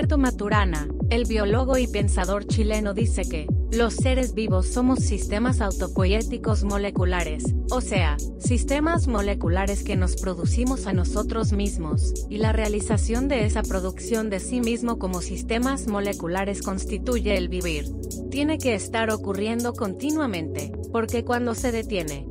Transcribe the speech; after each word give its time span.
Humberto 0.00 0.16
Maturana, 0.16 0.88
el 1.10 1.26
biólogo 1.26 1.76
y 1.76 1.86
pensador 1.86 2.46
chileno 2.46 2.94
dice 2.94 3.28
que, 3.28 3.46
los 3.70 3.92
seres 3.92 4.32
vivos 4.32 4.66
somos 4.66 5.00
sistemas 5.00 5.60
autopoéticos 5.60 6.64
moleculares, 6.64 7.44
o 7.70 7.82
sea, 7.82 8.16
sistemas 8.38 9.08
moleculares 9.08 9.84
que 9.84 9.96
nos 9.96 10.16
producimos 10.16 10.86
a 10.86 10.94
nosotros 10.94 11.52
mismos, 11.52 12.14
y 12.30 12.38
la 12.38 12.52
realización 12.52 13.28
de 13.28 13.44
esa 13.44 13.62
producción 13.62 14.30
de 14.30 14.40
sí 14.40 14.62
mismo 14.62 14.98
como 14.98 15.20
sistemas 15.20 15.86
moleculares 15.86 16.62
constituye 16.62 17.36
el 17.36 17.50
vivir. 17.50 17.84
Tiene 18.30 18.56
que 18.56 18.74
estar 18.74 19.10
ocurriendo 19.10 19.74
continuamente, 19.74 20.72
porque 20.92 21.26
cuando 21.26 21.54
se 21.54 21.72
detiene, 21.72 22.26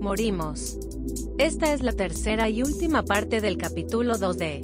morimos. 0.00 0.78
Esta 1.38 1.72
es 1.72 1.82
la 1.82 1.92
tercera 1.92 2.48
y 2.48 2.62
última 2.62 3.02
parte 3.02 3.40
del 3.40 3.56
capítulo 3.56 4.16
2 4.16 4.38
de 4.38 4.60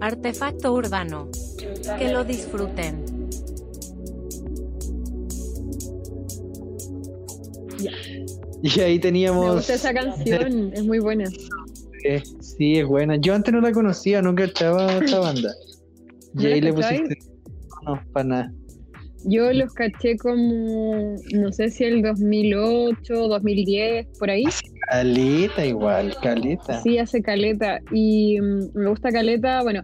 Artefacto 0.00 0.72
Urbano. 0.72 1.28
Que 1.98 2.12
lo 2.12 2.24
disfruten. 2.24 3.04
Y 8.62 8.80
ahí 8.80 8.98
teníamos. 8.98 9.46
Me 9.46 9.54
gusta 9.54 9.74
esa 9.74 9.92
canción, 9.92 10.72
es 10.72 10.84
muy 10.84 11.00
buena. 11.00 11.24
Eh, 12.04 12.22
sí, 12.40 12.78
es 12.78 12.86
buena. 12.86 13.16
Yo 13.16 13.34
antes 13.34 13.52
no 13.52 13.60
la 13.60 13.72
conocía, 13.72 14.22
nunca 14.22 14.44
estaba 14.44 14.98
esta 14.98 15.18
banda. 15.18 15.52
Y 16.34 16.44
¿No 16.44 16.48
la 16.48 16.54
ahí 16.54 16.60
le 16.62 16.72
pusiste. 16.72 17.18
No, 17.84 18.02
para 18.14 18.24
nada. 18.26 18.52
Yo 19.24 19.52
los 19.52 19.74
caché 19.74 20.16
como, 20.16 21.14
no 21.34 21.52
sé 21.52 21.68
si 21.68 21.84
el 21.84 22.00
2008, 22.00 23.28
2010, 23.28 24.18
por 24.18 24.30
ahí. 24.30 24.44
Caleta 24.88 25.66
igual, 25.66 26.16
caleta. 26.22 26.82
Sí, 26.82 26.98
hace 26.98 27.20
caleta. 27.20 27.80
Y 27.90 28.40
mm, 28.40 28.70
me 28.72 28.88
gusta 28.88 29.10
caleta. 29.10 29.62
Bueno, 29.62 29.82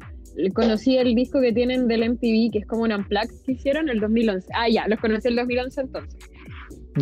conocí 0.55 0.97
el 0.97 1.15
disco 1.15 1.41
que 1.41 1.53
tienen 1.53 1.89
del 1.89 2.03
MTV, 2.03 2.51
que 2.53 2.59
es 2.61 2.67
como 2.67 2.83
un 2.83 2.93
unplugged 2.93 3.43
que 3.45 3.53
hicieron 3.53 3.89
el 3.89 4.01
2011. 4.01 4.49
Ah, 4.55 4.69
ya, 4.69 4.87
los 4.89 4.99
conocí 5.01 5.29
el 5.29 5.37
2011 5.37 5.81
entonces. 5.81 6.19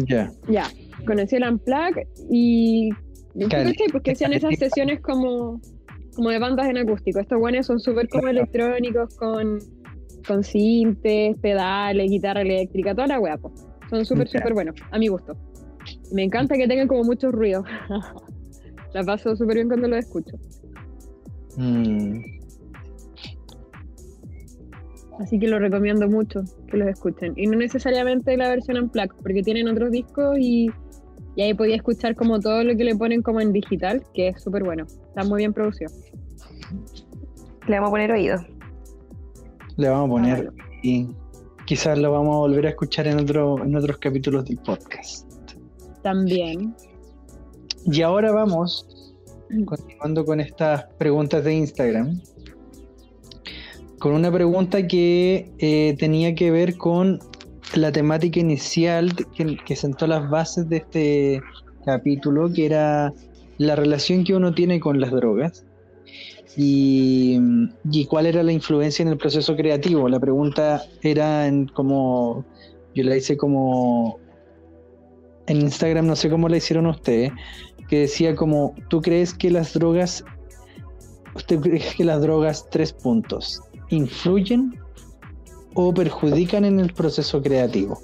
Ya. 0.06 0.30
Ya, 0.48 0.66
conocí 1.06 1.36
el 1.36 1.44
unplugged 1.48 2.06
y. 2.30 2.90
¿tú 3.38 3.48
Cal- 3.48 3.64
cachai? 3.66 3.88
Porque 3.92 4.12
hacían 4.12 4.32
esas 4.32 4.56
sesiones 4.58 5.00
como, 5.00 5.60
como 6.14 6.30
de 6.30 6.38
bandas 6.38 6.68
en 6.68 6.78
acústico. 6.78 7.20
Estos 7.20 7.38
buenos 7.38 7.66
son 7.66 7.78
súper 7.80 8.08
como 8.08 8.28
electrónicos, 8.28 9.14
con, 9.16 9.58
con 10.26 10.42
sintes, 10.42 11.36
pedales, 11.38 12.10
guitarra 12.10 12.42
eléctrica, 12.42 12.94
toda 12.94 13.06
la 13.08 13.20
wea, 13.20 13.36
po. 13.36 13.52
Son 13.90 14.04
súper, 14.04 14.28
súper 14.28 14.54
buenos, 14.54 14.74
a 14.90 14.98
mi 14.98 15.08
gusto. 15.08 15.36
Me 16.12 16.24
encanta 16.24 16.56
que 16.56 16.66
tengan 16.66 16.88
como 16.88 17.04
mucho 17.04 17.30
ruido. 17.30 17.64
la 18.94 19.04
paso 19.04 19.36
súper 19.36 19.56
bien 19.56 19.68
cuando 19.68 19.88
lo 19.88 19.96
escucho. 19.96 20.36
Mm, 21.56 22.20
Así 25.18 25.38
que 25.38 25.48
lo 25.48 25.58
recomiendo 25.58 26.08
mucho 26.08 26.42
que 26.68 26.76
los 26.76 26.88
escuchen. 26.88 27.32
Y 27.36 27.46
no 27.46 27.56
necesariamente 27.56 28.36
la 28.36 28.48
versión 28.48 28.78
unplugged, 28.78 29.16
porque 29.22 29.42
tienen 29.42 29.68
otros 29.68 29.90
discos 29.90 30.36
y, 30.38 30.70
y 31.36 31.42
ahí 31.42 31.54
podía 31.54 31.76
escuchar 31.76 32.14
como 32.14 32.38
todo 32.40 32.64
lo 32.64 32.76
que 32.76 32.84
le 32.84 32.94
ponen 32.94 33.22
como 33.22 33.40
en 33.40 33.52
digital, 33.52 34.02
que 34.12 34.28
es 34.28 34.42
súper 34.42 34.64
bueno. 34.64 34.84
Está 34.84 35.24
muy 35.24 35.38
bien 35.38 35.52
producido. 35.52 35.90
Le 37.66 37.76
vamos 37.76 37.88
a 37.88 37.90
poner 37.90 38.12
oído. 38.12 38.38
le 39.76 39.88
vamos 39.88 40.06
a 40.06 40.10
poner. 40.10 40.38
Ah, 40.38 40.50
bueno. 40.50 40.64
Y 40.82 41.08
quizás 41.64 41.98
lo 41.98 42.12
vamos 42.12 42.34
a 42.34 42.38
volver 42.38 42.66
a 42.66 42.70
escuchar 42.70 43.06
en, 43.06 43.18
otro, 43.18 43.62
en 43.64 43.74
otros 43.74 43.98
capítulos 43.98 44.44
del 44.44 44.58
podcast. 44.58 45.30
También. 46.02 46.74
Y 47.86 48.02
ahora 48.02 48.32
vamos, 48.32 49.14
continuando 49.64 50.24
con 50.24 50.40
estas 50.40 50.84
preguntas 50.98 51.42
de 51.44 51.54
Instagram, 51.54 52.20
con 54.06 54.14
una 54.14 54.30
pregunta 54.30 54.86
que 54.86 55.50
eh, 55.58 55.96
tenía 55.98 56.32
que 56.36 56.52
ver 56.52 56.76
con 56.76 57.18
la 57.74 57.90
temática 57.90 58.38
inicial 58.38 59.12
que, 59.34 59.74
sentó 59.74 60.06
las 60.06 60.30
bases 60.30 60.68
de 60.68 60.76
este 60.76 61.40
capítulo, 61.84 62.52
que 62.52 62.66
era 62.66 63.12
la 63.58 63.74
relación 63.74 64.22
que 64.22 64.36
uno 64.36 64.54
tiene 64.54 64.78
con 64.78 65.00
las 65.00 65.10
drogas 65.10 65.64
y, 66.56 67.40
cuál 68.08 68.26
era 68.26 68.44
la 68.44 68.52
influencia 68.52 69.02
en 69.02 69.08
el 69.08 69.16
proceso 69.18 69.56
creativo. 69.56 70.08
La 70.08 70.20
pregunta 70.20 70.84
era 71.02 71.48
en 71.48 71.66
como, 71.66 72.44
yo 72.94 73.02
la 73.02 73.16
hice 73.16 73.36
como 73.36 74.20
en 75.48 75.62
Instagram, 75.62 76.06
no 76.06 76.14
sé 76.14 76.30
cómo 76.30 76.48
la 76.48 76.58
hicieron 76.58 76.86
ustedes, 76.86 77.32
que 77.88 78.02
decía 78.02 78.36
como, 78.36 78.72
¿tú 78.88 79.02
crees 79.02 79.34
que 79.34 79.50
las 79.50 79.72
drogas, 79.72 80.24
usted 81.34 81.58
crees 81.58 81.92
que 81.96 82.04
las 82.04 82.22
drogas, 82.22 82.68
tres 82.70 82.92
puntos, 82.92 83.60
influyen 83.90 84.78
o 85.74 85.92
perjudican 85.92 86.64
en 86.64 86.80
el 86.80 86.92
proceso 86.92 87.42
creativo? 87.42 87.98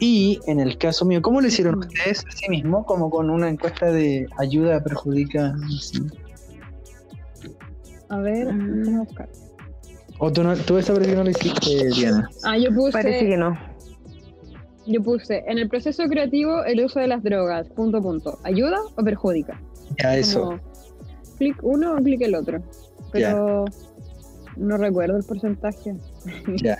Y 0.00 0.40
en 0.46 0.60
el 0.60 0.76
caso 0.76 1.04
mío, 1.04 1.22
¿cómo 1.22 1.40
lo 1.40 1.46
hicieron 1.46 1.78
ustedes 1.78 2.24
así 2.28 2.48
mismo? 2.50 2.84
Como 2.84 3.10
con 3.10 3.30
una 3.30 3.48
encuesta 3.48 3.86
de 3.92 4.26
ayuda, 4.38 4.82
perjudica. 4.82 5.54
sí. 5.80 6.00
A 8.08 8.18
ver, 8.18 8.52
Mm. 8.52 8.82
déjame 8.82 8.98
buscar. 9.04 9.28
O 10.18 10.32
tú, 10.32 10.42
no, 10.44 10.56
tú 10.56 10.78
esa 10.78 10.92
no 10.92 11.24
la 11.24 11.30
hiciste, 11.30 11.88
Diana. 11.96 12.28
Ah, 12.44 12.56
yo 12.58 12.70
Parece 12.92 13.18
puse, 13.18 13.26
que 13.30 13.36
no. 13.36 13.58
yo 14.86 15.02
puse, 15.02 15.42
en 15.48 15.58
el 15.58 15.68
proceso 15.68 16.04
creativo, 16.04 16.62
el 16.64 16.84
uso 16.84 17.00
de 17.00 17.08
las 17.08 17.22
drogas, 17.22 17.68
punto, 17.70 18.00
punto. 18.00 18.38
¿Ayuda 18.44 18.78
o 18.96 19.02
perjudica? 19.02 19.60
Ya, 20.02 20.16
eso. 20.16 20.40
Como, 20.44 20.60
clic 21.38 21.56
uno 21.62 21.94
o 21.94 21.96
clic 21.96 22.20
el 22.22 22.34
otro. 22.36 22.62
Pero 23.10 23.64
no 24.56 24.76
recuerdo 24.76 25.16
el 25.16 25.24
porcentaje. 25.24 25.94
Ya. 26.62 26.78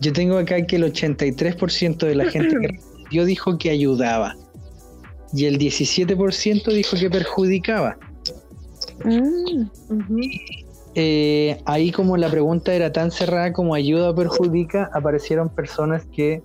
Yo 0.00 0.12
tengo 0.12 0.38
acá 0.38 0.64
que 0.66 0.76
el 0.76 0.84
83% 0.84 1.98
de 2.06 2.14
la 2.14 2.24
gente 2.26 2.56
que 2.60 2.68
respondió 2.72 3.24
dijo 3.24 3.58
que 3.58 3.70
ayudaba. 3.70 4.34
Y 5.32 5.44
el 5.44 5.58
17% 5.58 6.72
dijo 6.72 6.96
que 6.96 7.10
perjudicaba. 7.10 7.98
Ujú. 9.04 9.68
Eh, 10.94 11.60
ahí 11.66 11.92
como 11.92 12.16
la 12.16 12.30
pregunta 12.30 12.74
era 12.74 12.92
tan 12.92 13.10
cerrada 13.10 13.52
como 13.52 13.74
ayuda 13.74 14.10
o 14.10 14.14
perjudica, 14.14 14.90
aparecieron 14.92 15.48
personas 15.48 16.04
que 16.06 16.42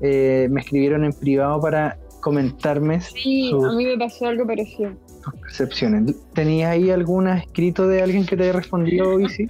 eh, 0.00 0.46
me 0.50 0.60
escribieron 0.60 1.04
en 1.04 1.12
privado 1.12 1.60
para 1.60 1.98
comentarme 2.20 3.00
Sí, 3.00 3.50
sus, 3.50 3.64
a 3.64 3.72
mí 3.72 3.84
me 3.84 3.98
pasó 3.98 4.26
algo 4.26 4.46
parecido. 4.46 4.92
sus 5.24 5.34
percepciones. 5.40 6.14
¿Tenías 6.32 6.70
ahí 6.70 6.90
algún 6.90 7.28
escrito 7.28 7.88
de 7.88 8.02
alguien 8.02 8.24
que 8.24 8.36
te 8.36 8.44
haya 8.44 8.52
respondido, 8.52 9.20
Isi? 9.20 9.48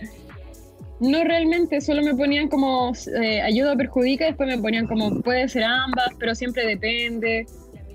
No 1.02 1.24
realmente, 1.24 1.80
solo 1.80 2.00
me 2.02 2.14
ponían 2.14 2.48
como 2.48 2.92
eh, 3.20 3.42
ayuda 3.42 3.72
o 3.72 3.76
perjudica, 3.76 4.26
después 4.26 4.48
me 4.48 4.56
ponían 4.62 4.86
como 4.86 5.20
puede 5.20 5.48
ser 5.48 5.64
ambas, 5.64 6.10
pero 6.16 6.32
siempre 6.36 6.64
depende, 6.64 7.44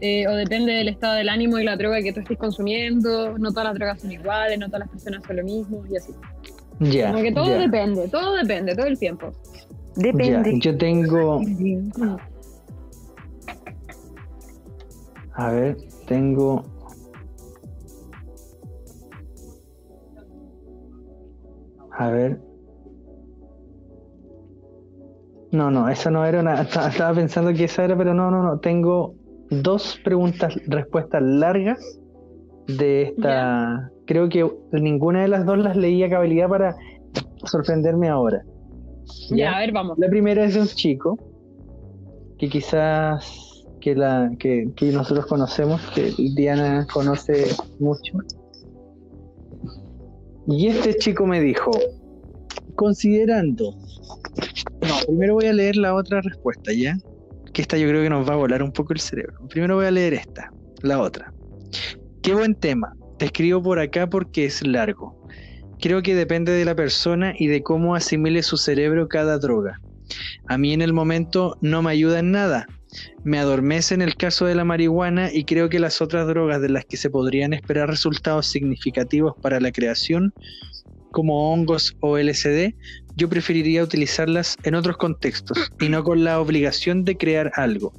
eh, 0.02 0.28
o 0.28 0.34
depende 0.34 0.74
del 0.74 0.90
estado 0.90 1.16
del 1.16 1.30
ánimo 1.30 1.58
y 1.58 1.64
la 1.64 1.78
droga 1.78 2.02
que 2.02 2.12
tú 2.12 2.20
estés 2.20 2.38
consumiendo, 2.38 3.38
no 3.38 3.52
todas 3.52 3.70
las 3.70 3.76
drogas 3.76 4.02
son 4.02 4.12
iguales, 4.12 4.60
no 4.60 4.66
todas 4.66 4.82
las 4.82 4.90
personas 4.90 5.24
son 5.26 5.38
lo 5.38 5.44
mismo, 5.44 5.86
y 5.90 5.96
así. 5.96 6.12
Ya. 6.80 7.12
Como 7.12 7.24
que 7.24 7.32
todo 7.32 7.58
depende, 7.58 8.10
todo 8.10 8.36
depende, 8.36 8.76
todo 8.76 8.88
el 8.88 9.00
tiempo. 9.00 9.32
depende. 9.96 10.60
Yo 10.60 10.78
tengo, 10.78 11.42
a 15.34 15.52
ver, 15.52 15.78
tengo 16.08 16.66
A 21.98 22.12
ver. 22.12 22.47
No, 25.52 25.72
no, 25.72 25.88
esa 25.90 26.12
no 26.12 26.26
era 26.26 26.40
una. 26.42 26.62
esta- 26.62 26.90
Estaba 26.90 27.14
pensando 27.16 27.54
que 27.54 27.66
esa 27.66 27.84
era, 27.86 27.98
pero 27.98 28.14
no, 28.14 28.30
no, 28.32 28.44
no. 28.44 28.60
Tengo 28.60 29.16
dos 29.50 30.00
preguntas, 30.04 30.54
respuestas 30.68 31.22
largas 31.22 31.80
de 32.68 33.04
esta. 33.04 33.92
Creo 34.06 34.30
que 34.30 34.50
ninguna 34.72 35.22
de 35.22 35.28
las 35.30 35.46
dos 35.46 35.58
las 35.58 35.76
leí 35.78 36.04
a 36.04 36.10
cabalidad 36.10 36.50
para 36.50 36.76
sorprenderme 37.46 38.10
ahora. 38.10 38.44
Ya, 39.30 39.56
a 39.56 39.60
ver, 39.60 39.72
vamos. 39.72 39.98
La 40.00 40.10
primera 40.10 40.44
es 40.44 40.54
de 40.56 40.62
un 40.62 40.68
chico 40.68 41.18
que 42.38 42.50
quizás 42.50 43.66
que 43.80 43.96
la 43.96 44.30
que, 44.38 44.70
que 44.76 44.92
nosotros 44.92 45.26
conocemos, 45.28 45.82
que 45.96 46.12
Diana 46.36 46.86
conoce 46.92 47.46
mucho. 47.80 48.18
Y 50.48 50.68
este 50.68 50.96
chico 50.96 51.26
me 51.26 51.40
dijo, 51.42 51.72
considerando. 52.78 53.76
No, 54.88 54.96
primero 55.06 55.34
voy 55.34 55.48
a 55.48 55.54
leer 55.54 55.76
la 55.76 55.94
otra 55.94 56.22
respuesta, 56.22 56.72
¿ya? 56.72 56.98
Que 57.52 57.62
esta 57.62 57.78
yo 57.78 57.90
creo 57.90 58.02
que 58.02 58.10
nos 58.10 58.28
va 58.28 58.36
a 58.36 58.38
volar 58.38 58.64
un 58.64 58.72
poco 58.72 58.94
el 58.94 59.02
cerebro. 59.02 59.46
Primero 59.50 59.76
voy 59.76 59.88
a 59.88 59.92
leer 59.92 60.14
esta, 60.14 60.50
la 60.82 61.02
otra. 61.02 61.34
Qué 62.22 62.34
buen 62.34 62.56
tema. 62.56 62.94
Te 63.18 63.26
escribo 63.26 63.62
por 63.62 63.80
acá 63.80 64.10
porque 64.10 64.46
es 64.46 64.66
largo. 64.66 65.28
Creo 65.80 66.02
que 66.02 66.16
depende 66.16 66.54
de 66.54 66.66
la 66.66 66.76
persona 66.76 67.34
y 67.38 67.48
de 67.48 67.62
cómo 67.62 67.96
asimile 67.96 68.42
su 68.44 68.58
cerebro 68.58 69.10
cada 69.10 69.38
droga. 69.38 69.82
A 70.48 70.58
mí 70.58 70.74
en 70.74 70.82
el 70.82 70.94
momento 70.94 71.58
no 71.62 71.82
me 71.82 71.92
ayuda 71.92 72.20
en 72.20 72.32
nada. 72.32 72.68
Me 73.24 73.38
adormece 73.38 73.94
en 73.94 74.02
el 74.02 74.16
caso 74.16 74.46
de 74.46 74.56
la 74.56 74.64
marihuana 74.64 75.32
y 75.32 75.44
creo 75.44 75.70
que 75.70 75.80
las 75.80 76.02
otras 76.02 76.28
drogas 76.28 76.62
de 76.62 76.70
las 76.70 76.86
que 76.86 76.98
se 76.98 77.10
podrían 77.10 77.54
esperar 77.54 77.90
resultados 77.90 78.48
significativos 78.48 79.34
para 79.42 79.60
la 79.60 79.72
creación, 79.72 80.34
como 81.18 81.52
hongos 81.52 81.96
o 82.02 82.16
LSD, 82.20 82.76
yo 83.16 83.28
preferiría 83.28 83.82
utilizarlas 83.82 84.56
en 84.62 84.76
otros 84.76 84.98
contextos 84.98 85.72
y 85.82 85.90
no 85.90 86.04
con 86.04 86.24
la 86.24 86.40
obligación 86.40 87.06
de 87.06 87.18
crear 87.18 87.52
algo. 87.56 87.92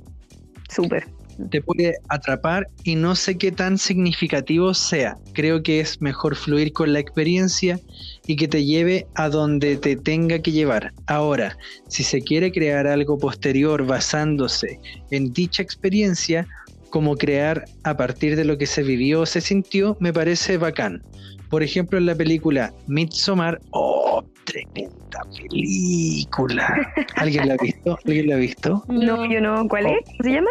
Súper. 0.68 1.08
Te 1.50 1.60
puede 1.60 1.96
atrapar 2.10 2.68
y 2.84 2.94
no 2.94 3.16
sé 3.16 3.36
qué 3.36 3.50
tan 3.50 3.76
significativo 3.76 4.72
sea. 4.72 5.16
Creo 5.32 5.64
que 5.64 5.80
es 5.80 6.00
mejor 6.00 6.36
fluir 6.36 6.72
con 6.72 6.92
la 6.92 7.00
experiencia 7.00 7.80
y 8.24 8.36
que 8.36 8.46
te 8.46 8.64
lleve 8.64 9.08
a 9.16 9.28
donde 9.28 9.76
te 9.78 9.96
tenga 9.96 10.38
que 10.38 10.52
llevar. 10.52 10.92
Ahora, 11.08 11.56
si 11.88 12.04
se 12.04 12.22
quiere 12.22 12.52
crear 12.52 12.86
algo 12.86 13.18
posterior 13.18 13.84
basándose 13.84 14.78
en 15.10 15.32
dicha 15.32 15.60
experiencia, 15.60 16.46
como 16.90 17.16
crear 17.16 17.64
a 17.82 17.96
partir 17.96 18.36
de 18.36 18.44
lo 18.44 18.58
que 18.58 18.66
se 18.66 18.84
vivió 18.84 19.22
o 19.22 19.26
se 19.26 19.40
sintió, 19.40 19.96
me 19.98 20.12
parece 20.12 20.56
bacán. 20.56 21.02
Por 21.50 21.62
ejemplo, 21.62 21.98
en 21.98 22.06
la 22.06 22.14
película 22.14 22.72
Midsommar, 22.86 23.60
¡oh! 23.70 24.22
Tremenda 24.44 25.20
película. 25.36 26.74
¿Alguien 27.16 27.48
la 27.48 27.54
ha 27.54 27.56
visto? 27.60 27.98
¿Alguien 28.04 28.28
la 28.28 28.34
ha 28.34 28.38
visto? 28.38 28.84
No, 28.88 29.24
yo 29.30 29.40
no. 29.40 29.68
¿Cuál 29.68 29.86
es? 29.86 29.98
¿Cómo 30.06 30.22
se 30.22 30.30
llama? 30.32 30.50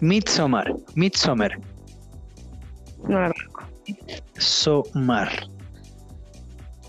Midsommar. 0.00 0.74
Midsommar. 0.94 1.58
No 3.08 3.20
la 3.20 3.32
conozco. 3.32 3.62
Somar. 4.38 5.28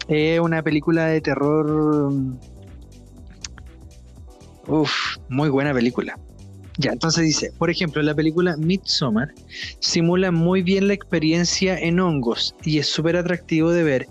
Es 0.07 0.39
una 0.39 0.61
película 0.61 1.07
de 1.07 1.21
terror. 1.21 2.13
Uf, 4.67 5.17
muy 5.29 5.49
buena 5.49 5.73
película. 5.73 6.17
Ya, 6.77 6.91
entonces 6.91 7.23
dice, 7.23 7.51
por 7.57 7.69
ejemplo, 7.69 8.01
la 8.01 8.15
película 8.15 8.57
Midsommar 8.57 9.33
simula 9.79 10.31
muy 10.31 10.63
bien 10.63 10.87
la 10.87 10.93
experiencia 10.95 11.77
en 11.77 11.99
hongos 11.99 12.55
y 12.63 12.79
es 12.79 12.87
súper 12.87 13.15
atractivo 13.15 13.71
de 13.71 13.83
ver. 13.83 14.07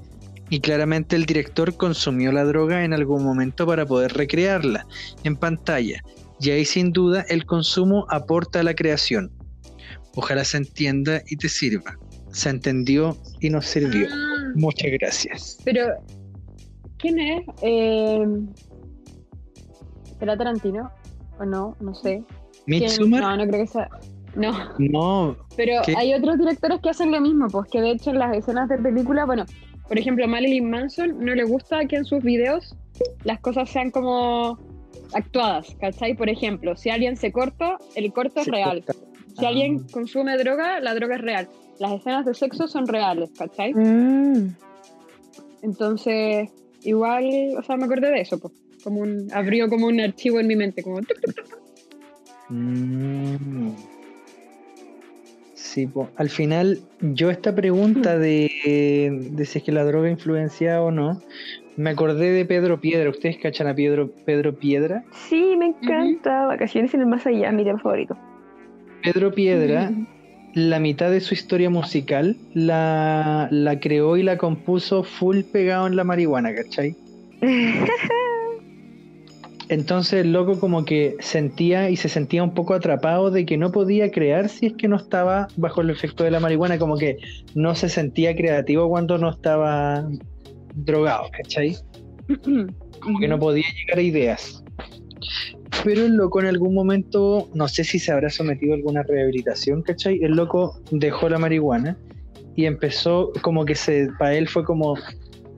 Y 0.48 0.60
claramente 0.60 1.16
el 1.16 1.24
director 1.26 1.74
consumió 1.76 2.30
la 2.30 2.44
droga 2.44 2.84
en 2.84 2.92
algún 2.92 3.24
momento 3.24 3.66
para 3.66 3.86
poder 3.86 4.12
recrearla 4.12 4.86
en 5.24 5.34
pantalla. 5.36 6.00
Y 6.40 6.50
ahí 6.50 6.64
sin 6.64 6.92
duda 6.92 7.24
el 7.28 7.46
consumo 7.46 8.06
aporta 8.10 8.60
a 8.60 8.62
la 8.62 8.74
creación. 8.74 9.32
Ojalá 10.14 10.44
se 10.44 10.58
entienda 10.58 11.22
y 11.26 11.36
te 11.36 11.48
sirva. 11.48 11.96
Se 12.32 12.50
entendió 12.50 13.16
y 13.40 13.50
nos 13.50 13.66
sirvió. 13.66 14.06
Ah, 14.10 14.52
Muchas 14.54 14.90
gracias. 15.00 15.58
pero, 15.64 15.86
¿quién 16.98 17.18
es? 17.18 17.42
Eh, 17.62 18.26
¿Será 20.18 20.36
Tarantino? 20.36 20.90
¿O 21.38 21.44
no? 21.46 21.76
No 21.80 21.94
sé. 21.94 22.22
No, 22.66 23.36
no 23.36 23.46
creo 23.46 23.60
que 23.62 23.66
sea. 23.66 23.88
No, 24.34 24.52
no, 24.78 25.36
pero 25.56 25.82
¿Qué? 25.84 25.94
hay 25.96 26.14
otros 26.14 26.38
directores 26.38 26.80
que 26.80 26.88
hacen 26.88 27.10
lo 27.10 27.20
mismo, 27.20 27.48
pues 27.48 27.68
que 27.70 27.82
de 27.82 27.90
hecho 27.90 28.10
en 28.10 28.18
las 28.18 28.34
escenas 28.34 28.66
de 28.70 28.78
película, 28.78 29.26
bueno, 29.26 29.44
por 29.88 29.98
ejemplo, 29.98 30.26
Marilyn 30.26 30.70
Manson 30.70 31.18
no 31.22 31.34
le 31.34 31.44
gusta 31.44 31.84
que 31.84 31.96
en 31.96 32.04
sus 32.06 32.22
videos 32.22 32.74
las 33.24 33.40
cosas 33.40 33.68
sean 33.68 33.90
como 33.90 34.58
actuadas, 35.12 35.76
¿cachai? 35.80 36.14
Por 36.16 36.30
ejemplo, 36.30 36.74
si 36.76 36.88
alguien 36.88 37.16
se 37.16 37.30
corta, 37.30 37.76
el 37.94 38.10
corte 38.12 38.40
es 38.40 38.46
real. 38.46 38.82
corta. 38.86 39.02
Si 39.38 39.44
Ah. 39.44 39.48
alguien 39.48 39.80
consume 39.88 40.36
droga, 40.38 40.80
la 40.80 40.94
droga 40.94 41.16
es 41.16 41.20
real. 41.20 41.48
Las 41.78 41.92
escenas 41.92 42.24
de 42.24 42.32
sexo 42.32 42.68
son 42.68 42.86
reales, 42.86 43.30
¿cachai? 43.36 43.74
Mm. 43.74 44.54
Entonces, 45.62 46.48
igual, 46.82 47.24
o 47.58 47.62
sea, 47.62 47.76
me 47.76 47.84
acordé 47.84 48.10
de 48.10 48.20
eso, 48.20 48.38
pues. 48.38 48.54
Como 48.82 49.00
un, 49.00 49.28
abrió 49.32 49.68
como 49.68 49.86
un 49.86 50.00
archivo 50.00 50.40
en 50.40 50.46
mi 50.48 50.56
mente, 50.56 50.82
como 50.82 51.00
tuc, 51.02 51.20
tuc, 51.20 51.34
tuc. 51.34 51.61
Mm. 52.52 53.70
Sí, 55.54 55.86
po. 55.86 56.10
al 56.16 56.28
final 56.28 56.80
yo 57.00 57.30
esta 57.30 57.54
pregunta 57.54 58.18
de, 58.18 59.30
de 59.30 59.44
si 59.46 59.58
es 59.58 59.64
que 59.64 59.72
la 59.72 59.84
droga 59.84 60.10
influencia 60.10 60.82
o 60.82 60.90
no, 60.90 61.22
me 61.76 61.90
acordé 61.90 62.30
de 62.32 62.44
Pedro 62.44 62.80
Piedra. 62.80 63.08
¿Ustedes 63.08 63.38
cachan 63.38 63.68
a 63.68 63.74
Pedro, 63.74 64.10
Pedro 64.26 64.54
Piedra? 64.54 65.04
Sí, 65.12 65.56
me 65.56 65.66
encanta. 65.66 66.46
Vacaciones 66.46 66.92
en 66.92 67.00
el 67.00 67.06
más 67.06 67.26
allá, 67.26 67.50
mi 67.52 67.64
tema 67.64 67.78
favorito. 67.78 68.16
Pedro 69.02 69.32
Piedra, 69.32 69.90
la 70.52 70.78
mitad 70.78 71.10
de 71.10 71.20
su 71.20 71.32
historia 71.32 71.70
musical 71.70 72.36
la, 72.52 73.48
la 73.50 73.80
creó 73.80 74.18
y 74.18 74.22
la 74.22 74.36
compuso 74.36 75.02
full 75.04 75.40
pegado 75.40 75.86
en 75.86 75.96
la 75.96 76.04
marihuana, 76.04 76.54
¿cachai? 76.54 76.94
Entonces 79.72 80.24
el 80.24 80.32
loco 80.32 80.60
como 80.60 80.84
que 80.84 81.16
sentía 81.20 81.88
y 81.88 81.96
se 81.96 82.10
sentía 82.10 82.42
un 82.42 82.52
poco 82.52 82.74
atrapado 82.74 83.30
de 83.30 83.46
que 83.46 83.56
no 83.56 83.72
podía 83.72 84.10
crear 84.10 84.50
si 84.50 84.66
es 84.66 84.74
que 84.74 84.86
no 84.86 84.96
estaba 84.96 85.48
bajo 85.56 85.80
el 85.80 85.88
efecto 85.88 86.24
de 86.24 86.30
la 86.30 86.40
marihuana, 86.40 86.78
como 86.78 86.98
que 86.98 87.16
no 87.54 87.74
se 87.74 87.88
sentía 87.88 88.36
creativo 88.36 88.90
cuando 88.90 89.16
no 89.16 89.30
estaba 89.30 90.06
drogado, 90.74 91.24
¿cachai? 91.32 91.78
Como 93.00 93.18
que 93.18 93.26
no 93.26 93.38
podía 93.38 93.64
llegar 93.74 93.98
a 93.98 94.02
ideas. 94.02 94.62
Pero 95.82 96.04
el 96.04 96.16
loco 96.16 96.40
en 96.40 96.46
algún 96.46 96.74
momento, 96.74 97.48
no 97.54 97.66
sé 97.66 97.82
si 97.82 97.98
se 97.98 98.12
habrá 98.12 98.28
sometido 98.28 98.74
a 98.74 98.76
alguna 98.76 99.02
rehabilitación, 99.02 99.82
¿cachai? 99.82 100.18
El 100.22 100.32
loco 100.32 100.82
dejó 100.90 101.30
la 101.30 101.38
marihuana 101.38 101.96
y 102.56 102.66
empezó 102.66 103.32
como 103.40 103.64
que 103.64 103.74
se, 103.74 104.08
para 104.18 104.34
él 104.34 104.48
fue 104.48 104.64
como 104.64 104.96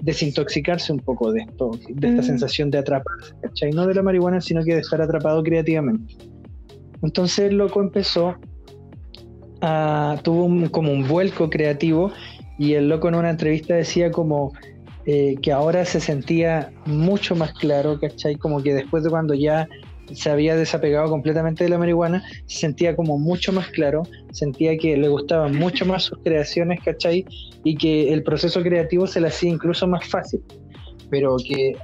desintoxicarse 0.00 0.93
un 0.93 1.00
poco 1.00 1.32
de 1.32 1.41
esto, 1.43 1.70
de 1.88 2.08
esta 2.08 2.23
Mm. 2.23 2.25
sensación 2.26 2.70
de 2.70 2.79
atraparse, 2.79 3.32
¿cachai? 3.43 3.73
No 3.73 3.87
de 3.87 3.94
la 3.94 4.02
marihuana, 4.02 4.41
sino 4.41 4.62
que 4.64 4.75
de 4.75 4.81
estar 4.81 5.00
atrapado 5.00 5.43
creativamente. 5.43 6.14
Entonces 7.02 7.50
el 7.50 7.56
loco 7.56 7.81
empezó 7.81 8.35
a, 9.61 10.19
tuvo 10.23 10.44
un- 10.44 10.69
como 10.69 10.93
un 10.93 11.06
vuelco 11.08 11.49
creativo 11.50 12.12
y 12.58 12.75
el 12.75 12.88
loco 12.88 13.08
en 13.08 13.14
una 13.17 13.31
entrevista 13.31 13.75
decía 13.75 14.11
como 14.11 14.52
eh, 15.06 15.37
que 15.43 15.52
ahora 15.52 15.85
se 15.85 16.00
sentía 16.00 16.73
mucho 16.87 17.37
más 17.37 17.52
claro, 17.52 17.99
¿cachai? 18.00 18.37
Como 18.37 18.62
que 18.62 18.73
después 18.73 19.05
de 19.05 19.11
cuando 19.11 19.35
ya 19.35 19.69
se 20.14 20.31
había 20.31 20.56
desapegado 20.56 21.11
completamente 21.11 21.62
de 21.64 21.69
la 21.70 21.76
marihuana, 21.76 22.23
se 22.46 22.61
sentía 22.61 22.96
como 22.96 23.19
mucho 23.19 23.52
más 23.52 23.69
claro, 23.69 24.05
sentía 24.32 24.76
que 24.79 24.96
le 24.96 25.08
gustaban 25.08 25.55
mucho 25.56 25.85
más 25.85 26.05
sus 26.05 26.19
creaciones, 26.25 26.81
¿cachai? 26.82 27.26
Y 27.64 27.76
que 27.76 28.12
el 28.12 28.22
proceso 28.22 28.62
creativo 28.62 29.06
se 29.06 29.20
le 29.20 29.28
hacía 29.28 29.50
incluso 29.50 29.87
más 29.87 30.06
fácil, 30.06 30.40
pero 31.11 31.36
que 31.36 31.77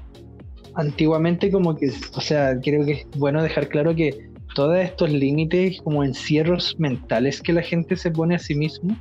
antiguamente 0.75 1.51
como 1.51 1.75
que, 1.75 1.91
o 2.15 2.21
sea, 2.21 2.59
creo 2.61 2.85
que 2.85 2.93
es 2.93 3.07
bueno 3.17 3.43
dejar 3.43 3.69
claro 3.69 3.95
que 3.95 4.29
todos 4.55 4.77
estos 4.79 5.11
límites 5.11 5.81
como 5.83 6.05
encierros 6.05 6.77
mentales 6.79 7.41
que 7.41 7.53
la 7.53 7.63
gente 7.63 7.97
se 7.97 8.11
pone 8.11 8.35
a 8.35 8.39
sí 8.39 8.55
mismo 8.55 8.97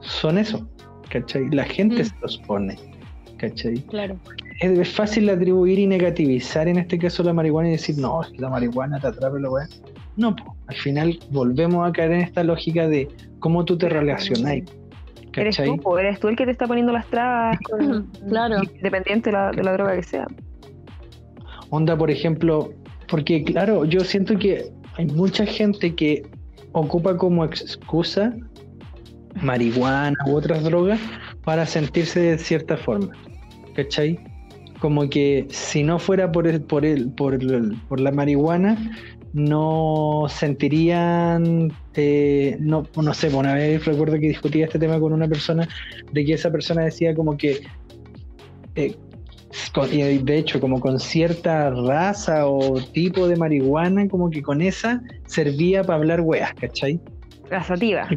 son 0.00 0.38
eso, 0.38 0.68
¿cachai? 1.10 1.48
La 1.50 1.64
gente 1.64 2.02
Mm. 2.02 2.06
se 2.06 2.14
los 2.20 2.38
pone, 2.38 2.76
¿cachai? 3.38 3.74
Claro. 3.86 4.18
es, 4.60 4.78
es 4.78 4.88
fácil 4.90 5.28
atribuir 5.30 5.78
y 5.78 5.86
negativizar 5.86 6.68
en 6.68 6.78
este 6.78 6.98
caso 6.98 7.22
la 7.22 7.32
marihuana 7.32 7.68
y 7.68 7.72
decir, 7.72 7.96
no, 7.98 8.22
es 8.22 8.30
que 8.30 8.38
la 8.38 8.48
marihuana 8.50 8.98
te 9.00 9.06
atrapa 9.08 9.38
la 9.38 9.50
weá. 9.50 9.68
No, 10.16 10.34
po, 10.34 10.56
al 10.68 10.76
final 10.76 11.18
volvemos 11.30 11.86
a 11.88 11.92
caer 11.92 12.12
en 12.12 12.20
esta 12.22 12.42
lógica 12.42 12.88
de 12.88 13.06
cómo 13.38 13.64
tú 13.64 13.76
te 13.76 13.88
relacionáis. 13.88 14.64
Eres 15.36 15.56
tú, 15.56 15.76
po, 15.78 15.98
eres 15.98 16.18
tú 16.20 16.28
el 16.28 16.36
que 16.36 16.44
te 16.44 16.50
está 16.52 16.66
poniendo 16.66 16.92
las 16.92 17.06
trabas, 17.06 17.58
con- 17.60 18.06
Claro. 18.28 18.60
dependiente 18.82 19.30
de 19.30 19.36
la, 19.36 19.50
de 19.50 19.62
la 19.62 19.72
droga 19.72 19.94
que 19.96 20.02
sea. 20.02 20.26
Onda, 21.70 21.96
por 21.96 22.10
ejemplo, 22.10 22.72
porque 23.08 23.42
claro, 23.44 23.84
yo 23.84 24.00
siento 24.00 24.38
que 24.38 24.70
hay 24.96 25.06
mucha 25.06 25.44
gente 25.46 25.94
que 25.94 26.22
ocupa 26.72 27.16
como 27.16 27.44
excusa 27.44 28.32
marihuana 29.42 30.16
u 30.26 30.34
otras 30.36 30.62
drogas 30.64 31.00
para 31.44 31.66
sentirse 31.66 32.20
de 32.20 32.38
cierta 32.38 32.76
forma. 32.76 33.12
¿Cachai? 33.74 34.18
Como 34.80 35.08
que 35.08 35.46
si 35.50 35.82
no 35.82 35.98
fuera 35.98 36.30
por 36.32 36.46
el, 36.46 36.60
por 36.62 36.84
el, 36.84 37.10
por 37.12 37.34
el- 37.34 37.76
por 37.88 38.00
la 38.00 38.10
marihuana, 38.12 38.76
no 39.36 40.24
sentirían, 40.30 41.70
eh, 41.94 42.56
no, 42.58 42.84
no 42.96 43.12
sé, 43.12 43.28
una 43.28 43.52
vez 43.52 43.84
recuerdo 43.84 44.14
que 44.14 44.28
discutía 44.28 44.64
este 44.64 44.78
tema 44.78 44.98
con 44.98 45.12
una 45.12 45.28
persona, 45.28 45.68
de 46.10 46.24
que 46.24 46.32
esa 46.32 46.50
persona 46.50 46.84
decía 46.84 47.14
como 47.14 47.36
que 47.36 47.60
eh, 48.76 48.96
con- 49.74 49.92
y 49.92 50.02
de 50.18 50.38
hecho 50.38 50.58
como 50.58 50.80
con 50.80 50.98
cierta 50.98 51.68
raza 51.68 52.46
o 52.46 52.80
tipo 52.94 53.28
de 53.28 53.36
marihuana, 53.36 54.08
como 54.08 54.30
que 54.30 54.40
con 54.42 54.62
esa 54.62 55.02
servía 55.26 55.84
para 55.84 55.98
hablar 55.98 56.22
weas, 56.22 56.54
¿cachai? 56.54 56.98
La 57.50 57.62
sativa. 57.62 58.08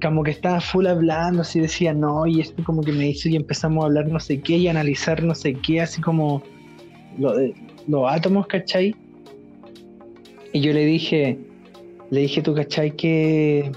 Como 0.00 0.22
que 0.22 0.30
estaba 0.30 0.62
full 0.62 0.86
hablando, 0.86 1.42
así 1.42 1.60
decía, 1.60 1.92
no, 1.92 2.26
y 2.26 2.40
esto 2.40 2.64
como 2.64 2.80
que 2.80 2.92
me 2.92 3.08
hizo 3.08 3.28
y 3.28 3.36
empezamos 3.36 3.82
a 3.84 3.88
hablar 3.88 4.08
no 4.08 4.18
sé 4.18 4.40
qué 4.40 4.56
y 4.56 4.68
analizar 4.68 5.22
no 5.22 5.34
sé 5.34 5.52
qué, 5.52 5.82
así 5.82 6.00
como 6.00 6.42
lo 7.18 7.34
los 7.86 8.10
átomos, 8.10 8.46
¿cachai? 8.46 8.96
Y 10.52 10.60
yo 10.60 10.72
le 10.72 10.84
dije, 10.84 11.38
le 12.10 12.20
dije, 12.20 12.42
tú, 12.42 12.54
¿cachai? 12.54 12.90
Que 12.96 13.70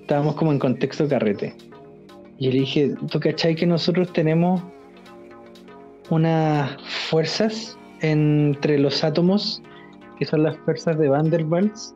estábamos 0.00 0.34
como 0.34 0.52
en 0.52 0.58
contexto 0.58 1.08
carrete. 1.08 1.54
Y 2.38 2.46
yo 2.46 2.52
le 2.52 2.60
dije, 2.60 2.94
tú, 3.10 3.20
¿cachai? 3.20 3.54
Que 3.54 3.66
nosotros 3.66 4.12
tenemos 4.12 4.62
unas 6.10 6.76
fuerzas 7.08 7.78
entre 8.00 8.78
los 8.78 9.02
átomos, 9.02 9.62
que 10.18 10.24
son 10.24 10.42
las 10.42 10.56
fuerzas 10.58 10.98
de 10.98 11.08
Van 11.08 11.30
der 11.30 11.44
Waals, 11.44 11.94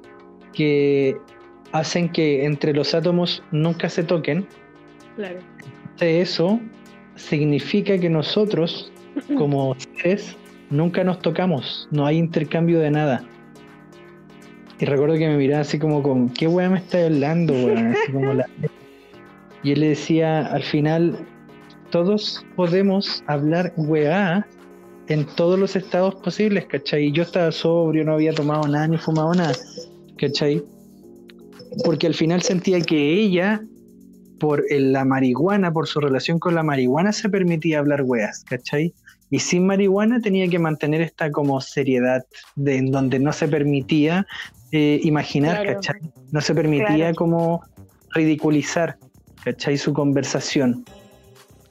que 0.53 1.17
hacen 1.73 2.09
que 2.09 2.45
entre 2.45 2.73
los 2.73 2.95
átomos 2.95 3.43
nunca 3.51 3.89
se 3.89 4.05
toquen. 4.05 4.47
Claro. 5.17 5.39
De 5.99 6.21
eso 6.21 6.61
significa 7.17 7.99
que 7.99 8.09
nosotros, 8.09 8.93
como 9.37 9.77
seres, 9.97 10.37
nunca 10.71 11.05
nos 11.05 11.19
tocamos, 11.21 11.89
no 11.91 12.07
hay 12.07 12.17
intercambio 12.17 12.79
de 12.81 12.91
nada. 12.91 13.25
Y 14.83 14.85
recuerdo 14.85 15.15
que 15.17 15.29
me 15.29 15.37
miraba 15.37 15.61
así 15.61 15.79
como 15.79 16.03
con, 16.03 16.29
¿qué 16.31 16.49
weá 16.49 16.69
me 16.69 16.79
está 16.79 17.07
hablando, 17.07 17.53
weón? 17.53 17.93
Así 17.93 18.11
como 18.11 18.35
la- 18.35 18.49
Y 19.63 19.71
él 19.71 19.79
le 19.79 19.89
decía, 19.91 20.45
al 20.47 20.65
final, 20.65 21.17
todos 21.93 22.45
podemos 22.57 23.23
hablar 23.29 23.73
weá 23.77 24.45
en 25.07 25.25
todos 25.37 25.57
los 25.57 25.77
estados 25.77 26.17
posibles, 26.17 26.67
¿cachai? 26.67 27.13
Yo 27.13 27.23
estaba 27.23 27.53
sobrio, 27.53 28.03
no 28.03 28.15
había 28.15 28.33
tomado 28.33 28.67
nada 28.67 28.89
ni 28.89 28.99
fumado 28.99 29.33
nada, 29.37 29.55
¿cachai? 30.19 30.61
Porque 31.85 32.09
al 32.09 32.15
final 32.15 32.43
sentía 32.43 32.81
que 32.81 33.21
ella, 33.21 33.63
por 34.41 34.65
el- 34.69 34.93
la 34.93 35.05
marihuana, 35.05 35.73
por 35.73 35.87
su 35.87 36.01
relación 36.01 36.41
con 36.41 36.57
la 36.57 36.65
marihuana, 36.65 37.13
se 37.13 37.29
permitía 37.29 37.79
hablar 37.79 38.03
weas, 38.03 38.43
¿cachai? 38.51 38.93
Y 39.31 39.39
sin 39.39 39.65
marihuana 39.65 40.21
tenía 40.21 40.49
que 40.49 40.59
mantener 40.59 41.03
esta 41.03 41.31
como 41.31 41.61
seriedad 41.61 42.25
de 42.57 42.79
en 42.79 42.91
donde 42.91 43.21
no 43.21 43.33
se 43.33 43.47
permitía 43.47 44.27
eh, 44.73 45.01
imaginar, 45.05 45.63
Claro. 45.63 45.75
¿cachai? 45.81 46.01
No 46.31 46.41
se 46.41 46.55
permitía 46.55 46.97
Claro. 46.97 47.15
como 47.15 47.63
ridiculizar, 48.15 48.97
¿cachai? 49.45 49.77
Su 49.79 49.93
conversación. 49.93 50.85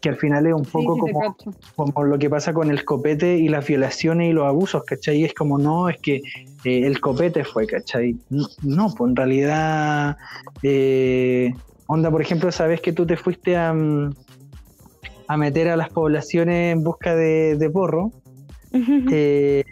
Que 0.02 0.10
al 0.10 0.16
final 0.18 0.48
es 0.48 0.54
un 0.54 0.66
poco 0.66 0.96
sí, 0.96 1.12
como, 1.14 1.36
como 1.76 2.04
lo 2.06 2.18
que 2.18 2.28
pasa 2.30 2.54
con 2.54 2.72
el 2.72 2.84
copete 2.86 3.38
y 3.38 3.50
las 3.50 3.68
violaciones 3.68 4.30
y 4.32 4.34
los 4.34 4.46
abusos, 4.48 4.84
¿cachai? 4.84 5.24
Es 5.24 5.34
como, 5.36 5.60
no, 5.60 5.90
es 5.90 6.00
que 6.00 6.16
eh, 6.64 6.86
el 6.88 7.00
copete 7.00 7.44
fue, 7.44 7.68
¿cachai? 7.68 8.16
No, 8.30 8.48
no, 8.64 8.94
pues 8.96 9.10
en 9.10 9.16
realidad, 9.16 10.18
eh, 10.64 11.54
onda, 11.86 12.10
por 12.10 12.22
ejemplo, 12.22 12.52
sabes 12.52 12.82
que 12.82 12.94
tú 12.94 13.06
te 13.06 13.16
fuiste 13.16 13.56
a, 13.56 13.74
mm, 13.74 14.12
a 15.28 15.38
meter 15.38 15.70
a 15.70 15.76
las 15.76 15.90
poblaciones 15.90 16.74
en 16.74 16.84
busca 16.84 17.16
de, 17.16 17.56
de 17.58 17.70
porro, 17.70 18.12
eh, 19.12 19.64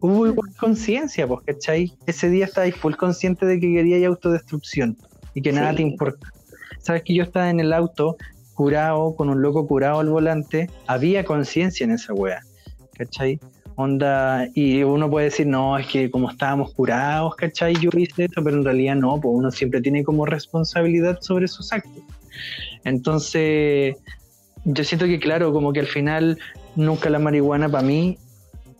hubo 0.00 0.26
igual 0.26 0.50
conciencia, 0.58 1.26
pues, 1.26 1.40
¿cachai? 1.46 1.92
Ese 2.06 2.28
día 2.30 2.46
estabas 2.46 2.74
full 2.74 2.94
consciente 2.94 3.46
de 3.46 3.60
que 3.60 3.72
querías 3.72 4.04
autodestrucción 4.04 4.96
y 5.34 5.42
que 5.42 5.52
nada 5.52 5.70
Sí. 5.70 5.76
te 5.76 5.82
importa. 5.82 6.28
Sabes 6.78 7.02
que 7.02 7.14
yo 7.14 7.22
estaba 7.22 7.50
en 7.50 7.60
el 7.60 7.72
auto 7.72 8.16
curado, 8.54 9.14
con 9.14 9.28
un 9.28 9.40
loco 9.42 9.66
curado 9.66 10.00
al 10.00 10.08
volante, 10.08 10.68
había 10.86 11.24
conciencia 11.24 11.84
en 11.84 11.92
esa 11.92 12.12
wea, 12.14 12.40
¿cachai? 12.96 13.38
Onda, 13.76 14.48
y 14.54 14.82
uno 14.82 15.08
puede 15.08 15.26
decir, 15.26 15.46
no, 15.46 15.78
es 15.78 15.86
que 15.86 16.10
como 16.10 16.30
estábamos 16.30 16.74
curados, 16.74 17.34
¿cachai? 17.36 17.74
Yo 17.76 17.88
hice 17.96 18.24
esto, 18.24 18.42
pero 18.44 18.56
en 18.56 18.64
realidad 18.64 18.96
no, 18.96 19.18
pues 19.20 19.32
uno 19.34 19.50
siempre 19.50 19.80
tiene 19.80 20.04
como 20.04 20.26
responsabilidad 20.26 21.18
sobre 21.22 21.48
sus 21.48 21.72
actos. 21.72 22.02
Entonces, 22.84 23.96
yo 24.64 24.84
siento 24.84 25.06
que, 25.06 25.18
claro, 25.18 25.52
como 25.52 25.72
que 25.72 25.80
al 25.80 25.86
final 25.86 26.38
nunca 26.76 27.08
la 27.10 27.18
marihuana 27.18 27.68
para 27.68 27.86
mí 27.86 28.18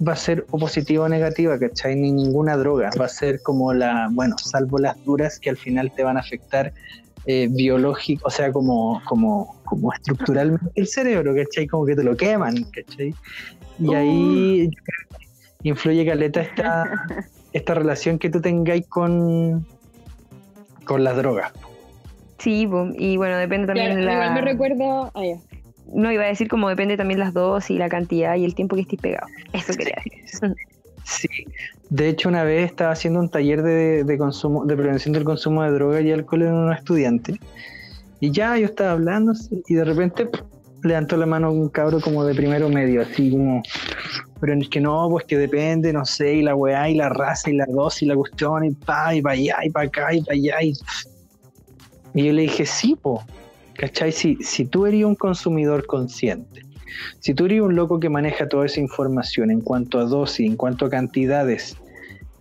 va 0.06 0.12
a 0.14 0.16
ser 0.16 0.46
o 0.50 0.58
positiva 0.58 1.04
o 1.04 1.08
negativa, 1.08 1.58
¿cachai? 1.58 1.94
Ni 1.96 2.12
ninguna 2.12 2.56
droga. 2.56 2.90
Va 2.98 3.04
a 3.04 3.08
ser 3.08 3.42
como 3.42 3.72
la, 3.74 4.08
bueno, 4.12 4.36
salvo 4.38 4.78
las 4.78 5.02
duras 5.04 5.38
que 5.38 5.50
al 5.50 5.56
final 5.56 5.92
te 5.92 6.02
van 6.02 6.16
a 6.16 6.20
afectar 6.20 6.72
eh, 7.26 7.48
biológico, 7.50 8.26
o 8.26 8.30
sea, 8.30 8.50
como, 8.50 9.02
como, 9.06 9.60
como 9.64 9.92
estructuralmente 9.92 10.66
el 10.74 10.86
cerebro, 10.86 11.34
¿cachai? 11.34 11.66
Como 11.66 11.84
que 11.84 11.94
te 11.94 12.02
lo 12.02 12.16
queman, 12.16 12.64
¿cachai? 12.64 13.14
Y 13.78 13.94
ahí 13.94 14.64
yo 14.64 14.82
creo 14.82 15.18
que 15.18 15.68
influye 15.68 16.06
caleta 16.06 16.40
esta, 16.40 17.06
esta 17.52 17.74
relación 17.74 18.18
que 18.18 18.30
tú 18.30 18.40
tengáis 18.40 18.86
con, 18.86 19.66
con 20.84 21.04
las 21.04 21.16
drogas. 21.16 21.52
Sí, 22.38 22.66
y 22.96 23.16
bueno, 23.18 23.36
depende 23.36 23.66
también 23.66 24.00
Claro, 24.00 24.06
la... 24.06 24.12
Igual 24.14 24.34
me 24.34 24.40
recuerda. 24.40 25.10
Ah, 25.12 25.24
ya. 25.24 25.36
No, 25.92 26.12
iba 26.12 26.24
a 26.24 26.26
decir 26.26 26.48
como 26.48 26.68
depende 26.68 26.96
también 26.96 27.20
las 27.20 27.32
dosis, 27.32 27.78
la 27.78 27.88
cantidad 27.88 28.36
y 28.36 28.44
el 28.44 28.54
tiempo 28.54 28.76
que 28.76 28.82
estés 28.82 29.00
pegado. 29.00 29.26
Eso 29.52 29.72
quería 29.74 29.96
decir. 30.04 30.54
Sí, 31.04 31.28
de 31.88 32.08
hecho 32.08 32.28
una 32.28 32.44
vez 32.44 32.70
estaba 32.70 32.92
haciendo 32.92 33.18
un 33.20 33.28
taller 33.28 33.62
de, 33.62 34.04
de 34.04 34.18
consumo, 34.18 34.64
de 34.64 34.76
prevención 34.76 35.12
del 35.12 35.24
consumo 35.24 35.62
de 35.64 35.70
droga 35.72 36.00
y 36.00 36.12
alcohol 36.12 36.42
en 36.42 36.52
unos 36.52 36.78
estudiantes. 36.78 37.36
Y 38.20 38.30
ya 38.30 38.56
yo 38.58 38.66
estaba 38.66 38.92
hablando 38.92 39.32
y 39.66 39.74
de 39.74 39.84
repente 39.84 40.26
¡pum! 40.26 40.46
levantó 40.82 41.16
la 41.16 41.26
mano 41.26 41.50
un 41.50 41.68
cabro 41.68 42.00
como 42.00 42.24
de 42.24 42.34
primero 42.34 42.68
medio, 42.68 43.02
así 43.02 43.30
como, 43.30 43.62
pero 44.40 44.54
es 44.54 44.68
que 44.68 44.80
no, 44.80 45.08
pues 45.10 45.24
que 45.24 45.36
depende, 45.36 45.92
no 45.92 46.04
sé, 46.04 46.34
y 46.34 46.42
la 46.42 46.54
weá, 46.54 46.88
y 46.88 46.94
la 46.94 47.08
raza, 47.08 47.50
y 47.50 47.54
la 47.54 47.66
dosis, 47.66 48.02
y 48.02 48.06
la 48.06 48.16
cuestión, 48.16 48.64
y 48.64 48.70
pa, 48.70 49.14
y 49.14 49.22
para 49.22 49.34
allá, 49.34 49.56
y 49.64 49.70
para 49.70 49.86
acá, 49.86 50.14
y 50.14 50.22
para 50.22 50.34
allá. 50.34 50.62
Y, 50.62 50.72
y 52.14 52.26
yo 52.26 52.32
le 52.32 52.42
dije, 52.42 52.66
sí, 52.66 52.96
po, 53.00 53.22
¿cachai? 53.80 54.12
Si, 54.12 54.36
si 54.42 54.66
tú 54.66 54.84
eres 54.84 55.04
un 55.04 55.14
consumidor 55.14 55.86
consciente, 55.86 56.60
si 57.20 57.32
tú 57.32 57.46
eres 57.46 57.62
un 57.62 57.74
loco 57.74 57.98
que 57.98 58.10
maneja 58.10 58.46
toda 58.46 58.66
esa 58.66 58.78
información 58.78 59.50
en 59.50 59.62
cuanto 59.62 59.98
a 59.98 60.04
dosis, 60.04 60.46
en 60.46 60.56
cuanto 60.56 60.84
a 60.84 60.90
cantidades, 60.90 61.78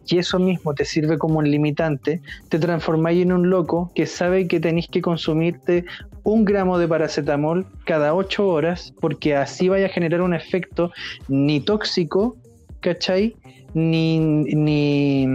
y 0.05 0.17
eso 0.17 0.37
mismo 0.37 0.73
te 0.73 0.83
sirve 0.83 1.17
como 1.17 1.39
un 1.39 1.49
limitante, 1.49 2.19
te 2.49 2.59
transformáis 2.59 3.21
en 3.21 3.31
un 3.31 3.49
loco 3.49 3.89
que 3.95 4.05
sabe 4.05 4.49
que 4.49 4.59
tenéis 4.59 4.89
que 4.89 5.01
consumirte 5.01 5.85
un 6.23 6.43
gramo 6.43 6.77
de 6.77 6.89
paracetamol 6.89 7.65
cada 7.85 8.13
ocho 8.13 8.45
horas, 8.49 8.93
porque 8.99 9.37
así 9.37 9.69
vaya 9.69 9.85
a 9.85 9.89
generar 9.89 10.21
un 10.21 10.33
efecto 10.33 10.91
ni 11.29 11.61
tóxico, 11.61 12.35
¿cachai? 12.81 13.37
Ni, 13.73 14.19
ni, 14.19 15.25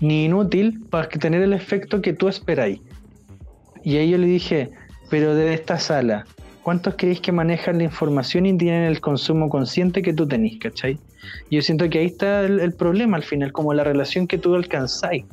ni 0.00 0.24
inútil 0.26 0.82
para 0.90 1.08
tener 1.08 1.40
el 1.40 1.54
efecto 1.54 2.02
que 2.02 2.12
tú 2.12 2.28
esperáis. 2.28 2.80
Y 3.82 3.96
ahí 3.96 4.10
yo 4.10 4.18
le 4.18 4.26
dije, 4.26 4.72
pero 5.08 5.34
de 5.34 5.54
esta 5.54 5.78
sala, 5.78 6.26
¿cuántos 6.62 6.94
creéis 6.96 7.20
que 7.20 7.32
manejan 7.32 7.78
la 7.78 7.84
información 7.84 8.46
y 8.46 8.56
tienen 8.56 8.84
el 8.84 9.00
consumo 9.00 9.48
consciente 9.48 10.02
que 10.02 10.12
tú 10.12 10.26
tenés, 10.26 10.58
cachai? 10.58 10.98
Yo 11.50 11.62
siento 11.62 11.88
que 11.88 12.00
ahí 12.00 12.06
está 12.06 12.44
el, 12.44 12.72
problema 12.74 13.16
al 13.16 13.22
final, 13.22 13.52
como 13.52 13.74
la 13.74 13.84
relación 13.84 14.26
que 14.26 14.38
tú 14.38 14.54
alcanzáis, 14.54 15.24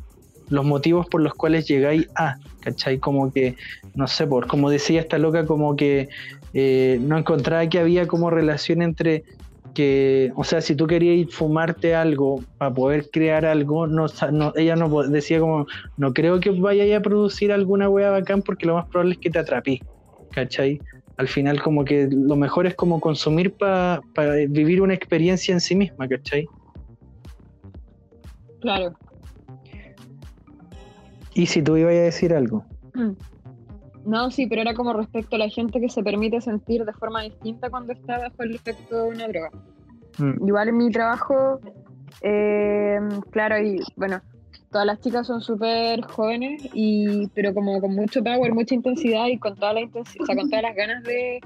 los 0.50 0.66
motivos 0.66 1.08
por 1.08 1.22
los 1.22 1.34
cuales 1.34 1.68
llegáis 1.68 2.08
a, 2.16 2.38
¿cachai? 2.62 3.00
Como 3.00 3.32
que, 3.32 3.56
no 3.96 4.08
sé, 4.08 4.28
por 4.28 4.48
como 4.48 4.70
decía 4.70 5.02
esta 5.02 5.18
loca, 5.18 5.46
como 5.46 5.76
que 5.76 6.10
eh, 6.54 7.00
no 7.02 7.18
encontraba 7.18 7.68
que 7.68 7.80
había 7.80 8.08
como 8.08 8.30
relación 8.30 8.82
entre 8.82 9.24
que, 9.74 10.32
o 10.36 10.44
sea, 10.44 10.62
si 10.62 10.76
tú 10.76 10.88
querías 10.88 11.34
fumarte 11.34 11.96
algo 11.96 12.44
para 12.58 12.74
poder 12.74 13.10
crear 13.12 13.46
algo, 13.46 13.88
no, 13.88 14.06
no, 14.32 14.54
ella 14.56 14.76
no 14.76 15.04
decía 15.04 15.40
como, 15.40 15.66
no 15.98 16.14
creo 16.14 16.40
que 16.40 16.52
vayas 16.52 16.98
a 16.98 17.02
producir 17.02 17.52
alguna 17.52 17.90
wea 17.90 18.12
bacán 18.12 18.42
porque 18.42 18.66
lo 18.66 18.76
más 18.76 18.88
probable 18.88 19.14
es 19.14 19.20
que 19.20 19.30
te 19.30 19.40
atrapí, 19.40 19.82
¿cachai? 20.32 20.80
Al 21.18 21.28
final 21.28 21.62
como 21.62 21.86
que 21.86 22.08
lo 22.12 22.36
mejor 22.36 22.66
es 22.68 22.76
como 22.76 23.00
consumir 23.00 23.54
para 23.54 24.02
vivir 24.50 24.82
una 24.82 24.94
experiencia 24.94 25.54
en 25.54 25.62
sí 25.62 25.76
misma, 25.76 26.08
¿cachai? 26.08 26.46
Claro. 28.62 28.94
Y 31.36 31.46
si 31.48 31.62
tú 31.62 31.78
ibas 31.78 31.94
a 31.94 31.96
decir 31.96 32.34
algo. 32.34 32.66
No, 34.06 34.30
sí, 34.32 34.48
pero 34.48 34.62
era 34.62 34.74
como 34.74 34.94
respecto 34.94 35.36
a 35.36 35.40
la 35.40 35.50
gente 35.50 35.80
que 35.80 35.90
se 35.90 36.04
permite 36.04 36.42
sentir 36.42 36.84
de 36.86 36.94
forma 36.94 37.22
distinta 37.24 37.70
cuando 37.70 37.94
está 37.94 38.18
bajo 38.20 38.44
el 38.44 38.56
efecto 38.56 39.04
de 39.04 39.10
una 39.10 39.28
droga. 39.28 39.50
Mm, 40.18 40.48
Igual 40.48 40.70
en 40.70 40.78
mi 40.78 40.92
trabajo, 40.92 41.60
eh, 42.22 43.00
claro, 43.32 43.58
y 43.60 43.80
bueno, 43.96 44.22
todas 44.72 44.86
las 44.88 45.00
chicas 45.02 45.28
son 45.28 45.42
súper 45.42 46.02
jóvenes, 46.02 46.68
y, 46.74 47.28
pero 47.30 47.54
como 47.54 47.80
con 47.80 47.96
mucho 47.96 48.24
power, 48.24 48.54
mucha 48.54 48.76
intensidad 48.76 49.28
y 49.28 49.38
con 49.38 49.56
toda 49.56 49.74
la 49.74 49.82
intensi- 49.82 50.22
o 50.22 50.26
sea, 50.26 50.36
con 50.36 50.50
todas 50.50 50.64
las 50.64 50.76
ganas 50.76 51.04
de, 51.04 51.40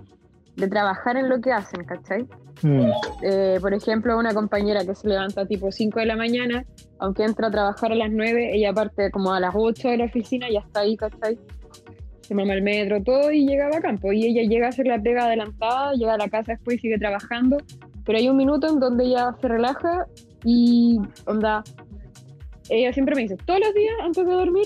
de 0.55 0.67
trabajar 0.67 1.17
en 1.17 1.29
lo 1.29 1.39
que 1.39 1.51
hacen, 1.51 1.83
¿cachai? 1.85 2.23
mm, 2.63 2.89
Eh, 3.23 3.57
por 3.61 3.73
ejemplo, 3.73 4.17
una 4.17 4.33
compañera 4.33 4.83
que 4.85 4.95
se 4.95 5.07
levanta 5.07 5.45
tipo 5.45 5.71
5 5.71 5.99
de 5.99 6.05
la 6.07 6.15
mañana, 6.15 6.65
aunque 6.99 7.23
entra 7.23 7.47
a 7.47 7.51
trabajar 7.51 7.91
a 7.91 7.95
las 7.95 8.11
9, 8.11 8.55
ella 8.55 8.73
parte 8.73 9.11
como 9.11 9.31
a 9.31 9.39
las 9.39 9.53
8 9.55 9.89
de 9.89 9.97
la 9.97 10.05
oficina 10.05 10.49
y 10.49 10.53
ya 10.53 10.59
está 10.61 10.79
ahí, 10.81 10.97
¿cachai? 10.97 11.37
Se 12.27 12.35
mama 12.35 12.53
el 12.55 12.61
metro, 12.61 13.01
todo 13.01 13.31
y 13.31 13.47
llega 13.47 13.67
a 13.67 13.79
campo. 13.79 14.11
Y 14.11 14.25
ella 14.25 14.41
llega 14.49 14.65
a 14.65 14.69
hacer 14.69 14.85
la 14.85 14.99
pega 15.01 15.25
adelantada, 15.25 15.93
llega 15.93 16.15
a 16.15 16.17
la 16.17 16.27
casa 16.27 16.53
después 16.53 16.77
y 16.77 16.79
sigue 16.79 16.97
trabajando. 16.97 17.57
Pero 18.05 18.17
hay 18.17 18.27
un 18.27 18.35
minuto 18.35 18.67
en 18.67 18.79
donde 18.81 19.05
ella 19.05 19.33
se 19.39 19.47
relaja 19.47 20.05
y, 20.43 20.99
onda, 21.25 21.63
ella 22.69 22.91
siempre 22.91 23.15
me 23.15 23.21
dice, 23.21 23.37
todos 23.45 23.59
los 23.61 23.73
días 23.73 23.93
antes 24.03 24.25
de 24.25 24.33
dormir, 24.33 24.65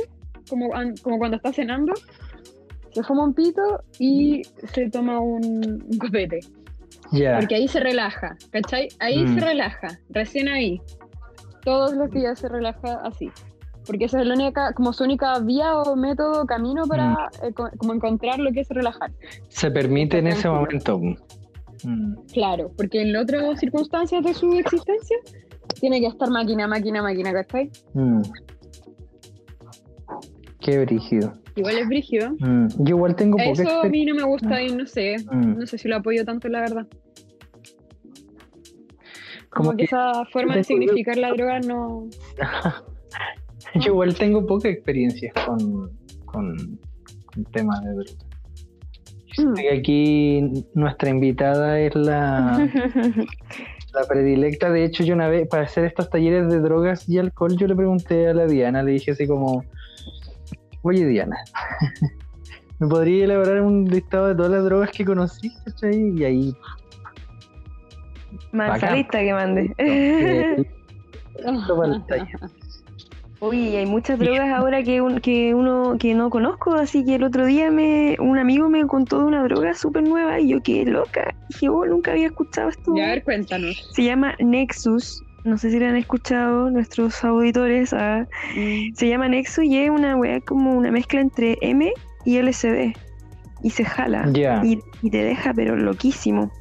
como, 0.50 0.70
como 1.04 1.18
cuando 1.20 1.38
está 1.38 1.54
cenando, 1.54 1.94
se 2.92 3.04
fuma 3.04 3.26
un 3.26 3.34
pito 3.34 3.84
y 4.00 4.42
se 4.74 4.90
toma 4.90 5.20
un, 5.20 5.84
un 5.88 5.98
copete. 6.00 6.40
Ya. 7.12 7.38
Porque 7.38 7.56
ahí 7.56 7.68
se 7.68 7.80
relaja, 7.80 8.38
¿cachai? 8.52 8.88
Ahí 9.00 9.24
Mm. 9.24 9.36
se 9.36 9.40
relaja, 9.46 9.88
recién 10.10 10.48
ahí. 10.48 10.82
Todos 11.64 11.94
los 11.94 12.10
días 12.12 12.40
se 12.40 12.50
relaja 12.50 13.02
así. 13.04 13.30
Porque 13.86 14.06
esa 14.06 14.20
es 14.22 14.28
la 14.28 14.36
única, 14.36 14.74
como 14.74 14.94
su 14.94 15.04
única 15.04 15.40
vía 15.40 15.76
o 15.78 15.96
método, 15.96 16.46
camino 16.46 16.84
para 16.88 17.30
eh, 17.44 17.52
co- 17.54 17.70
como 17.78 17.94
encontrar 17.94 18.40
lo 18.40 18.52
que 18.52 18.62
es 18.62 18.70
relajar. 18.70 19.12
Se 19.50 19.72
permite 19.72 20.20
en 20.20 20.28
ese 20.28 20.48
momento. 20.50 21.00
Mm, 21.84 22.14
Claro, 22.32 22.72
porque 22.78 23.02
en 23.02 23.16
otras 23.16 23.60
circunstancias 23.60 24.24
de 24.24 24.34
su 24.36 24.54
existencia 24.54 25.18
tiene 25.80 26.00
que 26.00 26.06
estar 26.08 26.30
máquina, 26.30 26.68
máquina, 26.68 27.02
máquina, 27.02 27.34
¿cachai? 27.34 27.70
mm. 27.94 28.22
Qué 30.60 30.78
brígido. 30.86 31.34
Igual 31.56 31.78
es 31.80 31.88
brígido. 31.88 32.32
Mm, 32.40 32.68
Yo 32.84 32.96
igual 32.96 33.16
tengo 33.16 33.38
poca 33.38 33.52
Eso 33.64 33.82
a 33.82 33.90
mí 33.90 34.06
no 34.06 34.14
me 34.14 34.24
gusta 34.24 34.62
y 34.62 34.72
no 34.76 34.86
sé. 34.86 35.16
Mm. 35.32 35.58
No 35.58 35.66
sé 35.66 35.80
si 35.80 35.88
lo 35.88 35.96
apoyo 35.98 36.24
tanto, 36.24 36.48
la 36.50 36.62
verdad. 36.62 36.88
Como, 39.50 39.70
Como 39.70 39.72
que, 39.72 39.78
que 39.78 39.84
esa 39.86 40.24
forma 40.32 40.56
de 40.56 40.64
significar 40.64 41.18
la 41.18 41.32
droga 41.34 41.60
no. 41.62 42.06
Yo 43.76 43.92
igual 43.92 44.14
tengo 44.16 44.46
poca 44.46 44.70
experiencia 44.70 45.32
con, 45.46 45.92
con, 46.26 46.80
con 47.26 47.44
temas 47.52 47.84
de 47.84 47.92
droga. 47.92 48.32
Mm. 49.38 49.54
Aquí 49.78 50.66
nuestra 50.74 51.10
invitada 51.10 51.80
es 51.80 51.96
la, 51.96 52.70
la 53.94 54.04
predilecta. 54.08 54.70
De 54.70 54.84
hecho, 54.84 55.04
yo 55.04 55.14
una 55.16 55.30
vez, 55.30 55.48
para 55.48 55.64
hacer 55.64 55.86
estos 55.86 56.10
talleres 56.10 56.50
de 56.50 56.60
drogas 56.60 57.08
y 57.08 57.18
alcohol, 57.18 57.56
yo 57.58 57.68
le 57.68 57.76
pregunté 57.76 58.28
a 58.28 58.34
la 58.34 58.46
Diana, 58.46 58.84
le 58.84 58.92
dije 58.92 59.12
así 59.12 59.28
como, 59.28 59.64
oye 60.82 61.06
Diana, 61.06 61.38
¿me 62.80 62.88
podría 62.88 63.26
elaborar 63.26 63.62
un 63.62 63.86
listado 63.86 64.28
de 64.28 64.36
todas 64.36 64.52
las 64.52 64.66
drogas 64.66 64.92
que 64.92 65.06
conocí? 65.06 65.52
¿cachai? 65.66 66.10
Y 66.18 66.26
ahí... 66.26 66.56
Manzalista 68.52 69.20
que 69.20 69.34
mande. 69.34 69.74
eh, 69.78 70.66
esto 71.36 71.78
para 71.78 71.96
el 71.96 72.06
taller. 72.06 72.40
Uy, 73.42 73.70
y 73.70 73.76
hay 73.76 73.88
muchas 73.88 74.20
drogas 74.20 74.50
ahora 74.54 74.84
que, 74.84 75.02
un- 75.02 75.20
que 75.20 75.56
uno 75.56 75.96
que 76.00 76.14
no 76.14 76.30
conozco, 76.30 76.76
así 76.76 77.04
que 77.04 77.16
el 77.16 77.24
otro 77.24 77.46
día 77.48 77.72
me 77.72 78.16
un 78.20 78.38
amigo 78.38 78.70
me 78.70 78.86
contó 78.86 79.18
de 79.18 79.26
una 79.26 79.42
droga 79.44 79.74
súper 79.74 80.04
nueva 80.04 80.40
y 80.40 80.50
yo 80.50 80.62
quedé 80.62 80.92
loca. 80.92 81.34
Dije, 81.50 81.68
oh, 81.70 81.84
nunca 81.86 82.12
había 82.12 82.28
escuchado 82.28 82.70
esto. 82.70 82.94
Ya, 82.96 83.06
a 83.06 83.08
ver, 83.08 83.24
cuéntanos. 83.24 83.90
Se 83.94 84.04
llama 84.04 84.36
Nexus. 84.40 85.24
No 85.44 85.58
sé 85.58 85.72
si 85.72 85.80
la 85.80 85.90
han 85.90 85.96
escuchado 85.96 86.70
nuestros 86.70 87.24
auditores. 87.24 87.94
ah. 87.94 88.28
Mm. 88.56 88.94
Se 88.94 89.08
llama 89.10 89.28
Nexus 89.28 89.64
y 89.66 89.80
es 89.80 89.90
una 89.90 90.16
weá 90.16 90.40
como 90.42 90.74
una 90.78 90.92
mezcla 90.92 91.20
entre 91.20 91.58
M 91.62 91.92
y 92.26 92.38
LSD. 92.38 92.94
Y 93.64 93.70
se 93.72 93.84
jala. 93.84 94.28
Ya. 94.34 94.62
Y, 94.64 94.78
y 95.02 95.10
te 95.10 95.24
deja, 95.24 95.52
pero 95.56 95.76
loquísimo. 95.76 96.52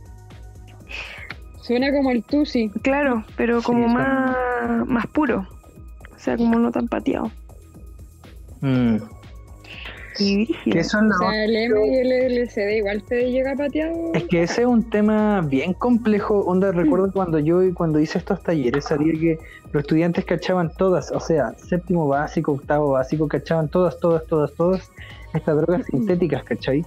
Suena 1.61 1.93
como 1.93 2.11
el 2.11 2.25
Tusi. 2.25 2.71
Claro, 2.83 3.23
pero 3.37 3.61
como 3.61 3.87
más, 3.87 4.35
más 4.87 5.07
puro. 5.09 5.47
O 6.21 6.23
sea, 6.23 6.37
como 6.37 6.59
no 6.59 6.71
tan 6.71 6.87
pateado. 6.87 7.31
Mm. 8.61 8.97
Que 10.19 10.81
eso 10.81 10.99
es 10.99 11.15
O 11.15 11.19
sea, 11.19 11.45
el 11.47 11.57
M 11.57 11.87
y 11.87 11.95
el 11.97 12.13
LCD 12.13 12.77
igual 12.77 13.03
te 13.05 13.31
llega 13.31 13.55
pateado. 13.57 14.13
Es 14.13 14.25
que 14.25 14.43
ese 14.43 14.61
es 14.63 14.67
un 14.67 14.91
tema 14.91 15.41
bien 15.41 15.73
complejo. 15.73 16.41
Onda, 16.41 16.73
recuerdo 16.73 17.11
cuando 17.11 17.39
yo 17.39 17.63
cuando 17.73 17.99
hice 17.99 18.19
estos 18.19 18.43
talleres 18.43 18.85
sabía 18.85 19.19
que 19.19 19.39
los 19.73 19.83
estudiantes 19.83 20.27
cachaban 20.27 20.71
todas, 20.77 21.11
o 21.11 21.21
sea, 21.21 21.55
séptimo 21.57 22.07
básico, 22.07 22.53
octavo 22.53 22.91
básico, 22.91 23.27
cachaban 23.27 23.69
todas, 23.69 23.99
todas, 23.99 24.27
todas, 24.27 24.53
todas 24.53 24.91
estas 25.33 25.57
drogas 25.57 25.87
sintéticas, 25.87 26.45
¿cachai? 26.45 26.85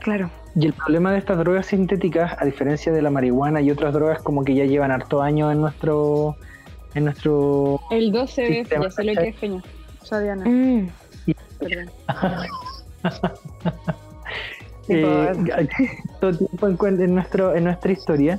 Claro. 0.00 0.30
Y 0.56 0.66
el 0.66 0.74
problema 0.74 1.12
de 1.12 1.18
estas 1.18 1.38
drogas 1.38 1.66
sintéticas, 1.66 2.36
a 2.38 2.44
diferencia 2.44 2.92
de 2.92 3.00
la 3.00 3.08
marihuana 3.08 3.62
y 3.62 3.70
otras 3.70 3.94
drogas 3.94 4.20
como 4.20 4.44
que 4.44 4.54
ya 4.54 4.66
llevan 4.66 4.90
harto 4.90 5.22
años 5.22 5.52
en 5.52 5.62
nuestro 5.62 6.36
en 6.94 7.04
nuestro 7.04 7.80
El 7.90 8.12
12B, 8.12 8.62
Sistema, 8.62 8.84
ya 8.84 8.90
sé 8.90 9.04
lo 9.04 9.12
que 9.14 9.28
es 9.28 9.36
sea, 10.02 10.20
Diana, 10.20 10.44
Mm. 10.44 10.88
perdón. 11.58 11.90
eh, 14.88 15.32
todo 16.20 16.36
tiempo 16.36 16.86
en, 16.86 17.14
nuestro 17.14 17.54
en 17.54 17.64
nuestra 17.64 17.92
historia 17.92 18.38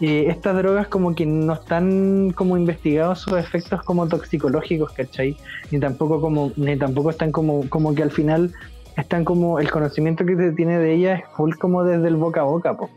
eh, 0.00 0.26
estas 0.28 0.56
drogas 0.56 0.88
como 0.88 1.14
que 1.14 1.24
no 1.24 1.54
están 1.54 2.32
como 2.34 2.56
investigados 2.56 3.20
sus 3.20 3.34
efectos 3.38 3.82
como 3.82 4.06
toxicológicos 4.06 4.92
¿cachai? 4.92 5.36
ni 5.70 5.80
tampoco 5.80 6.20
como 6.20 6.52
ni 6.56 6.76
tampoco 6.76 7.10
están 7.10 7.32
como 7.32 7.68
como 7.70 7.94
que 7.94 8.02
al 8.02 8.10
final 8.10 8.52
están 8.96 9.24
como 9.24 9.58
el 9.58 9.70
conocimiento 9.70 10.24
que 10.26 10.36
se 10.36 10.52
tiene 10.52 10.78
de 10.78 10.94
ellas 10.94 11.20
es 11.20 11.28
full 11.34 11.54
como 11.54 11.82
desde 11.84 12.08
el 12.08 12.16
boca 12.16 12.40
a 12.42 12.44
boca 12.44 12.76
po. 12.76 12.90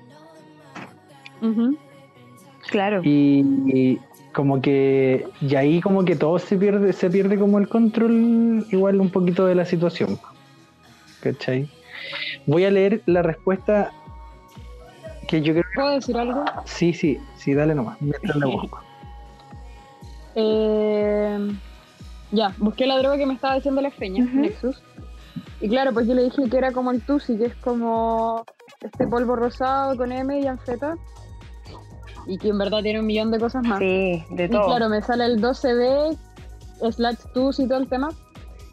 Claro. 2.69 3.01
y, 3.03 3.39
y 3.67 3.99
como 4.33 4.61
que 4.61 5.25
y 5.41 5.55
ahí 5.55 5.81
como 5.81 6.05
que 6.05 6.15
todo 6.15 6.37
se 6.39 6.57
pierde 6.57 6.93
se 6.93 7.09
pierde 7.09 7.37
como 7.39 7.57
el 7.57 7.67
control 7.67 8.65
igual 8.71 9.01
un 9.01 9.09
poquito 9.09 9.45
de 9.45 9.55
la 9.55 9.65
situación 9.65 10.19
¿cachai? 11.21 11.67
voy 12.45 12.65
a 12.65 12.71
leer 12.71 13.01
la 13.05 13.21
respuesta 13.21 13.91
que 15.27 15.41
yo 15.41 15.53
creo 15.53 15.63
¿Puedo 15.75 15.91
decir 15.91 16.17
algo? 16.17 16.43
Sí, 16.65 16.91
sí, 16.91 17.19
sí, 17.37 17.53
dale 17.53 17.75
nomás, 17.75 18.01
mientras 18.01 18.35
la 18.35 18.47
busco. 18.47 18.79
Eh, 20.33 21.37
ya, 22.31 22.53
busqué 22.57 22.87
la 22.87 22.97
droga 22.97 23.17
que 23.17 23.27
me 23.27 23.35
estaba 23.35 23.55
diciendo 23.55 23.79
la 23.81 23.91
feña, 23.91 24.23
Ujú. 24.23 24.39
Nexus. 24.39 24.81
Y 25.61 25.69
claro, 25.69 25.93
pues 25.93 26.07
yo 26.07 26.15
le 26.15 26.23
dije 26.23 26.49
que 26.49 26.57
era 26.57 26.71
como 26.71 26.91
el 26.91 27.01
Tusi, 27.01 27.37
que 27.37 27.45
es 27.45 27.55
como 27.57 28.43
este 28.81 29.07
polvo 29.07 29.35
rosado 29.35 29.95
con 29.97 30.11
M 30.11 30.39
y 30.39 30.47
anfeta. 30.47 30.95
Y 32.29 32.37
que 32.37 32.49
en 32.49 32.57
verdad 32.59 32.83
tiene 32.83 32.99
un 32.99 33.07
millón 33.07 33.31
de 33.31 33.39
cosas 33.39 33.65
más. 33.65 33.79
Sí, 33.79 34.23
de 34.29 34.45
y 34.45 34.49
todo. 34.49 34.67
claro, 34.67 34.87
me 34.87 35.01
sale 35.01 35.25
el 35.25 35.41
12B, 35.41 36.15
slash 36.91 37.17
Tusi 37.33 37.63
y 37.63 37.67
todo 37.67 37.79
el 37.79 37.87
tema. 37.87 38.09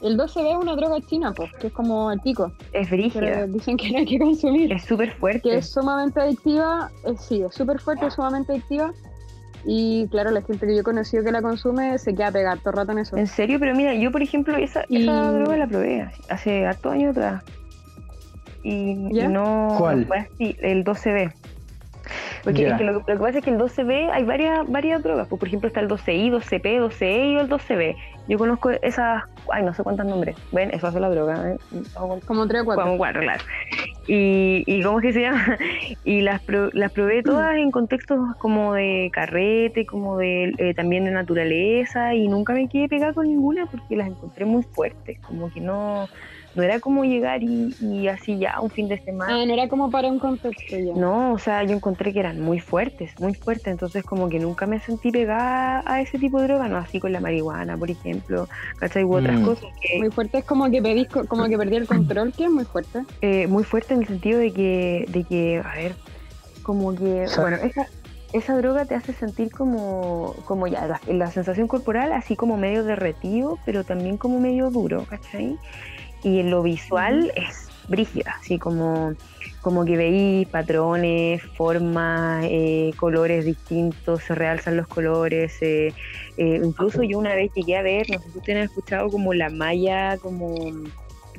El 0.02 0.18
12B 0.18 0.50
es 0.50 0.56
una 0.58 0.76
droga 0.76 1.00
china, 1.00 1.32
pues, 1.34 1.50
que 1.58 1.68
es 1.68 1.72
como 1.72 2.12
el 2.12 2.20
pico. 2.20 2.52
es 2.72 2.90
brígida. 2.90 3.46
dicen 3.46 3.78
que 3.78 3.90
no 3.90 3.98
hay 3.98 4.04
que 4.04 4.18
consumir. 4.18 4.70
Es 4.72 4.84
súper 4.84 5.10
fuerte. 5.12 5.40
que 5.40 5.56
es 5.56 5.70
sumamente 5.70 6.20
adictiva, 6.20 6.90
sí, 7.18 7.42
es 7.42 7.54
súper 7.54 7.80
fuerte, 7.80 8.06
es 8.06 8.12
sumamente 8.14 8.52
adictiva. 8.52 8.92
Y 9.64 10.06
claro, 10.08 10.30
la 10.32 10.42
gente 10.42 10.66
que 10.66 10.74
yo 10.74 10.80
he 10.82 10.84
conocido 10.84 11.24
que 11.24 11.32
la 11.32 11.40
consume 11.40 11.96
se 11.98 12.14
queda 12.14 12.30
pegada 12.30 12.56
todo 12.56 12.70
el 12.70 12.76
rato 12.76 12.92
en 12.92 12.98
eso. 12.98 13.16
En 13.16 13.26
serio, 13.26 13.58
pero 13.58 13.74
mira, 13.74 13.94
yo 13.94 14.12
por 14.12 14.22
ejemplo 14.22 14.54
esa, 14.56 14.84
Y- 14.88 15.02
esa 15.04 15.32
droga 15.32 15.56
la 15.56 15.66
probé 15.66 16.08
hace- 16.28 16.66
harto 16.66 16.90
años 16.90 17.16
atrás. 17.16 17.42
Y, 18.62 19.08
y 19.10 19.14
¿Ya? 19.14 19.28
no 19.28 19.74
¿Cuál? 19.78 20.04
fue 20.06 20.18
así, 20.18 20.56
el 20.60 20.84
12B. 20.84 21.32
Porque 22.44 22.62
Ya. 22.62 22.68
es 22.72 22.78
que 22.78 22.84
lo, 22.84 22.92
lo 22.94 23.04
que 23.04 23.16
pasa 23.16 23.38
es 23.38 23.44
que 23.44 23.50
el 23.50 23.58
12B 23.58 24.10
hay 24.12 24.24
varias, 24.24 24.66
varias 24.70 25.02
drogas. 25.02 25.26
Pues, 25.28 25.38
por 25.38 25.48
ejemplo, 25.48 25.68
está 25.68 25.80
el 25.80 25.88
12I, 25.88 26.30
12P, 26.30 26.80
12E 26.80 27.32
y 27.32 27.36
el 27.38 27.48
12B. 27.48 27.96
Yo 28.28 28.38
conozco 28.38 28.70
esas, 28.70 29.22
ay, 29.52 29.62
no 29.62 29.72
sé 29.72 29.82
cuántos 29.84 30.04
nombres. 30.06 30.36
Ven, 30.50 30.70
eso 30.72 30.86
hace 30.88 30.98
la 30.98 31.08
droga. 31.10 31.52
¿eh? 31.52 31.56
Como 32.26 32.46
tres 32.48 32.62
o 32.62 32.64
cuatro. 32.64 32.84
como 32.84 32.96
cuatro, 32.98 33.22
claro. 33.22 33.42
Y, 34.08 34.62
y 34.66 34.82
¿cómo 34.82 34.98
es 34.98 35.02
que 35.06 35.12
se 35.12 35.20
llama? 35.22 35.56
Y 36.04 36.20
las, 36.22 36.40
pro- 36.42 36.70
las 36.72 36.92
probé 36.92 37.22
todas 37.22 37.56
en 37.56 37.70
contextos 37.70 38.18
como 38.38 38.74
de 38.74 39.10
carrete, 39.12 39.86
como 39.86 40.16
de 40.18 40.52
eh, 40.58 40.74
también 40.74 41.04
de 41.04 41.10
naturaleza, 41.12 42.14
y 42.14 42.28
nunca 42.28 42.52
me 42.52 42.68
quedé 42.68 42.88
pegada 42.88 43.12
con 43.12 43.26
ninguna 43.26 43.66
porque 43.66 43.96
las 43.96 44.08
encontré 44.08 44.44
muy 44.44 44.62
fuertes, 44.62 45.18
como 45.20 45.52
que 45.52 45.60
no, 45.60 46.08
no 46.56 46.62
era 46.62 46.80
como 46.80 47.04
llegar 47.04 47.42
y, 47.42 47.76
y 47.80 48.08
así 48.08 48.38
ya 48.38 48.60
un 48.60 48.70
fin 48.70 48.88
de 48.88 48.98
semana. 48.98 49.42
Ah, 49.42 49.46
no 49.46 49.52
era 49.52 49.68
como 49.68 49.90
para 49.90 50.08
un 50.08 50.18
contexto 50.18 50.76
ya. 50.76 50.92
No, 50.94 51.32
o 51.34 51.38
sea, 51.38 51.62
yo 51.64 51.72
encontré 51.72 52.12
que 52.12 52.20
eran 52.20 52.40
muy 52.40 52.58
fuertes, 52.58 53.12
muy 53.18 53.34
fuertes, 53.34 53.66
entonces 53.68 54.02
como 54.04 54.28
que 54.28 54.38
nunca 54.38 54.66
me 54.66 54.80
sentí 54.80 55.10
pegada 55.10 55.82
a 55.86 56.00
ese 56.00 56.18
tipo 56.18 56.40
de 56.40 56.46
droga, 56.48 56.68
no 56.68 56.76
así 56.78 56.98
con 57.00 57.12
la 57.12 57.20
marihuana, 57.20 57.76
por 57.76 57.90
ejemplo, 57.90 58.48
¿cachai? 58.78 59.04
U 59.04 59.14
otras 59.14 59.38
Mm. 59.40 59.44
cosas 59.44 59.68
que 59.80 59.98
Muy 59.98 60.10
fuerte 60.10 60.38
es 60.38 60.44
como 60.44 60.70
que 60.70 60.80
pedís, 60.80 61.08
co- 61.08 61.26
como 61.26 61.46
que 61.48 61.58
perdí 61.58 61.76
el 61.76 61.86
control, 61.86 62.32
que 62.36 62.44
es 62.44 62.50
muy 62.50 62.64
fuerte. 62.64 63.00
eh, 63.20 63.46
muy 63.46 63.64
fuerte 63.64 63.94
en 63.94 64.00
el 64.00 64.06
sentido 64.06 64.38
de 64.38 64.52
que, 64.52 65.04
de 65.08 65.24
que, 65.24 65.62
a 65.64 65.74
ver, 65.74 65.96
como 66.62 66.94
que, 66.94 67.26
bueno, 67.38 67.56
esa, 67.62 67.86
esa 68.32 68.56
droga 68.56 68.84
te 68.86 68.94
hace 68.94 69.12
sentir 69.12 69.50
como, 69.50 70.34
como 70.46 70.66
ya, 70.66 70.86
la, 70.86 71.00
la 71.06 71.30
sensación 71.30 71.68
corporal 71.68 72.12
así 72.12 72.36
como 72.36 72.56
medio 72.56 72.84
derretido, 72.84 73.58
pero 73.64 73.84
también 73.84 74.16
como 74.18 74.40
medio 74.40 74.70
duro, 74.70 75.04
¿cachai? 75.08 75.58
Y 76.22 76.40
en 76.40 76.50
lo 76.50 76.62
visual 76.62 77.32
es 77.36 77.68
brígida, 77.88 78.34
así 78.40 78.58
como, 78.58 79.14
como 79.60 79.84
que 79.84 79.96
veís 79.96 80.48
patrones, 80.48 81.40
formas, 81.56 82.44
eh, 82.48 82.90
colores 82.96 83.44
distintos, 83.44 84.22
se 84.24 84.34
realzan 84.34 84.76
los 84.76 84.88
colores. 84.88 85.56
eh, 85.62 85.92
eh, 86.36 86.60
incluso 86.64 87.02
yo 87.02 87.18
una 87.18 87.34
vez 87.34 87.52
llegué 87.54 87.76
a 87.76 87.82
ver, 87.82 88.10
no 88.10 88.18
sé 88.20 88.30
si 88.32 88.38
ustedes 88.38 88.58
han 88.58 88.64
escuchado 88.64 89.08
como 89.08 89.34
la 89.34 89.50
malla, 89.50 90.18
como, 90.18 90.54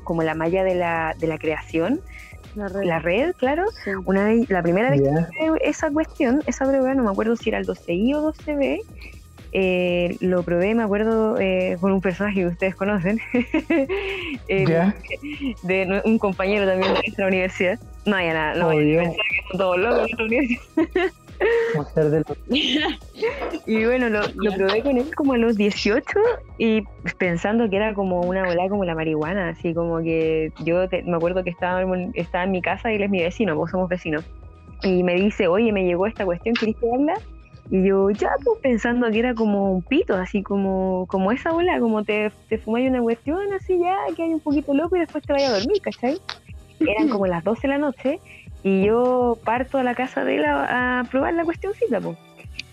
como 0.03 0.23
la 0.23 0.35
malla 0.35 0.63
de 0.63 0.75
la, 0.75 1.15
de 1.19 1.27
la 1.27 1.37
creación, 1.37 1.99
La 2.55 2.69
red. 2.69 2.83
la 2.85 2.99
red, 2.99 3.35
claro. 3.35 3.65
Sí. 3.83 3.91
Una 4.05 4.23
vez, 4.25 4.49
la 4.49 4.63
primera 4.63 4.89
vez 4.89 5.01
Ya. 5.03 5.27
que 5.37 5.51
esa 5.69 5.91
cuestión, 5.91 6.41
esa 6.47 6.65
droga, 6.65 6.93
no 6.93 7.03
me 7.03 7.09
acuerdo 7.11 7.35
si 7.35 7.49
era 7.49 7.57
el 7.57 7.65
12I 7.67 8.15
o 8.15 8.31
12B, 8.31 8.79
eh, 9.51 10.17
lo 10.19 10.43
probé, 10.43 10.75
me 10.75 10.83
acuerdo, 10.83 11.39
eh, 11.39 11.77
con 11.79 11.91
un 11.91 12.01
personaje 12.01 12.41
que 12.41 12.47
ustedes 12.47 12.75
conocen, 12.75 13.19
eh, 14.47 14.65
¿Ya? 14.67 14.95
de 15.63 15.85
nu- 15.85 16.01
un 16.05 16.17
compañero 16.19 16.65
también 16.65 16.93
de 16.93 16.99
nuestra 17.05 17.27
universidad. 17.27 17.79
No 18.05 18.15
hay 18.15 18.27
nada, 18.29 18.55
no 18.55 18.69
que 18.69 18.95
son 19.51 19.57
todos 19.59 19.77
locos 19.79 20.07
en 20.11 20.17
nuestra 20.17 20.25
universidad. 20.25 20.61
De 21.95 22.23
Y 23.65 23.85
bueno, 23.85 24.09
lo, 24.09 24.21
lo 24.35 24.51
probé 24.53 24.81
con 24.81 24.97
él 24.97 25.09
como 25.15 25.33
a 25.33 25.37
los 25.37 25.55
18 25.55 26.19
y 26.57 26.83
pensando 27.17 27.69
que 27.69 27.75
era 27.75 27.93
como 27.93 28.21
una 28.21 28.45
bola 28.45 28.69
como 28.69 28.85
la 28.85 28.95
marihuana, 28.95 29.49
así 29.49 29.73
como 29.73 30.01
que 30.01 30.51
yo 30.63 30.87
te- 30.89 31.03
me 31.03 31.15
acuerdo 31.17 31.43
que 31.43 31.49
estaba, 31.49 31.81
en- 31.81 32.11
estaba 32.15 32.45
en 32.45 32.51
mi 32.51 32.61
casa 32.61 32.91
y 32.91 32.95
él 32.95 33.03
es 33.03 33.09
mi 33.09 33.21
vecino, 33.21 33.55
vos 33.55 33.71
somos 33.71 33.89
vecinos. 33.89 34.23
Y 34.83 35.03
me 35.03 35.15
dice, 35.15 35.47
oye, 35.47 35.71
me 35.71 35.83
llegó 35.85 36.07
esta 36.07 36.23
cuestión, 36.25 36.55
¿querés 36.55 36.75
probarla? 36.77 37.15
Y 37.69 37.83
yo, 37.83 38.09
ya, 38.11 38.29
pues 38.43 38.59
pensando 38.61 39.09
que 39.11 39.19
era 39.19 39.33
como 39.33 39.73
un 39.73 39.81
pito, 39.81 40.15
así 40.15 40.41
como, 40.41 41.05
como 41.07 41.31
esa 41.31 41.51
bola, 41.51 41.79
como 41.79 42.03
te, 42.03 42.31
te 42.47 42.57
fumáis 42.57 42.89
una 42.89 43.01
cuestión, 43.01 43.39
así 43.53 43.77
ya, 43.77 43.95
que 44.15 44.23
hay 44.23 44.33
un 44.33 44.39
poquito 44.39 44.73
loco 44.73 44.95
y 44.95 44.99
después 44.99 45.23
te 45.25 45.33
vayas 45.33 45.51
a 45.51 45.57
dormir, 45.59 45.81
¿cachai? 45.81 46.17
Eran 46.79 47.09
como 47.09 47.27
las 47.27 47.43
12 47.43 47.63
de 47.63 47.67
la 47.67 47.77
noche 47.77 48.19
y 48.63 48.85
yo 48.85 49.37
parto 49.43 49.77
a 49.77 49.83
la 49.83 49.95
casa 49.95 50.23
de 50.23 50.37
él 50.37 50.45
a, 50.45 51.03
probar 51.11 51.33
la 51.33 51.43
cuestioncita, 51.43 51.99
pues. 51.99 52.17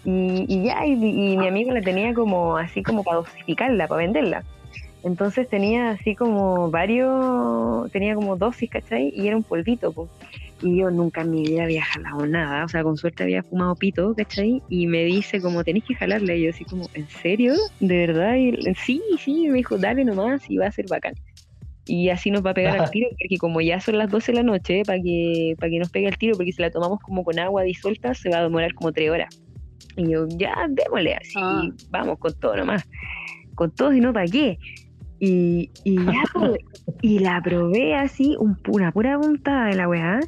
Y, 0.05 0.45
y 0.49 0.63
ya, 0.65 0.85
y 0.87 0.97
mi 0.97 1.49
amigo 1.49 1.73
la 1.73 1.81
tenía 1.81 2.13
como 2.15 2.57
así 2.57 2.83
como 2.83 3.03
para 3.03 3.19
dosificarla, 3.19 3.89
para 3.89 4.03
venderla. 4.03 4.45
Entonces 5.05 5.49
tenía 5.49 5.91
así 5.91 6.15
como 6.15 6.71
varios, 6.71 7.91
tenía 7.93 8.15
como 8.15 8.37
dosis, 8.37 8.71
¿cachai? 8.71 9.13
Y 9.15 9.27
era 9.29 9.37
un 9.37 9.43
polvito, 9.43 9.93
pues. 9.93 10.11
Y 10.63 10.79
yo 10.79 10.91
nunca 10.91 11.21
en 11.21 11.31
mi 11.31 11.43
vida 11.43 11.65
había 11.65 11.85
jalado 11.85 12.27
nada, 12.27 12.65
o 12.65 12.69
sea, 12.69 12.83
con 12.83 12.97
suerte 12.97 13.23
había 13.23 13.43
fumado 13.43 13.75
pito, 13.75 14.15
¿cachai? 14.15 14.63
Y 14.71 14.87
me 14.87 15.05
dice 15.05 15.43
como, 15.43 15.63
tenéis 15.63 15.85
que 15.85 15.95
jalarle. 15.95 16.39
Y 16.39 16.45
yo 16.45 16.51
así 16.51 16.65
como, 16.65 16.89
¿en 16.95 17.07
serio? 17.09 17.53
¿De 17.81 18.07
verdad? 18.07 18.37
Y 18.37 18.49
él, 18.49 18.77
sí, 18.83 19.03
sí, 19.19 19.49
me 19.49 19.59
dijo, 19.59 19.77
dale 19.77 20.05
nomás 20.07 20.49
y 20.49 20.57
va 20.57 20.69
a 20.69 20.73
ser 20.73 20.87
bacán. 20.89 21.15
Y 21.87 22.09
así 22.09 22.31
nos 22.31 22.45
va 22.45 22.51
a 22.51 22.55
pegar 22.55 22.79
al 22.79 22.91
tiro, 22.91 23.09
porque 23.11 23.37
como 23.37 23.61
ya 23.61 23.79
son 23.81 23.99
las 23.99 24.11
12 24.11 24.33
de 24.33 24.37
la 24.37 24.43
noche, 24.43 24.83
para 24.87 25.03
que, 25.03 25.55
para 25.59 25.69
que 25.69 25.79
nos 25.79 25.91
pegue 25.91 26.09
el 26.09 26.17
tiro, 26.17 26.35
porque 26.35 26.53
si 26.53 26.63
la 26.63 26.71
tomamos 26.71 26.99
como 27.01 27.25
con 27.25 27.39
agua 27.39 27.63
disuelta, 27.63 28.15
se 28.15 28.31
va 28.31 28.39
a 28.39 28.43
demorar 28.45 28.73
como 28.73 28.91
tres 28.91 29.11
horas. 29.11 29.39
Y 29.99 30.09
yo, 30.09 30.27
ya, 30.29 30.55
démosle 30.71 31.15
así, 31.15 31.35
Ah. 31.37 31.69
vamos 31.91 32.19
con 32.19 32.33
todo 32.41 32.57
nomás. 32.57 32.89
Con 33.55 33.71
todo 33.71 33.93
y 33.93 34.01
no 34.01 34.15
para 34.15 34.27
qué. 34.27 34.59
Y, 35.21 35.71
y 35.85 35.97
ya, 36.05 36.23
pues, 36.35 36.59
y 37.03 37.19
la 37.21 37.41
probé 37.43 37.95
así, 37.95 38.37
un, 38.39 38.59
una 38.69 38.93
pura 38.93 39.19
puntada 39.19 39.67
de 39.67 39.75
la 39.77 39.89
weá. 39.89 40.21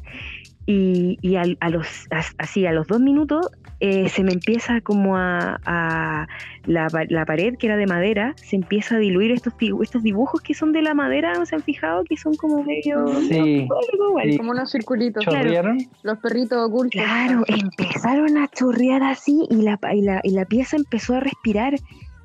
Y, 0.69 1.17
y 1.21 1.37
al- 1.37 1.57
a, 1.61 1.69
los, 1.69 1.87
as- 2.11 2.35
así, 2.39 2.65
a 2.65 2.73
los 2.73 2.87
dos 2.87 2.99
minutos, 2.99 3.47
eh, 3.79 4.09
se 4.09 4.21
me 4.25 4.33
empieza 4.33 4.81
como 4.81 5.15
a, 5.15 5.61
a 5.65 6.27
la, 6.65 6.89
la 7.09 7.25
pared 7.25 7.53
que 7.57 7.67
era 7.67 7.77
de 7.77 7.85
madera, 7.87 8.33
se 8.35 8.57
empieza 8.57 8.95
a 8.95 8.97
diluir 8.97 9.31
estos, 9.31 9.53
dibu- 9.53 9.81
estos 9.81 10.03
dibujos 10.03 10.41
que 10.41 10.53
son 10.53 10.73
de 10.73 10.81
la 10.81 10.93
madera, 10.93 11.31
¿no 11.35 11.45
se 11.45 11.55
han 11.55 11.63
fijado? 11.63 12.03
Que 12.03 12.17
son 12.17 12.35
como 12.35 12.63
medio... 12.65 13.07
Sí. 13.29 13.61
algo 13.61 14.09
igual. 14.09 14.31
Sí. 14.31 14.37
Como 14.37 14.51
unos 14.51 14.69
circulitos. 14.69 15.23
¿Chorrearon? 15.23 15.77
Los 16.03 16.17
perritos 16.17 16.57
ocultos. 16.67 17.01
Claro, 17.01 17.43
empezaron 17.47 18.37
a 18.37 18.49
chorrear 18.49 19.03
así 19.03 19.47
y 19.49 19.61
la, 19.61 19.77
pa- 19.77 19.93
y 19.95 20.01
la, 20.01 20.19
y 20.21 20.31
la 20.31 20.43
pieza 20.43 20.75
empezó 20.75 21.15
a 21.15 21.21
respirar. 21.21 21.75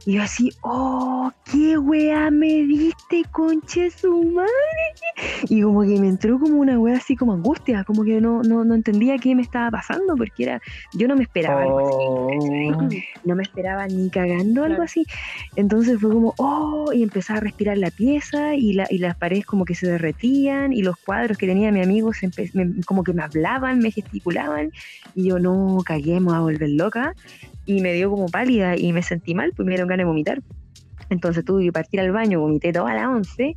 Y 0.05 0.15
yo 0.15 0.23
así, 0.23 0.51
oh, 0.63 1.31
qué 1.45 1.79
weá 1.79 2.31
me 2.31 2.63
diste, 2.65 3.23
conche 3.31 3.91
su 3.91 4.25
madre. 4.25 4.51
Y 5.49 5.63
como 5.63 5.83
que 5.83 5.99
me 6.01 6.09
entró 6.09 6.39
como 6.41 6.59
una 6.61 6.79
weá 6.79 6.97
así 6.97 7.15
como 7.17 7.35
angustia, 7.35 7.85
como 7.85 8.03
que 8.05 8.21
no, 8.21 8.43
no, 8.43 8.65
no 8.65 8.75
entendía 8.75 9.19
qué 9.19 9.35
me 9.35 9.43
estaba 9.43 9.71
pasando, 9.71 10.17
porque 10.17 10.43
era, 10.45 10.61
yo 10.95 11.07
no 11.07 11.15
me 11.17 11.23
esperaba 11.23 11.63
algo 11.63 11.79
así, 11.79 11.93
Oh. 12.75 12.89
no 13.25 13.37
me 13.37 13.43
esperaba 13.43 13.87
ni 13.87 14.09
cagando 14.11 14.65
algo 14.65 14.83
así. 14.83 15.05
Entonces 15.57 16.01
fue 16.01 16.11
como, 16.11 16.35
oh, 16.39 16.91
y 16.93 17.03
empezaba 17.03 17.39
a 17.39 17.43
respirar 17.43 17.77
la 17.79 17.91
pieza 17.91 18.55
y, 18.57 18.73
la, 18.73 18.87
y 18.91 18.99
las 18.99 19.17
paredes 19.17 19.45
como 19.47 19.65
que 19.65 19.75
se 19.75 19.87
derretían 19.87 20.73
y 20.73 20.83
los 20.83 20.97
cuadros 21.05 21.37
que 21.39 21.47
tenía 21.47 21.71
mi 21.71 21.81
amigo 21.83 22.13
se 22.13 22.31
me- 22.55 22.73
como 22.87 23.05
que 23.05 23.13
me 23.13 23.23
hablaban, 23.23 23.79
me 23.79 23.91
gesticulaban 23.91 24.71
y 25.15 25.29
yo 25.29 25.39
no 25.39 25.79
caguemos 25.85 26.35
a 26.35 26.41
volver 26.41 26.71
loca 26.71 27.15
y 27.65 27.81
me 27.81 27.93
dio 27.93 28.11
como 28.11 28.29
pálida 28.29 28.77
y 28.77 28.93
me 28.93 29.03
sentí 29.03 29.35
mal, 29.35 29.53
pues 29.57 29.65
me 29.67 29.73
dieron 29.73 29.89
ganas 29.89 30.05
de 30.05 30.09
vomitar. 30.09 30.41
Entonces 31.11 31.45
tuve 31.45 31.65
que 31.65 31.73
partir 31.73 32.01
al 32.01 32.11
baño, 32.13 32.41
vomité 32.41 32.73
toda 32.73 32.95
la 32.95 33.09
once 33.11 33.57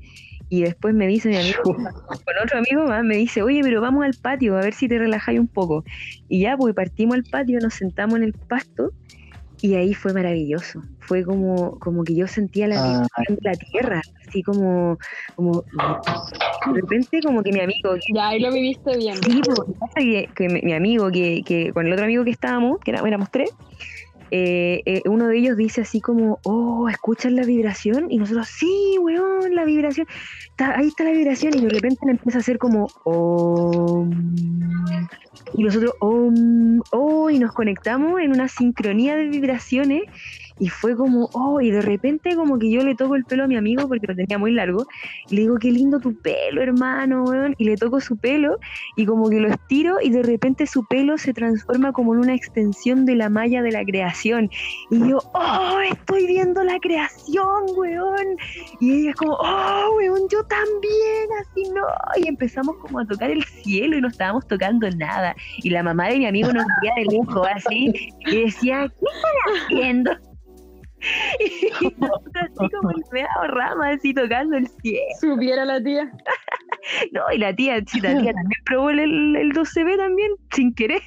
y 0.49 0.61
después 0.61 0.93
me 0.93 1.07
dice 1.07 1.29
mi 1.29 1.37
amigo, 1.37 1.63
con 1.63 2.35
otro 2.43 2.59
amigo 2.59 2.85
más, 2.87 3.03
me 3.03 3.15
dice, 3.15 3.41
oye, 3.41 3.61
pero 3.63 3.81
vamos 3.81 4.03
al 4.05 4.13
patio 4.21 4.57
a 4.57 4.61
ver 4.61 4.73
si 4.73 4.87
te 4.87 4.97
relajáis 4.99 5.39
un 5.39 5.47
poco. 5.47 5.83
Y 6.27 6.41
ya, 6.41 6.55
pues 6.57 6.75
partimos 6.75 7.15
al 7.15 7.23
patio, 7.23 7.59
nos 7.59 7.73
sentamos 7.73 8.17
en 8.17 8.23
el 8.25 8.33
pasto 8.47 8.91
y 9.61 9.75
ahí 9.75 9.93
fue 9.93 10.13
maravilloso. 10.13 10.83
Fue 10.99 11.23
como, 11.23 11.79
como 11.79 12.03
que 12.03 12.13
yo 12.15 12.27
sentía 12.27 12.67
la 12.67 12.75
Ah. 13.03 13.07
la 13.41 13.53
tierra, 13.55 14.01
así 14.27 14.43
como, 14.43 14.97
como 15.35 15.63
de 16.73 16.81
repente 16.81 17.21
como 17.23 17.41
que 17.41 17.51
mi 17.51 17.61
amigo, 17.61 17.93
que- 17.95 18.13
Ya, 18.13 18.29
ahí 18.29 18.39
lo 18.39 18.51
viviste 18.51 18.97
bien. 18.97 19.15
sí, 19.23 19.41
pues, 19.45 19.59
que 19.67 19.73
pasa 19.79 19.93
que, 19.99 20.29
que 20.35 20.49
mi, 20.49 20.61
mi 20.61 20.73
amigo, 20.73 21.09
que, 21.11 21.41
que 21.45 21.71
con 21.73 21.85
el 21.87 21.93
otro 21.93 22.05
amigo 22.05 22.23
que 22.23 22.31
estábamos, 22.31 22.79
que 22.83 22.91
era- 22.91 23.07
éramos 23.07 23.29
tres, 23.31 23.49
eh, 24.31 24.81
eh, 24.85 25.01
uno 25.05 25.27
de 25.27 25.37
ellos 25.37 25.57
dice 25.57 25.81
así 25.81 26.01
como, 26.01 26.39
oh, 26.43 26.89
¿escuchan 26.89 27.35
la 27.35 27.43
vibración? 27.43 28.07
Y 28.09 28.17
nosotros, 28.17 28.47
sí, 28.47 28.97
weón, 28.99 29.53
la 29.53 29.65
vibración, 29.65 30.07
ahí 30.57 30.87
está 30.87 31.03
la 31.03 31.11
vibración, 31.11 31.55
y 31.55 31.61
de 31.61 31.69
repente 31.69 31.99
empieza 32.09 32.39
a 32.39 32.41
hacer 32.41 32.57
como, 32.57 32.87
oh, 33.03 34.07
y 35.53 35.63
nosotros, 35.63 35.93
oh, 35.99 37.29
y 37.29 37.39
nos 37.39 37.53
conectamos 37.53 38.19
en 38.21 38.31
una 38.31 38.47
sincronía 38.47 39.15
de 39.15 39.27
vibraciones, 39.27 40.03
y 40.59 40.69
fue 40.69 40.95
como, 40.95 41.29
oh, 41.33 41.59
y 41.59 41.71
de 41.71 41.81
repente 41.81 42.35
como 42.35 42.57
que 42.57 42.71
yo 42.71 42.83
le 42.83 42.95
toco 42.95 43.15
el 43.15 43.25
pelo 43.25 43.43
a 43.43 43.47
mi 43.47 43.57
amigo 43.57 43.87
porque 43.87 44.07
lo 44.07 44.15
tenía 44.15 44.37
muy 44.37 44.51
largo, 44.51 44.85
y 45.29 45.35
le 45.35 45.41
digo, 45.41 45.57
qué 45.57 45.71
lindo 45.71 45.99
tu 45.99 46.15
pelo, 46.21 46.61
hermano, 46.61 47.23
weón, 47.23 47.55
y 47.57 47.65
le 47.65 47.77
toco 47.77 47.99
su 47.99 48.17
pelo, 48.17 48.57
y 48.95 49.05
como 49.05 49.29
que 49.29 49.39
lo 49.39 49.49
estiro, 49.49 49.97
y 50.01 50.09
de 50.09 50.23
repente 50.23 50.65
su 50.67 50.85
pelo 50.85 51.17
se 51.17 51.33
transforma 51.33 51.91
como 51.91 52.13
en 52.13 52.21
una 52.21 52.35
extensión 52.35 53.05
de 53.05 53.15
la 53.15 53.29
malla 53.29 53.61
de 53.61 53.71
la 53.71 53.83
creación, 53.83 54.49
y 54.89 55.09
yo, 55.09 55.19
oh, 55.33 55.79
estoy 55.91 56.27
viendo 56.27 56.63
la 56.63 56.79
creación, 56.79 57.65
weón, 57.75 58.37
y 58.79 59.01
ella 59.01 59.09
es 59.09 59.15
como, 59.15 59.33
oh, 59.33 59.95
weón, 59.97 60.21
yo 60.31 60.43
también, 60.45 61.29
así 61.41 61.63
no, 61.73 61.85
y 62.23 62.29
empezamos 62.29 62.75
como 62.77 62.99
a 62.99 63.05
tocar 63.05 63.29
el 63.29 63.43
cielo 63.43 63.97
y 63.97 64.01
no 64.01 64.07
estábamos 64.07 64.47
tocando 64.47 64.89
nada, 64.91 65.35
y 65.57 65.69
la 65.69 65.83
mamá 65.83 66.07
de 66.07 66.19
mi 66.19 66.27
amigo 66.27 66.51
nos 66.53 66.65
veía 66.81 66.93
de 66.95 67.15
lujo, 67.15 67.43
así, 67.45 67.91
y 68.19 68.43
decía, 68.45 68.87
¿qué 68.87 69.05
están 69.05 69.65
haciendo? 69.65 70.34
Y 71.39 71.67
así 71.67 72.69
como 72.71 72.91
enredados 72.91 73.47
ramas, 73.49 73.97
así 73.97 74.13
tocando 74.13 74.57
el 74.57 74.67
cielo. 74.81 75.05
Supiera 75.19 75.65
la 75.65 75.81
tía. 75.81 76.11
No, 77.13 77.21
y 77.33 77.39
la 77.39 77.55
tía, 77.55 77.81
sí, 77.87 77.99
la 77.99 78.09
tía 78.09 78.31
también 78.31 78.61
probó 78.65 78.91
el, 78.91 78.99
el, 78.99 79.35
el 79.37 79.53
12B 79.53 79.97
también, 79.97 80.31
sin 80.53 80.71
querer. 80.75 81.01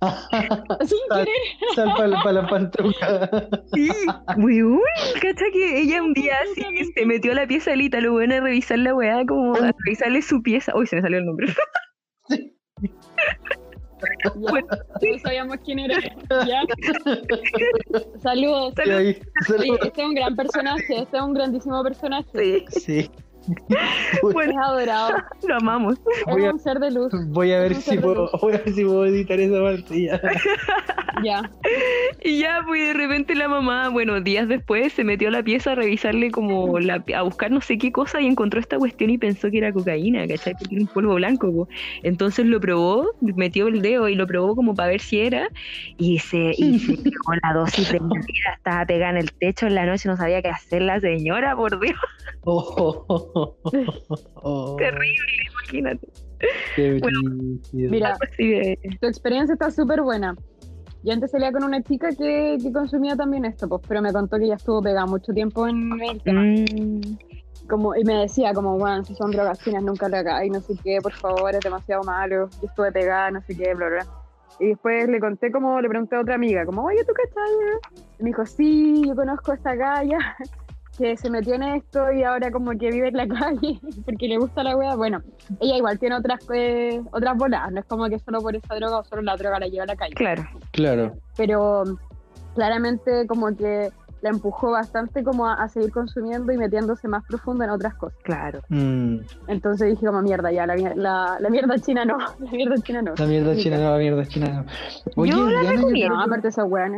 Sin 0.80 0.98
Sal, 1.08 1.24
querer. 1.26 1.74
sal 1.76 1.92
para 2.22 2.32
la 2.32 2.48
pantruca. 2.48 3.30
Sí, 3.74 3.90
weón, 4.38 4.80
cacha 5.20 5.44
que 5.52 5.80
ella 5.82 6.02
un 6.02 6.14
día 6.14 6.34
así 6.42 6.64
se 6.96 7.06
metió 7.06 7.32
a 7.32 7.34
la 7.36 7.46
pieza 7.46 7.70
del 7.70 7.82
Ítalo, 7.82 8.12
bueno, 8.12 8.34
a 8.34 8.40
revisar 8.40 8.78
la 8.78 8.94
weá, 8.94 9.24
como 9.26 9.54
a 9.54 9.72
revisarle 9.84 10.22
su 10.22 10.42
pieza. 10.42 10.72
Uy, 10.74 10.86
se 10.86 10.96
me 10.96 11.02
salió 11.02 11.18
el 11.18 11.26
nombre. 11.26 11.54
Ya, 14.36 14.62
todos 15.00 15.22
sabíamos 15.22 15.56
quién 15.64 15.78
era. 15.80 15.98
Ya. 16.46 16.62
Saludos. 18.22 18.74
Ahí, 18.78 19.20
Oye, 19.58 19.78
este 19.82 20.02
es 20.02 20.06
un 20.08 20.14
gran 20.14 20.36
personaje, 20.36 21.02
este 21.02 21.16
es 21.16 21.22
un 21.22 21.34
grandísimo 21.34 21.82
personaje. 21.82 22.64
Sí, 22.70 22.80
Sí. 22.80 23.10
Es 23.48 24.20
bueno, 24.32 24.62
adorado, 24.62 25.16
lo 25.48 25.56
amamos. 25.56 25.96
Voy 26.26 26.42
es 26.42 26.48
a, 26.48 26.52
un 26.52 26.58
ser 26.58 26.78
de 26.78 26.90
luz. 26.90 27.12
voy 27.28 27.52
a 27.52 27.60
ver 27.60 27.74
si 27.74 27.98
puedo, 27.98 28.30
voy 28.40 28.54
a 28.54 28.58
ver 28.58 28.72
si 28.72 28.84
puedo 28.84 29.06
editar 29.06 29.40
esa 29.40 29.60
parte 29.60 30.02
ya. 30.02 30.20
Ya. 31.22 31.50
Y 32.22 32.38
ya, 32.38 32.62
pues 32.66 32.80
de 32.80 32.94
repente 32.94 33.34
la 33.34 33.46
mamá, 33.46 33.90
bueno, 33.90 34.22
días 34.22 34.48
después 34.48 34.92
se 34.94 35.04
metió 35.04 35.28
a 35.28 35.32
la 35.32 35.42
pieza 35.42 35.72
a 35.72 35.74
revisarle 35.74 36.30
como, 36.30 36.78
la, 36.78 37.04
a 37.14 37.22
buscar 37.22 37.50
no 37.50 37.60
sé 37.60 37.76
qué 37.76 37.92
cosa 37.92 38.22
y 38.22 38.26
encontró 38.26 38.58
esta 38.58 38.78
cuestión 38.78 39.10
y 39.10 39.18
pensó 39.18 39.50
que 39.50 39.58
era 39.58 39.70
cocaína, 39.70 40.26
¿cachai? 40.26 40.54
Porque 40.54 40.76
era 40.76 40.82
un 40.84 40.88
polvo 40.88 41.14
blanco, 41.16 41.52
po. 41.52 41.68
Entonces 42.04 42.46
lo 42.46 42.58
probó, 42.58 43.10
metió 43.20 43.68
el 43.68 43.82
dedo 43.82 44.08
y 44.08 44.14
lo 44.14 44.26
probó 44.26 44.56
como 44.56 44.74
para 44.74 44.90
ver 44.90 45.00
si 45.00 45.20
era 45.20 45.48
y 45.98 46.18
se, 46.20 46.52
y 46.56 46.78
se 46.78 46.96
fijó 47.02 47.34
la 47.42 47.52
dosis 47.52 47.92
de 47.92 48.00
mentira, 48.00 48.54
estaba 48.56 48.86
pegada 48.86 49.10
en 49.10 49.16
el 49.18 49.32
techo 49.32 49.66
en 49.66 49.74
la 49.74 49.84
noche, 49.84 50.08
no 50.08 50.16
sabía 50.16 50.40
qué 50.40 50.48
hacer 50.48 50.80
la 50.80 51.00
señora, 51.00 51.54
por 51.54 51.78
Dios, 51.80 51.98
Oh, 52.42 52.74
oh, 52.78 53.04
oh, 53.08 53.29
oh. 54.34 54.76
terrible, 54.76 55.36
imagínate. 55.50 56.08
Qué 56.76 56.98
Bueno. 57.00 57.20
Mira, 57.72 58.16
tu 59.00 59.06
experiencia 59.06 59.52
está 59.52 59.70
súper 59.70 60.02
buena. 60.02 60.36
Yo 61.02 61.12
antes 61.14 61.30
salía 61.30 61.50
con 61.50 61.64
una 61.64 61.82
chica 61.82 62.10
que, 62.10 62.58
que 62.62 62.72
consumía 62.72 63.16
también 63.16 63.46
esto, 63.46 63.68
pues, 63.68 63.82
pero 63.88 64.02
me 64.02 64.12
contó 64.12 64.38
que 64.38 64.48
ya 64.48 64.54
estuvo 64.54 64.82
pegada 64.82 65.06
mucho 65.06 65.32
tiempo 65.32 65.66
en 65.66 65.90
el 66.02 66.22
tema. 66.22 66.42
Mm, 66.42 67.00
Como, 67.68 67.94
y 67.96 68.04
me 68.04 68.14
decía, 68.14 68.52
como, 68.52 68.78
bueno, 68.78 69.02
si 69.04 69.14
son 69.14 69.30
drogas 69.30 69.60
finas, 69.62 69.82
nunca 69.82 70.08
lo 70.08 70.16
hagáis, 70.16 70.52
no 70.52 70.60
sé 70.60 70.74
qué, 70.84 70.98
por 71.02 71.12
favor, 71.12 71.54
es 71.54 71.60
demasiado 71.60 72.02
malo. 72.02 72.50
Yo 72.60 72.68
estuve 72.68 72.92
pegada, 72.92 73.30
no 73.30 73.40
sé 73.42 73.56
qué, 73.56 73.72
bla, 73.74 73.88
bla. 73.88 74.06
Y 74.58 74.68
después 74.68 75.08
le 75.08 75.20
conté, 75.20 75.50
como, 75.50 75.80
le 75.80 75.88
pregunté 75.88 76.16
a 76.16 76.20
otra 76.20 76.34
amiga, 76.34 76.66
como, 76.66 76.84
oye, 76.84 77.02
¿tú 77.06 77.14
cachai? 77.14 78.04
Y 78.18 78.22
me 78.22 78.28
dijo, 78.28 78.44
sí, 78.44 79.02
yo 79.06 79.14
conozco 79.14 79.52
a 79.52 79.54
esta 79.54 79.74
galla 79.74 80.18
que 81.00 81.16
se 81.16 81.30
metió 81.30 81.54
en 81.54 81.62
esto 81.62 82.12
y 82.12 82.22
ahora 82.22 82.50
como 82.50 82.72
que 82.72 82.90
vive 82.90 83.08
en 83.08 83.16
la 83.16 83.26
calle 83.40 83.80
porque 84.04 84.28
le 84.28 84.36
gusta 84.38 84.62
la 84.62 84.76
wea. 84.76 84.94
Bueno, 84.96 85.22
ella 85.60 85.76
igual 85.76 85.98
tiene 85.98 86.16
otras 86.16 86.40
eh, 86.52 87.00
otras 87.12 87.36
bolas, 87.36 87.72
no 87.72 87.80
es 87.80 87.86
como 87.86 88.08
que 88.08 88.18
solo 88.18 88.40
por 88.40 88.54
esa 88.54 88.74
droga 88.74 88.98
o 88.98 89.04
solo 89.04 89.22
la 89.22 89.36
droga 89.36 89.58
la 89.60 89.66
lleva 89.68 89.84
a 89.84 89.86
la 89.86 89.96
calle 89.96 90.14
claro. 90.14 90.44
Claro. 90.72 91.14
pero 91.36 91.84
claramente 92.54 93.26
como 93.26 93.56
que 93.56 93.90
la 94.22 94.28
empujó 94.28 94.72
bastante 94.72 95.24
como 95.24 95.46
a, 95.46 95.54
a 95.54 95.68
seguir 95.70 95.90
consumiendo 95.92 96.52
y 96.52 96.58
metiéndose 96.58 97.08
más 97.08 97.24
profundo 97.24 97.64
en 97.64 97.70
otras 97.70 97.94
cosas. 97.94 98.18
Claro. 98.22 98.60
Mm, 98.68 99.16
Entonces 99.48 99.88
dije 99.88 100.04
como 100.04 100.20
mierda, 100.20 100.52
ya, 100.52 100.66
la, 100.66 100.76
la, 100.76 101.38
la 101.40 101.48
mierda 101.48 101.78
china 101.78 102.04
no, 102.04 102.18
la 102.38 102.50
mierda 102.50 102.76
china 102.82 103.00
no. 103.00 103.14
la 103.16 103.24
mierda 103.26 103.56
china, 103.56 103.78
no, 103.78 103.90
la 103.92 103.96
mierda 103.98 104.24
china. 104.26 104.46
no. 104.52 104.64
Oye, 105.16 105.32
Yo 105.32 105.44
la 105.48 105.60
Diana, 105.60 105.76
recomiendo. 105.76 106.14
No, 106.16 106.22
aparte 106.22 106.48
esa 106.48 106.64
weá. 106.64 106.90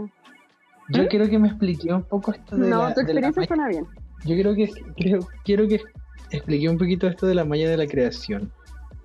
Yo 0.92 1.09
quiero 1.09 1.28
que 1.28 1.38
me 1.38 1.48
explique 1.48 1.92
un 1.92 2.02
poco 2.02 2.33
esto 2.33 2.57
de 2.57 2.68
No, 2.68 2.88
la, 2.88 2.94
tu 2.94 3.00
experiencia 3.00 3.44
suena 3.46 3.68
bien. 3.68 3.87
Yo 4.24 4.37
creo 4.37 4.55
que 4.55 4.72
creo, 4.96 5.28
quiero 5.44 5.66
que 5.68 5.87
explique 6.31 6.68
un 6.68 6.78
poquito 6.78 7.07
esto 7.09 7.26
de 7.26 7.35
la 7.35 7.44
malla 7.44 7.68
de 7.68 7.76
la 7.76 7.87
creación. 7.87 8.50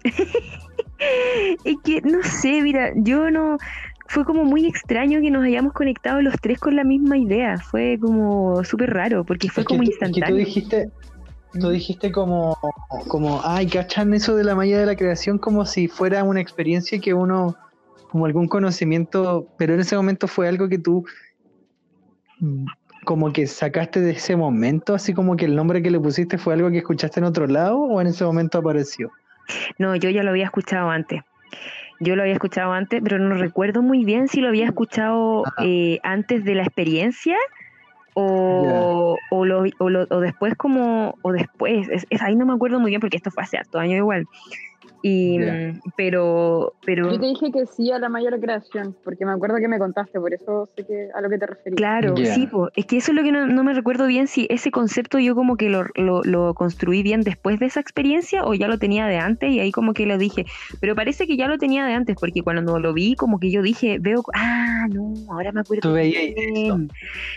Es 1.64 1.78
que, 1.84 2.02
no 2.02 2.24
sé, 2.24 2.62
mira, 2.62 2.92
yo 2.96 3.30
no... 3.32 3.58
Fue 4.10 4.24
como 4.24 4.46
muy 4.46 4.66
extraño 4.66 5.20
que 5.22 5.30
nos 5.30 5.44
hayamos 5.44 5.74
conectado 5.74 6.22
los 6.22 6.34
tres 6.42 6.60
con 6.60 6.76
la 6.78 6.84
misma 6.86 7.18
idea. 7.18 7.60
Fue 7.60 7.98
como 8.02 8.64
súper 8.64 8.94
raro, 8.94 9.26
porque 9.26 9.50
fue 9.50 9.64
Es 9.64 9.68
que 9.68 9.76
como 9.76 9.84
tú- 9.84 9.90
es 9.92 9.98
que 9.98 10.04
tú 10.06 10.12
instantáneo. 10.12 10.38
dijiste, 10.38 10.92
tú 11.60 11.70
dijiste 11.70 12.12
como, 12.12 12.56
como, 13.10 13.42
ay, 13.44 13.68
cachan 13.68 14.14
eso 14.14 14.36
de 14.38 14.46
la 14.46 14.56
malla 14.56 14.80
de 14.80 14.86
la 14.86 14.96
creación 14.96 15.38
como 15.38 15.66
si 15.66 15.88
fuera 15.90 16.24
una 16.24 16.40
experiencia 16.40 17.00
que 17.02 17.14
uno, 17.14 17.58
como 18.10 18.26
algún 18.26 18.48
conocimiento, 18.48 19.46
pero 19.58 19.74
en 19.74 19.82
ese 19.82 19.98
momento 19.98 20.28
fue 20.30 20.48
algo 20.48 20.70
que 20.70 20.80
tú 20.80 21.04
mm, 21.04 21.27
como 23.06 23.32
que 23.32 23.48
sacaste 23.48 24.02
de 24.02 24.12
ese 24.12 24.36
momento, 24.36 24.94
así 24.94 25.14
como 25.14 25.36
que 25.38 25.46
el 25.46 25.56
nombre 25.56 25.82
que 25.82 25.90
le 25.92 26.00
pusiste 26.00 26.38
fue 26.38 26.54
algo 26.54 26.70
que 26.70 26.80
escuchaste 26.80 27.20
en 27.20 27.26
otro 27.26 27.48
lado 27.48 27.80
o 27.80 28.02
en 28.02 28.08
ese 28.08 28.24
momento 28.26 28.58
apareció. 28.58 29.12
No, 29.78 29.96
yo 29.96 30.10
ya 30.10 30.24
lo 30.24 30.32
había 30.32 30.46
escuchado 30.46 30.90
antes. 30.90 31.22
Yo 32.00 32.16
lo 32.16 32.22
había 32.24 32.34
escuchado 32.34 32.74
antes, 32.74 33.02
pero 33.02 33.18
no 33.18 33.36
recuerdo 33.36 33.82
muy 33.82 34.04
bien 34.06 34.28
si 34.28 34.42
lo 34.42 34.50
había 34.50 34.66
escuchado 34.66 35.46
Ajá. 35.48 35.64
eh, 35.66 36.00
antes 36.04 36.44
de 36.44 36.56
la 36.56 36.64
experiencia 36.64 37.38
o, 38.14 39.18
o, 39.32 39.46
lo, 39.46 39.64
o, 39.80 39.90
lo- 39.90 40.08
o 40.10 40.20
después 40.20 40.56
como, 40.56 41.16
o 41.22 41.32
después, 41.32 41.88
es, 41.90 42.06
es- 42.10 42.22
ahí 42.22 42.36
no 42.36 42.46
me 42.46 42.54
acuerdo 42.54 42.80
muy 42.80 42.90
bien 42.92 43.00
porque 43.02 43.18
esto 43.18 43.32
fue 43.32 43.44
hace 43.44 43.58
harto 43.58 43.80
años 43.80 43.98
igual. 43.98 44.26
Y, 45.02 45.40
mm, 45.40 45.82
pero, 45.96 46.74
pero 46.86 47.12
Yo 47.12 47.20
te 47.20 47.28
dije 47.28 47.52
que 47.52 47.66
sí 47.66 47.92
a 47.92 48.00
la 48.00 48.10
mayor 48.10 48.40
creación, 48.40 48.96
porque 49.04 49.26
me 49.26 49.32
acuerdo 49.32 49.58
que 49.58 49.68
me 49.68 49.78
contaste, 49.78 50.20
por 50.20 50.34
eso 50.34 50.70
sé 50.76 50.86
que 50.86 51.10
a 51.14 51.22
lo 51.22 51.30
que 51.30 51.38
te 51.38 51.46
referís. 51.46 51.78
Claro, 51.78 52.16
sí, 52.18 52.48
po. 52.48 52.70
es 52.76 52.86
que 52.86 52.98
eso 52.98 53.12
es 53.12 53.16
lo 53.16 53.24
que 53.24 53.32
no, 53.32 53.46
no 53.48 53.64
me 53.64 53.74
recuerdo 53.74 54.08
bien, 54.08 54.28
si 54.28 54.48
ese 54.50 54.72
concepto 54.72 55.20
yo 55.20 55.36
como 55.36 55.56
que 55.56 55.70
lo, 55.70 55.86
lo, 55.96 56.24
lo 56.24 56.54
construí 56.54 57.04
bien 57.04 57.22
después 57.22 57.60
de 57.60 57.68
esa 57.68 57.80
experiencia 57.80 58.44
o 58.44 58.54
ya 58.54 58.68
lo 58.68 58.78
tenía 58.80 59.06
de 59.06 59.18
antes 59.18 59.52
y 59.52 59.60
ahí 59.60 59.72
como 59.72 59.94
que 59.94 60.06
lo 60.06 60.18
dije, 60.18 60.46
pero 60.80 60.96
parece 60.96 61.28
que 61.28 61.38
ya 61.38 61.48
lo 61.48 61.58
tenía 61.58 61.86
de 61.86 61.94
antes 61.94 62.16
porque 62.20 62.42
cuando 62.42 62.80
lo 62.80 62.94
vi 62.94 63.16
como 63.16 63.40
que 63.40 63.52
yo 63.52 63.62
dije, 63.62 63.98
veo, 64.00 64.24
ah, 64.34 64.88
no, 64.90 65.14
ahora 65.32 65.52
me 65.52 65.62
acuerdo 65.62 65.94
bien. 65.94 66.90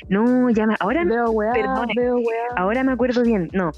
No, 0.09 0.51
ya 0.51 0.67
me, 0.67 0.77
ahora, 0.81 1.05
Veo 1.05 1.31
weá, 1.31 1.53
Perdone. 1.53 1.93
veo 1.97 2.17
weá. 2.19 2.47
ahora 2.57 2.85
me 2.85 2.93
acuerdo 2.93 3.23
bien, 3.23 3.49
no. 3.53 3.73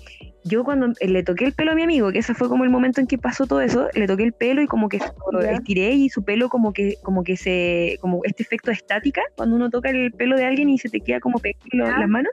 Yo 0.45 0.65
cuando 0.65 0.93
le 1.01 1.23
toqué 1.23 1.45
el 1.47 1.53
pelo 1.53 1.73
a 1.73 1.75
mi 1.75 1.83
amigo, 1.83 2.11
que 2.11 2.19
ese 2.19 2.35
fue 2.35 2.49
como 2.49 2.65
el 2.65 2.71
momento 2.71 3.01
en 3.01 3.07
que 3.07 3.17
pasó 3.19 3.47
todo 3.47 3.61
eso, 3.61 3.89
le 3.95 4.07
toqué 4.07 4.25
el 4.25 4.33
pelo 4.33 4.61
y 4.61 4.67
como 4.67 4.89
que 4.89 4.99
lo 5.31 5.41
estiré 5.41 5.93
y 5.93 6.09
su 6.09 6.25
pelo 6.25 6.49
como 6.49 6.73
que 6.73 6.97
como 7.03 7.23
que 7.23 7.37
se 7.37 7.97
como 8.01 8.21
este 8.25 8.43
efecto 8.43 8.71
de 8.71 8.77
estática 8.77 9.23
cuando 9.37 9.55
uno 9.57 9.71
toca 9.71 9.91
el 9.91 10.13
pelo 10.13 10.37
de 10.37 10.45
alguien 10.45 10.69
y 10.69 10.79
se 10.79 10.89
te 10.89 11.01
queda 11.01 11.21
como 11.21 11.39
pegado 11.39 11.99
las 11.99 12.09
manos. 12.09 12.33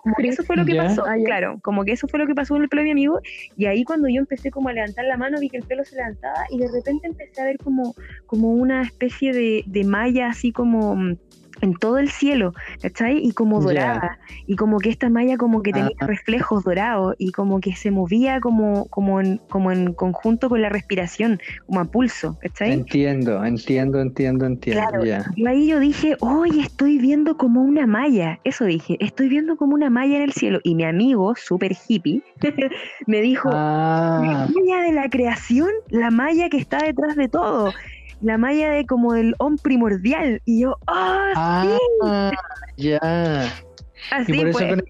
Como 0.00 0.14
que 0.14 0.28
eso 0.28 0.44
fue 0.44 0.56
lo 0.56 0.64
que 0.64 0.74
Ya. 0.74 0.84
pasó, 0.84 1.04
Ah, 1.06 1.16
claro, 1.24 1.58
como 1.60 1.84
que 1.84 1.92
eso 1.92 2.06
fue 2.06 2.20
lo 2.20 2.26
que 2.26 2.34
pasó 2.34 2.54
en 2.56 2.62
el 2.62 2.68
pelo 2.68 2.80
de 2.80 2.84
mi 2.84 2.90
amigo 2.92 3.20
y 3.56 3.66
ahí 3.66 3.82
cuando 3.82 4.08
yo 4.08 4.20
empecé 4.20 4.50
como 4.50 4.68
a 4.68 4.72
levantar 4.72 5.04
la 5.06 5.16
mano 5.16 5.40
vi 5.40 5.48
que 5.50 5.56
el 5.56 5.64
pelo 5.64 5.84
se 5.84 5.96
levantaba 5.96 6.44
y 6.50 6.58
de 6.58 6.68
repente 6.70 7.08
empecé 7.08 7.40
a 7.40 7.44
ver 7.44 7.58
como 7.58 7.94
como 8.26 8.52
una 8.52 8.82
especie 8.82 9.32
de, 9.32 9.64
de 9.66 9.84
malla 9.84 10.28
así 10.28 10.52
como 10.52 10.94
mm, 10.94 11.16
en 11.60 11.74
todo 11.74 11.98
el 11.98 12.10
cielo, 12.10 12.52
¿cachai? 12.80 13.18
Y 13.18 13.32
como 13.32 13.60
dorada, 13.60 14.18
y 14.46 14.56
como 14.56 14.78
que 14.78 14.90
esta 14.90 15.08
malla 15.10 15.36
como 15.36 15.62
que 15.62 15.72
tenía 15.72 15.90
Ah. 16.00 16.06
reflejos 16.06 16.64
dorados 16.64 17.14
y 17.18 17.32
como 17.32 17.60
que 17.60 17.74
se 17.74 17.90
movía 17.90 18.40
como, 18.40 18.86
como, 18.86 19.20
en, 19.20 19.38
como 19.48 19.72
en 19.72 19.92
conjunto 19.94 20.48
con 20.48 20.62
la 20.62 20.68
respiración, 20.68 21.40
como 21.66 21.80
a 21.80 21.84
pulso, 21.86 22.38
¿cachai? 22.40 22.72
Entiendo, 22.72 23.44
entiendo, 23.44 24.00
entiendo, 24.00 24.46
entiendo. 24.46 24.82
Claro. 24.82 25.04
Ya. 25.04 25.24
Y 25.36 25.46
ahí 25.46 25.66
yo 25.68 25.80
dije, 25.80 26.16
oye, 26.20 26.60
estoy 26.60 26.98
viendo 26.98 27.36
como 27.36 27.62
una 27.62 27.86
malla. 27.86 28.38
Eso 28.44 28.64
dije, 28.64 28.96
estoy 29.00 29.28
viendo 29.28 29.56
como 29.56 29.74
una 29.74 29.90
malla 29.90 30.16
en 30.16 30.22
el 30.22 30.32
cielo. 30.32 30.60
Y 30.62 30.74
mi 30.74 30.84
amigo, 30.84 31.34
súper 31.36 31.76
hippie, 31.88 32.22
me 33.06 33.20
dijo, 33.20 33.50
Ah, 33.52 34.20
la 34.22 34.48
malla 34.48 34.82
de 34.82 34.92
la 34.92 35.08
creación, 35.08 35.68
la 35.88 36.10
malla 36.10 36.48
que 36.48 36.58
está 36.58 36.84
detrás 36.84 37.16
de 37.16 37.28
todo. 37.28 37.72
La 38.20 38.36
malla 38.38 38.70
de 38.70 38.86
como 38.86 39.12
del 39.12 39.34
on 39.38 39.56
primordial. 39.58 40.40
Y 40.44 40.62
yo, 40.62 40.76
ah, 40.86 41.32
ah, 42.02 42.30
ya. 42.76 42.98
así 44.10 44.32
y 44.32 44.38
por 44.38 44.48
eso 44.48 44.58
pues. 44.58 44.82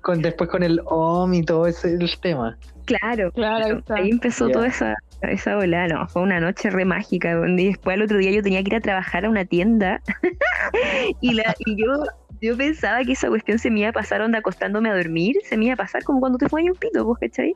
con, 0.00 0.22
después 0.22 0.50
con 0.50 0.62
el 0.62 0.80
OM 0.86 1.34
y 1.34 1.42
todo 1.44 1.66
ese 1.66 1.94
el 1.94 2.10
tema. 2.20 2.56
Claro, 2.86 3.30
Claro, 3.32 3.64
ahí 3.66 3.72
está. 3.78 3.94
Ahí 3.94 4.10
empezó 4.10 4.48
Ya. 4.48 4.52
toda 4.54 4.66
esa, 4.66 4.96
esa 5.22 5.56
ola, 5.56 5.86
no, 5.88 6.08
fue 6.08 6.22
una 6.22 6.40
noche 6.40 6.70
re 6.70 6.84
mágica. 6.84 7.34
donde 7.34 7.64
después 7.64 7.94
al 7.94 8.02
otro 8.02 8.18
día 8.18 8.30
yo 8.30 8.42
tenía 8.42 8.62
que 8.62 8.70
ir 8.70 8.76
a 8.76 8.80
trabajar 8.80 9.24
a 9.24 9.30
una 9.30 9.44
tienda 9.44 10.00
y, 11.20 11.34
la, 11.34 11.54
y 11.66 11.76
yo, 11.76 12.04
yo 12.40 12.56
pensaba 12.56 13.04
que 13.04 13.12
esa 13.12 13.28
cuestión 13.28 13.58
se 13.58 13.70
me 13.70 13.80
iba 13.80 13.90
a 13.90 13.92
pasar 13.92 14.22
onda 14.22 14.38
acostándome 14.38 14.88
a 14.90 14.96
dormir, 14.96 15.36
se 15.44 15.56
me 15.56 15.66
iba 15.66 15.74
a 15.74 15.76
pasar 15.76 16.02
como 16.04 16.20
cuando 16.20 16.38
te 16.38 16.48
fue 16.48 16.62
un 16.62 16.74
pito, 16.74 17.04
¿vos 17.04 17.18
cachai? 17.18 17.54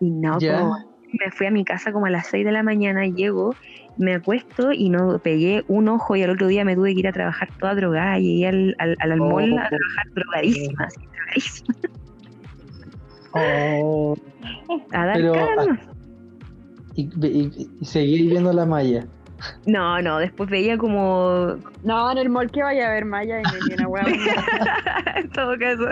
Y 0.00 0.10
no, 0.10 0.38
po, 0.38 0.89
me 1.12 1.30
fui 1.30 1.46
a 1.46 1.50
mi 1.50 1.64
casa 1.64 1.92
como 1.92 2.06
a 2.06 2.10
las 2.10 2.26
6 2.26 2.44
de 2.44 2.52
la 2.52 2.62
mañana, 2.62 3.06
llego, 3.06 3.54
me 3.96 4.14
acuesto 4.14 4.72
y 4.72 4.88
no 4.90 5.18
pegué 5.18 5.64
un 5.68 5.88
ojo 5.88 6.16
y 6.16 6.22
al 6.22 6.30
otro 6.30 6.46
día 6.46 6.64
me 6.64 6.74
tuve 6.74 6.94
que 6.94 7.00
ir 7.00 7.08
a 7.08 7.12
trabajar 7.12 7.48
toda 7.58 7.74
drogada, 7.74 8.18
llegué 8.18 8.46
al, 8.46 8.76
al, 8.78 8.96
al 9.00 9.16
mall 9.18 9.44
a 9.58 9.64
Oh. 9.64 9.68
trabajar 9.68 10.06
drogadísima, 10.14 10.84
así, 10.84 11.00
drogadísima, 11.12 11.74
Oh, 13.32 14.16
a 14.92 15.06
dar 15.06 15.16
Pero, 15.16 15.34
cara 15.34 15.54
ah, 15.58 15.78
y, 16.96 17.02
y, 17.26 17.70
y 17.80 17.84
seguí 17.84 18.28
viendo 18.28 18.52
la 18.52 18.66
malla. 18.66 19.06
No, 19.66 20.02
no, 20.02 20.18
después 20.18 20.50
veía 20.50 20.76
como 20.76 21.56
No, 21.82 22.10
en 22.12 22.18
el 22.18 22.28
mall 22.28 22.50
que 22.50 22.62
vaya 22.62 22.88
a 22.88 22.92
ver 22.92 23.04
Maya 23.04 23.40
y 23.42 23.72
una 23.72 23.88
weá. 23.88 24.04
en 25.16 25.30
todo 25.30 25.56
caso. 25.58 25.88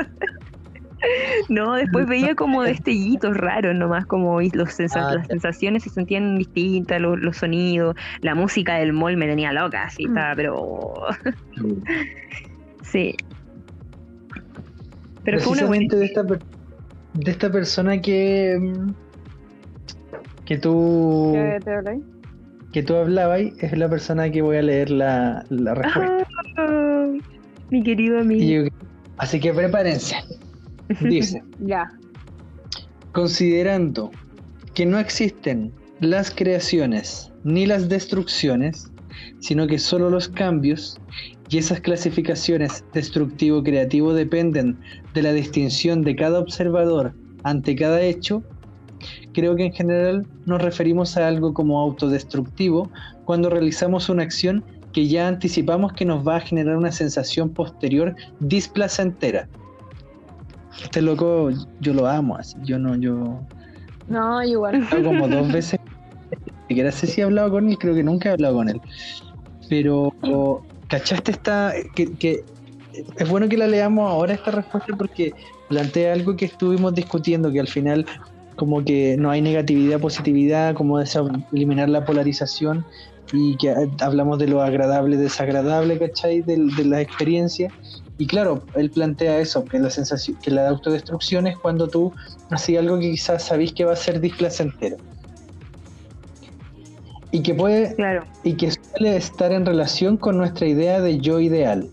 No, 1.49 1.75
después 1.75 2.07
veía 2.07 2.35
como 2.35 2.63
destellitos 2.63 3.37
raros 3.37 3.75
nomás, 3.75 4.05
como 4.07 4.41
los 4.41 4.73
sensa- 4.73 5.09
Ah, 5.09 5.15
las 5.15 5.27
sensaciones 5.29 5.83
se 5.85 5.91
sentían 5.91 6.37
distintas, 6.37 7.01
los, 7.01 7.19
los 7.21 7.37
sonidos, 7.37 7.95
la 8.21 8.35
música 8.35 8.75
del 8.77 8.93
mall 8.93 9.17
me 9.17 9.27
tenía 9.27 9.53
loca, 9.53 9.85
así 9.85 10.05
Mm. 10.07 10.09
estaba, 10.09 10.35
pero 10.35 10.95
sí. 12.83 13.15
Pero 15.25 15.41
fue 15.41 15.53
una 15.55 15.67
buena 15.67 15.87
de 15.95 16.05
esta, 16.05 16.25
per- 16.25 16.41
de 17.15 17.31
esta 17.31 17.51
persona 17.51 18.01
que, 18.01 18.59
mm, 18.61 18.91
que 20.45 20.59
tú 20.59 21.33
¿Qué 21.35 21.59
te 21.65 21.75
habláis? 21.75 22.03
que 22.73 22.83
tú 22.83 22.95
hablabas 22.97 23.41
es 23.61 23.77
la 23.79 23.89
persona 23.89 24.31
que 24.31 24.43
voy 24.43 24.57
a 24.59 24.63
leer 24.63 24.91
la, 24.91 25.45
la 25.51 25.75
respuesta. 25.75 26.27
Ah, 26.57 27.07
mi 27.71 27.83
querido 27.83 28.19
Y 28.19 28.21
amigo. 28.21 28.65
yo- 28.69 28.87
así 29.19 29.41
que 29.41 29.53
prepárense. 29.53 30.17
Dice, 31.01 31.42
Ya. 31.61 31.90
considerando 33.12 34.11
que 34.74 34.87
no 34.87 34.98
existen 34.98 35.72
las 36.01 36.31
creaciones 36.31 37.33
ni 37.44 37.66
las 37.66 37.88
destrucciones, 37.88 38.90
sino 39.40 39.66
que 39.66 39.79
solo 39.79 40.11
los 40.11 40.29
cambios, 40.29 40.98
y 41.51 41.59
esas 41.59 41.81
clasificaciones 41.81 42.85
destructivo-creativo 42.92 44.12
dependen 44.12 44.79
de 45.14 45.22
la 45.22 45.33
distinción 45.33 46.03
de 46.03 46.14
cada 46.14 46.38
observador 46.38 47.14
ante 47.42 47.74
cada 47.74 48.03
hecho, 48.03 48.42
creo 49.33 49.57
que 49.57 49.66
en 49.66 49.72
general 49.72 50.27
nos 50.44 50.61
referimos 50.61 51.16
a 51.16 51.27
algo 51.27 51.55
como 51.55 51.81
autodestructivo 51.81 52.90
cuando 53.24 53.48
realizamos 53.48 54.09
una 54.09 54.24
acción 54.24 54.64
que 54.92 55.07
ya 55.07 55.29
anticipamos 55.29 55.92
que 55.92 56.05
nos 56.05 56.27
va 56.27 56.37
a 56.37 56.40
generar 56.40 56.77
una 56.77 56.92
sensación 56.92 57.51
posterior 57.51 58.14
displacentera. 58.40 59.48
Este 60.83 61.03
loco 61.03 61.51
yo 61.81 61.93
lo 61.95 62.07
amo, 62.07 62.37
así, 62.37 62.57
yo 62.64 62.79
no, 62.79 62.95
yo 62.97 63.41
No, 64.07 64.43
igual. 64.43 64.87
he 64.97 65.03
como 65.03 65.29
dos 65.29 65.51
veces. 65.53 65.79
Ni 66.31 66.75
siquiera 66.75 66.93
sé 66.93 67.07
si 67.07 67.21
he 67.21 67.25
hablado 67.25 67.51
con 67.51 67.69
él, 67.69 67.79
creo 67.79 67.95
que 67.95 68.03
nunca 68.03 68.29
he 68.29 68.33
hablado 68.33 68.57
con 68.57 68.69
él. 68.69 68.81
Pero, 69.69 70.12
¿cachaste 70.88 71.33
esta? 71.33 71.73
Que, 71.95 72.12
que 72.14 72.45
es 73.17 73.29
bueno 73.29 73.49
que 73.49 73.57
la 73.57 73.67
leamos 73.67 74.11
ahora 74.11 74.35
esta 74.35 74.51
respuesta 74.51 74.95
porque 74.97 75.33
plantea 75.69 76.12
algo 76.12 76.37
que 76.37 76.47
estuvimos 76.47 76.95
discutiendo, 76.95 77.51
que 77.53 77.61
al 77.61 77.69
final 77.69 78.07
como 78.57 78.85
que 78.85 79.17
no 79.19 79.31
hay 79.31 79.41
negatividad, 79.41 80.01
positividad, 80.01 80.75
como 80.75 80.99
eliminar 81.53 81.88
la 81.88 82.05
polarización 82.05 82.85
y 83.33 83.57
que 83.57 83.69
eh, 83.71 83.88
hablamos 84.01 84.38
de 84.38 84.49
lo 84.49 84.62
agradable, 84.62 85.17
desagradable, 85.17 85.99
¿cachai? 85.99 86.43
Del- 86.43 86.75
De, 86.75 86.85
la 86.85 87.01
experiencia. 87.01 87.73
Y 88.20 88.26
claro, 88.26 88.64
él 88.74 88.90
plantea 88.90 89.38
eso, 89.38 89.64
que 89.64 89.78
la 89.78 89.90
sensación, 89.90 90.37
que 90.42 90.50
la 90.50 90.68
autodestrucción 90.68 91.46
es 91.46 91.57
cuando 91.57 91.88
tú 91.88 92.12
haces 92.50 92.76
algo 92.78 92.98
que 92.98 93.12
quizás 93.12 93.44
sabéis 93.44 93.72
que 93.72 93.85
va 93.85 93.92
a 93.92 93.96
ser 93.96 94.20
displacentero. 94.20 94.96
Y 97.31 97.42
que 97.42 97.54
puede 97.54 97.94
Claro, 97.94 98.24
y 98.42 98.54
que 98.54 98.72
suele 98.72 99.16
estar 99.16 99.52
en 99.52 99.64
relación 99.66 100.16
con 100.16 100.37
nuestra 100.37 100.66
idea 100.66 101.00
de 101.00 101.18
yo 101.20 101.40
ideal. 101.40 101.88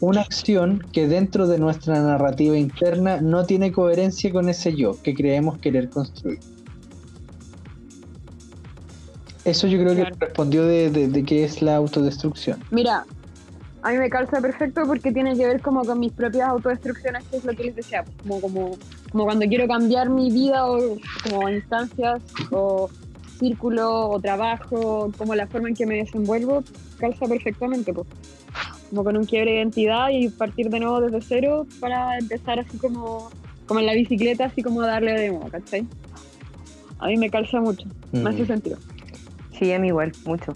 una 0.00 0.20
acción 0.20 0.80
que 0.92 1.08
dentro 1.08 1.46
de 1.46 1.58
nuestra 1.58 1.98
narrativa 2.00 2.58
interna 2.58 3.20
no 3.22 3.46
tiene 3.46 3.72
coherencia 3.72 4.30
con 4.32 4.48
ese 4.50 4.74
yo 4.76 5.00
que 5.02 5.14
creemos 5.14 5.58
querer 5.58 5.88
construir. 5.88 6.40
Eso 9.44 9.66
yo 9.66 9.78
creo 9.78 9.94
que 9.94 10.02
Claro. 10.02 10.16
respondió 10.20 10.64
de, 10.66 10.90
de, 10.90 11.08
de 11.08 11.22
qué 11.24 11.44
es 11.44 11.62
la 11.62 11.76
autodestrucción. 11.76 12.62
Mira, 12.70 13.06
a 13.84 13.90
mí 13.90 13.98
me 13.98 14.08
calza 14.08 14.40
perfecto 14.40 14.82
porque 14.86 15.12
tiene 15.12 15.36
que 15.36 15.46
ver 15.46 15.60
como 15.60 15.84
con 15.84 16.00
mis 16.00 16.12
propias 16.12 16.48
autodestrucciones, 16.48 17.22
que 17.28 17.36
es 17.36 17.44
lo 17.44 17.52
que 17.54 17.64
les 17.64 17.76
decía, 17.76 18.02
como, 18.22 18.40
como, 18.40 18.78
como 19.12 19.24
cuando 19.24 19.46
quiero 19.46 19.68
cambiar 19.68 20.08
mi 20.08 20.30
vida 20.32 20.66
o 20.66 20.96
como 21.22 21.48
instancias 21.50 22.22
o 22.50 22.88
círculo 23.38 24.08
o 24.08 24.18
trabajo, 24.20 25.12
como 25.18 25.34
la 25.34 25.46
forma 25.46 25.68
en 25.68 25.74
que 25.74 25.84
me 25.84 25.96
desenvuelvo, 25.96 26.64
calza 26.98 27.26
perfectamente, 27.26 27.92
pues. 27.92 28.06
Como 28.88 29.04
con 29.04 29.16
un 29.18 29.26
quiebre 29.26 29.50
de 29.50 29.56
identidad 29.58 30.08
y 30.10 30.28
partir 30.30 30.70
de 30.70 30.80
nuevo 30.80 31.00
desde 31.02 31.20
cero 31.20 31.66
para 31.80 32.16
empezar 32.18 32.60
así 32.60 32.78
como, 32.78 33.28
como 33.66 33.80
en 33.80 33.86
la 33.86 33.92
bicicleta, 33.92 34.46
así 34.46 34.62
como 34.62 34.80
darle 34.80 35.12
de 35.12 35.28
nuevo, 35.28 35.48
¿cachai? 35.50 35.86
A 37.00 37.08
mí 37.08 37.18
me 37.18 37.28
calza 37.28 37.60
mucho, 37.60 37.86
me 38.12 38.30
hace 38.30 38.44
Mm. 38.44 38.46
sentido. 38.46 38.78
Sí, 39.58 39.72
a 39.74 39.78
mí 39.78 39.88
igual, 39.88 40.12
mucho. 40.24 40.54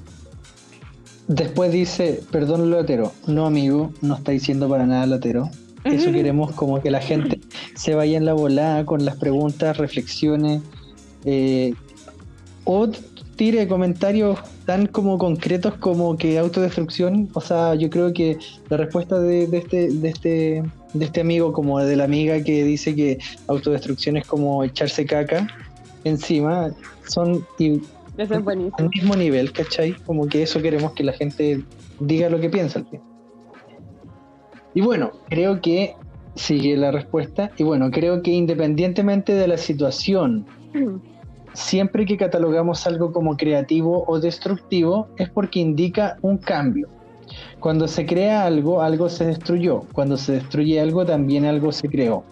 Después 1.28 1.70
dice, 1.70 2.22
perdón 2.30 2.70
lotero, 2.70 3.12
no 3.26 3.46
amigo, 3.46 3.92
no 4.00 4.16
está 4.16 4.32
diciendo 4.32 4.68
para 4.68 4.86
nada 4.86 5.06
lotero. 5.06 5.50
Eso 5.84 6.10
queremos 6.10 6.52
como 6.52 6.80
que 6.80 6.90
la 6.90 7.00
gente 7.00 7.40
se 7.74 7.94
vaya 7.94 8.16
en 8.16 8.24
la 8.24 8.32
volada 8.32 8.84
con 8.84 9.04
las 9.04 9.16
preguntas, 9.16 9.76
reflexiones, 9.76 10.62
eh, 11.24 11.74
o 12.64 12.88
tire 13.36 13.68
comentarios 13.68 14.38
tan 14.66 14.86
como 14.86 15.18
concretos 15.18 15.74
como 15.74 16.16
que 16.16 16.38
autodestrucción. 16.38 17.28
O 17.34 17.40
sea, 17.40 17.74
yo 17.74 17.88
creo 17.90 18.12
que 18.12 18.38
la 18.68 18.78
respuesta 18.78 19.20
de, 19.20 19.46
de 19.46 19.58
este, 19.58 19.90
de 19.90 20.08
este, 20.08 20.62
de 20.94 21.04
este 21.04 21.20
amigo, 21.20 21.52
como 21.52 21.78
de 21.78 21.96
la 21.96 22.04
amiga 22.04 22.42
que 22.42 22.64
dice 22.64 22.94
que 22.94 23.18
autodestrucción 23.46 24.16
es 24.16 24.26
como 24.26 24.64
echarse 24.64 25.06
caca 25.06 25.46
encima, 26.04 26.70
son 27.06 27.46
y 27.58 27.80
Eso 28.18 28.35
es 28.35 28.44
buenísimo. 28.44 28.76
al 28.78 28.88
mismo 28.88 29.14
nivel, 29.14 29.52
¿cachai? 29.52 29.92
Como 30.04 30.26
que 30.26 30.42
eso 30.42 30.61
queremos 30.61 30.92
que 30.92 31.04
la 31.04 31.12
gente 31.12 31.62
diga 32.00 32.28
lo 32.28 32.40
que 32.40 32.50
piensa. 32.50 32.85
Y 34.74 34.81
bueno, 34.81 35.12
creo 35.28 35.61
que 35.61 35.94
sigue 36.35 36.76
la 36.76 36.90
respuesta. 36.90 37.52
Y 37.57 37.62
bueno, 37.62 37.90
creo 37.92 38.22
que 38.22 38.33
independientemente 38.33 39.35
de 39.35 39.46
la 39.46 39.57
situación, 39.57 40.46
siempre 41.52 42.07
que 42.07 42.16
catalogamos 42.16 42.87
algo 42.88 43.12
como 43.12 43.37
creativo 43.37 44.04
o 44.09 44.18
destructivo 44.18 45.09
es 45.16 45.31
porque 45.31 45.61
indica 45.61 46.16
un 46.20 46.38
cambio. 46.38 46.88
Cuando 47.61 47.87
se 47.87 48.04
crea 48.04 48.46
algo, 48.46 48.83
algo 48.83 49.09
se 49.09 49.26
destruyó. 49.26 49.83
Cuando 49.92 50.16
se 50.16 50.33
destruye 50.33 50.81
algo, 50.81 51.07
también 51.07 51.44
algo 51.44 51.70
se 51.70 51.88
creó. 51.88 52.24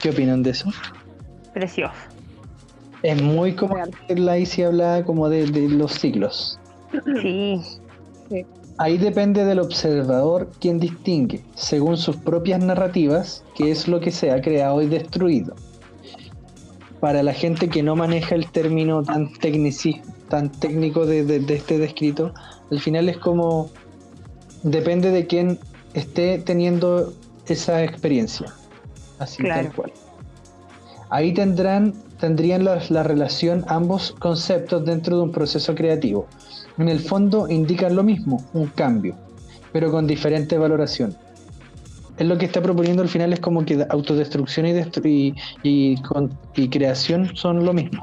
¿Qué 0.00 0.10
opinan 0.10 0.42
de 0.42 0.50
eso? 0.50 0.70
Precioso. 1.54 2.15
Es 3.02 3.20
muy 3.22 3.54
como 3.54 3.76
la 4.08 4.38
Isi 4.38 4.62
hablaba 4.62 5.04
como 5.04 5.28
de, 5.28 5.46
de 5.46 5.68
los 5.68 5.92
siglos. 5.92 6.58
Sí, 7.22 7.60
Ahí 8.78 8.98
depende 8.98 9.44
del 9.44 9.60
observador 9.60 10.50
quien 10.60 10.78
distingue, 10.78 11.42
según 11.54 11.96
sus 11.96 12.16
propias 12.16 12.60
narrativas, 12.60 13.42
qué 13.54 13.70
es 13.70 13.88
lo 13.88 14.00
que 14.00 14.10
se 14.10 14.30
ha 14.30 14.40
creado 14.42 14.82
y 14.82 14.86
destruido. 14.86 15.54
Para 17.00 17.22
la 17.22 17.32
gente 17.32 17.68
que 17.68 17.82
no 17.82 17.96
maneja 17.96 18.34
el 18.34 18.50
término 18.50 19.02
tan, 19.02 19.28
tecnici- 19.34 20.02
tan 20.28 20.50
técnico 20.50 21.06
de, 21.06 21.24
de- 21.24 21.40
de 21.40 21.54
este 21.54 21.78
descrito, 21.78 22.32
al 22.70 22.80
final 22.80 23.08
es 23.08 23.16
como 23.18 23.70
depende 24.62 25.10
de 25.10 25.26
quien 25.26 25.58
esté 25.94 26.38
teniendo 26.38 27.14
esa 27.46 27.82
experiencia. 27.84 28.52
Así 29.18 29.42
Claro. 29.42 29.68
tal 29.68 29.74
cual. 29.74 29.92
Ahí 31.08 31.32
tendrán, 31.32 31.94
tendrían 32.18 32.64
la, 32.64 32.80
la 32.90 33.02
relación 33.02 33.64
ambos 33.68 34.12
conceptos 34.18 34.84
dentro 34.84 35.16
de 35.18 35.22
un 35.24 35.32
proceso 35.32 35.74
creativo. 35.74 36.26
En 36.78 36.88
el 36.88 37.00
fondo 37.00 37.48
indican 37.48 37.94
lo 37.96 38.02
mismo, 38.02 38.44
un 38.52 38.66
cambio, 38.66 39.14
pero 39.72 39.90
con 39.90 40.06
diferente 40.06 40.56
valoración. 40.58 41.14
Es 42.18 42.26
lo 42.26 42.38
que 42.38 42.46
está 42.46 42.62
proponiendo 42.62 43.02
al 43.02 43.08
final 43.08 43.32
es 43.34 43.40
como 43.40 43.64
que 43.64 43.84
autodestrucción 43.90 44.66
y, 44.66 44.70
y, 45.04 45.34
y 45.62 45.96
con- 46.02 46.30
y 46.54 46.68
creación 46.68 47.36
son 47.36 47.64
lo 47.64 47.72
mismo. 47.74 48.02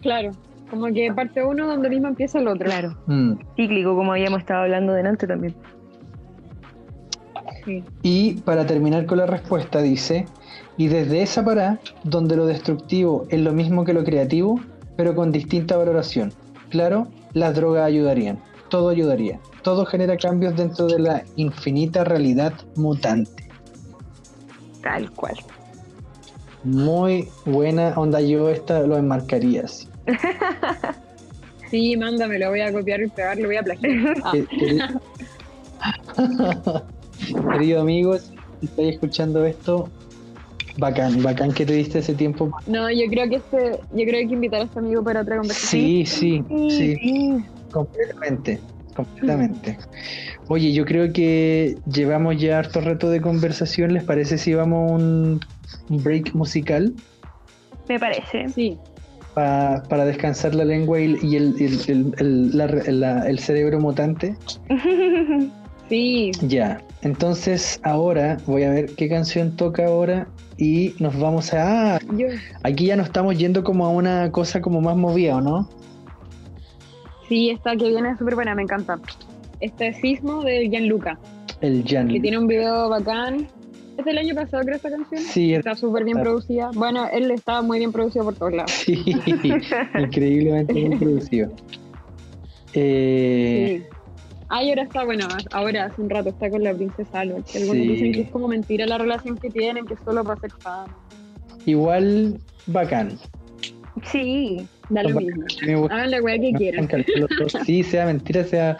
Claro, 0.00 0.30
como 0.70 0.86
que 0.86 1.12
parte 1.12 1.44
uno 1.44 1.66
donde 1.66 1.90
mismo 1.90 2.08
empieza 2.08 2.38
el 2.38 2.48
otro. 2.48 2.66
claro. 2.70 2.96
Mm. 3.06 3.32
Cíclico, 3.56 3.94
como 3.94 4.12
habíamos 4.12 4.40
estado 4.40 4.62
hablando 4.62 4.94
delante 4.94 5.26
también. 5.26 5.54
Sí. 7.64 7.84
Y 8.02 8.34
para 8.40 8.66
terminar 8.66 9.06
con 9.06 9.18
la 9.18 9.26
respuesta 9.26 9.80
dice, 9.82 10.26
y 10.76 10.88
desde 10.88 11.22
esa 11.22 11.44
pará, 11.44 11.80
donde 12.04 12.36
lo 12.36 12.46
destructivo 12.46 13.26
es 13.30 13.40
lo 13.40 13.52
mismo 13.52 13.84
que 13.84 13.92
lo 13.92 14.04
creativo, 14.04 14.60
pero 14.96 15.14
con 15.14 15.32
distinta 15.32 15.76
valoración. 15.76 16.32
Claro, 16.70 17.08
las 17.34 17.54
drogas 17.54 17.84
ayudarían, 17.84 18.38
todo 18.70 18.88
ayudaría, 18.88 19.38
todo 19.62 19.84
genera 19.86 20.16
cambios 20.16 20.56
dentro 20.56 20.86
de 20.86 20.98
la 20.98 21.24
infinita 21.36 22.04
realidad 22.04 22.54
mutante. 22.74 23.44
Tal 24.82 25.10
cual. 25.12 25.36
Muy 26.64 27.28
buena 27.44 27.92
onda, 27.96 28.20
yo 28.20 28.48
esta 28.48 28.80
lo 28.86 28.96
enmarcaría 28.96 29.62
así. 29.64 29.88
Sí, 31.70 31.96
mándame, 31.96 32.38
lo 32.38 32.50
voy 32.50 32.60
a 32.60 32.70
copiar 32.70 33.00
y 33.00 33.08
pegar, 33.08 33.38
lo 33.38 33.46
voy 33.46 33.56
a 33.56 33.62
plagiar. 33.62 34.14
Ah, 34.24 34.32
Que- 34.32 34.44
querido- 34.46 34.84
Querido 37.52 37.80
amigos, 37.80 38.30
si 38.60 38.66
estáis 38.66 38.92
escuchando 38.94 39.42
esto, 39.46 39.88
bacán, 40.76 41.22
bacán 41.22 41.52
que 41.52 41.64
te 41.66 41.72
diste 41.74 41.98
ese 42.00 42.14
tiempo. 42.14 42.50
no, 42.66 42.90
yo 42.90 43.04
creo 43.10 43.28
que 43.28 43.36
este, 43.36 43.56
yo 43.92 44.04
creo 44.04 44.06
que 44.06 44.16
hay 44.18 44.28
que 44.28 44.34
invitar 44.34 44.60
a 44.60 44.64
este 44.64 44.78
amigo 44.78 45.02
para 45.04 45.20
otra 45.22 45.36
conversación. 45.36 45.82
Sí, 45.82 46.04
sí, 46.06 46.44
sí. 46.68 46.96
sí. 46.96 47.36
Completamente, 47.70 48.60
completamente. 48.94 49.78
Oye, 50.48 50.72
yo 50.72 50.84
creo 50.84 51.12
que 51.12 51.76
llevamos 51.90 52.38
ya 52.40 52.58
harto 52.58 52.80
reto 52.80 53.08
de 53.10 53.20
conversación. 53.20 53.94
¿Les 53.94 54.04
parece 54.04 54.36
si 54.38 54.54
vamos 54.54 54.90
a 54.90 54.94
un 54.94 55.40
un 55.88 56.02
break 56.02 56.34
musical 56.34 56.92
Me 57.88 57.98
parece. 57.98 58.48
Sí, 58.50 58.76
pa- 59.34 59.82
para 59.88 60.04
descansar 60.04 60.54
la 60.54 60.64
lengua 60.64 61.00
y, 61.00 61.16
y 61.22 61.36
el, 61.36 61.54
el- 61.58 61.80
el- 61.88 62.14
el- 62.18 62.56
la- 62.58 62.66
la- 62.66 63.28
el 63.28 63.38
cerebro 63.38 63.80
mutante? 63.80 64.36
sí. 65.88 66.30
Ya, 66.42 66.80
entonces 67.02 67.80
ahora 67.82 68.38
voy 68.46 68.64
a 68.64 68.70
ver 68.70 68.94
qué 68.94 69.08
canción 69.08 69.56
toca 69.56 69.86
ahora 69.86 70.26
y 70.62 70.94
nos 71.00 71.18
vamos 71.18 71.52
a... 71.54 71.98
Aquí 72.62 72.86
ya 72.86 72.94
nos 72.96 73.06
estamos 73.06 73.36
yendo 73.36 73.64
como 73.64 73.84
a 73.84 73.88
una 73.88 74.30
cosa 74.30 74.60
como 74.60 74.80
más 74.80 74.96
movida, 74.96 75.36
¿o 75.38 75.40
no? 75.40 75.68
sí, 77.28 77.50
esta 77.50 77.74
que 77.76 77.88
viene 77.88 78.10
es 78.10 78.18
súper 78.18 78.34
buena, 78.36 78.54
me 78.54 78.62
encanta. 78.62 79.00
Este 79.58 79.88
es 79.88 79.96
Sismo 79.96 80.44
de 80.44 80.68
Gianluca, 80.68 81.18
El 81.62 81.82
Jan. 81.84 82.08
que 82.08 82.20
tiene 82.20 82.38
un 82.38 82.46
video 82.46 82.88
bacán. 82.90 83.48
Es 83.98 84.04
del 84.04 84.18
año 84.18 84.34
pasado, 84.34 84.62
creo, 84.62 84.76
esta 84.76 84.90
canción. 84.90 85.20
Sí, 85.20 85.54
Está 85.54 85.74
súper 85.74 86.04
bien 86.04 86.20
producida. 86.20 86.70
Bueno, 86.74 87.06
él 87.12 87.30
está 87.30 87.60
muy 87.62 87.78
bien 87.78 87.90
producido 87.90 88.24
por 88.24 88.34
todos 88.36 88.52
lados. 88.52 88.70
Sí, 88.70 89.02
increíblemente 89.98 90.72
bien 90.74 90.98
producido. 91.00 91.50
Eh, 92.74 93.82
Sí. 93.82 93.91
Ah, 94.54 94.62
y 94.62 94.68
ahora 94.68 94.82
está, 94.82 95.02
bueno, 95.04 95.26
ahora 95.52 95.86
hace 95.86 96.02
un 96.02 96.10
rato 96.10 96.28
está 96.28 96.50
con 96.50 96.62
la 96.62 96.74
princesa 96.74 97.20
Alba. 97.20 97.38
Que 97.42 97.58
algunos 97.58 97.82
Sí. 97.82 97.88
dicen 97.88 98.12
que 98.12 98.20
es 98.20 98.30
como 98.30 98.48
mentira 98.48 98.84
la 98.86 98.98
relación 98.98 99.38
que 99.38 99.48
tienen, 99.48 99.86
que 99.86 99.96
solo 100.04 100.22
para 100.22 100.34
hacer 100.34 100.50
fama. 100.60 100.94
Igual 101.64 102.38
bacán. 102.66 103.18
sí. 104.04 104.66
Da 104.90 105.02
lo 105.04 105.20
mismo. 105.20 105.86
Hagan 105.90 106.10
la 106.10 106.20
weá 106.20 106.38
que 106.38 106.52
quieran. 106.52 106.86
Sí, 107.64 107.82
sea 107.82 108.04
mentira, 108.06 108.44
sea. 108.44 108.76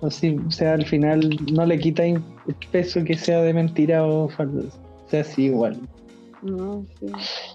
O 0.00 0.10
sí, 0.10 0.36
sea, 0.48 0.72
al 0.74 0.86
final 0.86 1.28
no 1.52 1.66
le 1.66 1.78
quita 1.78 2.04
el 2.06 2.22
peso 2.70 3.04
que 3.04 3.14
sea 3.14 3.42
de 3.42 3.52
mentira 3.52 4.04
o 4.06 4.28
falso. 4.30 4.68
Sea 5.08 5.20
así 5.20 5.44
igual. 5.44 5.78
No, 6.42 6.84
sí. 6.98 7.06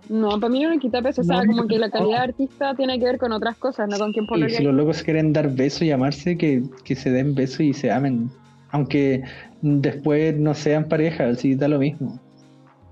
No, 0.10 0.40
para 0.40 0.50
mí 0.50 0.64
no 0.64 0.70
le 0.70 0.80
quita 0.80 1.02
peso. 1.02 1.22
O 1.22 1.24
sea, 1.24 1.44
No, 1.44 1.48
como 1.48 1.68
que 1.68 1.78
la 1.78 1.90
calidad 1.90 2.20
de 2.20 2.24
artista 2.24 2.74
tiene 2.76 2.98
que 3.00 3.06
ver 3.06 3.18
con 3.18 3.32
otras 3.34 3.58
cosas, 3.58 3.90
no 3.90 3.98
con 3.98 4.14
quién 4.14 4.26
Y 4.26 4.28
pone 4.28 4.50
si 4.50 4.64
los 4.64 4.74
locos 4.74 5.04
quieren 5.04 5.34
dar 5.34 5.54
besos 5.54 5.84
y 5.84 5.92
amarse, 5.92 6.38
que, 6.38 6.64
que 6.84 6.96
se 6.96 7.12
den 7.12 7.36
besos 7.36 7.62
y 7.62 7.74
se 7.74 7.92
amen. 7.92 8.30
Aunque 8.72 9.24
después 9.62 10.38
no 10.38 10.54
sean 10.54 10.88
pareja, 10.88 11.28
así 11.28 11.56
da 11.56 11.68
lo 11.68 11.80
mismo. 11.80 12.20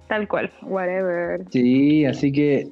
Tal 0.08 0.28
cual. 0.28 0.52
Whatever. 0.64 1.46
Sí, 1.52 2.06
así 2.06 2.32
que 2.32 2.70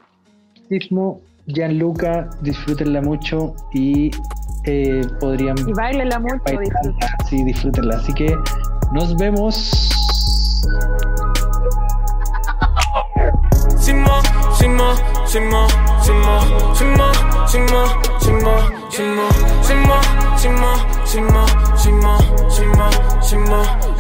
Sismo, 0.70 1.22
Gianluca, 1.48 2.30
disfrútenla 2.42 3.02
mucho 3.02 3.56
y 3.74 4.12
eh, 4.66 5.02
podrían 5.20 5.58
Y 5.68 5.74
bailenla 5.74 6.20
mucho, 6.20 6.42
bailarla, 6.46 7.18
sí, 7.30 7.44
disfrútenla. 7.44 7.96
Así 7.96 8.14
que 8.14 8.36
nos 8.94 9.16
vemos. 9.18 9.90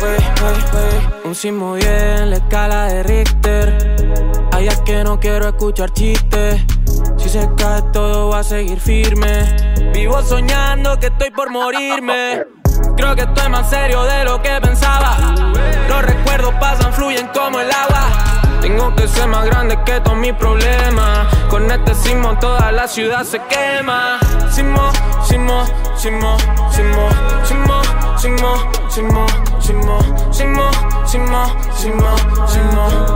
Wey, 0.01 0.17
wey, 0.41 0.63
wey. 0.73 1.21
Un 1.25 1.35
sismo 1.35 1.73
bien, 1.73 2.29
la 2.29 2.35
escala 2.37 2.85
de 2.87 3.03
Richter. 3.03 3.93
Es 4.59 4.79
que 4.81 5.03
no 5.03 5.19
quiero 5.19 5.49
escuchar 5.49 5.91
chistes. 5.91 6.61
Si 7.17 7.29
se 7.29 7.49
cae 7.57 7.81
todo 7.91 8.29
va 8.29 8.39
a 8.39 8.43
seguir 8.43 8.79
firme. 8.79 9.91
Vivo 9.93 10.21
soñando 10.23 10.97
que 10.99 11.07
estoy 11.07 11.31
por 11.31 11.51
morirme. 11.51 12.45
Creo 12.95 13.15
que 13.15 13.23
estoy 13.23 13.49
más 13.49 13.69
serio 13.69 14.03
de 14.03 14.23
lo 14.23 14.41
que 14.41 14.59
pensaba. 14.61 15.17
Los 15.89 16.01
recuerdos 16.01 16.53
pasan, 16.61 16.93
fluyen 16.93 17.27
como 17.33 17.59
el 17.59 17.69
agua. 17.71 18.32
Tengo 18.63 18.95
que 18.95 19.05
ser 19.09 19.27
más 19.27 19.45
grande 19.45 19.77
que 19.83 19.99
todos 19.99 20.17
mis 20.17 20.31
problemas. 20.35 21.27
Con 21.49 21.69
este 21.69 21.93
sismo 21.95 22.39
toda 22.39 22.71
la 22.71 22.87
ciudad 22.87 23.25
se 23.25 23.37
quema. 23.49 24.19
Sismo, 24.49 24.89
sismo, 25.27 25.65
sismo, 25.97 26.37
sismo, 26.71 27.09
sismo, 27.43 27.81
sismo, 28.17 28.55
sismo, 28.87 29.25
sismo, 29.59 29.99
sismo, 30.31 30.71
sismo, 31.03 31.05
sismo, 31.05 31.45
sismo, 31.75 32.15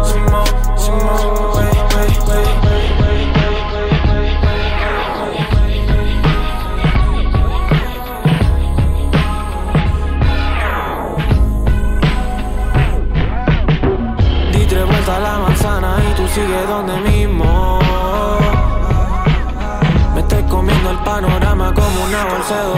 sismo, 0.03 0.43
sismo, 0.75 1.53
wey, 1.55 2.66
sigues 16.37 16.67
donde 16.67 16.95
mismo. 17.09 17.79
Me 20.13 20.21
estoy 20.21 20.43
comiendo 20.43 20.91
el 20.91 20.99
panorama 20.99 21.73
como 21.73 22.05
una 22.05 22.25
bolsa 22.25 22.63
de. 22.63 22.77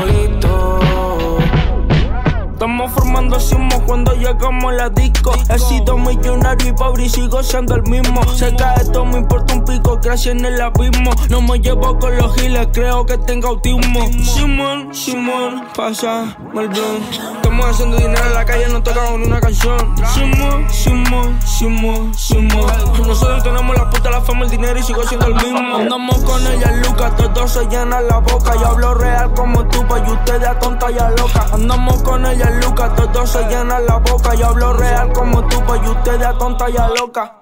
Estamos 2.60 2.91
formando 2.91 3.39
sismos 3.39 3.82
cuando 3.88 4.12
llegamos 4.16 4.74
a 4.74 4.76
la 4.76 4.89
disco. 4.89 5.32
He 5.47 5.57
sido 5.57 5.97
millonario 5.97 6.68
y 6.68 6.74
pobre 6.74 7.05
y 7.05 7.10
sigo 7.10 7.41
siendo 7.41 7.76
el 7.76 7.84
mismo. 7.84 8.22
Sé 8.36 8.53
que 8.53 8.66
esto 8.82 9.05
me 9.05 9.20
importa 9.20 9.53
un 9.53 9.64
pico, 9.64 9.97
crecí 10.01 10.28
en 10.28 10.43
el 10.43 10.60
abismo. 10.60 11.12
No 11.30 11.41
me 11.41 11.57
llevo 11.60 11.97
con 11.97 12.18
los 12.18 12.36
giles, 12.36 12.68
creo 12.74 13.05
que 13.05 13.18
tengo 13.20 13.47
autismo. 13.47 14.05
Simón, 14.22 14.93
Simón, 14.93 15.68
pasa, 15.74 16.36
Melbourne. 16.53 16.99
Estamos 17.38 17.66
haciendo 17.66 17.95
dinero 17.95 18.26
en 18.26 18.34
la 18.34 18.43
calle, 18.43 18.68
no 18.68 18.84
tocamos 18.84 19.20
ni 19.20 19.28
una 19.28 19.39
canción. 19.39 19.95
Simón, 20.14 20.70
Simón, 20.70 21.39
Simón, 21.45 22.14
Simón. 22.14 22.74
Nosotros 23.07 23.41
tenemos 23.41 23.74
la 23.78 23.89
puta, 23.89 24.10
la 24.10 24.20
fama, 24.20 24.43
el 24.43 24.51
dinero 24.51 24.78
y 24.78 24.84
sigo 24.84 25.01
siendo 25.03 25.28
el 25.28 25.36
mismo. 25.36 25.78
Andamos 25.78 26.18
con 26.26 26.45
ella, 26.45 26.74
Lucas, 26.74 27.16
todos 27.16 27.51
se 27.53 27.66
llenan 27.68 28.05
la 28.05 28.18
boca. 28.18 28.53
Yo 28.55 28.68
hablo 28.68 28.95
real 28.95 29.34
como 29.34 29.66
tú, 29.70 29.86
pues 29.88 30.03
y 30.05 30.12
ustedes 30.12 30.45
a 30.45 30.60
tonta 30.60 30.91
y 30.91 30.99
a 30.99 31.10
loca. 31.12 31.45
Andamos 31.53 32.03
con 32.03 32.26
ella, 32.26 32.49
Lucas, 32.62 32.95
todos 32.95 33.30
se 33.30 33.43
llenan 33.45 33.86
la 33.86 33.97
boca. 33.97 34.34
Yo 34.36 34.47
hablo 34.47 34.74
real 34.74 35.12
como 35.14 35.45
tú, 35.47 35.62
pues 35.66 35.82
y 35.84 35.89
ustedes 35.89 36.26
a 36.26 36.38
tonta 36.38 36.70
y 36.70 36.78
a 36.78 36.88
loca. 36.89 37.34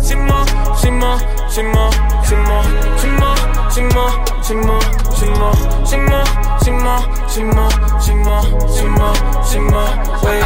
Simo, 0.00 0.44
simo, 0.76 1.18
simo, 1.48 1.90
simo, 2.24 2.62
simo, 2.98 3.34
simo, 3.70 4.04
simo, 4.42 4.78
simo, 5.14 5.50
simo, 5.84 6.22
simo, 6.60 6.98
simo, 7.28 7.68
simo, 7.98 8.40
simo, 8.68 9.12
simo, 9.44 9.82
wey. 10.22 10.42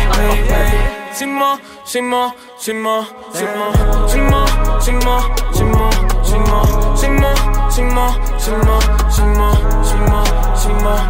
Simo, 1.12 1.58
simo, 1.84 2.34
simo, 2.56 3.04
simo, 3.32 3.72
simo, 4.08 4.46
simo, 4.78 5.16
simo, 5.52 5.80
simo, 6.22 6.60
simo, 6.94 7.30
simo, 7.70 8.04
simo, 8.48 8.76
simo, 9.10 9.50
simo, 9.82 10.18
simo, 10.54 11.00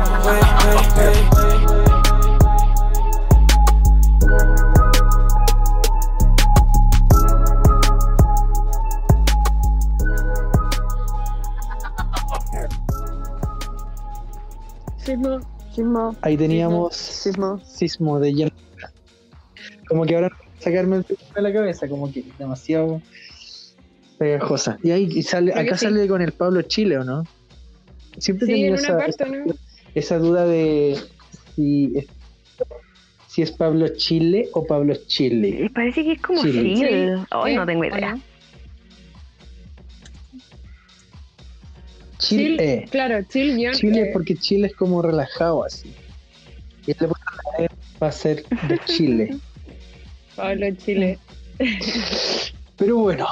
Sismo, 15.04 15.40
sismo. 15.74 16.16
Ahí 16.22 16.36
teníamos 16.36 16.94
Sismo. 16.96 17.58
sismo 17.64 18.20
de 18.20 18.32
lleno. 18.34 18.50
Como 19.88 20.04
que 20.04 20.14
ahora 20.14 20.30
sacarme 20.58 20.96
el 20.96 21.04
sismo 21.04 21.26
de 21.34 21.42
la 21.42 21.52
cabeza, 21.52 21.88
como 21.88 22.12
que 22.12 22.24
demasiado 22.38 23.00
pegajosa. 24.18 24.78
Y 24.82 24.90
ahí 24.90 25.08
y 25.10 25.22
sale, 25.22 25.52
Creo 25.52 25.64
acá 25.64 25.76
sí. 25.78 25.86
sale 25.86 26.06
con 26.06 26.22
el 26.22 26.32
Pablo 26.32 26.62
Chile, 26.62 26.98
¿o 26.98 27.04
no? 27.04 27.24
Siempre 28.18 28.46
he 28.52 28.54
Sí, 28.56 28.68
una 28.68 28.76
esa, 28.78 28.96
parte, 28.98 29.10
esa, 29.10 29.26
¿no? 29.26 29.54
esa 29.94 30.18
duda 30.18 30.44
de 30.46 30.96
si 31.56 31.92
es, 31.96 32.06
si 33.28 33.42
es 33.42 33.52
Pablo 33.52 33.88
Chile 33.96 34.48
o 34.52 34.66
Pablo 34.66 34.94
Chile. 35.06 35.70
Parece 35.74 36.04
que 36.04 36.12
es 36.12 36.20
como 36.22 36.42
Chile. 36.42 36.74
Chile. 36.74 37.14
Hoy 37.32 37.52
Sí, 37.52 37.56
no 37.56 37.66
tengo 37.66 37.82
¿o 37.82 37.84
idea. 37.86 38.18
Chile. 42.36 42.86
Claro, 42.90 43.24
guion. 43.32 43.74
Chile 43.74 44.02
eh, 44.02 44.10
porque 44.12 44.36
Chile 44.36 44.68
es 44.68 44.74
como 44.74 45.02
relajado 45.02 45.64
así. 45.64 45.92
Y 46.86 46.94
le 46.98 47.06
va 47.06 48.08
a 48.08 48.12
ser 48.12 48.44
de 48.68 48.78
Chile. 48.86 49.36
Pablo 50.36 50.66
Chile. 50.76 51.18
Pero 52.76 52.96
bueno, 52.96 53.26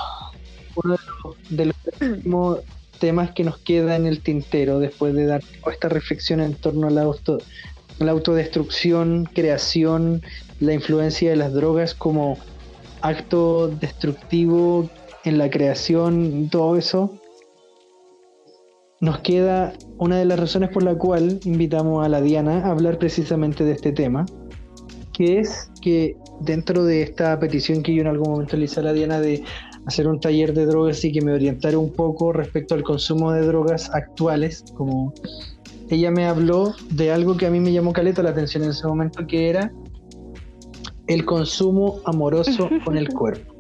uno 0.77 0.97
de 1.49 1.67
los, 1.67 1.75
de 1.97 2.25
los 2.27 2.65
temas 2.99 3.31
que 3.31 3.45
nos 3.45 3.59
queda 3.59 3.97
en 3.97 4.07
el 4.07 4.21
tintero 4.21 4.79
después 4.79 5.15
de 5.15 5.27
dar 5.27 5.43
toda 5.61 5.73
esta 5.73 5.89
reflexión 5.89 6.41
en 6.41 6.55
torno 6.55 6.89
a 6.89 6.91
la, 6.91 7.03
auto, 7.03 7.39
la 7.99 8.11
autodestrucción, 8.11 9.25
creación, 9.33 10.23
la 10.61 10.75
influencia 10.75 11.31
de 11.31 11.37
las 11.37 11.53
drogas 11.55 11.95
como 11.95 12.37
acto 13.01 13.69
destructivo 13.69 14.91
en 15.25 15.39
la 15.39 15.49
creación 15.49 16.49
todo 16.51 16.77
eso, 16.77 17.19
nos 19.01 19.21
queda 19.21 19.73
una 19.99 20.17
de 20.17 20.25
las 20.25 20.41
razones 20.41 20.71
por 20.71 20.83
la 20.83 20.97
cual 20.97 21.39
invitamos 21.45 22.05
a 22.05 22.09
la 22.09 22.21
Diana 22.21 22.67
a 22.67 22.71
hablar 22.71 22.99
precisamente 22.99 23.65
de 23.65 23.73
este 23.73 23.93
tema, 23.93 24.27
que 25.13 25.39
es 25.39 25.71
que 25.81 26.17
dentro 26.41 26.85
de 26.85 27.03
esta 27.03 27.39
petición 27.39 27.83
que 27.83 27.95
yo 27.95 28.03
en 28.03 28.09
algún 28.09 28.31
momento 28.31 28.57
le 28.57 28.65
hice 28.65 28.81
a 28.81 28.85
la 28.85 28.93
Diana 28.93 29.21
de 29.21 29.43
hacer 29.87 30.09
un 30.09 30.21
taller 30.21 30.53
de 30.53 30.67
drogas 30.67 31.05
y 31.05 31.13
que 31.13 31.21
me 31.21 31.33
orientara 31.33 31.79
un 31.79 31.93
poco 31.93 32.33
respecto 32.33 32.75
al 32.75 32.83
consumo 32.83 33.33
de 33.33 33.47
drogas 33.47 33.91
actuales, 33.95 34.65
como 34.77 35.15
ella 35.89 36.11
me 36.11 36.27
habló 36.27 36.75
de 36.91 37.13
algo 37.13 37.37
que 37.37 37.47
a 37.47 37.51
mí 37.51 37.61
me 37.61 37.73
llamó 37.73 37.93
caleta 37.93 38.23
la 38.23 38.31
atención 38.31 38.65
en 38.65 38.71
ese 38.71 38.87
momento, 38.87 39.27
que 39.27 39.49
era 39.49 39.73
el 41.07 41.25
consumo 41.25 42.01
amoroso 42.05 42.69
con 42.85 42.99
el 42.99 43.09
cuerpo. 43.09 43.55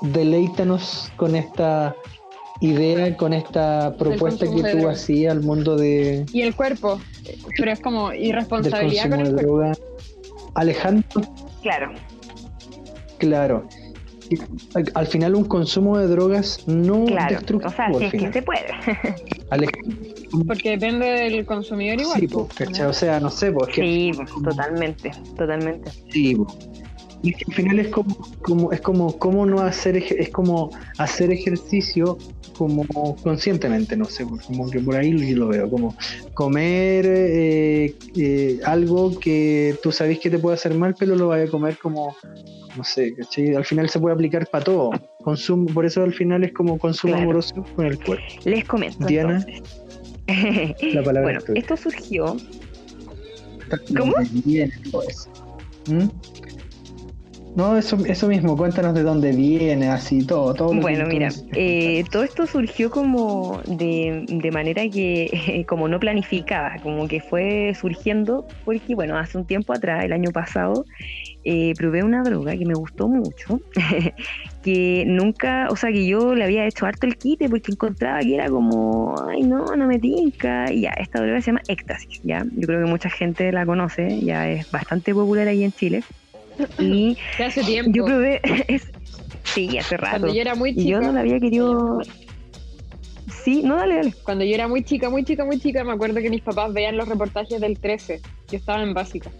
Deleítanos 0.00 1.12
con 1.16 1.36
esta 1.36 1.94
idea, 2.62 3.16
con 3.16 3.32
esta 3.32 3.94
propuesta 3.98 4.46
que 4.46 4.62
tú 4.72 4.88
hacías 4.88 5.32
al 5.32 5.42
mundo 5.42 5.76
de, 5.76 6.24
Y 6.32 6.42
el 6.42 6.54
cuerpo. 6.54 7.00
Pero 7.56 7.70
es 7.70 7.80
como 7.80 8.12
irresponsabilidad 8.12 9.10
consumo 9.10 9.16
con 9.16 9.24
de 9.24 9.28
el 9.30 9.34
cuerpo. 9.34 9.52
droga. 9.58 9.72
Alejandro, 10.54 11.22
Claro. 11.62 11.92
claro. 13.18 13.66
Al- 14.74 14.90
Al 14.94 15.06
final 15.06 15.34
un 15.34 15.44
consumo 15.44 15.98
de 15.98 16.06
drogas 16.06 16.66
no 16.66 17.04
Claro. 17.04 17.34
destructivo 17.36 17.70
O 17.70 17.74
sea, 17.76 17.88
si 17.98 18.04
es 18.06 18.10
que 18.12 18.18
final. 18.18 18.32
se 18.32 18.42
puede. 18.42 18.66
Alejandro, 19.50 19.98
Porque 20.46 20.70
depende 20.70 21.06
del 21.06 21.44
consumidor 21.44 22.00
igual. 22.00 22.20
sí, 22.20 22.28
pues. 22.28 22.70
¿no? 22.80 22.88
O 22.88 22.92
sea, 22.94 23.20
no 23.20 23.28
sé, 23.28 23.52
pues 23.52 23.74
Sí, 23.74 24.10
totalmente, 24.42 25.10
totalmente. 25.36 25.90
Sí, 26.10 26.34
po. 26.36 26.46
Y 27.22 27.30
es 27.30 27.36
que 27.36 27.44
al 27.48 27.54
final 27.54 27.78
es 27.80 27.88
como, 27.88 28.16
como 28.42 28.72
es 28.72 28.80
como 28.80 29.18
cómo 29.18 29.44
no 29.46 29.60
hacer 29.60 29.96
es 29.96 30.30
como 30.30 30.70
hacer 30.98 31.30
ejercicio 31.30 32.16
como 32.68 33.16
conscientemente, 33.22 33.96
no 33.96 34.04
sé, 34.04 34.24
como 34.24 34.70
que 34.70 34.80
por 34.80 34.96
ahí 34.96 35.16
yo 35.30 35.36
lo 35.36 35.48
veo, 35.48 35.68
como 35.70 35.96
comer 36.34 37.06
eh, 37.06 37.94
eh, 38.16 38.60
algo 38.64 39.18
que 39.18 39.76
tú 39.82 39.92
sabes 39.92 40.18
que 40.18 40.30
te 40.30 40.38
puede 40.38 40.54
hacer 40.54 40.74
mal, 40.74 40.94
pero 40.98 41.16
lo 41.16 41.28
vayas 41.28 41.48
a 41.48 41.50
comer 41.50 41.78
como, 41.78 42.16
no 42.76 42.84
sé, 42.84 43.14
¿cachai? 43.14 43.54
al 43.54 43.64
final 43.64 43.88
se 43.88 43.98
puede 44.00 44.14
aplicar 44.14 44.46
para 44.48 44.64
todo. 44.64 44.90
Consumo, 45.22 45.66
por 45.66 45.84
eso 45.86 46.02
al 46.02 46.12
final 46.12 46.44
es 46.44 46.52
como 46.52 46.78
consumo 46.78 47.12
Claro. 47.14 47.24
amoroso 47.24 47.64
con 47.76 47.86
el 47.86 47.98
cuerpo. 48.02 48.24
Les 48.44 48.64
comento. 48.64 49.06
Diana, 49.06 49.44
entonces. 50.26 50.94
la 50.94 51.02
palabra 51.02 51.22
bueno, 51.22 51.40
es 51.54 51.62
esto 51.62 51.76
surgió. 51.76 52.36
¿Cómo? 53.96 54.14
Bien, 54.44 54.70
todo 54.90 55.02
eso. 55.08 55.30
¿Mm? 55.88 56.08
No, 57.54 57.76
eso, 57.76 57.98
eso 58.06 58.28
mismo, 58.28 58.56
cuéntanos 58.56 58.94
de 58.94 59.02
dónde 59.02 59.32
viene, 59.32 59.88
así, 59.90 60.26
todo, 60.26 60.54
todo. 60.54 60.72
Bueno, 60.72 61.06
mira, 61.06 61.28
eh, 61.54 62.02
todo 62.10 62.22
esto 62.22 62.46
surgió 62.46 62.90
como 62.90 63.60
de, 63.66 64.24
de 64.26 64.50
manera 64.50 64.82
que, 64.88 65.64
como 65.68 65.86
no 65.86 66.00
planificada, 66.00 66.80
como 66.82 67.06
que 67.06 67.20
fue 67.20 67.74
surgiendo, 67.78 68.46
porque 68.64 68.94
bueno, 68.94 69.18
hace 69.18 69.36
un 69.36 69.46
tiempo 69.46 69.74
atrás, 69.74 70.02
el 70.02 70.14
año 70.14 70.30
pasado, 70.32 70.86
eh, 71.44 71.74
probé 71.76 72.02
una 72.02 72.22
droga 72.22 72.56
que 72.56 72.64
me 72.64 72.74
gustó 72.74 73.06
mucho, 73.08 73.60
que 74.62 75.04
nunca, 75.06 75.68
o 75.70 75.76
sea, 75.76 75.92
que 75.92 76.06
yo 76.06 76.34
le 76.34 76.44
había 76.44 76.66
hecho 76.66 76.86
harto 76.86 77.06
el 77.06 77.18
quite 77.18 77.50
porque 77.50 77.72
encontraba 77.72 78.20
que 78.20 78.34
era 78.34 78.48
como, 78.48 79.14
ay, 79.28 79.42
no, 79.42 79.76
no 79.76 79.86
me 79.86 79.98
tinca, 79.98 80.72
y 80.72 80.82
ya, 80.82 80.90
esta 80.92 81.20
droga 81.20 81.42
se 81.42 81.50
llama 81.50 81.60
éxtasis, 81.68 82.20
ya, 82.22 82.44
yo 82.50 82.66
creo 82.66 82.82
que 82.82 82.90
mucha 82.90 83.10
gente 83.10 83.52
la 83.52 83.66
conoce, 83.66 84.20
ya 84.22 84.48
es 84.48 84.64
bastante 84.70 85.12
popular 85.12 85.48
ahí 85.48 85.64
en 85.64 85.72
Chile, 85.72 86.06
y 86.78 87.16
hace 87.44 87.62
tiempo. 87.64 87.92
yo 87.94 88.04
probé, 88.04 88.40
es, 88.68 88.90
sí, 89.44 89.76
hace 89.78 89.96
rato. 89.96 90.10
Cuando 90.20 90.34
yo 90.34 90.40
era 90.40 90.54
muy 90.54 90.70
Y 90.70 90.74
chica. 90.76 90.88
yo 90.90 91.00
no 91.00 91.12
la 91.12 91.20
había 91.20 91.40
querido. 91.40 92.00
Sí, 93.44 93.62
no, 93.64 93.76
dale, 93.76 93.96
dale. 93.96 94.14
Cuando 94.24 94.44
yo 94.44 94.54
era 94.54 94.68
muy 94.68 94.84
chica, 94.84 95.10
muy 95.10 95.24
chica, 95.24 95.44
muy 95.44 95.58
chica, 95.58 95.82
me 95.84 95.92
acuerdo 95.92 96.20
que 96.20 96.30
mis 96.30 96.42
papás 96.42 96.72
veían 96.72 96.96
los 96.96 97.08
reportajes 97.08 97.60
del 97.60 97.78
13. 97.78 98.20
Yo 98.50 98.56
estaba 98.58 98.82
en 98.82 98.94
básica. 98.94 99.30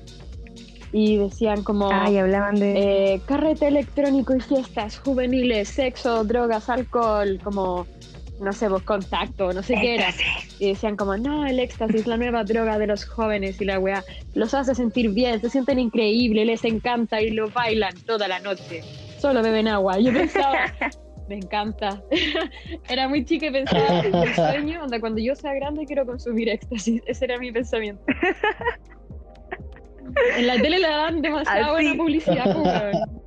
Y 0.95 1.17
decían 1.17 1.63
como 1.63 1.89
Ah, 1.91 2.11
y 2.11 2.19
hablaban 2.19 2.57
de. 2.57 3.15
eh, 3.15 3.21
carrete 3.27 3.69
electrónico 3.69 4.35
y 4.37 4.41
fiestas 4.41 4.99
juveniles, 4.99 5.69
sexo, 5.69 6.23
drogas, 6.25 6.69
alcohol, 6.69 7.41
como 7.43 7.87
no 8.43 8.53
sé, 8.53 8.69
vos 8.69 8.83
contacto, 8.83 9.53
no 9.53 9.63
sé 9.63 9.75
qué 9.81 9.95
era. 9.95 10.09
Éxtasis. 10.09 10.61
Y 10.61 10.69
decían 10.69 10.97
como, 10.97 11.17
no, 11.17 11.47
el 11.47 11.61
éxtasis, 11.61 12.07
la 12.07 12.17
nueva 12.17 12.45
droga 12.45 12.79
de 12.79 12.87
los 12.87 13.05
jóvenes 13.05 13.61
y 13.61 13.65
la 13.65 13.79
weá. 13.79 14.05
Los 14.35 14.53
hace 14.55 14.75
sentir 14.75 15.11
bien, 15.11 15.41
se 15.41 15.49
sienten 15.49 15.79
increíbles, 15.79 16.47
les 16.47 16.65
encanta 16.65 17.21
y 17.23 17.31
lo 17.31 17.49
bailan 17.51 17.95
toda 18.07 18.29
la 18.29 18.41
noche. 18.41 18.83
Solo 19.19 19.43
beben 19.43 19.69
agua. 19.69 19.99
Yo 19.99 20.13
pensaba, 20.13 20.73
me 21.29 21.37
encanta. 21.37 22.03
era 22.89 23.09
muy 23.09 23.25
chica 23.25 23.47
y 23.47 23.53
pensaba, 23.53 24.03
mi 24.03 24.35
sueño, 24.35 24.83
onda, 24.83 24.99
cuando 25.01 25.21
yo 25.21 25.35
sea 25.35 25.55
grande 25.55 25.87
quiero 25.87 26.05
consumir 26.05 26.49
éxtasis. 26.49 27.03
Ese 27.07 27.25
era 27.25 27.39
mi 27.39 27.53
pensamiento. 27.53 28.03
En 30.37 30.47
la 30.47 30.61
tele 30.61 30.79
le 30.79 30.89
dan 30.89 31.23
demasiada 31.23 31.67
Así. 31.67 31.71
buena 31.71 31.95
publicidad, 31.95 32.55
pues. 32.55 33.22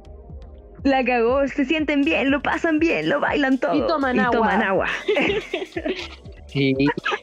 La 0.86 1.04
cagó, 1.04 1.48
se 1.48 1.66
sienten 1.66 2.04
bien, 2.04 2.30
lo 2.30 2.42
pasan 2.42 2.78
bien, 2.80 3.10
lo 3.10 3.20
bailan 3.20 3.58
todo. 3.58 3.74
Y 3.76 3.88
toman 3.88 4.20
agua. 4.20 4.32
toman 4.38 4.62
agua. 4.64 4.88
Sí, 6.48 6.74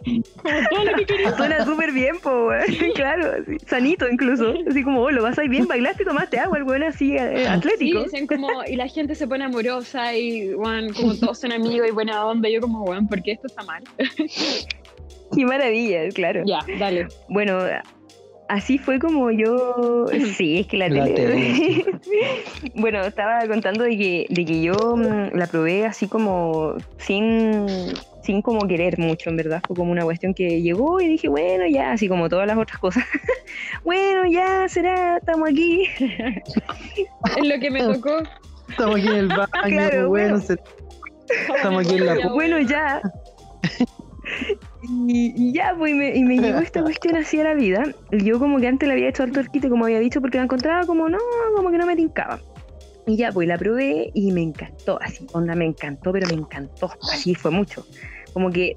Como 0.04 0.58
todo 0.68 0.84
lo 0.84 0.94
que 0.98 1.06
quería. 1.06 1.34
Suena 1.38 1.64
súper 1.64 1.92
bien, 1.92 2.18
po, 2.22 2.48
weón. 2.48 2.64
Claro, 2.94 3.32
así, 3.40 3.56
sanito 3.66 4.06
incluso. 4.06 4.52
Así 4.68 4.82
como, 4.82 5.00
oh, 5.00 5.10
lo 5.10 5.22
vas 5.22 5.38
ahí 5.38 5.48
bien, 5.48 5.66
bailaste 5.66 6.02
y 6.02 6.06
tomaste 6.06 6.38
agua, 6.38 6.58
el 6.58 6.64
weón 6.64 6.82
así 6.82 7.16
eh, 7.16 7.32
Sí, 7.38 7.44
atlético. 7.46 8.02
dicen 8.02 8.26
como, 8.26 8.48
y 8.66 8.76
la 8.76 8.88
gente 8.88 9.14
se 9.14 9.26
pone 9.26 9.44
amorosa 9.44 10.14
y, 10.14 10.52
weón, 10.52 10.92
como 10.92 11.14
todos 11.14 11.38
son 11.38 11.52
amigos 11.52 11.88
y 11.88 11.92
buena 11.92 12.26
onda. 12.26 12.46
Y 12.50 12.54
yo 12.54 12.60
como, 12.60 12.82
weón, 12.82 13.08
¿por 13.08 13.22
qué 13.22 13.32
esto 13.32 13.46
está 13.46 13.62
mal? 13.62 13.82
Qué 15.34 15.46
maravilla, 15.46 16.06
claro. 16.10 16.42
Ya, 16.44 16.58
dale. 16.78 17.08
Bueno, 17.30 17.58
así 18.52 18.78
fue 18.78 18.98
como 18.98 19.30
yo. 19.30 20.06
Sí, 20.36 20.60
es 20.60 20.66
que 20.66 20.76
la, 20.76 20.88
La 20.88 21.04
tele. 21.04 21.14
tele, 21.14 21.84
bueno, 22.74 23.02
estaba 23.02 23.46
contando 23.46 23.84
de 23.84 23.96
que, 23.96 24.26
de 24.28 24.44
que 24.44 24.62
yo 24.62 24.72
mm, 24.96 25.36
la 25.36 25.46
probé 25.46 25.84
así 25.86 26.08
como 26.08 26.74
sin, 26.98 27.66
sin 28.22 28.42
como 28.42 28.66
querer 28.68 28.98
mucho, 28.98 29.30
en 29.30 29.36
verdad. 29.36 29.62
Fue 29.66 29.76
como 29.76 29.90
una 29.92 30.04
cuestión 30.04 30.34
que 30.34 30.60
llegó 30.62 31.00
y 31.00 31.08
dije, 31.08 31.28
bueno, 31.28 31.64
ya, 31.68 31.92
así 31.92 32.08
como 32.08 32.28
todas 32.28 32.46
las 32.46 32.56
otras 32.58 32.78
cosas. 32.78 33.04
bueno, 33.84 34.26
ya 34.30 34.68
será, 34.68 35.16
estamos 35.18 35.48
aquí. 35.50 35.84
Es 37.36 37.46
lo 37.46 37.58
que 37.60 37.70
me 37.70 37.80
tocó. 37.80 38.22
estamos 38.68 38.96
aquí 38.98 39.08
en 39.08 39.16
el 39.16 39.28
baño, 39.28 39.46
Claro, 39.68 40.08
bueno, 40.08 40.36
bueno. 40.36 40.40
se- 40.40 40.56
estamos 41.56 41.84
aquí 41.86 41.94
en 41.96 42.06
la 42.06 42.28
bueno, 42.28 42.58
ya. 42.60 43.00
Y, 44.82 45.52
ya, 45.52 45.74
pues, 45.76 45.92
y 45.92 46.24
me, 46.24 46.38
llegó 46.38 46.58
esta 46.58 46.82
cuestión 46.82 47.16
así 47.16 47.40
a 47.40 47.44
la 47.44 47.54
vida. 47.54 47.82
Yo 48.10 48.38
como 48.38 48.58
que 48.58 48.68
antes 48.68 48.86
le 48.86 48.94
había 48.94 49.08
hecho 49.08 49.22
alto 49.22 49.40
el 49.40 49.50
quite, 49.50 49.68
como 49.68 49.84
había 49.84 50.00
dicho, 50.00 50.20
porque 50.20 50.38
la 50.38 50.44
encontraba 50.44 50.86
como, 50.86 51.08
no, 51.08 51.18
como 51.56 51.70
que 51.70 51.78
no 51.78 51.86
me 51.86 51.96
tincaba. 51.96 52.40
Y 53.06 53.16
ya, 53.16 53.32
pues 53.32 53.48
la 53.48 53.58
probé 53.58 54.10
y 54.14 54.30
me 54.30 54.42
encantó, 54.42 55.00
así, 55.02 55.26
onda, 55.32 55.54
me 55.54 55.66
encantó, 55.66 56.12
pero 56.12 56.28
me 56.28 56.34
encantó, 56.34 56.92
así 57.12 57.34
fue 57.34 57.50
mucho. 57.50 57.84
Como 58.32 58.50
que, 58.50 58.76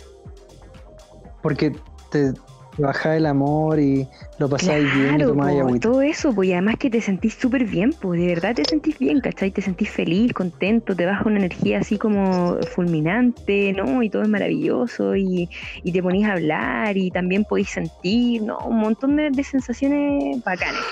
porque 1.45 1.71
te 2.09 2.33
bajaba 2.77 3.17
el 3.17 3.25
amor 3.25 3.79
y 3.79 4.07
lo 4.37 4.49
bien 4.83 5.17
y 5.17 5.25
claro, 5.25 5.25
tomabas 5.25 5.59
po, 5.59 5.59
agüita. 5.59 5.79
todo 5.79 6.01
eso, 6.01 6.33
pues 6.33 6.49
y 6.49 6.53
además 6.53 6.75
que 6.79 6.89
te 6.89 7.01
sentís 7.01 7.35
súper 7.35 7.65
bien, 7.65 7.93
pues 7.99 8.19
de 8.19 8.27
verdad 8.27 8.55
te 8.55 8.65
sentís 8.65 8.97
bien, 8.99 9.19
¿cachai? 9.21 9.51
Te 9.51 9.61
sentís 9.61 9.89
feliz, 9.91 10.33
contento, 10.33 10.95
te 10.95 11.05
baja 11.05 11.23
una 11.27 11.37
energía 11.39 11.79
así 11.79 11.97
como 11.97 12.57
fulminante, 12.65 13.73
¿no? 13.73 14.01
Y 14.03 14.09
todo 14.09 14.23
es 14.23 14.29
maravilloso 14.29 15.15
y, 15.15 15.49
y 15.83 15.91
te 15.91 16.01
ponís 16.03 16.25
a 16.27 16.33
hablar 16.33 16.97
y 16.97 17.11
también 17.11 17.45
podéis 17.45 17.69
sentir, 17.71 18.43
¿no? 18.43 18.59
Un 18.65 18.77
montón 18.79 19.15
de, 19.15 19.31
de 19.31 19.43
sensaciones 19.43 20.41
bacanas. 20.43 20.85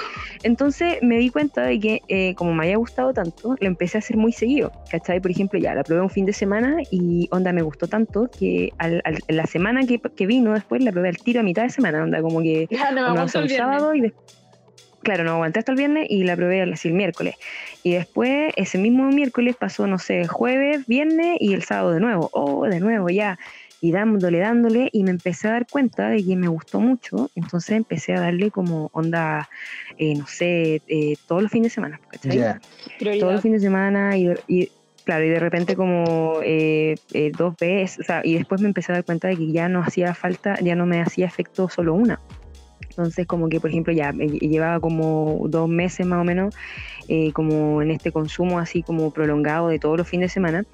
Entonces 0.43 0.97
me 1.01 1.17
di 1.17 1.29
cuenta 1.31 1.63
de 1.63 1.79
que 1.79 2.03
eh, 2.07 2.35
como 2.35 2.53
me 2.53 2.63
había 2.65 2.77
gustado 2.77 3.13
tanto, 3.13 3.55
lo 3.59 3.67
empecé 3.67 3.97
a 3.97 3.99
hacer 3.99 4.17
muy 4.17 4.33
seguido, 4.33 4.73
¿cachai? 4.89 5.19
Por 5.21 5.31
ejemplo, 5.31 5.59
ya 5.59 5.73
la 5.75 5.83
probé 5.83 6.01
un 6.01 6.09
fin 6.09 6.25
de 6.25 6.33
semana 6.33 6.77
y 6.89 7.27
onda 7.31 7.53
me 7.53 7.61
gustó 7.63 7.87
tanto 7.87 8.29
que 8.35 8.73
al- 8.77 9.01
al- 9.05 9.23
la 9.27 9.45
semana 9.47 9.85
que, 9.85 9.99
que 10.15 10.25
vino 10.27 10.53
después 10.53 10.81
la 10.83 10.91
probé 10.91 11.09
al 11.09 11.19
tiro 11.19 11.39
a 11.41 11.43
mitad 11.43 11.63
de 11.63 11.69
semana, 11.69 12.03
onda 12.03 12.21
como 12.21 12.41
que 12.41 12.67
Ya 13.05 13.13
no 13.13 13.23
un 13.23 13.29
el 13.43 13.49
sábado 13.49 13.93
y 13.95 14.01
des- 14.01 14.13
claro, 15.01 15.23
no 15.25 15.31
aguanté 15.33 15.59
hasta 15.59 15.71
el 15.73 15.77
viernes 15.77 16.07
y 16.09 16.23
la 16.23 16.35
probé 16.35 16.61
así 16.61 16.87
el 16.87 16.93
miércoles. 16.93 17.35
Y 17.83 17.93
después 17.93 18.53
ese 18.55 18.77
mismo 18.77 19.11
miércoles 19.11 19.55
pasó, 19.59 19.85
no 19.87 19.97
sé, 19.99 20.27
jueves, 20.27 20.85
viernes 20.87 21.37
y 21.39 21.53
el 21.53 21.63
sábado 21.63 21.91
de 21.91 21.99
nuevo. 21.99 22.29
Oh, 22.33 22.65
de 22.65 22.79
nuevo 22.79 23.09
ya. 23.09 23.37
Y 23.85 23.91
dándole, 23.91 24.39
dándole, 24.39 24.87
y 24.93 25.03
me 25.03 25.11
empecé 25.11 25.49
a 25.49 25.51
dar 25.51 25.67
cuenta 25.69 26.07
de 26.07 26.23
que 26.23 26.37
me 26.37 26.47
gustó 26.47 26.79
mucho. 26.79 27.29
Entonces 27.35 27.75
empecé 27.75 28.13
a 28.13 28.21
darle 28.21 28.49
como 28.49 28.89
onda, 28.93 29.49
eh, 29.97 30.15
no 30.15 30.25
sé, 30.25 30.81
eh, 30.87 31.15
todos 31.27 31.41
los 31.41 31.51
fines 31.51 31.71
de 31.71 31.75
semana. 31.75 31.99
¿cachai? 32.07 32.59
Todos 33.19 33.33
los 33.33 33.41
fines 33.41 33.61
de 33.61 33.67
semana 33.67 34.15
y, 34.15 34.29
y, 34.47 34.71
claro, 35.03 35.25
y 35.25 35.29
de 35.29 35.39
repente 35.39 35.75
como 35.75 36.39
eh, 36.45 36.95
eh, 37.11 37.33
dos 37.37 37.55
veces, 37.59 37.99
o 37.99 38.03
sea, 38.03 38.21
y 38.23 38.35
después 38.35 38.61
me 38.61 38.67
empecé 38.67 38.93
a 38.93 38.95
dar 38.95 39.03
cuenta 39.03 39.27
de 39.27 39.35
que 39.35 39.51
ya 39.51 39.67
no 39.67 39.81
hacía 39.81 40.13
falta, 40.13 40.57
ya 40.61 40.75
no 40.75 40.85
me 40.85 41.01
hacía 41.01 41.25
efecto 41.25 41.67
solo 41.67 41.93
una. 41.93 42.21
Entonces 42.89 43.27
como 43.27 43.49
que, 43.49 43.59
por 43.59 43.69
ejemplo, 43.69 43.91
ya 43.91 44.13
me 44.13 44.27
llevaba 44.27 44.79
como 44.79 45.41
dos 45.49 45.67
meses 45.67 46.05
más 46.05 46.21
o 46.21 46.23
menos 46.23 46.55
eh, 47.07 47.31
como 47.33 47.81
en 47.81 47.91
este 47.91 48.11
consumo 48.11 48.59
así 48.59 48.81
como 48.83 49.11
prolongado 49.11 49.67
de 49.67 49.79
todos 49.79 49.97
los 49.97 50.07
fines 50.07 50.29
de 50.29 50.33
semana 50.33 50.65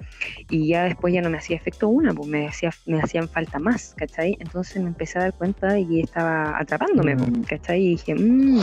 y 0.48 0.68
ya 0.68 0.84
después 0.84 1.12
ya 1.12 1.22
no 1.22 1.30
me 1.30 1.38
hacía 1.38 1.56
efecto 1.56 1.88
una, 1.88 2.12
pues 2.14 2.28
me, 2.28 2.46
hacía, 2.46 2.70
me 2.86 3.00
hacían 3.00 3.28
falta 3.28 3.58
más, 3.58 3.94
¿cachai? 3.96 4.36
Entonces 4.40 4.80
me 4.82 4.88
empecé 4.88 5.18
a 5.18 5.22
dar 5.22 5.34
cuenta 5.34 5.72
de 5.72 5.86
que 5.86 6.00
estaba 6.00 6.58
atrapándome, 6.58 7.16
pues, 7.16 7.30
Mm. 7.30 7.42
¿cachai? 7.42 7.82
Y 7.82 7.88
dije, 7.90 8.14
"Mm, 8.14 8.60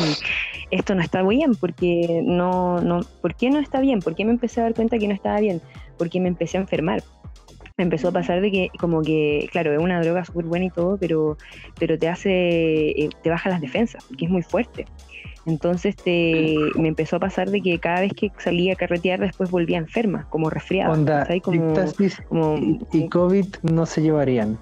esto 0.72 0.96
no 0.96 1.02
está 1.02 1.24
bien, 1.24 1.56
porque 1.56 2.22
no, 2.24 2.82
no, 2.82 3.02
¿por 3.22 3.36
qué 3.36 3.50
no 3.50 3.60
está 3.60 3.80
bien? 3.82 4.00
¿Por 4.00 4.16
qué 4.16 4.26
me 4.26 4.32
empecé 4.32 4.62
a 4.62 4.64
dar 4.64 4.74
cuenta 4.74 4.98
que 4.98 5.08
no 5.08 5.14
estaba 5.14 5.40
bien? 5.40 5.62
Porque 5.98 6.20
me 6.20 6.28
empecé 6.30 6.58
a 6.58 6.62
enfermar. 6.62 7.04
Me 7.78 7.84
empezó 7.84 8.08
a 8.08 8.12
pasar 8.12 8.42
de 8.42 8.50
que, 8.52 8.70
como 8.80 9.04
que, 9.04 9.48
claro, 9.52 9.72
es 9.72 9.80
una 9.80 10.02
droga 10.02 10.26
súper 10.26 10.46
buena 10.46 10.66
y 10.66 10.70
todo, 10.72 10.98
pero, 10.98 11.38
pero 11.80 11.98
te 11.98 12.08
hace, 12.10 12.32
eh, 12.90 13.10
te 13.22 13.30
baja 13.30 13.50
las 13.50 13.62
defensas, 13.62 14.04
porque 14.06 14.26
es 14.26 14.32
muy 14.32 14.42
fuerte. 14.42 14.86
Entonces 15.48 15.96
te, 15.96 16.56
me 16.76 16.90
empezó 16.90 17.16
a 17.16 17.20
pasar 17.20 17.50
de 17.50 17.62
que 17.62 17.80
cada 17.80 18.02
vez 18.02 18.12
que 18.14 18.32
salía 18.38 18.74
a 18.74 18.76
carretear 18.76 19.22
después 19.22 19.50
volvía 19.50 19.78
enferma, 19.78 20.28
como 20.30 20.50
resfriada. 20.50 20.92
Onda. 20.92 21.26
Como, 21.42 21.74
como 22.28 22.58
y, 22.58 22.80
y 22.92 23.08
COVID 23.08 23.46
no 23.64 23.86
se 23.86 24.02
llevarían. 24.02 24.60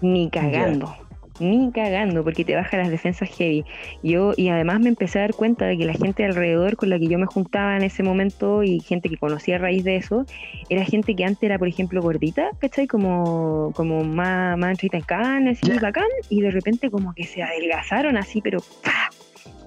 Ni 0.00 0.30
cagando. 0.30 0.94
Ni 1.40 1.72
cagando, 1.72 2.22
porque 2.22 2.44
te 2.44 2.54
baja 2.54 2.76
las 2.76 2.90
defensas 2.90 3.28
heavy. 3.30 3.64
Yo, 4.02 4.34
y 4.36 4.48
además 4.48 4.80
me 4.80 4.88
empecé 4.90 5.18
a 5.18 5.22
dar 5.22 5.34
cuenta 5.34 5.66
de 5.66 5.76
que 5.76 5.84
la 5.84 5.94
gente 5.94 6.24
alrededor 6.24 6.76
con 6.76 6.90
la 6.90 6.98
que 6.98 7.08
yo 7.08 7.18
me 7.18 7.26
juntaba 7.26 7.76
en 7.76 7.82
ese 7.82 8.02
momento 8.02 8.62
y 8.62 8.80
gente 8.80 9.08
que 9.08 9.16
conocía 9.16 9.56
a 9.56 9.58
raíz 9.58 9.82
de 9.84 9.96
eso, 9.96 10.26
era 10.68 10.84
gente 10.84 11.16
que 11.16 11.24
antes 11.24 11.42
era, 11.42 11.58
por 11.58 11.68
ejemplo, 11.68 12.00
gordita, 12.02 12.50
¿cachai? 12.60 12.86
Como, 12.86 13.72
como 13.74 14.04
más, 14.04 14.56
más 14.58 14.76
en 14.82 15.00
carne, 15.02 15.50
así, 15.50 15.66
Ya. 15.66 15.78
bacán, 15.80 16.04
y 16.28 16.40
de 16.40 16.50
repente 16.50 16.90
como 16.90 17.14
que 17.14 17.24
se 17.24 17.42
adelgazaron 17.42 18.16
así, 18.16 18.40
pero 18.40 18.60
¡pah! 18.82 19.13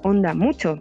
Onda 0.04 0.34
mucho. 0.34 0.78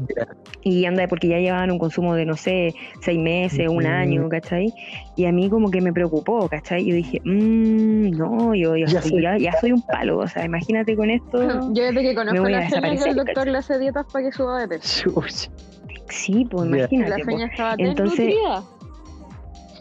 Y 0.62 0.84
anda 0.84 1.06
porque 1.08 1.28
ya 1.28 1.38
llevaban 1.38 1.70
un 1.70 1.78
consumo 1.78 2.14
de, 2.14 2.24
no 2.26 2.36
sé, 2.36 2.74
seis 3.00 3.18
meses, 3.18 3.68
un 3.68 3.86
año, 3.86 4.28
¿cachai? 4.28 4.72
Y 5.16 5.26
a 5.26 5.32
mí 5.32 5.48
como 5.48 5.70
que 5.70 5.80
me 5.80 5.92
preocupó, 5.92 6.48
¿cachai? 6.48 6.84
Yo 6.84 6.94
dije, 6.94 7.20
mmm, 7.24 8.10
no, 8.10 8.54
yo, 8.54 8.76
yo 8.76 8.86
Ya 8.86 9.00
soy- 9.02 9.22
ya, 9.22 9.38
ya 9.38 9.52
soy 9.60 9.72
un 9.72 9.82
palo, 9.82 10.18
o 10.18 10.26
sea, 10.28 10.44
imagínate 10.44 10.96
con 10.96 11.10
esto. 11.10 11.38
Yo 11.72 11.84
desde 11.84 12.02
que 12.02 12.14
conozco 12.14 12.48
la 12.48 12.68
Feña 12.68 12.80
que 13.02 13.10
el 13.10 13.16
doctor 13.16 13.34
¿cachai? 13.34 13.52
le 13.52 13.58
hace 13.58 13.78
dietas 13.78 14.06
para 14.12 14.24
que 14.26 14.32
suba 14.32 14.60
de 14.60 14.68
peso. 14.68 15.22
Sí, 16.08 16.46
pues. 16.50 16.68
La 16.70 16.78
imagínate. 16.78 17.24
Feña 17.24 17.46
estaba 17.46 17.74
Entonces- 17.78 18.18
desnutrida. 18.18 18.62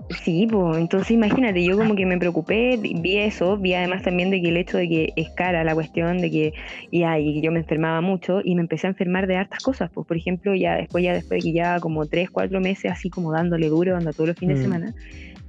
Sí, 0.09 0.47
pues, 0.51 0.77
entonces 0.79 1.09
imagínate, 1.11 1.65
yo 1.65 1.75
como 1.77 1.95
que 1.95 2.05
me 2.05 2.19
preocupé, 2.19 2.77
vi 2.77 3.17
eso, 3.17 3.57
vi 3.57 3.73
además 3.73 4.03
también 4.03 4.29
de 4.29 4.39
que 4.39 4.49
el 4.49 4.57
hecho 4.57 4.77
de 4.77 4.87
que 4.87 5.13
es 5.15 5.29
cara 5.35 5.63
la 5.63 5.73
cuestión 5.73 6.21
de 6.21 6.29
que 6.29 6.53
ya, 6.91 7.17
y 7.17 7.41
yo 7.41 7.51
me 7.51 7.59
enfermaba 7.59 8.01
mucho 8.01 8.39
y 8.43 8.53
me 8.53 8.61
empecé 8.61 8.85
a 8.85 8.91
enfermar 8.91 9.25
de 9.25 9.37
hartas 9.37 9.61
cosas, 9.61 9.89
pues 9.91 10.05
por 10.05 10.15
ejemplo, 10.15 10.53
ya 10.53 10.75
después, 10.75 11.03
ya 11.03 11.13
después 11.15 11.43
de 11.43 11.49
que 11.49 11.55
ya 11.57 11.79
como 11.79 12.05
tres, 12.05 12.29
cuatro 12.29 12.61
meses 12.61 12.91
así 12.91 13.09
como 13.09 13.31
dándole 13.33 13.67
duro, 13.67 13.97
anda 13.97 14.13
todos 14.13 14.27
los 14.27 14.37
fines 14.37 14.57
de 14.57 14.59
Mm. 14.59 14.63
semana, 14.63 14.93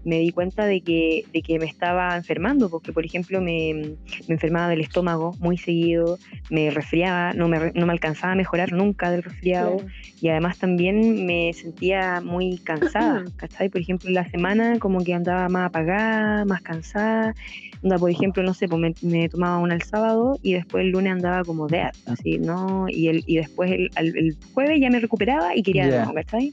me 0.07 0.21
di 0.21 0.31
cuenta 0.31 0.65
de 0.67 0.81
que, 0.83 1.25
de 1.33 1.43
que 1.43 1.59
me 1.59 1.67
estaba 1.67 2.17
enfermando, 2.17 2.71
porque 2.71 2.93
por 2.93 3.05
ejemplo 3.05 3.41
me, 3.41 3.75
me 3.75 4.35
enfermaba 4.35 4.69
del 4.69 4.81
estómago 4.81 5.35
muy 5.41 5.59
seguido, 5.59 6.19
me 6.49 6.71
resfriaba, 6.71 7.33
no 7.35 7.49
me, 7.49 7.73
no 7.75 7.87
me 7.87 7.93
alcanzaba 7.93 8.33
a 8.33 8.37
mejorar 8.37 8.73
nunca 8.73 9.11
del 9.11 9.25
resfriado, 9.25 9.79
Claro. 9.79 9.91
y 10.21 10.29
además 10.29 10.59
también 10.59 11.27
me 11.27 11.53
sentía 11.53 12.21
muy 12.21 12.59
cansada, 12.59 13.25
¿cachai? 13.37 13.69
Por 13.69 13.81
ejemplo, 13.81 14.09
en 14.09 14.15
la 14.15 14.29
semana 14.31 14.79
como 14.79 15.03
que 15.03 15.13
andaba 15.13 15.49
más 15.49 15.67
apagada, 15.71 16.45
más 16.45 16.63
cansada. 16.63 17.35
Onda, 17.83 17.99
por 17.99 18.11
ejemplo, 18.11 18.43
no 18.45 18.55
sé, 18.55 18.69
pues 18.69 18.81
me, 18.81 18.95
me 19.03 19.29
tomaba 19.29 19.59
una 19.59 19.75
el 19.75 19.83
sábado 19.83 20.39
y 20.43 20.53
después 20.55 20.85
el 20.85 20.91
lunes 20.93 21.13
andaba 21.13 21.43
como 21.45 21.67
dead, 21.67 21.91
así, 22.07 22.39
¿no? 22.39 22.87
Y, 22.89 23.09
el, 23.09 23.25
y 23.27 23.37
después 23.37 23.71
el, 23.73 23.91
el 23.97 24.37
jueves 24.55 24.81
ya 24.81 24.89
me 24.89 25.01
recuperaba 25.01 25.55
y 25.57 25.63
quería 25.63 25.89
Ya. 25.89 25.97
nuevo, 25.97 26.15
¿cachai? 26.15 26.53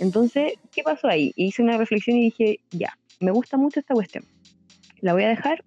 Entonces, 0.00 0.54
¿qué 0.74 0.82
pasó 0.82 1.08
ahí? 1.08 1.32
Hice 1.36 1.62
una 1.62 1.78
reflexión 1.78 2.16
y 2.16 2.22
dije, 2.24 2.58
ya, 2.72 2.92
me 3.20 3.30
gusta 3.30 3.56
mucho 3.56 3.80
esta 3.80 3.94
cuestión. 3.94 4.24
¿La 5.00 5.12
voy 5.12 5.24
a 5.24 5.28
dejar? 5.28 5.62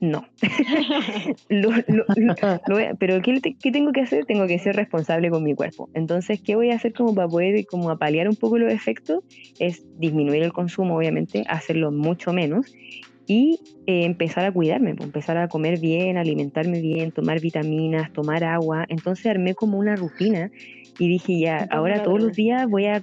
No. 0.00 0.24
Lo- 1.48 1.70
lo- 1.88 2.04
lo 2.16 2.32
a- 2.42 2.94
pero 2.98 3.20
¿qué, 3.22 3.40
te- 3.40 3.54
qué 3.60 3.70
tengo 3.72 3.92
que 3.92 4.00
hacer? 4.02 4.24
Tengo 4.24 4.46
que 4.46 4.58
ser 4.58 4.76
responsable 4.76 5.30
con 5.30 5.42
mi 5.42 5.54
cuerpo. 5.54 5.90
Entonces, 5.94 6.40
¿qué 6.42 6.54
voy 6.56 6.70
a 6.70 6.76
hacer 6.76 6.92
como 6.92 7.14
para 7.14 7.28
poder 7.28 7.64
como 7.66 7.90
apalear 7.90 8.28
un 8.28 8.36
poco 8.36 8.58
los 8.58 8.72
efectos? 8.72 9.20
Es 9.58 9.84
disminuir 9.98 10.42
el 10.42 10.52
consumo, 10.52 10.96
obviamente, 10.96 11.44
hacerlo 11.48 11.92
mucho 11.92 12.32
menos 12.32 12.66
y 13.26 13.58
eh, 13.86 14.04
empezar 14.04 14.44
a 14.46 14.52
cuidarme, 14.52 14.94
pues, 14.94 15.06
empezar 15.06 15.36
a 15.36 15.48
comer 15.48 15.78
bien, 15.78 16.16
alimentarme 16.16 16.80
bien, 16.80 17.12
tomar 17.12 17.40
vitaminas, 17.40 18.12
tomar 18.12 18.44
agua. 18.44 18.86
Entonces 18.88 19.26
armé 19.26 19.54
como 19.54 19.78
una 19.78 19.96
rutina 19.96 20.50
y 20.98 21.08
dije 21.08 21.38
ya, 21.40 21.66
ahora 21.70 21.96
todos 22.04 22.20
los 22.20 22.32
días 22.34 22.66
voy 22.68 22.86
a, 22.86 23.02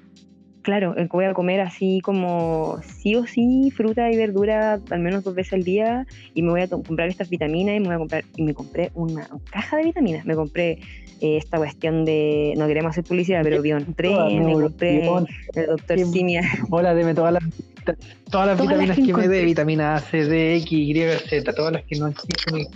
claro, 0.68 0.98
eh, 0.98 1.08
voy 1.10 1.24
a 1.24 1.34
comer 1.34 1.62
así 1.62 2.02
como 2.04 2.82
sí 2.84 3.16
o 3.16 3.26
sí 3.26 3.72
fruta 3.72 4.12
y 4.12 4.18
verdura 4.18 4.82
al 4.90 5.00
menos 5.00 5.24
dos 5.24 5.34
veces 5.34 5.54
al 5.54 5.64
día 5.64 6.06
y 6.34 6.42
me 6.42 6.50
voy 6.50 6.60
a 6.60 6.68
comprar 6.68 7.08
estas 7.08 7.30
vitaminas 7.30 7.78
y 7.78 7.80
me 7.80 7.86
voy 7.86 7.96
a 7.96 8.00
comprar, 8.00 8.26
y 8.36 8.44
me 8.44 8.54
compré 8.54 8.92
una 8.94 9.30
caja 9.50 9.78
de 9.78 9.86
vitaminas, 9.86 10.26
me 10.26 10.36
compré 10.36 10.80
eh, 11.22 11.38
esta 11.38 11.56
cuestión 11.56 12.04
de, 12.04 12.54
no 12.58 12.68
queremos 12.68 12.90
hacer 12.90 13.06
publicidad, 13.06 13.44
pero 13.44 13.62
Bion 13.62 13.94
3, 13.96 14.12
me 14.12 14.52
compré 14.52 14.92
Neurobión. 14.92 15.28
el 15.56 15.68
doctor 15.68 16.00
Simia. 16.00 16.42
Hola, 16.70 16.94
deme 16.94 17.14
todas 17.14 17.32
las, 17.32 17.44
todas 17.86 17.98
las 17.98 18.18
Todas 18.30 18.48
las 18.48 18.62
vitaminas 18.62 18.98
que 18.98 19.06
que, 19.06 19.14
me 19.14 19.28
dé, 19.30 19.46
vitamina 19.46 19.96
A, 19.96 20.00
C, 20.02 20.26
D, 20.26 20.58
X, 20.58 20.70
Y, 20.74 21.30
Z, 21.30 21.54
todas 21.54 21.72
las 21.72 21.84
que 21.86 21.98
no 21.98 22.08
existen. 22.08 22.68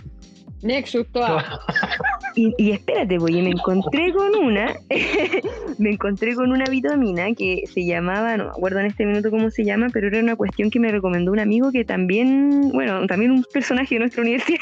Nexus, 0.62 1.06
toda. 1.12 1.60
Y, 2.34 2.54
y 2.56 2.70
espérate, 2.72 3.18
pues, 3.18 3.34
y 3.34 3.42
me 3.42 3.50
encontré 3.50 4.12
con 4.12 4.34
una, 4.36 4.74
me 5.78 5.90
encontré 5.90 6.34
con 6.34 6.50
una 6.50 6.64
vitamina 6.66 7.34
que 7.34 7.64
se 7.72 7.84
llamaba, 7.84 8.36
no 8.36 8.44
me 8.44 8.50
acuerdo 8.50 8.80
en 8.80 8.86
este 8.86 9.04
minuto 9.06 9.30
cómo 9.30 9.50
se 9.50 9.64
llama, 9.64 9.88
pero 9.92 10.08
era 10.08 10.20
una 10.20 10.36
cuestión 10.36 10.70
que 10.70 10.80
me 10.80 10.90
recomendó 10.90 11.32
un 11.32 11.40
amigo 11.40 11.70
que 11.72 11.84
también, 11.84 12.70
bueno, 12.72 13.06
también 13.06 13.32
un 13.32 13.44
personaje 13.52 13.94
de 13.96 14.00
nuestra 14.00 14.22
universidad, 14.22 14.58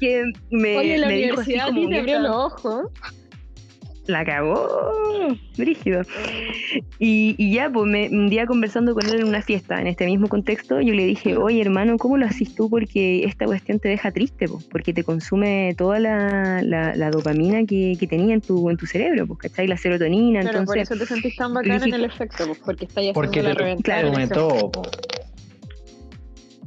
que 0.00 0.24
me, 0.50 0.76
Oye, 0.78 0.98
la 0.98 1.06
me 1.08 1.16
dijo 1.16 1.40
así 1.40 1.52
universidad 1.54 1.68
a 1.68 1.74
ti 1.74 1.88
te 1.88 1.98
abrió 1.98 2.18
"Mira, 2.18 2.28
los 2.28 2.36
ojos. 2.36 2.86
La 4.06 4.24
cagó, 4.24 4.68
brígido. 5.56 6.02
Y, 6.98 7.34
y 7.38 7.52
ya, 7.52 7.70
pues 7.70 7.86
me, 7.90 8.08
un 8.08 8.28
día 8.28 8.46
conversando 8.46 8.94
con 8.94 9.06
él 9.06 9.20
en 9.20 9.24
una 9.28 9.42
fiesta, 9.42 9.80
en 9.80 9.86
este 9.86 10.06
mismo 10.06 10.28
contexto, 10.28 10.80
yo 10.80 10.92
le 10.94 11.04
dije, 11.06 11.36
oye 11.36 11.60
hermano, 11.60 11.96
¿cómo 11.98 12.16
lo 12.16 12.26
haces 12.26 12.54
tú? 12.54 12.68
Porque 12.68 13.24
esta 13.24 13.44
cuestión 13.46 13.78
te 13.78 13.88
deja 13.88 14.10
triste, 14.10 14.48
pues, 14.48 14.64
porque 14.64 14.92
te 14.92 15.04
consume 15.04 15.74
toda 15.76 16.00
la, 16.00 16.62
la, 16.62 16.96
la 16.96 17.10
dopamina 17.10 17.64
que, 17.64 17.96
que 17.98 18.06
tenía 18.06 18.34
en 18.34 18.40
tu, 18.40 18.70
en 18.70 18.76
tu 18.76 18.86
cerebro, 18.86 19.26
pues, 19.26 19.38
¿cachai? 19.38 19.68
La 19.68 19.76
serotonina, 19.76 20.40
Claro, 20.42 20.64
por 20.64 20.78
entonces... 20.78 20.90
eso 20.90 20.98
te 20.98 21.06
sentís 21.06 21.36
tan 21.36 21.54
bacán 21.54 21.78
dije- 21.78 21.88
en 21.88 21.94
el 21.94 22.04
efecto, 22.04 22.46
pues, 22.46 22.58
porque 22.64 22.84
estáis 22.86 23.10
haciendo 23.10 23.28
Porque 23.28 23.42
la 23.42 23.76
te 23.76 23.82
claro, 23.82 24.28
todo. 24.28 24.70
po. 24.70 24.82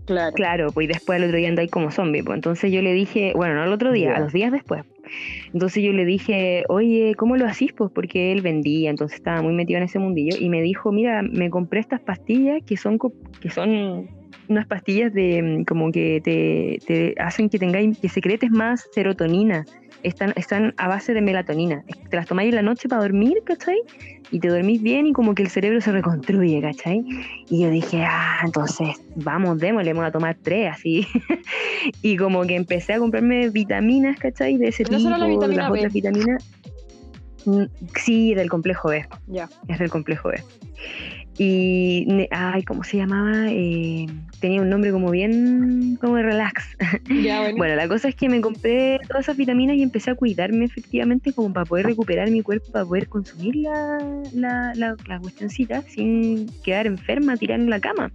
Claro. 0.05 0.33
Claro, 0.36 0.71
pues 0.71 0.86
y 0.86 0.88
después 0.88 1.17
al 1.17 1.25
otro 1.25 1.38
día 1.38 1.49
andáis 1.49 1.71
como 1.71 1.89
zombie, 1.91 2.23
pues 2.23 2.36
entonces 2.36 2.71
yo 2.71 2.81
le 2.83 2.93
dije, 2.93 3.33
bueno, 3.36 3.55
no 3.55 3.63
al 3.63 3.73
otro 3.73 3.91
día, 3.91 4.15
a 4.15 4.19
los 4.19 4.31
días 4.31 4.51
después. 4.51 4.83
Entonces 5.53 5.84
yo 5.84 5.93
le 5.93 6.06
dije, 6.06 6.64
oye, 6.70 7.14
¿cómo 7.16 7.38
lo 7.38 7.45
hacís? 7.45 7.74
Pues 7.74 7.91
porque 7.91 8.32
él 8.32 8.41
vendía, 8.41 8.89
entonces 8.89 9.18
estaba 9.18 9.41
muy 9.41 9.53
metido 9.53 9.78
en 9.78 9.84
ese 9.84 9.99
mundillo 9.99 10.36
y 10.39 10.49
me 10.49 10.62
dijo, 10.62 10.91
mira, 10.91 11.22
me 11.22 11.49
compré 11.49 11.80
estas 11.80 12.01
pastillas 12.01 12.62
que 12.66 12.78
son, 12.78 12.97
que 13.41 13.49
son 13.49 14.08
unas 14.47 14.68
pastillas 14.68 15.14
de 15.14 15.41
mm, 15.41 15.66
como 15.66 15.91
que 15.91 16.22
te, 16.24 16.80
te 16.86 17.16
hacen 17.22 17.49
que 17.49 17.60
tengáis, 17.60 17.97
que 17.99 18.10
secretes 18.10 18.51
más 18.51 18.88
serotonina. 18.93 19.66
Están, 20.06 20.34
están 20.36 20.74
a 20.78 20.88
base 20.88 21.14
de 21.14 21.22
melatonina. 21.22 21.84
Te 22.10 22.16
las 22.16 22.28
tomáis 22.28 22.49
en 22.49 22.56
la 22.56 22.62
noche 22.62 22.88
para 22.88 23.01
dormir, 23.01 23.38
¿cachai? 23.43 23.78
Y 24.32 24.39
te 24.39 24.47
dormís 24.49 24.82
bien 24.82 25.08
y 25.08 25.14
como 25.14 25.34
que 25.34 25.41
el 25.43 25.49
cerebro 25.49 25.82
se 25.82 25.91
reconstruye, 25.91 26.62
¿cachai? 26.62 27.03
Y 27.49 27.64
yo 27.64 27.70
dije, 27.72 28.03
ah, 28.08 28.39
entonces 28.43 28.89
vamos, 29.16 29.60
démosle, 29.60 29.93
vamos 29.93 30.08
a 30.08 30.12
tomar 30.12 30.38
tres, 30.41 30.72
así. 30.72 31.08
y 32.01 32.18
como 32.18 32.43
que 32.45 32.56
empecé 32.56 32.93
a 32.93 32.99
comprarme 32.99 33.49
vitaminas, 33.49 34.18
¿cachai? 34.20 34.58
De 34.58 34.68
ese 34.68 34.84
¿No 34.84 34.89
tipo, 34.89 35.01
será 35.01 35.18
la 35.18 35.28
vitamina 35.28 35.62
las 35.64 35.72
B? 35.72 35.80
otras 35.80 35.93
vitaminas. 35.93 36.45
Mm, 37.45 37.64
Sí, 37.95 38.34
del 38.36 38.49
complejo 38.49 38.89
B, 38.89 39.06
Ya. 39.28 39.49
es 39.68 39.80
del 39.80 39.89
complejo 39.89 40.30
B. 40.30 40.43
Y, 41.38 42.28
ay, 42.32 42.64
¿cómo 42.64 42.84
se 42.84 42.97
llamaba? 42.97 43.47
Eh, 43.49 44.06
tenía 44.46 44.62
un 44.62 44.70
nombre 44.70 44.91
como 44.91 45.10
bien, 45.12 45.98
como 46.00 46.18
relax. 46.18 46.78
Ya, 47.24 47.39
bueno. 47.41 47.58
Bueno, 47.58 47.76
la 47.76 47.88
cosa 47.88 48.08
es 48.10 48.16
que 48.16 48.30
me 48.30 48.41
compré 48.41 49.00
todas 49.08 49.26
esas 49.26 49.38
vitaminas 49.38 49.76
y 49.76 49.82
empecé 49.84 50.12
a 50.12 50.16
cuidarme 50.16 50.66
efectivamente 50.66 51.34
como 51.34 51.52
para 51.52 51.66
poder 51.66 51.86
recuperar 51.88 52.30
mi 52.32 52.41
cuerpo, 52.41 52.72
para 52.72 52.86
poder 52.86 53.08
consumir 53.08 53.56
la, 53.56 54.00
la, 54.34 54.74
la, 54.76 54.96
la 55.08 55.20
cuestioncita 55.20 55.82
sin 55.88 56.48
quedar 56.64 56.86
enferma, 56.88 57.38
tirar 57.38 57.60
en 57.60 57.70
la 57.70 57.80
cama. 57.80 58.12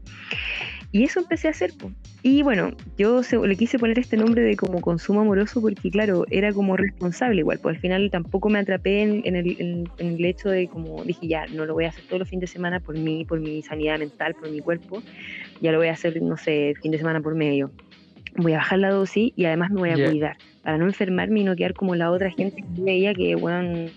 Y 0.92 1.04
eso 1.04 1.20
empecé 1.20 1.46
a 1.46 1.52
hacer. 1.52 1.70
po. 1.78 1.92
Y 2.22 2.42
bueno, 2.42 2.72
yo 2.98 3.22
se- 3.22 3.38
le 3.38 3.56
quise 3.56 3.78
poner 3.78 3.98
este 3.98 4.16
nombre 4.16 4.42
de 4.42 4.56
como 4.56 4.80
consumo 4.80 5.20
amoroso 5.20 5.60
porque 5.60 5.88
claro, 5.90 6.24
era 6.30 6.52
como 6.52 6.76
responsable 6.76 7.38
igual, 7.40 7.60
pues 7.60 7.76
al 7.76 7.80
final 7.80 8.10
tampoco 8.10 8.48
me 8.50 8.58
atrapé 8.58 9.02
en, 9.02 9.22
en 9.24 9.36
el, 9.36 9.56
en- 9.60 9.84
en 9.98 10.14
el 10.16 10.24
hecho 10.24 10.50
de 10.50 10.66
como 10.68 11.02
dije 11.04 11.28
ya, 11.28 11.46
no 11.46 11.64
lo 11.64 11.74
voy 11.74 11.84
a 11.84 11.90
hacer 11.90 12.04
todos 12.06 12.18
los 12.18 12.28
fines 12.28 12.40
de 12.42 12.46
semana 12.48 12.80
por 12.80 12.98
mí, 12.98 13.24
por 13.24 13.38
mi 13.40 13.62
sanidad 13.62 13.98
mental, 14.00 14.34
por 14.34 14.50
mi 14.50 14.60
cuerpo, 14.60 15.00
ya 15.60 15.72
lo 15.72 15.78
voy 15.78 15.88
a 15.88 15.92
hacer, 15.92 16.20
no 16.22 16.36
sé, 16.36 16.74
fin 16.82 16.92
de 16.92 16.98
semana 16.98 17.20
por 17.20 17.34
medio 17.34 17.70
voy 18.36 18.52
a 18.52 18.58
bajar 18.58 18.78
la 18.78 18.90
dosis 18.90 19.32
y 19.36 19.44
además 19.44 19.70
me 19.70 19.80
voy 19.80 19.90
a 19.90 19.94
cuidar 19.94 20.36
para 20.62 20.78
no 20.78 20.86
enfermarme 20.86 21.40
y 21.40 21.44
no 21.44 21.56
quedar 21.56 21.74
como 21.74 21.94
la 21.94 22.10
otra 22.10 22.30
gente 22.30 22.62
que 22.62 22.82
veía 22.82 23.14
que, 23.14 23.34
bueno, 23.34 23.90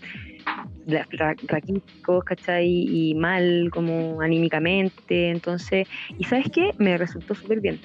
raquíticos, 1.48 2.24
¿cachai? 2.24 2.68
Y 2.68 3.16
mal 3.16 3.70
como 3.72 4.22
anímicamente. 4.22 5.30
Entonces, 5.30 5.88
¿y 6.18 6.24
sabes 6.24 6.48
qué? 6.54 6.72
Me 6.78 6.98
resultó 6.98 7.36
súper 7.36 7.60
bien. 7.60 7.80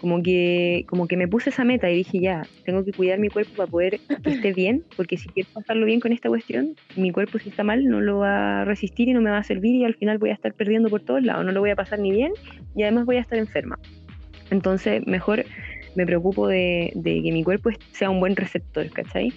Como 0.00 0.22
que, 0.22 0.84
como 0.88 1.06
que 1.08 1.16
me 1.16 1.26
puse 1.26 1.50
esa 1.50 1.64
meta 1.64 1.90
y 1.90 1.96
dije, 1.96 2.20
ya, 2.20 2.46
tengo 2.64 2.84
que 2.84 2.92
cuidar 2.92 3.18
mi 3.18 3.28
cuerpo 3.28 3.52
para 3.56 3.70
poder 3.70 4.00
que 4.22 4.30
esté 4.30 4.52
bien, 4.54 4.84
porque 4.96 5.16
si 5.16 5.28
quiero 5.28 5.48
pasarlo 5.54 5.86
bien 5.86 6.00
con 6.00 6.12
esta 6.12 6.28
cuestión, 6.28 6.76
mi 6.96 7.10
cuerpo 7.12 7.38
si 7.38 7.48
está 7.48 7.64
mal 7.64 7.84
no 7.86 8.00
lo 8.00 8.18
va 8.18 8.62
a 8.62 8.64
resistir 8.64 9.08
y 9.08 9.12
no 9.14 9.20
me 9.20 9.30
va 9.30 9.38
a 9.38 9.44
servir 9.44 9.74
y 9.74 9.84
al 9.84 9.94
final 9.94 10.18
voy 10.18 10.30
a 10.30 10.34
estar 10.34 10.52
perdiendo 10.54 10.88
por 10.90 11.00
todos 11.02 11.22
lados, 11.22 11.44
no 11.44 11.52
lo 11.52 11.60
voy 11.60 11.70
a 11.70 11.76
pasar 11.76 11.98
ni 11.98 12.10
bien 12.10 12.32
y 12.74 12.82
además 12.82 13.06
voy 13.06 13.16
a 13.16 13.20
estar 13.20 13.38
enferma. 13.38 13.78
Entonces, 14.50 15.06
mejor 15.06 15.44
me 15.94 16.04
preocupo 16.06 16.46
de, 16.46 16.92
de 16.94 17.22
que 17.22 17.32
mi 17.32 17.42
cuerpo 17.42 17.70
sea 17.92 18.10
un 18.10 18.20
buen 18.20 18.36
receptor, 18.36 18.88
¿cachai? 18.90 19.32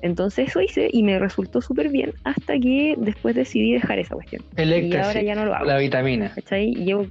Entonces 0.00 0.48
eso 0.48 0.60
hice 0.60 0.88
y 0.92 1.02
me 1.02 1.18
resultó 1.18 1.60
súper 1.60 1.88
bien 1.88 2.12
hasta 2.22 2.56
que 2.58 2.94
después 2.98 3.34
decidí 3.34 3.72
dejar 3.72 3.98
esa 3.98 4.14
cuestión. 4.14 4.42
El 4.56 4.70
Y 4.70 4.74
éxtasis, 4.74 5.06
ahora 5.06 5.22
ya 5.22 5.34
no 5.34 5.44
lo 5.44 5.54
hago. 5.54 5.64
la 5.64 5.78
vitamina. 5.78 6.30
¿Cachai? 6.32 6.68
Y 6.68 6.84
Llevo, 6.84 7.08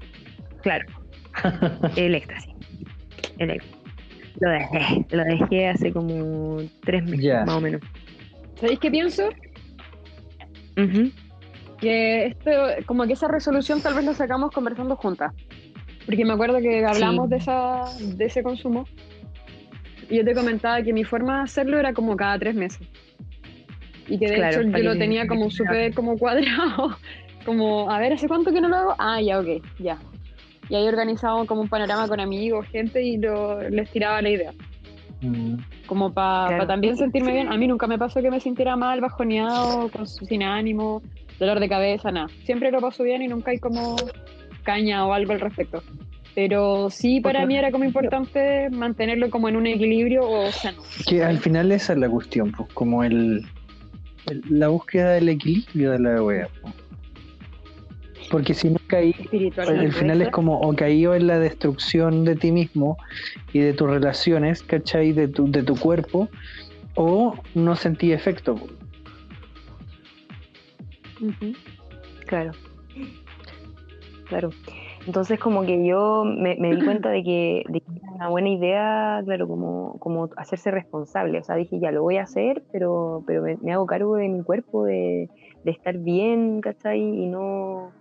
claro, 0.63 0.85
el 1.97 2.15
éxtasis. 2.15 2.53
El 3.37 3.51
éxtasis. 3.51 3.77
Lo 4.39 4.49
dejé, 4.51 5.05
lo 5.09 5.23
dejé 5.23 5.67
hace 5.67 5.91
como 5.91 6.57
tres 6.85 7.03
meses, 7.03 7.25
Ya. 7.25 7.43
más 7.45 7.55
o 7.55 7.61
menos. 7.61 7.81
¿Sabéis 8.59 8.79
qué 8.79 8.91
pienso? 8.91 9.29
Ujú. 10.77 11.11
Que 11.79 12.25
esto, 12.27 12.51
como 12.85 13.05
que 13.05 13.13
esa 13.13 13.27
resolución 13.27 13.81
tal 13.81 13.95
vez 13.95 14.05
la 14.05 14.13
sacamos 14.13 14.51
conversando 14.51 14.95
juntas. 14.95 15.33
Porque 16.05 16.23
me 16.25 16.33
acuerdo 16.33 16.59
que 16.59 16.85
hablamos 16.85 17.25
Sí. 17.25 17.29
de, 17.31 17.37
esa, 17.37 17.83
de 17.99 18.25
ese 18.25 18.43
consumo. 18.43 18.85
Y 20.09 20.17
yo 20.17 20.23
te 20.25 20.33
comentaba 20.33 20.81
que 20.81 20.93
mi 20.93 21.03
forma 21.03 21.37
de 21.37 21.43
hacerlo 21.43 21.77
era 21.79 21.93
como 21.93 22.15
cada 22.15 22.39
tres 22.39 22.55
meses. 22.55 22.87
Y 24.07 24.17
que 24.17 24.27
de 24.29 24.35
Claro, 24.35 24.61
hecho 24.61 24.77
yo 24.77 24.83
lo 24.83 24.97
tenía 24.97 25.27
como 25.27 25.49
súper 25.51 25.93
como 25.93 26.17
cuadrado. 26.17 26.95
Como, 27.45 27.89
a 27.89 27.97
ver, 27.99 28.11
¿hace 28.11 28.27
cuánto 28.27 28.51
que 28.51 28.59
no 28.59 28.67
lo 28.67 28.75
hago? 28.75 28.95
Ah, 28.99 29.21
ya, 29.21 29.39
ok, 29.39 29.63
ya. 29.79 29.97
Y 30.69 30.75
ahí 30.75 30.87
organizábamos 30.87 31.47
como 31.47 31.61
un 31.61 31.69
panorama 31.69 32.07
con 32.07 32.19
amigos, 32.19 32.65
gente, 32.67 33.01
y 33.03 33.17
lo, 33.17 33.61
les 33.69 33.89
tiraba 33.91 34.21
la 34.21 34.29
idea. 34.29 34.51
Mm. 35.21 35.55
Como 35.87 36.13
para 36.13 36.47
Claro. 36.49 36.67
también 36.67 36.97
sentirme 36.97 37.31
bien. 37.31 37.51
A 37.51 37.57
mí 37.57 37.67
nunca 37.67 37.87
me 37.87 37.97
pasó 37.97 38.21
que 38.21 38.29
me 38.29 38.39
sintiera 38.39 38.75
mal, 38.75 39.01
bajoneado, 39.01 39.89
con, 39.89 40.05
sin 40.07 40.43
ánimo, 40.43 41.01
dolor 41.39 41.59
de 41.59 41.69
cabeza, 41.69 42.11
nada. 42.11 42.27
Siempre 42.43 42.71
lo 42.71 42.81
paso 42.81 43.03
bien 43.03 43.21
y 43.21 43.27
nunca 43.27 43.51
hay 43.51 43.59
como 43.59 43.95
caña 44.63 45.05
o 45.05 45.13
algo 45.13 45.31
al 45.33 45.39
respecto. 45.39 45.81
Pero 46.35 46.89
sí, 46.91 47.19
para 47.19 47.39
Porque- 47.39 47.47
mí 47.47 47.57
era 47.57 47.71
como 47.71 47.83
importante 47.85 48.69
mantenerlo 48.69 49.29
como 49.31 49.49
en 49.49 49.55
un 49.55 49.65
equilibrio 49.65 50.21
o 50.29 50.51
sano. 50.51 50.83
Que 51.07 51.23
al 51.23 51.39
final 51.39 51.71
esa 51.71 51.93
es 51.93 51.99
la 51.99 52.09
cuestión, 52.09 52.51
pues, 52.51 52.71
como 52.73 53.03
el, 53.03 53.43
el- 54.27 54.43
la 54.49 54.67
búsqueda 54.67 55.13
del 55.13 55.29
equilibrio 55.29 55.91
de 55.93 55.99
la 55.99 56.21
wea. 56.21 56.47
pues. 56.61 56.73
Porque 58.29 58.53
si 58.53 58.69
no 58.69 58.77
caí, 58.87 59.13
al 59.57 59.91
final 59.93 60.21
es 60.21 60.29
como 60.29 60.59
o 60.59 60.75
caído 60.75 61.15
en 61.15 61.27
la 61.27 61.39
destrucción 61.39 62.25
de 62.25 62.35
ti 62.35 62.51
mismo 62.51 62.97
y 63.53 63.59
de 63.59 63.73
tus 63.73 63.89
relaciones, 63.89 64.63
¿cachai? 64.63 65.13
De 65.13 65.27
tu, 65.27 65.49
de 65.49 65.63
tu 65.63 65.77
cuerpo, 65.77 66.27
o 66.95 67.35
no 67.55 67.75
sentí 67.75 68.11
efecto. 68.11 68.55
Claro. 72.25 72.51
Claro. 74.27 74.49
Entonces 75.05 75.39
como 75.39 75.65
que 75.65 75.87
yo 75.87 76.25
me, 76.25 76.57
me 76.57 76.75
di 76.75 76.83
cuenta 76.83 77.09
de 77.09 77.23
que, 77.23 77.63
de 77.69 77.79
que 77.79 77.91
era 77.95 78.11
una 78.11 78.27
buena 78.27 78.49
idea, 78.49 79.21
claro, 79.23 79.47
como, 79.47 79.97
como 79.99 80.29
hacerse 80.35 80.69
responsable. 80.69 81.39
O 81.39 81.43
sea, 81.43 81.55
dije, 81.55 81.79
ya 81.79 81.91
lo 81.91 82.01
voy 82.01 82.17
a 82.17 82.23
hacer, 82.23 82.61
pero, 82.73 83.23
pero 83.25 83.41
me, 83.41 83.55
me 83.61 83.71
hago 83.71 83.85
cargo 83.85 84.17
de 84.17 84.27
mi 84.27 84.43
cuerpo, 84.43 84.83
de, 84.83 85.29
de 85.63 85.71
estar 85.71 85.97
bien, 85.97 86.59
¿cachai? 86.59 86.99
Y 86.99 87.25
no, 87.27 87.93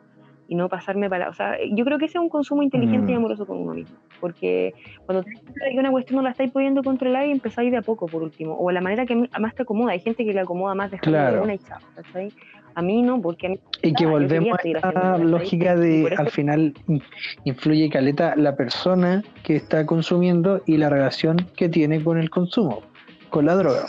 y 0.48 0.54
no 0.54 0.68
pasarme 0.68 1.08
para... 1.10 1.28
O 1.28 1.34
sea, 1.34 1.56
yo 1.72 1.84
creo 1.84 1.98
que 1.98 2.04
ese 2.06 2.18
es 2.18 2.22
un 2.22 2.28
consumo 2.28 2.62
inteligente 2.62 3.12
y 3.12 3.14
Mm. 3.14 3.18
amoroso 3.18 3.46
con 3.46 3.58
uno 3.58 3.74
mismo. 3.74 3.96
Porque 4.20 4.74
cuando 5.04 5.22
te 5.24 5.30
das 5.32 5.40
cuenta 5.42 5.64
de 5.64 5.70
que 5.72 5.78
una 5.78 5.90
cuestión 5.90 6.16
no 6.16 6.22
la 6.22 6.30
estáis 6.30 6.50
pudiendo 6.52 6.82
controlar 6.82 7.26
y 7.26 7.32
empezáis 7.32 7.70
de 7.70 7.78
a 7.78 7.82
poco, 7.82 8.06
por 8.06 8.22
último. 8.22 8.56
O 8.58 8.70
la 8.70 8.80
manera 8.80 9.06
que 9.06 9.16
más 9.16 9.54
te 9.54 9.62
acomoda. 9.62 9.92
Hay 9.92 10.00
gente 10.00 10.24
que 10.24 10.32
le 10.32 10.40
acomoda 10.40 10.74
más 10.74 10.90
dejarlo 10.90 11.12
Claro. 11.12 11.36
de 11.36 11.42
una 11.42 11.54
y 11.54 11.58
chao, 11.58 11.78
¿cachai? 11.94 12.32
A 12.74 12.82
mí 12.82 13.02
no, 13.02 13.20
porque 13.22 13.46
a 13.46 13.50
mí 13.50 13.58
Y 13.82 13.94
que 13.94 14.04
volvemos 14.06 14.58
a 14.62 14.68
esta 14.68 15.16
lógica 15.18 15.74
de 15.76 16.14
al 16.18 16.28
final 16.30 16.74
in- 16.88 17.02
influye 17.44 17.88
caleta 17.88 18.36
la 18.36 18.54
persona 18.54 19.22
que 19.42 19.56
está 19.56 19.86
consumiendo 19.86 20.60
y 20.66 20.76
la 20.76 20.90
relación 20.90 21.38
que 21.56 21.68
tiene 21.70 22.04
con 22.04 22.18
el 22.18 22.28
consumo, 22.28 22.82
con 23.30 23.46
la 23.46 23.56
droga. 23.56 23.86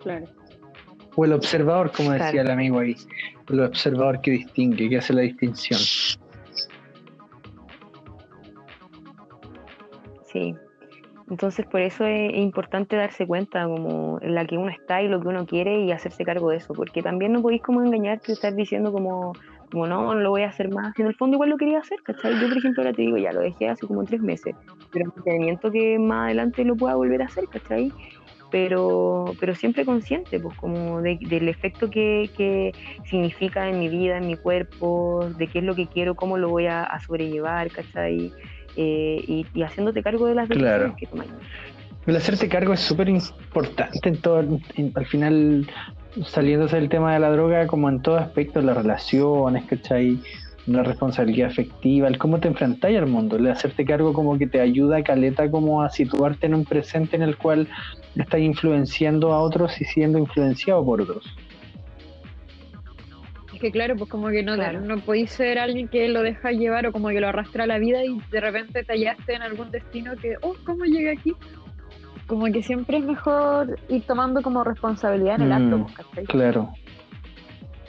Claro. 0.00 0.26
O 1.16 1.24
el 1.24 1.32
observador, 1.32 1.90
como 1.90 2.12
decía 2.12 2.30
Claro. 2.30 2.46
el 2.46 2.50
amigo 2.52 2.78
ahí. 2.78 2.94
El 3.48 3.60
observador 3.60 4.20
que 4.20 4.32
distingue, 4.32 4.88
que 4.88 4.98
hace 4.98 5.12
la 5.12 5.22
distinción. 5.22 5.80
Sí. 10.30 10.54
Entonces, 11.30 11.66
por 11.66 11.80
eso 11.82 12.06
es, 12.06 12.34
importante 12.34 12.96
darse 12.96 13.26
cuenta 13.26 13.64
como 13.64 14.18
en 14.22 14.34
la 14.34 14.46
que 14.46 14.56
uno 14.56 14.70
está 14.70 15.02
y 15.02 15.08
lo 15.08 15.20
que 15.20 15.28
uno 15.28 15.44
quiere 15.44 15.80
y 15.80 15.92
hacerse 15.92 16.24
cargo 16.24 16.50
de 16.50 16.56
eso, 16.56 16.72
porque 16.72 17.02
también 17.02 17.32
no 17.32 17.42
podéis 17.42 17.62
como 17.62 17.82
engañarte 17.82 18.32
y 18.32 18.34
estar 18.34 18.54
diciendo 18.54 18.92
como, 18.92 19.34
como 19.70 19.86
no, 19.86 20.14
no 20.14 20.20
lo 20.20 20.30
voy 20.30 20.42
a 20.42 20.48
hacer 20.48 20.70
más. 20.70 20.98
En 20.98 21.06
el 21.06 21.14
fondo 21.14 21.36
igual 21.36 21.50
lo 21.50 21.58
quería 21.58 21.80
hacer, 21.80 21.98
¿cachai? 22.02 22.40
Yo, 22.40 22.48
por 22.48 22.56
ejemplo, 22.56 22.82
ahora 22.82 22.94
te 22.94 23.02
digo, 23.02 23.18
ya 23.18 23.32
lo 23.32 23.40
dejé 23.40 23.68
hace 23.68 23.86
como 23.86 24.04
tres 24.04 24.22
meses, 24.22 24.54
pero 24.90 25.12
me 25.26 25.38
miento 25.38 25.70
que 25.70 25.98
más 25.98 26.26
adelante 26.26 26.64
lo 26.64 26.76
pueda 26.76 26.94
volver 26.94 27.20
a 27.20 27.26
hacer, 27.26 27.44
¿cachai? 27.48 27.92
Pero, 28.50 29.26
pero 29.38 29.54
siempre 29.54 29.84
consciente, 29.84 30.40
pues, 30.40 30.56
como 30.56 31.02
de- 31.02 31.18
del 31.20 31.48
efecto 31.48 31.90
que, 31.90 32.30
que 32.36 32.72
significa 33.04 33.68
en 33.68 33.78
mi 33.78 33.88
vida, 33.88 34.16
en 34.16 34.26
mi 34.26 34.36
cuerpo, 34.36 35.28
de 35.36 35.48
qué 35.48 35.58
es 35.58 35.64
lo 35.64 35.74
que 35.74 35.86
quiero, 35.86 36.14
cómo 36.14 36.38
lo 36.38 36.48
voy 36.48 36.66
a, 36.66 36.82
a 36.84 36.98
sobrellevar, 37.00 37.70
¿cachai? 37.70 38.32
Eh, 38.76 39.22
y, 39.26 39.46
y 39.52 39.62
haciéndote 39.62 40.02
cargo 40.02 40.26
de 40.26 40.34
las 40.34 40.48
decisiones 40.48 40.78
Claro. 40.78 40.96
que 40.98 41.06
tomas. 41.06 41.26
El 42.06 42.16
hacerte 42.16 42.48
cargo 42.48 42.72
es 42.72 42.80
súper 42.80 43.08
importante 43.10 44.08
en 44.08 44.16
todo, 44.20 44.40
en- 44.40 44.92
al 44.94 45.04
final 45.06 45.66
saliéndose 46.24 46.76
del 46.76 46.88
tema 46.88 47.12
de 47.12 47.20
la 47.20 47.30
droga 47.30 47.66
como 47.66 47.88
en 47.90 48.00
todo 48.00 48.16
aspecto, 48.16 48.62
las 48.62 48.76
relaciones, 48.76 49.66
¿cachai? 49.66 50.18
La 50.68 50.82
responsabilidad 50.82 51.48
afectiva, 51.50 52.08
el 52.08 52.18
cómo 52.18 52.40
te 52.40 52.48
enfrentáis 52.48 52.98
al 52.98 53.06
mundo, 53.06 53.36
el 53.36 53.48
hacerte 53.50 53.86
cargo 53.86 54.12
como 54.12 54.36
que 54.36 54.46
te 54.46 54.60
ayuda 54.60 55.02
caleta 55.02 55.50
como 55.50 55.82
a 55.82 55.88
situarte 55.88 56.46
en 56.46 56.54
un 56.54 56.64
presente 56.66 57.16
en 57.16 57.22
el 57.22 57.38
cual 57.38 57.66
estás 58.14 58.40
influenciando 58.40 59.32
a 59.32 59.40
otros 59.40 59.80
y 59.80 59.86
siendo 59.86 60.18
influenciado 60.18 60.84
por 60.84 61.00
otros. 61.00 61.24
Es 63.54 63.60
que 63.60 63.72
claro, 63.72 63.96
pues 63.96 64.10
como 64.10 64.28
que 64.28 64.42
no, 64.42 64.56
Claro. 64.56 64.80
no 64.82 64.98
podéis 65.00 65.30
ser 65.30 65.58
alguien 65.58 65.88
que 65.88 66.06
lo 66.08 66.22
deja 66.22 66.52
llevar 66.52 66.86
o 66.86 66.92
como 66.92 67.08
que 67.08 67.20
lo 67.20 67.28
arrastra 67.28 67.64
a 67.64 67.66
la 67.66 67.78
vida 67.78 68.04
y 68.04 68.18
de 68.30 68.40
repente 68.40 68.84
te 68.84 68.92
hallaste 68.92 69.34
en 69.34 69.42
algún 69.42 69.70
destino 69.70 70.16
que, 70.16 70.34
oh, 70.42 70.54
¿cómo 70.66 70.84
llegué 70.84 71.12
aquí? 71.12 71.32
Como 72.26 72.44
que 72.52 72.62
siempre 72.62 72.98
es 72.98 73.04
mejor 73.04 73.78
ir 73.88 74.02
tomando 74.02 74.42
como 74.42 74.62
responsabilidad 74.64 75.36
en 75.36 75.42
el 75.42 75.48
Mm. 75.48 75.52
acto, 75.52 75.78
pues, 75.86 75.94
¿cachai? 75.94 76.24
Claro, 76.26 76.68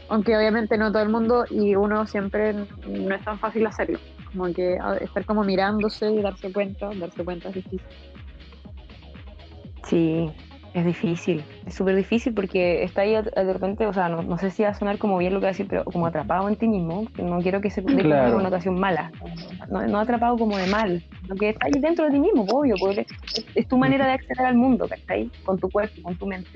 Aunque 0.09 0.35
obviamente 0.35 0.77
no 0.77 0.91
todo 0.91 1.03
el 1.03 1.09
mundo 1.09 1.45
y 1.49 1.75
uno 1.75 2.07
siempre 2.07 2.53
no 2.53 3.15
es 3.15 3.23
tan 3.23 3.39
fácil 3.39 3.65
hacerlo. 3.67 3.99
Como 4.31 4.51
que 4.53 4.77
estar 5.01 5.23
como 5.25 5.43
mirándose 5.43 6.11
y 6.11 6.21
darse 6.21 6.51
cuenta, 6.51 6.89
darse 6.95 7.23
cuenta 7.23 7.49
es 7.49 7.55
difícil. 7.55 7.81
Sí, 9.83 10.31
es 10.73 10.85
difícil, 10.85 11.43
es 11.65 11.73
súper 11.73 11.95
difícil 11.95 12.33
porque 12.33 12.83
está 12.83 13.01
ahí 13.01 13.13
de 13.13 13.53
repente, 13.53 13.85
o 13.87 13.93
sea, 13.93 14.07
no, 14.09 14.21
no 14.21 14.37
sé 14.37 14.51
si 14.51 14.63
va 14.63 14.69
a 14.69 14.73
sonar 14.73 14.97
como 14.97 15.17
bien 15.17 15.33
lo 15.33 15.39
que 15.39 15.45
voy 15.45 15.47
a 15.49 15.51
decir, 15.51 15.67
pero 15.67 15.83
como 15.83 16.05
atrapado 16.05 16.47
en 16.47 16.55
ti 16.55 16.67
mismo, 16.67 17.05
que 17.15 17.23
no 17.23 17.41
quiero 17.41 17.59
que 17.61 17.69
se 17.69 17.81
dé 17.81 18.01
Claro. 18.03 18.25
una 18.27 18.33
connotación 18.33 18.79
mala, 18.79 19.11
no, 19.69 19.85
no 19.87 19.99
atrapado 19.99 20.37
como 20.37 20.57
de 20.57 20.67
mal, 20.67 21.03
lo 21.27 21.35
que 21.35 21.49
está 21.49 21.65
ahí 21.67 21.79
dentro 21.79 22.05
de 22.05 22.11
ti 22.11 22.19
mismo, 22.19 22.43
obvio, 22.51 22.75
porque 22.79 23.01
es, 23.35 23.45
es 23.55 23.67
tu 23.67 23.77
manera 23.77 24.05
de 24.05 24.13
acceder 24.13 24.45
al 24.45 24.55
mundo, 24.55 24.87
¿cachai? 24.87 25.29
Con 25.43 25.59
tu 25.59 25.69
cuerpo, 25.69 26.01
con 26.01 26.15
tu 26.15 26.25
mente. 26.27 26.49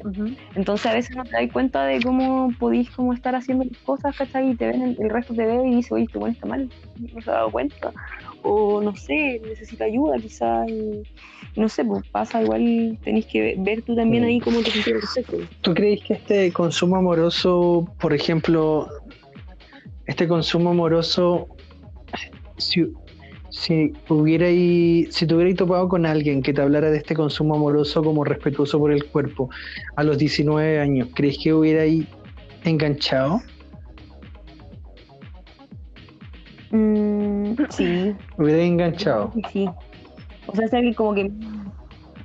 Entonces 0.56 0.86
a 0.86 0.94
veces 0.94 1.16
no 1.16 1.24
te 1.26 1.32
das 1.32 1.52
cuenta 1.52 1.84
de 1.86 2.00
cómo 2.02 2.50
podís 2.60 2.90
como 2.92 3.14
estar 3.14 3.36
haciendo 3.36 3.64
las 3.66 3.78
cosas, 3.80 4.16
¿cachai? 4.16 4.52
Y 4.52 4.56
te 4.56 4.68
ven, 4.68 4.82
el, 4.82 4.98
el 5.00 5.10
resto 5.10 5.34
te 5.34 5.46
ve 5.46 5.68
y 5.68 5.76
dice, 5.76 5.94
oye, 5.94 6.04
este 6.06 6.18
bueno 6.20 6.34
está 6.34 6.48
mal, 6.48 6.70
no 7.14 7.22
se 7.22 7.30
ha 7.30 7.34
dado 7.34 7.52
cuenta. 7.52 7.92
O 8.44 8.82
no 8.82 8.96
sé, 8.96 9.42
necesita 9.48 9.86
ayuda 9.86 10.18
quizás. 10.20 10.70
Y, 10.70 11.04
no 11.56 11.70
sé, 11.70 11.86
pues 11.86 12.04
pasa 12.12 12.42
igual, 12.42 12.98
tenés 13.04 13.26
que 13.26 13.42
ve- 13.42 13.56
ver 13.60 13.82
tú 13.84 13.96
también 13.96 14.24
ahí 14.24 14.40
cómo 14.40 14.62
te 14.62 14.72
sientes 14.72 14.94
al 14.94 15.02
respecto. 15.02 15.38
¿Tú 15.62 15.74
crees 15.74 16.02
que 16.04 16.14
este 16.14 16.52
consumo 16.52 16.98
amoroso, 16.98 17.88
por 18.00 18.14
ejemplo, 18.14 18.88
este 20.08 20.28
consumo 20.28 20.72
amoroso, 20.72 21.48
si, 22.58 22.92
si 23.50 23.94
hubierais, 24.10 25.14
si 25.14 25.28
te 25.28 25.36
hubierais 25.36 25.56
topado 25.56 25.88
con 25.88 26.06
alguien 26.06 26.42
que 26.42 26.54
te 26.54 26.62
hablara 26.62 26.90
de 26.90 26.98
este 26.98 27.14
consumo 27.16 27.56
amoroso 27.56 28.04
como 28.04 28.24
respetuoso 28.24 28.80
por 28.80 28.92
el 28.92 29.06
cuerpo 29.06 29.50
a 29.96 30.04
los 30.04 30.18
19 30.18 30.80
años, 30.80 31.10
¿crees 31.14 31.38
que 31.42 31.54
hubierais 31.54 32.06
enganchado? 32.64 33.42
Mm, 36.72 37.23
sí, 37.70 38.14
Hubierais 38.38 38.66
enganchado. 38.68 39.32
Sí, 39.34 39.42
sí. 39.52 39.70
O 40.48 40.56
sea, 40.56 40.68
si 40.68 40.76
alguien 40.76 40.94
como 40.94 41.14
que... 41.14 41.32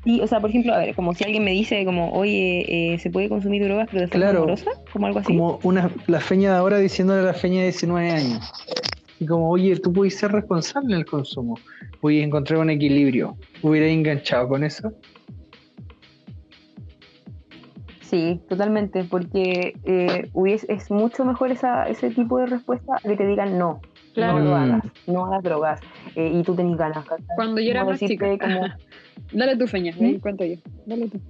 Sí, 0.05 0.21
o 0.21 0.27
sea, 0.27 0.41
por 0.41 0.51
ejemplo, 0.51 0.73
a 0.73 0.79
ver, 0.79 0.95
como 0.95 1.13
si 1.13 1.25
alguien 1.25 1.45
me 1.45 1.51
dice 1.51 1.85
como, 1.85 2.13
oye, 2.13 2.95
eh, 2.95 2.99
¿se 2.99 3.11
puede 3.11 3.29
consumir 3.29 3.65
drogas 3.65 3.89
pero 3.91 4.03
de 4.03 4.09
forma 4.09 4.23
Claro. 4.25 4.39
amorosa? 4.39 4.71
Como 4.93 5.07
algo 5.07 5.19
así. 5.19 5.27
Como 5.27 5.59
una, 5.65 5.91
la 6.07 6.21
feña 6.21 6.53
de 6.53 6.57
ahora 6.59 6.79
diciéndole 6.79 7.21
a 7.21 7.25
la 7.25 7.35
feña 7.35 7.59
de 7.59 7.65
19 7.65 8.11
años. 8.11 8.53
Y 9.21 9.27
como, 9.27 9.51
oye, 9.51 9.77
tú 9.77 9.93
puedes 9.93 10.17
ser 10.17 10.31
responsable 10.33 10.95
en 10.95 11.01
el 11.01 11.07
consumo. 11.07 11.59
Puedes 12.01 12.23
encontrar 12.25 12.61
un 12.61 12.71
equilibrio. 12.71 13.37
¿Hubierais 13.63 13.93
enganchado 13.93 14.49
con 14.49 14.63
eso? 14.63 14.93
Sí, 18.01 18.41
totalmente, 18.49 19.05
porque 19.05 19.75
eh, 19.85 20.31
es 20.69 20.91
mucho 20.91 21.25
mejor 21.27 21.51
esa, 21.51 21.85
ese 21.89 22.09
tipo 22.11 22.39
de 22.39 22.47
respuesta 22.47 22.95
a 22.97 23.01
que 23.07 23.17
te 23.17 23.27
digan 23.27 23.59
no, 23.59 23.83
Claro. 24.19 24.39
no 24.41 24.45
lo 24.51 24.57
hagas, 24.57 24.83
no 25.07 25.25
hagas 25.27 25.43
drogas, 25.43 25.81
eh, 26.17 26.33
y 26.35 26.43
tú 26.43 26.55
tenés 26.55 26.77
ganas. 26.77 27.05
Cuando 27.37 27.61
yo 27.61 27.71
era 27.71 27.85
más 27.85 27.99
chica. 27.99 28.27
como- 28.39 28.67
Dale 29.33 29.57
tu 29.57 29.67
feña, 29.67 29.93
¿Mm? 29.99 30.05
ahí 30.05 30.19
cuento 30.19 30.45
yo. 30.45 30.57
Dale 30.87 31.09
tú. 31.09 31.21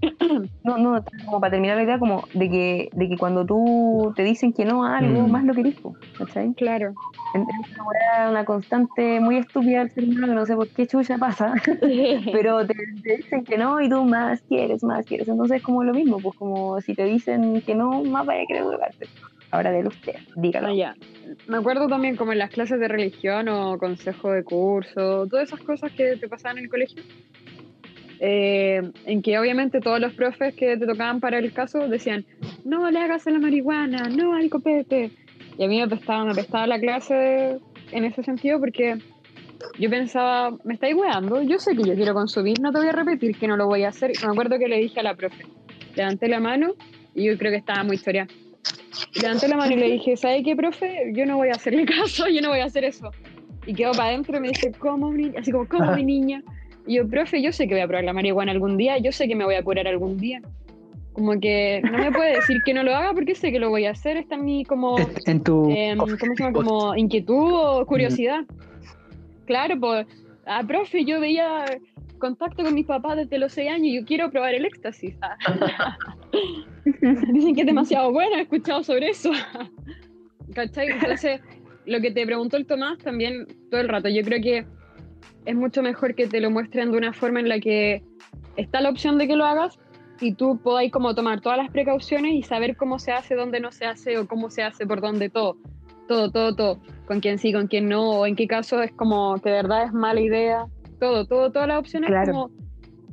no, 0.62 0.78
no, 0.78 1.02
como 1.24 1.40
para 1.40 1.50
terminar 1.52 1.76
la 1.76 1.82
idea, 1.82 1.98
como 1.98 2.22
de 2.32 2.48
que, 2.48 2.88
de 2.92 3.08
que 3.08 3.16
cuando 3.18 3.44
tú 3.44 4.12
te 4.14 4.22
dicen 4.22 4.52
que 4.52 4.64
no 4.64 4.84
a 4.84 4.98
algo, 4.98 5.22
Mm. 5.26 5.30
más 5.30 5.44
lo 5.44 5.54
querís, 5.54 5.74
po, 5.80 5.96
¿cachai? 6.16 6.52
Claro. 6.54 6.92
Es 7.34 7.42
una, 8.30 8.44
constante 8.44 9.18
muy 9.20 9.36
estúpida 9.38 9.80
del 9.80 9.90
ser 9.90 10.04
humano, 10.04 10.34
no 10.34 10.46
sé 10.46 10.54
por 10.54 10.68
qué 10.68 10.86
chucha 10.86 11.18
pasa, 11.18 11.52
pero 12.32 12.64
te, 12.66 12.74
te 13.02 13.16
dicen 13.16 13.44
que 13.44 13.58
no 13.58 13.80
y 13.80 13.88
tú 13.88 14.04
más 14.04 14.40
quieres, 14.42 14.84
más 14.84 15.04
quieres. 15.04 15.26
Entonces 15.28 15.56
es 15.58 15.62
como 15.64 15.82
lo 15.82 15.92
mismo, 15.92 16.18
pues 16.18 16.36
como 16.36 16.80
si 16.80 16.94
te 16.94 17.04
dicen 17.04 17.60
que 17.62 17.74
no, 17.74 18.02
más 18.04 18.24
vaya 18.24 18.42
a 18.42 18.46
querer 18.46 18.64
drogarte. 18.64 19.06
Ahora 19.50 19.70
de 19.70 19.86
usted, 19.86 20.16
dígalo. 20.36 20.68
Ah, 20.68 20.74
ya. 20.74 20.94
Me 21.46 21.56
acuerdo 21.56 21.88
también 21.88 22.16
como 22.16 22.32
en 22.32 22.38
las 22.38 22.50
clases 22.50 22.78
de 22.80 22.88
religión 22.88 23.48
o 23.48 23.78
consejo 23.78 24.32
de 24.32 24.44
curso, 24.44 25.26
todas 25.26 25.48
esas 25.48 25.60
cosas 25.60 25.92
que 25.92 26.16
te 26.16 26.28
pasaban 26.28 26.58
en 26.58 26.64
el 26.64 26.70
colegio, 26.70 27.02
eh, 28.20 28.82
en 29.06 29.22
que 29.22 29.38
obviamente 29.38 29.80
todos 29.80 30.00
los 30.00 30.12
profes 30.12 30.54
que 30.54 30.76
te 30.76 30.86
tocaban 30.86 31.20
para 31.20 31.38
el 31.38 31.52
caso 31.52 31.88
decían, 31.88 32.26
no 32.64 32.90
le 32.90 32.98
hagas 32.98 33.26
a 33.26 33.30
la 33.30 33.38
marihuana, 33.38 34.08
no 34.08 34.34
al 34.34 34.50
copete. 34.50 35.12
Y 35.56 35.64
a 35.64 35.68
mí 35.68 35.76
me 35.76 35.84
apestaba, 35.84 36.24
me 36.24 36.32
apestaba 36.32 36.66
la 36.66 36.78
clase 36.78 37.58
en 37.92 38.04
ese 38.04 38.22
sentido 38.22 38.60
porque 38.60 38.98
yo 39.78 39.90
pensaba, 39.90 40.56
me 40.64 40.74
estáis 40.74 40.94
weando, 40.94 41.42
yo 41.42 41.58
sé 41.58 41.74
que 41.74 41.84
yo 41.84 41.94
quiero 41.94 42.14
consumir, 42.14 42.60
no 42.60 42.72
te 42.72 42.78
voy 42.78 42.88
a 42.88 42.92
repetir 42.92 43.36
que 43.36 43.48
no 43.48 43.56
lo 43.56 43.66
voy 43.66 43.84
a 43.84 43.88
hacer. 43.88 44.12
Me 44.22 44.30
acuerdo 44.30 44.58
que 44.58 44.68
le 44.68 44.78
dije 44.78 45.00
a 45.00 45.02
la 45.02 45.14
profe, 45.14 45.44
levanté 45.94 46.28
la 46.28 46.40
mano 46.40 46.74
y 47.14 47.24
yo 47.24 47.38
creo 47.38 47.50
que 47.50 47.58
estaba 47.58 47.82
muy 47.82 47.96
historia. 47.96 48.26
Levanté 49.20 49.48
la 49.48 49.56
mano 49.56 49.72
y 49.72 49.76
le 49.76 49.90
dije, 49.92 50.16
¿sabe 50.16 50.42
qué, 50.42 50.56
profe? 50.56 51.12
Yo 51.14 51.26
no 51.26 51.36
voy 51.36 51.48
a 51.48 51.52
hacerle 51.52 51.84
caso, 51.86 52.28
yo 52.28 52.40
no 52.40 52.48
voy 52.48 52.60
a 52.60 52.64
hacer 52.64 52.84
eso. 52.84 53.10
Y 53.66 53.74
quedó 53.74 53.92
para 53.92 54.08
adentro 54.08 54.36
y 54.38 54.40
me 54.40 54.48
dice, 54.48 54.72
¿cómo, 54.78 55.10
mi 55.10 55.24
niña? 55.24 55.40
Así 55.40 55.52
como, 55.52 55.68
¿cómo, 55.68 55.92
mi 55.94 56.04
niña? 56.04 56.42
Y 56.86 56.94
yo, 56.94 57.08
profe, 57.08 57.42
yo 57.42 57.52
sé 57.52 57.68
que 57.68 57.74
voy 57.74 57.82
a 57.82 57.86
probar 57.86 58.04
la 58.04 58.12
marihuana 58.12 58.52
algún 58.52 58.76
día, 58.76 58.96
yo 58.98 59.12
sé 59.12 59.28
que 59.28 59.34
me 59.34 59.44
voy 59.44 59.56
a 59.56 59.62
curar 59.62 59.86
algún 59.86 60.16
día. 60.16 60.40
Como 61.12 61.38
que 61.40 61.82
no 61.82 61.98
me 61.98 62.12
puede 62.12 62.36
decir 62.36 62.62
que 62.64 62.72
no 62.72 62.82
lo 62.84 62.94
haga 62.94 63.12
porque 63.12 63.34
sé 63.34 63.50
que 63.50 63.58
lo 63.58 63.70
voy 63.70 63.86
a 63.86 63.90
hacer. 63.90 64.16
Está 64.16 64.36
en 64.36 64.44
mi 64.44 64.64
como, 64.64 64.96
En 65.26 65.42
tu. 65.42 65.68
em, 65.68 65.98
¿cómo 65.98 66.16
se 66.16 66.44
llama? 66.44 66.52
Como 66.52 66.94
inquietud 66.94 67.52
o 67.52 67.84
curiosidad. 67.86 68.44
Claro, 69.44 69.80
pues, 69.80 70.06
ah, 70.46 70.62
profe, 70.66 71.04
yo 71.04 71.20
veía 71.20 71.64
contacto 72.18 72.62
con 72.62 72.74
mis 72.74 72.86
papás 72.86 73.16
desde 73.16 73.38
los 73.38 73.52
seis 73.52 73.70
años 73.70 73.86
y 73.86 74.00
yo 74.00 74.04
quiero 74.04 74.30
probar 74.30 74.54
el 74.54 74.64
éxtasis. 74.64 75.14
Dicen 77.32 77.54
que 77.54 77.60
es 77.60 77.66
demasiado 77.66 78.12
bueno, 78.12 78.36
he 78.36 78.42
escuchado 78.42 78.82
sobre 78.82 79.10
eso. 79.10 79.30
¿Cachai? 80.54 80.88
Entonces, 80.88 81.40
lo 81.86 82.00
que 82.00 82.10
te 82.10 82.24
preguntó 82.26 82.56
el 82.56 82.66
Tomás 82.66 82.98
también 82.98 83.46
todo 83.70 83.80
el 83.80 83.88
rato, 83.88 84.08
yo 84.08 84.22
creo 84.22 84.42
que 84.42 84.66
es 85.44 85.56
mucho 85.56 85.82
mejor 85.82 86.14
que 86.14 86.26
te 86.26 86.40
lo 86.40 86.50
muestren 86.50 86.92
de 86.92 86.98
una 86.98 87.12
forma 87.12 87.40
en 87.40 87.48
la 87.48 87.60
que 87.60 88.02
está 88.56 88.80
la 88.80 88.90
opción 88.90 89.18
de 89.18 89.26
que 89.26 89.36
lo 89.36 89.44
hagas 89.44 89.78
y 90.20 90.34
tú 90.34 90.60
podáis 90.62 90.92
como 90.92 91.14
tomar 91.14 91.40
todas 91.40 91.58
las 91.58 91.70
precauciones 91.70 92.32
y 92.32 92.42
saber 92.42 92.76
cómo 92.76 92.98
se 92.98 93.12
hace, 93.12 93.34
dónde 93.34 93.60
no 93.60 93.72
se 93.72 93.86
hace 93.86 94.18
o 94.18 94.26
cómo 94.26 94.50
se 94.50 94.62
hace, 94.62 94.86
por 94.86 95.00
dónde 95.00 95.30
todo. 95.30 95.56
Todo, 96.08 96.30
todo, 96.30 96.54
todo. 96.54 96.80
Con 97.06 97.20
quién 97.20 97.38
sí, 97.38 97.52
con 97.52 97.66
quién 97.66 97.88
no, 97.88 98.10
o 98.10 98.26
en 98.26 98.34
qué 98.34 98.46
caso 98.46 98.82
es 98.82 98.92
como 98.92 99.40
que 99.40 99.50
de 99.50 99.56
verdad 99.56 99.84
es 99.84 99.92
mala 99.92 100.20
idea. 100.20 100.66
Todo, 100.98 101.26
todo, 101.26 101.50
todas 101.52 101.68
las 101.68 101.78
opciones 101.78 102.08
Claro. 102.10 102.32
como, 102.32 102.50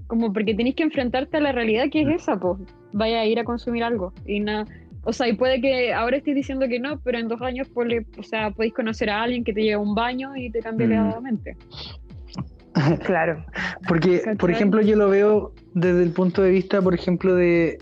como 0.07 0.33
porque 0.33 0.53
tenéis 0.55 0.75
que 0.75 0.83
enfrentarte 0.83 1.37
a 1.37 1.39
la 1.41 1.51
realidad 1.51 1.85
que 1.91 2.01
es 2.01 2.07
esa, 2.21 2.39
pues. 2.39 2.59
Vaya 2.93 3.19
a 3.21 3.25
ir 3.25 3.39
a 3.39 3.43
consumir 3.43 3.83
algo 3.83 4.13
y 4.25 4.39
nada. 4.39 4.65
O 5.03 5.13
sea, 5.13 5.27
y 5.27 5.33
puede 5.33 5.61
que 5.61 5.93
ahora 5.93 6.17
estés 6.17 6.33
diciendo 6.33 6.67
que 6.67 6.79
no, 6.79 6.99
pero 6.99 7.19
en 7.19 7.27
dos 7.27 7.41
años, 7.41 7.67
pues, 7.73 7.87
le- 7.87 8.05
o 8.17 8.23
sea, 8.23 8.49
podéis 8.51 8.73
conocer 8.73 9.09
a 9.09 9.21
alguien 9.21 9.43
que 9.43 9.53
te 9.53 9.61
lleve 9.61 9.73
a 9.73 9.79
un 9.79 9.93
baño 9.93 10.35
y 10.35 10.49
te 10.49 10.59
cambie 10.59 10.87
Mm. 10.87 10.91
la 11.11 11.19
mente. 11.21 11.57
Claro. 13.05 13.45
Porque, 13.87 14.21
por 14.37 14.51
ejemplo, 14.51 14.81
yo 14.81 14.95
lo 14.97 15.09
veo 15.09 15.53
desde 15.73 16.03
el 16.03 16.11
punto 16.11 16.41
de 16.41 16.51
vista, 16.51 16.81
por 16.81 16.93
ejemplo, 16.93 17.33
de, 17.35 17.77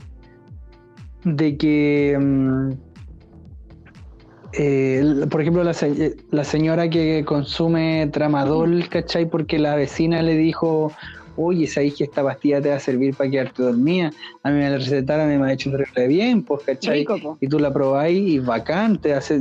de 1.24 1.58
que, 1.58 2.18
mm, 2.20 2.70
eh, 4.58 5.04
por 5.30 5.42
ejemplo, 5.42 5.64
la, 5.64 5.74
se- 5.74 6.06
eh, 6.06 6.16
la 6.32 6.44
señora 6.44 6.90
que 6.90 7.24
consume 7.26 8.10
tramadol, 8.12 8.88
¿cachai? 8.90 9.26
Porque 9.30 9.58
la 9.60 9.76
vecina 9.76 10.22
le 10.22 10.36
dijo, 10.38 10.92
oye, 11.36 11.68
sabéis 11.68 11.96
que 11.98 12.04
esta 12.06 12.24
pastilla 12.24 12.62
te 12.62 12.70
va 12.70 12.76
a 12.76 12.80
servir 12.80 13.16
para 13.16 13.30
quedarte 13.30 13.64
dormida. 13.64 14.12
A 14.44 14.52
mí 14.52 14.60
me 14.60 14.70
la 14.70 14.78
recetaron 14.78 15.34
y 15.34 15.38
me 15.38 15.48
ha 15.50 15.54
hecho 15.54 15.72
terrible 15.72 16.08
bien, 16.08 16.44
pues, 16.44 16.62
¿cachai? 16.66 17.00
Rico, 17.00 17.18
po. 17.20 17.38
y 17.42 17.48
tú 17.48 17.60
la 17.60 17.74
probáis 17.74 18.18
y 18.20 18.40
bacán, 18.40 19.00
te, 19.00 19.14
hace, 19.14 19.40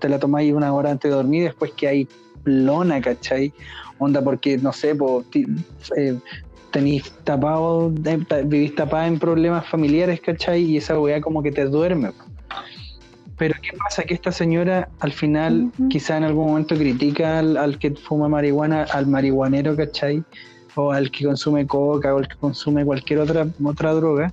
te, 0.00 0.08
la 0.08 0.18
tomáis 0.18 0.52
una 0.52 0.72
hora 0.74 0.90
antes 0.90 1.10
de 1.10 1.16
dormir, 1.16 1.44
después 1.44 1.72
que 1.76 1.88
hay 1.88 2.08
lona, 2.44 3.00
¿cachai? 3.00 3.52
Onda, 3.98 4.22
porque 4.22 4.58
no 4.58 4.72
sé, 4.72 4.94
pues, 4.94 5.26
ti- 5.30 5.46
eh, 5.96 6.18
tenéis 6.70 7.04
tapado, 7.24 7.92
eh, 8.04 8.18
vivís 8.44 8.74
tapada 8.74 9.06
en 9.06 9.18
problemas 9.18 9.66
familiares, 9.68 10.20
¿cachai? 10.20 10.62
Y 10.62 10.76
esa 10.78 10.98
weá 10.98 11.20
como 11.20 11.42
que 11.42 11.52
te 11.52 11.64
duerme. 11.64 12.08
po. 12.12 12.24
Pero 13.38 13.54
¿qué 13.62 13.76
pasa? 13.76 14.02
Que 14.02 14.14
esta 14.14 14.32
señora 14.32 14.88
al 15.00 15.12
final 15.12 15.70
quizá 15.90 16.16
en 16.16 16.24
algún 16.24 16.48
momento 16.48 16.74
critica 16.76 17.38
al, 17.38 17.56
al 17.56 17.78
que 17.78 17.92
fuma 17.92 18.28
marihuana, 18.28 18.82
al 18.92 19.06
marihuanero, 19.06 19.76
¿cachai? 19.76 20.24
O 20.74 20.92
al 20.92 21.10
que 21.10 21.24
consume 21.24 21.66
coca 21.66 22.14
o 22.14 22.18
al 22.18 22.28
que 22.28 22.36
consume 22.36 22.84
cualquier 22.84 23.20
otra, 23.20 23.46
otra 23.64 23.94
droga, 23.94 24.32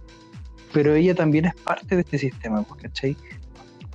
pero 0.74 0.94
ella 0.96 1.14
también 1.16 1.46
es 1.46 1.56
parte 1.56 1.96
de 1.96 2.02
este 2.02 2.18
sistema, 2.18 2.64
pues, 2.64 2.82
¿cachai? 2.82 3.16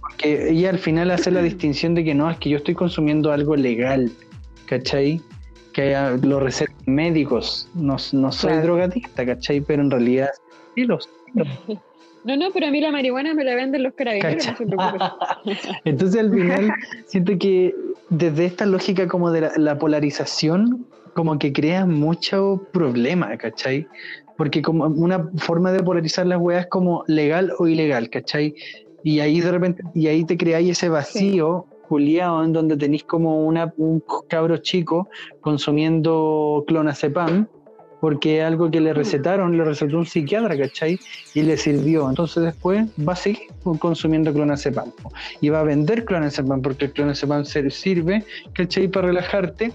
Porque 0.00 0.50
ella 0.50 0.70
al 0.70 0.78
final 0.78 1.10
hace 1.10 1.30
la 1.30 1.42
distinción 1.42 1.94
de 1.94 2.04
que 2.04 2.14
no, 2.14 2.30
es 2.30 2.38
que 2.38 2.50
yo 2.50 2.56
estoy 2.58 2.74
consumiendo 2.74 3.32
algo 3.32 3.56
legal, 3.56 4.10
¿cachai? 4.66 5.20
Que 5.72 5.96
lo 6.22 6.40
recetan 6.40 6.76
médicos, 6.86 7.68
no, 7.74 7.96
no 8.12 8.32
soy 8.32 8.50
Claro. 8.52 8.62
drogadicta, 8.62 9.26
¿cachai? 9.26 9.60
Pero 9.60 9.82
en 9.82 9.90
realidad 9.90 10.30
sí 10.74 10.84
lo 10.84 10.98
soy. 11.00 11.12
No, 12.24 12.36
no, 12.36 12.50
pero 12.52 12.66
a 12.66 12.70
mí 12.70 12.80
la 12.80 12.90
marihuana 12.90 13.34
me 13.34 13.44
la 13.44 13.54
venden 13.54 13.82
los 13.82 13.94
carabineros, 13.94 14.46
no 14.60 15.54
se. 15.54 15.68
Entonces 15.84 16.20
al 16.20 16.30
final 16.30 16.72
siento 17.06 17.38
que 17.38 17.74
desde 18.10 18.46
esta 18.46 18.66
lógica 18.66 19.08
como 19.08 19.30
de 19.30 19.42
la, 19.42 19.52
la 19.56 19.78
polarización, 19.78 20.86
como 21.14 21.38
que 21.38 21.52
crea 21.52 21.86
mucho 21.86 22.66
problema, 22.72 23.36
¿cachai? 23.36 23.86
Porque 24.36 24.62
como 24.62 24.86
una 24.86 25.28
forma 25.36 25.72
de 25.72 25.82
polarizar 25.82 26.26
las 26.26 26.40
weas 26.40 26.64
es 26.64 26.70
como 26.70 27.04
legal 27.06 27.52
o 27.58 27.66
ilegal, 27.66 28.10
¿cachai? 28.10 28.54
Y 29.02 29.20
ahí 29.20 29.40
de 29.40 29.50
repente, 29.50 29.82
y 29.94 30.06
ahí 30.08 30.24
te 30.24 30.36
creáis 30.36 30.70
ese 30.70 30.88
vacío, 30.88 31.66
culiao, 31.88 32.44
en 32.44 32.52
donde 32.52 32.76
tenéis 32.76 33.04
como 33.04 33.44
una, 33.44 33.72
un 33.76 34.02
cabro 34.28 34.58
chico 34.58 35.08
consumiendo 35.40 36.64
clonazepam, 36.66 37.48
porque 38.00 38.38
es 38.38 38.44
algo 38.44 38.70
que 38.70 38.80
le 38.80 38.94
recetaron, 38.94 39.56
le 39.56 39.64
recetó 39.64 39.98
un 39.98 40.06
psiquiatra, 40.06 40.56
¿cachai? 40.56 40.98
Y 41.34 41.42
le 41.42 41.56
sirvió. 41.56 42.08
Entonces 42.08 42.42
después 42.42 42.86
va 43.06 43.12
a 43.12 43.16
seguir 43.16 43.48
consumiendo 43.78 44.32
clonazepam. 44.32 44.90
Y 45.40 45.50
va 45.50 45.60
a 45.60 45.64
vender 45.64 46.04
clonazepam, 46.04 46.62
porque 46.62 46.86
el 46.86 46.92
clonazepam 46.92 47.44
sirve, 47.44 48.24
¿cachai? 48.54 48.88
Para 48.88 49.08
relajarte, 49.08 49.72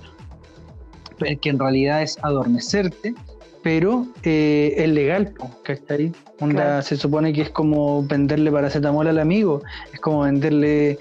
que 1.41 1.49
en 1.49 1.59
realidad 1.59 2.01
es 2.01 2.17
adormecerte, 2.23 3.13
pero 3.61 4.05
eh, 4.23 4.73
es 4.77 4.89
legal, 4.89 5.33
¿cachai? 5.63 6.11
Onda, 6.39 6.63
Claro. 6.63 6.81
Se 6.81 6.97
supone 6.97 7.31
que 7.31 7.43
es 7.43 7.49
como 7.49 8.03
venderle 8.05 8.51
paracetamol 8.51 9.07
al 9.07 9.19
amigo, 9.19 9.61
es 9.93 9.99
como 10.01 10.21
venderle 10.21 10.99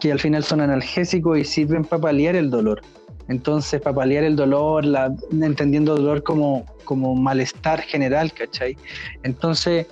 que 0.00 0.12
al 0.12 0.20
final 0.20 0.44
son 0.44 0.60
analgésicos 0.60 1.38
y 1.38 1.44
sirven 1.44 1.84
para 1.84 2.02
paliar 2.02 2.36
el 2.36 2.50
dolor. 2.50 2.82
Entonces, 3.28 3.80
para 3.80 3.96
paliar 3.96 4.24
el 4.24 4.36
dolor, 4.36 4.84
la, 4.84 5.14
entendiendo 5.30 5.96
dolor 5.96 6.22
como, 6.22 6.64
como 6.84 7.14
malestar 7.14 7.80
general, 7.80 8.32
¿cachai? 8.32 8.76
Entonces, 9.24 9.86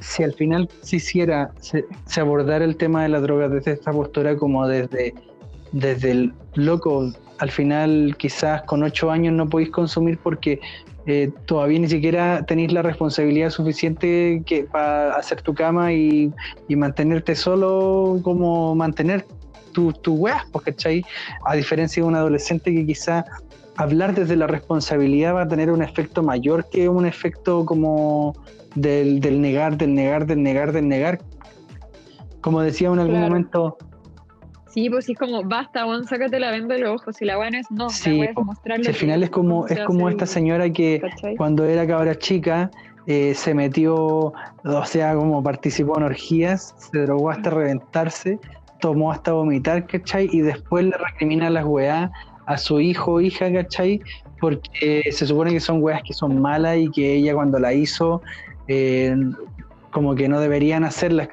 si 0.00 0.22
al 0.22 0.32
final 0.34 0.68
se 0.82 0.96
hiciera, 0.96 1.52
se, 1.60 1.84
abordara 2.20 2.64
el 2.64 2.76
tema 2.76 3.02
de 3.02 3.10
la 3.10 3.20
droga 3.20 3.48
desde 3.48 3.72
esta 3.72 3.92
postura 3.92 4.36
como 4.36 4.66
desde, 4.66 5.14
desde 5.72 6.10
el 6.10 6.32
loco, 6.54 7.12
al 7.38 7.50
final 7.50 8.14
quizás 8.18 8.62
con 8.62 8.82
ocho 8.82 9.10
años 9.10 9.34
no 9.34 9.48
podéis 9.48 9.70
consumir 9.70 10.18
porque 10.22 10.60
eh, 11.06 11.30
todavía 11.46 11.78
ni 11.78 11.88
siquiera 11.88 12.44
tenéis 12.46 12.72
la 12.72 12.82
responsabilidad 12.82 13.50
suficiente 13.50 14.42
para 14.70 15.16
hacer 15.16 15.42
tu 15.42 15.54
cama 15.54 15.92
y, 15.92 16.32
y 16.68 16.76
mantenerte 16.76 17.34
solo 17.34 18.20
como 18.22 18.74
mantener 18.74 19.24
tu, 19.72 19.92
tu 19.92 20.14
weas, 20.14 20.42
pues, 20.52 20.64
¿cachai? 20.64 21.04
A 21.46 21.54
diferencia 21.56 22.02
de 22.02 22.08
un 22.08 22.14
adolescente 22.16 22.72
que 22.74 22.84
quizá 22.86 23.24
hablar 23.76 24.14
desde 24.14 24.36
la 24.36 24.46
responsabilidad 24.46 25.34
va 25.34 25.42
a 25.42 25.48
tener 25.48 25.70
un 25.70 25.82
efecto 25.82 26.22
mayor 26.22 26.68
que 26.70 26.88
un 26.88 27.06
efecto 27.06 27.64
como 27.64 28.34
del, 28.74 29.20
del 29.20 29.40
negar, 29.40 29.76
del 29.76 29.94
negar, 29.94 30.26
del 30.26 30.42
negar, 30.42 30.72
del 30.72 30.88
negar. 30.88 31.18
Como 32.40 32.60
decía 32.62 32.88
en 32.88 32.98
algún 32.98 33.16
Claro. 33.16 33.28
momento, 33.28 33.76
Sí, 34.72 34.88
pues 34.88 35.08
es 35.08 35.18
como, 35.18 35.42
basta, 35.42 35.82
Juan, 35.84 36.04
sácate 36.06 36.38
la 36.38 36.52
venda 36.52 36.76
de 36.76 36.82
los 36.82 37.00
ojos. 37.00 37.16
Si 37.16 37.24
la 37.24 37.36
buena 37.36 37.58
es 37.58 37.66
no, 37.72 37.90
Sí, 37.90 38.18
la 38.22 38.32
mostrarle. 38.40 38.84
si 38.84 38.90
al 38.90 38.96
final 38.96 39.22
es 39.24 39.30
como, 39.30 39.66
es 39.66 39.80
como 39.80 40.08
esta 40.08 40.26
señora 40.26 40.70
que 40.70 41.00
¿cachai? 41.00 41.34
cuando 41.34 41.64
era 41.64 41.84
cabra 41.88 42.14
chica 42.14 42.70
eh, 43.08 43.34
se 43.34 43.52
metió, 43.52 43.96
o 43.96 44.84
sea, 44.84 45.16
como 45.16 45.42
participó 45.42 45.96
en 45.98 46.04
orgías, 46.04 46.72
se 46.78 47.00
drogó 47.00 47.30
hasta 47.30 47.50
reventarse, 47.50 48.38
tomó 48.80 49.12
hasta 49.12 49.32
vomitar, 49.32 49.86
¿cachai? 49.86 50.28
Y 50.32 50.40
después 50.40 50.84
le 50.84 50.96
recrimina 50.96 51.50
las 51.50 51.64
weás 51.64 52.10
a 52.46 52.58
su 52.58 52.80
hijo 52.80 53.12
o 53.12 53.20
hija, 53.20 53.52
¿cachai? 53.52 54.00
Porque 54.40 55.02
se 55.12 55.26
supone 55.26 55.52
que 55.52 55.60
son 55.60 55.82
weas 55.82 56.02
que 56.02 56.14
son 56.14 56.40
malas 56.40 56.78
y 56.78 56.90
que 56.90 57.14
ella 57.14 57.34
cuando 57.34 57.58
la 57.58 57.72
hizo, 57.72 58.22
eh, 58.68 59.14
como 59.90 60.14
que 60.14 60.28
no 60.28 60.40
deberían 60.40 60.84
hacer 60.84 61.12
las, 61.12 61.28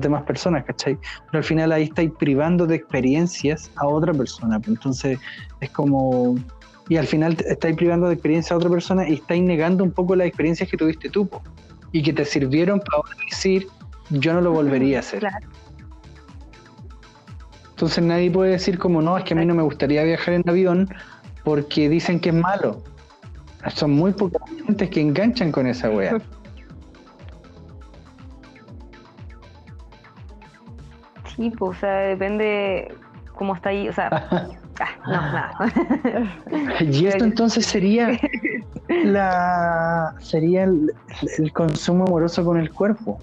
demás 0.00 0.22
personas, 0.22 0.64
¿cachai? 0.64 0.98
Pero 1.26 1.38
al 1.38 1.44
final 1.44 1.72
ahí 1.72 1.84
estáis 1.84 2.10
privando 2.18 2.66
de 2.66 2.76
experiencias 2.76 3.70
a 3.76 3.86
otra 3.86 4.12
persona. 4.12 4.58
pues, 4.58 4.68
Entonces 4.68 5.18
es 5.60 5.70
como... 5.70 6.36
Y 6.90 6.96
al 6.96 7.06
final 7.06 7.36
estáis 7.46 7.76
privando 7.76 8.06
de 8.06 8.14
experiencia 8.14 8.54
a 8.54 8.56
otra 8.56 8.70
persona 8.70 9.06
y 9.06 9.14
estáis 9.14 9.42
negando 9.42 9.84
un 9.84 9.90
poco 9.90 10.16
las 10.16 10.26
experiencias 10.26 10.70
que 10.70 10.76
tuviste 10.78 11.10
tú 11.10 11.28
y 11.92 12.02
que 12.02 12.14
te 12.14 12.24
sirvieron 12.24 12.80
para 12.80 13.02
decir, 13.30 13.66
yo 14.08 14.32
no 14.32 14.40
lo 14.40 14.52
volvería 14.52 14.98
a 14.98 15.00
hacer. 15.00 15.20
Claro. 15.20 15.46
Entonces 17.78 18.02
nadie 18.02 18.28
puede 18.28 18.50
decir 18.50 18.76
como 18.76 19.00
no, 19.00 19.16
es 19.16 19.22
que 19.22 19.34
a 19.34 19.36
mí 19.36 19.46
no 19.46 19.54
me 19.54 19.62
gustaría 19.62 20.02
viajar 20.02 20.34
en 20.34 20.42
avión 20.48 20.88
porque 21.44 21.88
dicen 21.88 22.18
que 22.18 22.30
es 22.30 22.34
malo. 22.34 22.82
Son 23.72 23.92
muy 23.92 24.10
pocas 24.10 24.42
gentes 24.66 24.90
que 24.90 25.00
enganchan 25.00 25.52
con 25.52 25.64
esa 25.68 25.88
wea. 25.88 26.18
Sí, 31.36 31.52
pues, 31.56 31.76
o 31.76 31.80
sea, 31.80 31.92
depende 31.98 32.92
cómo 33.36 33.54
está 33.54 33.68
ahí, 33.68 33.88
o 33.88 33.92
sea, 33.92 34.08
ah, 34.80 34.88
no, 35.06 35.12
nada. 35.12 35.52
Y 36.80 37.06
esto 37.06 37.22
entonces 37.22 37.64
sería 37.64 38.18
la 39.04 40.16
sería 40.18 40.64
el, 40.64 40.92
el 41.38 41.52
consumo 41.52 42.06
amoroso 42.06 42.44
con 42.44 42.58
el 42.58 42.72
cuerpo. 42.72 43.20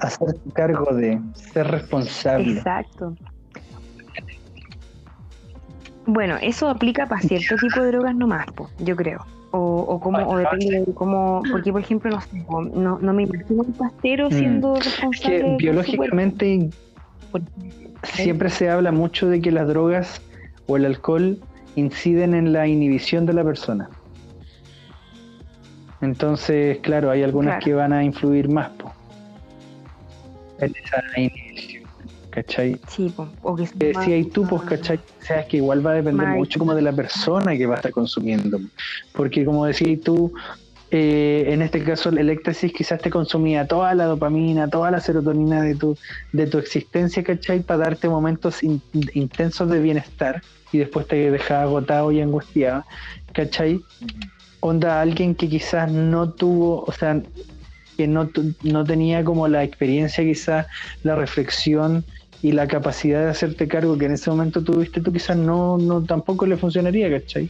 Hacer 0.00 0.36
cargo 0.54 0.94
de 0.94 1.20
ser 1.34 1.66
responsable. 1.68 2.52
Exacto. 2.52 3.14
Bueno, 6.06 6.36
eso 6.40 6.68
aplica 6.68 7.06
para 7.08 7.20
cierto 7.20 7.56
tipo 7.56 7.80
de 7.80 7.88
drogas 7.88 8.14
nomás, 8.14 8.46
po, 8.52 8.70
yo 8.78 8.94
creo. 8.94 9.24
O, 9.50 9.58
o, 9.88 10.00
como, 10.00 10.18
o 10.18 10.36
depende 10.36 10.84
de 10.86 10.94
cómo, 10.94 11.42
porque 11.50 11.72
por 11.72 11.80
ejemplo, 11.80 12.10
no, 12.10 12.20
sé, 12.20 12.44
no, 12.74 12.98
no 12.98 13.12
me 13.12 13.22
imagino 13.24 13.62
un 13.62 13.72
pastero 13.72 14.28
Mm. 14.28 14.32
siendo 14.32 14.76
Es 14.76 14.84
responsable. 14.84 15.38
que 15.40 15.56
biológicamente 15.58 16.70
siempre 18.02 18.50
se 18.50 18.70
habla 18.70 18.92
mucho 18.92 19.28
de 19.28 19.40
que 19.40 19.50
las 19.50 19.66
drogas 19.66 20.20
o 20.66 20.76
el 20.76 20.84
alcohol 20.84 21.38
inciden 21.74 22.34
en 22.34 22.52
la 22.52 22.66
inhibición 22.66 23.26
de 23.26 23.32
la 23.32 23.44
persona. 23.44 23.88
Entonces, 26.02 26.78
claro, 26.82 27.10
hay 27.10 27.22
algunas 27.22 27.54
Claro. 27.54 27.64
que 27.64 27.74
van 27.74 27.92
a 27.92 28.04
influir 28.04 28.48
más 28.48 28.68
po. 28.70 28.92
¿Cachai? 32.30 32.78
Sí, 32.88 33.08
po, 33.16 33.28
o 33.42 33.56
que 33.56 33.64
Que 33.78 33.94
si 34.04 34.12
hay 34.12 34.24
tú, 34.24 34.46
pues, 34.46 34.62
¿cachai? 34.62 34.98
O 34.98 35.24
sea, 35.24 35.40
es 35.40 35.46
que 35.46 35.56
igual 35.56 35.84
va 35.86 35.92
a 35.92 35.94
depender 35.94 36.26
Mal. 36.28 36.36
mucho 36.36 36.58
como 36.58 36.74
de 36.74 36.82
la 36.82 36.92
persona 36.92 37.56
que 37.56 37.64
va 37.66 37.74
a 37.74 37.76
estar 37.78 37.92
consumiendo. 37.92 38.58
Porque 39.12 39.44
como 39.44 39.64
decías 39.64 40.00
tú, 40.02 40.32
eh, 40.90 41.46
en 41.48 41.62
este 41.62 41.82
caso 41.82 42.10
el 42.10 42.28
éxtasis 42.28 42.72
quizás 42.74 43.00
te 43.00 43.08
consumía 43.10 43.66
toda 43.66 43.94
la 43.94 44.04
dopamina, 44.04 44.68
toda 44.68 44.90
la 44.90 45.00
serotonina 45.00 45.62
de 45.62 45.74
tu, 45.76 45.96
de 46.32 46.46
tu 46.46 46.58
existencia, 46.58 47.24
¿cachai? 47.24 47.60
Para 47.60 47.78
darte 47.84 48.06
momentos 48.08 48.62
in- 48.62 48.82
intensos 49.14 49.70
de 49.70 49.80
bienestar 49.80 50.42
y 50.72 50.78
después 50.78 51.06
te 51.08 51.30
dejaba 51.30 51.62
agotado 51.62 52.12
y 52.12 52.20
angustiado, 52.20 52.84
¿cachai? 53.32 53.80
Onda 54.60 55.00
alguien 55.00 55.34
que 55.34 55.48
quizás 55.48 55.90
no 55.90 56.30
tuvo, 56.30 56.84
o 56.86 56.92
sea, 56.92 57.22
que 57.96 58.06
no, 58.06 58.30
no 58.62 58.84
tenía 58.84 59.24
como 59.24 59.48
la 59.48 59.64
experiencia, 59.64 60.22
quizás 60.24 60.66
la 61.02 61.16
reflexión 61.16 62.04
y 62.42 62.52
la 62.52 62.66
capacidad 62.68 63.24
de 63.24 63.30
hacerte 63.30 63.66
cargo 63.66 63.96
que 63.96 64.06
en 64.06 64.12
ese 64.12 64.30
momento 64.30 64.62
tuviste 64.62 65.00
tú 65.00 65.12
quizás 65.12 65.36
no, 65.36 65.78
no 65.78 66.02
tampoco 66.02 66.46
le 66.46 66.56
funcionaría, 66.56 67.10
¿cachai? 67.10 67.48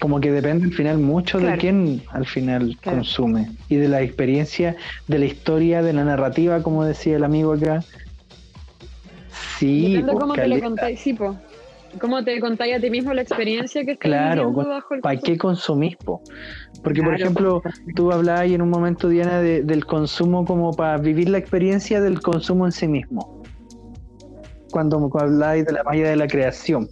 Como 0.00 0.20
que 0.20 0.30
depende 0.30 0.66
al 0.66 0.72
final 0.72 0.98
mucho 0.98 1.38
de 1.40 1.56
quién 1.58 2.02
al 2.12 2.24
final 2.24 2.76
Claro. 2.80 2.98
consume 2.98 3.50
y 3.68 3.76
de 3.76 3.88
la 3.88 4.00
experiencia, 4.00 4.76
de 5.08 5.18
la 5.18 5.24
historia, 5.26 5.82
de 5.82 5.92
la 5.92 6.04
narrativa, 6.04 6.62
como 6.62 6.84
decía 6.84 7.16
el 7.16 7.24
amigo 7.24 7.52
acá. 7.52 7.84
Sí, 9.58 9.94
Depende 9.94 10.12
cómo 10.12 10.34
te 10.34 10.48
lo 10.48 10.60
contáis, 10.60 11.00
sí, 11.00 11.14
po. 11.14 11.36
Cómo 12.00 12.24
te 12.24 12.38
contáis 12.40 12.76
a 12.76 12.80
ti 12.80 12.90
mismo 12.90 13.12
la 13.14 13.22
experiencia 13.22 13.84
que 13.84 13.92
estás 13.92 14.08
Claro, 14.10 14.52
bajo 14.52 14.94
el 14.94 15.00
¿para 15.00 15.18
qué 15.20 15.36
consumís? 15.36 15.96
po? 15.96 16.22
Porque, 16.82 17.02
por 17.02 17.14
ejemplo, 17.14 17.62
tú 17.94 18.12
hablabas 18.12 18.46
en 18.46 18.62
un 18.62 18.70
momento, 18.70 19.08
Diana, 19.08 19.40
de- 19.40 19.62
del 19.62 19.84
consumo 19.84 20.44
como 20.44 20.74
para 20.74 20.96
vivir 20.98 21.28
la 21.28 21.38
experiencia 21.38 22.00
del 22.00 22.20
consumo 22.22 22.66
en 22.66 22.72
sí 22.72 22.86
mismo. 22.88 23.42
Cuando, 24.70 25.10
hablabas 25.14 25.64
de 25.64 25.72
la 25.72 25.82
malla 25.82 26.08
de 26.10 26.16
la 26.16 26.26
creación. 26.28 26.88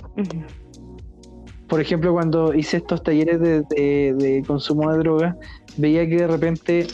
Por 1.68 1.80
ejemplo, 1.80 2.12
cuando 2.12 2.54
hice 2.54 2.78
estos 2.78 3.02
talleres 3.02 3.40
de, 3.40 3.62
de- 3.70 4.14
de 4.16 4.44
consumo 4.46 4.92
de 4.92 4.98
drogas, 4.98 5.36
veía 5.76 6.07
que 6.09 6.16
de 6.16 6.26
repente 6.26 6.86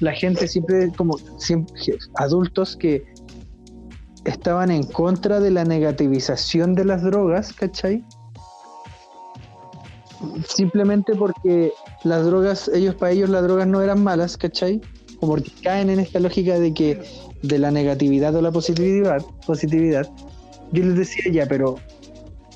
la 0.00 0.12
gente 0.12 0.46
siempre, 0.46 0.90
como 0.96 1.16
siempre, 1.38 1.72
adultos 2.14 2.76
que 2.76 3.04
estaban 4.28 4.70
en 4.70 4.84
contra 4.84 5.40
de 5.40 5.50
la 5.50 5.64
negativización 5.64 6.74
de 6.74 6.84
las 6.84 7.02
drogas, 7.02 7.52
¿cachai? 7.52 8.04
Simplemente 10.46 11.14
porque 11.14 11.72
las 12.04 12.24
drogas, 12.24 12.68
ellos 12.74 12.94
para 12.94 13.12
ellos 13.12 13.30
las 13.30 13.42
drogas 13.42 13.66
no 13.66 13.80
eran 13.80 14.02
malas, 14.02 14.36
¿cachai? 14.36 14.80
Como 15.20 15.34
porque 15.34 15.50
caen 15.62 15.90
en 15.90 16.00
esta 16.00 16.20
lógica 16.20 16.58
de 16.58 16.74
que 16.74 17.02
de 17.42 17.58
la 17.58 17.70
negatividad 17.70 18.34
o 18.34 18.42
la 18.42 18.50
positividad, 18.50 19.22
positividad. 19.46 20.08
Yo 20.72 20.84
les 20.84 20.96
decía 20.96 21.32
ya, 21.32 21.46
pero 21.46 21.76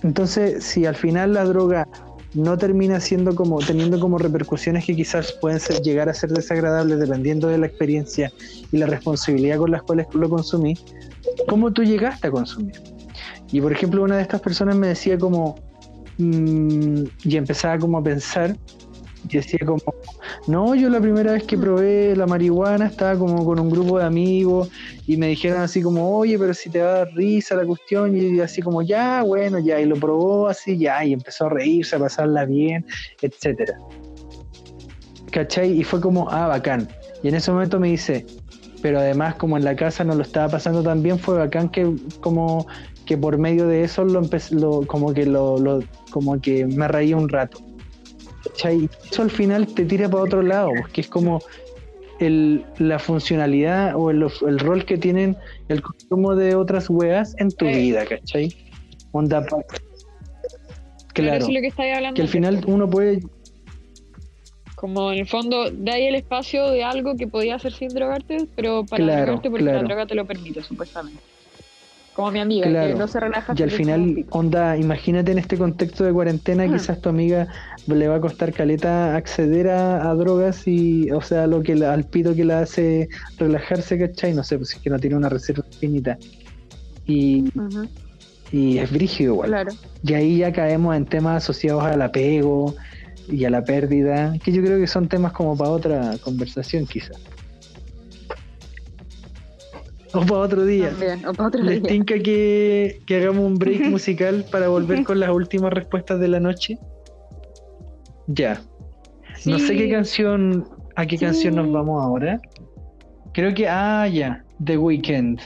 entonces, 0.02 0.64
si 0.64 0.84
al 0.84 0.96
final 0.96 1.34
la 1.34 1.44
droga 1.44 1.86
no 2.34 2.56
termina 2.56 3.00
siendo 3.00 3.34
como 3.34 3.58
teniendo 3.58 4.00
como 4.00 4.18
repercusiones 4.18 4.84
que 4.84 4.96
quizás 4.96 5.32
pueden 5.32 5.60
ser, 5.60 5.82
llegar 5.82 6.08
a 6.08 6.14
ser 6.14 6.30
desagradables 6.30 6.98
dependiendo 6.98 7.48
de 7.48 7.58
la 7.58 7.66
experiencia 7.66 8.32
y 8.70 8.78
la 8.78 8.86
responsabilidad 8.86 9.58
con 9.58 9.70
las 9.70 9.82
cuales 9.82 10.06
lo 10.14 10.28
consumí, 10.28 10.76
¿cómo 11.48 11.72
tú 11.72 11.82
llegaste 11.84 12.28
a 12.28 12.30
consumir? 12.30 12.80
Y 13.50 13.60
por 13.60 13.72
ejemplo, 13.72 14.02
una 14.02 14.16
de 14.16 14.22
estas 14.22 14.40
personas 14.40 14.76
me 14.76 14.88
decía 14.88 15.18
como, 15.18 15.56
mm, 16.18 17.04
y 17.24 17.36
empezaba 17.36 17.78
como 17.78 17.98
a 17.98 18.02
pensar, 18.02 18.56
y 19.28 19.36
decía 19.36 19.60
como, 19.64 19.82
no, 20.46 20.74
yo 20.74 20.88
la 20.88 21.00
primera 21.00 21.32
vez 21.32 21.44
que 21.44 21.56
probé 21.56 22.16
la 22.16 22.26
marihuana 22.26 22.86
estaba 22.86 23.18
como 23.18 23.44
con 23.44 23.60
un 23.60 23.70
grupo 23.70 23.98
de 23.98 24.04
amigos 24.04 24.70
y 25.06 25.16
me 25.16 25.28
dijeron 25.28 25.60
así 25.62 25.82
como, 25.82 26.16
oye, 26.18 26.38
pero 26.38 26.54
si 26.54 26.70
te 26.70 26.80
va 26.82 26.88
a 26.88 26.98
dar 26.98 27.12
risa 27.14 27.54
la 27.54 27.64
cuestión, 27.64 28.16
y 28.16 28.40
así 28.40 28.62
como, 28.62 28.82
ya, 28.82 29.22
bueno, 29.22 29.58
ya, 29.58 29.80
y 29.80 29.86
lo 29.86 29.96
probó 29.96 30.48
así, 30.48 30.76
ya, 30.76 31.04
y 31.04 31.12
empezó 31.12 31.46
a 31.46 31.50
reírse, 31.50 31.96
a 31.96 31.98
pasarla 31.98 32.44
bien, 32.44 32.84
etcétera. 33.20 33.78
¿Cachai? 35.30 35.80
Y 35.80 35.84
fue 35.84 36.00
como, 36.00 36.28
ah, 36.30 36.48
bacán. 36.48 36.88
Y 37.22 37.28
en 37.28 37.34
ese 37.34 37.50
momento 37.50 37.80
me 37.80 37.88
dice, 37.88 38.26
pero 38.82 38.98
además 38.98 39.36
como 39.36 39.56
en 39.56 39.64
la 39.64 39.76
casa 39.76 40.04
no 40.04 40.14
lo 40.14 40.22
estaba 40.22 40.48
pasando 40.48 40.82
tan 40.82 41.02
bien, 41.02 41.18
fue 41.18 41.38
bacán 41.38 41.68
que 41.68 41.94
como 42.20 42.66
que 43.06 43.16
por 43.16 43.38
medio 43.38 43.66
de 43.66 43.84
eso 43.84 44.04
lo 44.04 44.22
lo, 44.50 44.86
como 44.86 45.12
que 45.14 45.26
lo, 45.26 45.80
como 46.10 46.40
que 46.40 46.66
me 46.66 46.88
reía 46.88 47.16
un 47.16 47.28
rato. 47.28 47.58
¿Cachai? 48.44 48.88
Eso 49.10 49.22
al 49.22 49.30
final 49.30 49.66
te 49.66 49.84
tira 49.84 50.08
para 50.08 50.24
otro 50.24 50.42
lado, 50.42 50.70
porque 50.78 51.02
es 51.02 51.08
como 51.08 51.40
el, 52.18 52.64
la 52.78 52.98
funcionalidad 52.98 53.94
o 53.96 54.10
el, 54.10 54.26
el 54.46 54.58
rol 54.58 54.84
que 54.84 54.96
tienen 54.98 55.36
el 55.68 55.82
consumo 55.82 56.34
de 56.34 56.54
otras 56.54 56.88
weas 56.90 57.34
en 57.38 57.50
tu 57.50 57.66
vida, 57.66 58.04
¿cachai? 58.06 58.54
Onda 59.12 59.44
Claro, 59.44 59.64
Claro, 61.14 61.36
eso 61.36 61.48
es 61.48 61.54
lo 61.54 61.60
que 61.60 61.66
estáis 61.66 61.94
hablando. 61.94 62.16
que 62.16 62.22
al 62.22 62.28
final 62.28 62.64
uno 62.66 62.88
puede 62.88 63.20
Como 64.76 65.12
en 65.12 65.18
el 65.18 65.26
fondo, 65.28 65.70
de 65.70 65.90
ahí 65.92 66.06
el 66.06 66.14
espacio 66.14 66.70
de 66.70 66.82
algo 66.84 67.16
que 67.16 67.26
podía 67.26 67.56
hacer 67.56 67.72
sin 67.72 67.88
drogarte, 67.88 68.46
pero 68.56 68.84
para 68.84 69.04
Claro, 69.04 69.22
drogarte 69.26 69.50
porque 69.50 69.64
claro. 69.64 69.82
la 69.82 69.84
droga 69.88 70.06
te 70.06 70.14
lo 70.14 70.24
permite, 70.26 70.62
supuestamente. 70.62 71.20
Como 72.14 72.30
mi 72.30 72.40
amiga, 72.40 72.68
Claro. 72.68 72.92
que 72.92 72.98
no 72.98 73.08
se 73.08 73.20
relaja. 73.20 73.54
Y 73.56 73.62
al 73.62 73.70
final, 73.70 74.26
onda, 74.30 74.76
imagínate 74.76 75.32
en 75.32 75.38
este 75.38 75.56
contexto 75.56 76.04
de 76.04 76.12
cuarentena, 76.12 76.64
Ah. 76.64 76.72
quizás 76.72 77.00
tu 77.00 77.08
amiga 77.08 77.48
le 77.86 78.06
va 78.08 78.16
a 78.16 78.20
costar 78.20 78.52
caleta 78.52 79.16
acceder 79.16 79.68
a, 79.70 80.10
a 80.10 80.14
drogas 80.14 80.68
y, 80.68 81.10
o 81.10 81.22
sea, 81.22 81.46
lo 81.46 81.62
que 81.62 81.74
la- 81.74 81.94
al 81.94 82.04
pito 82.04 82.34
que 82.34 82.44
la 82.44 82.60
hace 82.60 83.08
relajarse, 83.38 83.98
¿cachai? 83.98 84.34
No 84.34 84.44
sé, 84.44 84.58
pues 84.58 84.74
es 84.74 84.80
que 84.80 84.90
no 84.90 84.98
tiene 84.98 85.16
una 85.16 85.30
reserva 85.30 85.64
infinita. 85.72 86.18
Y, 87.06 87.44
y 88.52 88.78
es 88.78 88.92
brígido 88.92 89.32
igual. 89.32 89.48
Claro. 89.50 89.72
Y 90.04 90.12
ahí 90.12 90.36
ya 90.38 90.52
caemos 90.52 90.94
en 90.94 91.06
temas 91.06 91.42
asociados 91.42 91.82
al 91.82 92.02
apego 92.02 92.74
y 93.28 93.44
a 93.46 93.50
la 93.50 93.64
pérdida, 93.64 94.34
que 94.44 94.52
yo 94.52 94.62
creo 94.62 94.78
que 94.78 94.86
son 94.86 95.08
temas 95.08 95.32
como 95.32 95.56
para 95.56 95.70
otra 95.70 96.16
conversación 96.22 96.86
quizás. 96.86 97.16
O 100.14 100.20
para 100.26 100.40
otro 100.40 100.64
día. 100.64 100.90
También, 100.90 101.24
o 101.26 101.32
para 101.32 101.48
otro 101.48 101.62
¿Les 101.62 101.82
día. 101.82 101.90
tinca 101.90 102.18
que, 102.18 103.00
que 103.06 103.16
hagamos 103.16 103.44
un 103.44 103.54
break 103.54 103.80
musical 103.90 104.44
para 104.50 104.68
volver 104.68 105.04
con 105.04 105.18
las 105.20 105.30
últimas 105.30 105.72
respuestas 105.72 106.20
de 106.20 106.28
la 106.28 106.40
noche? 106.40 106.78
Ya. 108.26 108.60
No 109.46 109.58
sé 109.58 109.76
qué 109.76 109.90
canción, 109.90 110.68
a 110.96 111.06
qué 111.06 111.16
Sí. 111.16 111.24
canción 111.24 111.54
nos 111.56 111.72
vamos 111.72 112.02
ahora. 112.02 112.40
Creo 113.32 113.54
que, 113.54 113.66
ah, 113.68 114.06
ya, 114.08 114.44
The 114.64 114.76
Weeknd. 114.76 115.40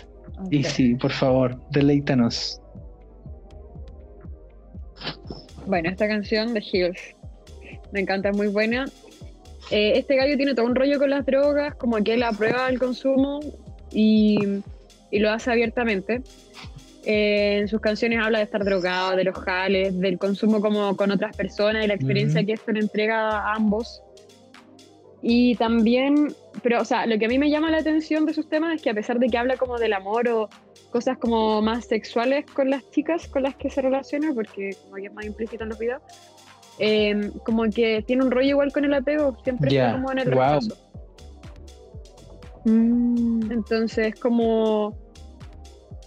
Y 0.51 0.59
Ok. 0.61 0.65
sí, 0.67 0.95
por 0.97 1.13
favor, 1.13 1.57
deleítanos. 1.71 2.61
Bueno, 5.67 5.89
esta 5.91 6.07
canción 6.09 6.53
de 6.55 6.61
Hills. 6.73 6.99
Me 7.93 8.01
encanta, 8.01 8.31
es 8.31 8.37
muy 8.37 8.49
buena. 8.49 8.87
Eh, 9.71 9.93
este 9.97 10.17
gallo 10.17 10.37
tiene 10.37 10.55
todo 10.55 10.67
un 10.67 10.75
rollo 10.75 10.99
con 10.99 11.11
las 11.11 11.25
drogas, 11.27 11.75
como 11.77 11.97
que 12.03 12.15
él 12.15 12.23
aprueba 12.23 12.69
el 12.69 12.79
consumo 12.79 13.41
y, 13.97 14.39
y 15.11 15.19
lo 15.19 15.31
hace 15.31 15.51
abiertamente. 15.51 16.23
Eh, 17.07 17.59
en 17.61 17.69
sus 17.69 17.81
canciones 17.81 18.19
habla 18.23 18.39
de 18.39 18.45
estar 18.45 18.63
drogado, 18.63 19.17
de 19.17 19.25
los 19.25 19.37
jales, 19.39 19.99
del 19.99 20.19
consumo 20.19 20.61
como 20.61 20.97
con 20.97 21.11
otras 21.11 21.35
personas 21.35 21.85
y 21.85 21.89
la 21.89 21.95
experiencia 21.95 22.45
que 22.45 22.53
esto 22.53 22.73
le 22.73 22.81
entrega 22.81 23.31
a 23.31 23.55
ambos. 23.55 24.03
Y 25.23 25.55
también, 25.55 26.35
pero 26.63 26.83
o 26.83 26.85
sea, 26.85 27.07
lo 27.07 27.19
que 27.19 27.25
a 27.25 27.29
mí 27.29 27.39
me 27.39 27.49
llama 27.49 27.71
la 27.71 27.79
atención 27.79 28.27
de 28.27 28.35
sus 28.35 28.49
temas 28.49 28.77
es 28.77 28.83
que 28.83 28.91
a 28.91 28.95
pesar 28.95 29.19
de 29.19 29.29
que 29.29 29.39
habla 29.39 29.57
como 29.57 29.79
del 29.79 29.95
amor 29.95 30.29
o 30.29 30.49
cosas 30.91 31.17
como 31.17 31.63
más 31.63 31.87
sexuales 31.87 32.45
con 32.53 32.69
las 32.69 32.89
chicas 32.91 33.27
con 33.29 33.45
las 33.45 33.57
que 33.57 33.71
se 33.71 33.81
relaciona, 33.81 34.35
porque 34.35 34.77
como 34.85 34.97
que 34.97 35.07
es 35.07 35.15
más 35.15 35.25
implícito 35.25 35.63
en 35.63 35.71
los 35.71 35.79
videos, 35.79 36.03
eh, 36.79 37.31
como 37.45 37.65
que 37.71 38.03
tiene 38.07 38.25
un 38.25 38.31
rollo 38.31 38.49
igual 38.49 38.73
con 38.73 38.85
el 38.85 38.93
apego, 38.93 39.37
siempre 39.43 39.71
Ya, 39.71 39.87
está 39.87 39.97
como 39.97 40.13
en 40.13 40.19
el 40.19 40.27
rechazo. 40.27 40.77
Mm, 42.67 43.51
Entonces, 43.53 44.15
como. 44.17 44.97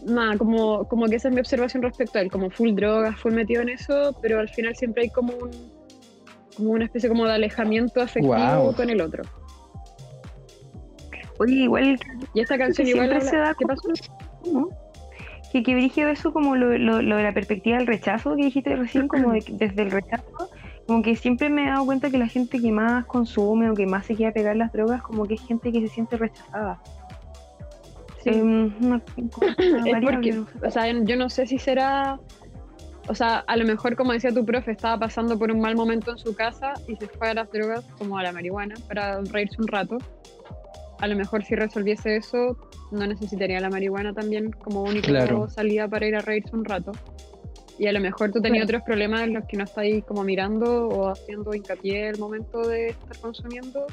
Nada, 0.06 0.38
como, 0.38 0.88
como 0.88 1.08
que 1.08 1.16
esa 1.18 1.28
es 1.28 1.34
mi 1.34 1.42
observación 1.42 1.84
respecto 1.84 2.20
a 2.20 2.22
él, 2.22 2.32
como 2.32 2.50
full 2.50 2.74
drogas, 2.74 3.20
full 3.20 3.34
metido 3.34 3.62
en 3.62 3.70
eso, 3.70 4.16
pero 4.22 4.40
al 4.40 4.48
final 4.50 4.76
siempre 4.76 5.04
hay 5.04 5.10
como 5.10 5.34
un. 5.34 5.52
como 6.56 6.72
una 6.72 6.86
especie 6.86 7.10
como 7.10 7.26
de 7.26 7.34
alejamiento 7.34 8.02
afectivo 8.02 8.34
con 8.76 8.90
el 8.90 9.02
otro. 9.02 9.24
Oye, 11.40 11.54
igual 11.56 11.98
Y 12.34 12.42
esta 12.42 12.58
canción 12.58 12.86
que 12.86 12.92
igual 12.92 13.10
siempre 13.10 13.30
habla- 13.30 13.30
se 13.32 13.38
da 13.38 13.54
¿Qué 13.58 13.66
pasó? 13.66 13.88
¿no? 14.54 14.70
Que, 15.52 15.64
que 15.64 15.74
eso 16.12 16.32
como 16.34 16.56
lo, 16.56 16.78
lo- 16.78 17.02
lo 17.02 17.16
de 17.18 17.24
la 17.24 17.34
perspectiva 17.34 17.78
del 17.78 17.88
rechazo 17.88 18.36
que 18.36 18.44
dijiste 18.46 18.76
recién, 18.76 19.08
como 19.08 19.32
de- 19.32 19.44
desde 19.54 19.82
el 19.84 19.92
rechazo, 19.92 20.50
como 20.90 21.04
que 21.04 21.16
siempre 21.16 21.52
me 21.52 21.66
he 21.66 21.70
dado 21.70 21.86
cuenta 21.86 22.10
que 22.10 22.18
la 22.18 22.28
gente 22.28 22.60
que 22.60 22.72
más 22.72 23.06
consume 23.06 23.70
o 23.70 23.76
que 23.76 23.86
más 23.86 24.08
se 24.08 24.16
quiere 24.16 24.32
pegar 24.32 24.56
las 24.56 24.72
drogas, 24.72 25.04
como 25.04 25.28
que 25.28 25.36
es 25.36 25.42
gente 25.46 25.72
que 25.72 25.82
se 25.82 25.88
siente 25.88 26.18
rechazada. 26.18 26.82
Sí. 28.24 28.32
Em, 28.32 28.74
una- 28.82 29.00
una 29.16 29.88
Es 30.00 30.04
porque, 30.04 30.32
no 30.34 30.48
sé. 30.48 30.66
o 30.68 30.72
sea, 30.72 30.92
yo 30.92 31.16
no 31.16 31.30
sé 31.30 31.46
si 31.46 31.60
será, 31.60 32.20
o 33.08 33.14
sea, 33.14 33.38
a 33.46 33.56
lo 33.56 33.66
mejor 33.66 33.96
como 33.96 34.14
decía 34.14 34.32
tu 34.34 34.44
profe, 34.44 34.72
estaba 34.72 34.98
pasando 34.98 35.38
por 35.38 35.52
un 35.52 35.60
mal 35.62 35.76
momento 35.76 36.10
en 36.10 36.18
su 36.18 36.34
casa 36.34 36.74
y 36.88 36.96
se 36.96 37.08
fue 37.08 37.30
a 37.30 37.34
las 37.36 37.52
drogas, 37.52 37.86
como 38.00 38.18
a 38.18 38.24
la 38.24 38.32
marihuana, 38.32 38.74
para 38.88 39.22
reírse 39.22 39.58
un 39.62 39.68
rato. 39.68 40.00
A 41.02 41.08
lo 41.08 41.16
mejor 41.16 41.44
si 41.46 41.54
resolviese 41.54 42.16
eso, 42.16 42.58
no 42.90 43.06
necesitaría 43.06 43.60
la 43.62 43.70
marihuana 43.70 44.12
también 44.12 44.50
como 44.54 44.82
única 44.82 45.08
Claro. 45.10 45.48
salida 45.50 45.88
para 45.88 46.08
ir 46.08 46.16
a 46.16 46.22
reírse 46.22 46.56
un 46.56 46.66
rato. 46.66 46.94
Y 47.80 47.88
a 47.88 47.94
lo 47.94 48.02
mejor 48.02 48.32
tú 48.34 48.42
tenías 48.42 48.66
otros 48.66 48.82
problemas 48.84 49.22
en 49.22 49.34
los 49.34 49.46
que 49.46 49.56
no 49.56 49.64
estáis 49.64 50.04
como 50.04 50.24
mirando 50.24 50.90
o 50.90 51.10
haciendo 51.10 51.54
hincapié 51.54 52.10
el 52.10 52.20
momento 52.20 52.68
de 52.68 52.90
estar 52.90 53.18
consumiendo. 53.20 53.88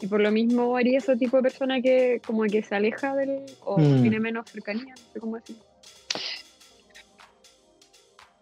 Y 0.00 0.06
por 0.08 0.20
lo 0.20 0.30
mismo 0.32 0.76
haría 0.76 0.98
ese 0.98 1.16
tipo 1.16 1.36
de 1.36 1.44
persona 1.44 1.80
que 1.80 2.20
como 2.26 2.42
que 2.44 2.62
se 2.62 2.74
aleja 2.74 3.14
del 3.14 3.44
o 3.64 3.78
Mm. 3.78 4.02
tiene 4.02 4.18
menos 4.20 4.50
cercanía, 4.50 4.94
no 4.96 5.12
sé 5.12 5.20
cómo 5.20 5.36
decir. 5.36 5.56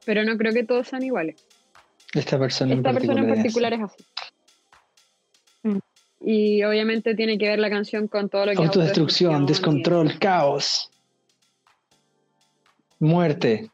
Pero 0.05 0.25
no 0.25 0.37
creo 0.39 0.53
que 0.53 0.65
todos 0.65 0.89
sean 0.89 1.03
iguales. 1.03 1.37
Esta 2.15 2.39
persona 2.39 2.75
Esta 2.75 2.91
en 2.91 2.95
persona 2.97 3.21
en 3.21 3.29
particular. 3.29 3.73
particular 3.73 3.73
es 3.75 3.81
así. 3.83 4.05
Mm. 5.65 5.79
Y 6.21 6.63
obviamente 6.65 7.15
tiene 7.15 7.37
que 7.37 7.49
ver 7.49 7.59
la 7.59 7.69
canción 7.69 8.09
con 8.09 8.29
todo 8.31 8.47
lo 8.47 8.53
que 8.53 8.63
es 8.63 8.69
Autodestrucción, 8.69 9.45
y- 9.45 9.47
descontrol, 9.49 10.19
caos. 10.19 10.91
Muerte. 12.99 13.71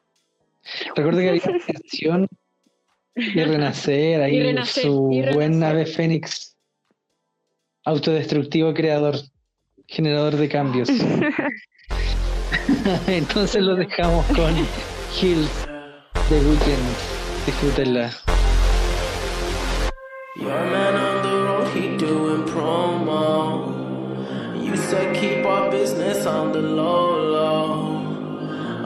Recuerda 0.96 1.20
que 1.20 1.28
había 1.30 1.42
una 1.44 1.58
canción 1.66 2.28
y 3.14 3.42
renacer 3.44 4.22
ahí 4.22 4.36
Y 4.36 4.42
renacer, 4.42 4.84
su 4.84 5.08
y 5.12 5.20
renacer. 5.20 5.34
buen 5.34 5.62
ave 5.62 5.86
fénix. 5.86 6.56
Autodestructivo 7.84 8.72
creador, 8.74 9.16
generador 9.88 10.36
de 10.36 10.48
cambios. 10.48 10.88
Entonces 13.06 13.62
lo 13.62 13.74
dejamos 13.76 14.24
con 14.26 14.54
Hills 15.20 15.50
de 16.30 16.40
Weekend. 16.40 16.96
Disfrútenla. 17.46 18.10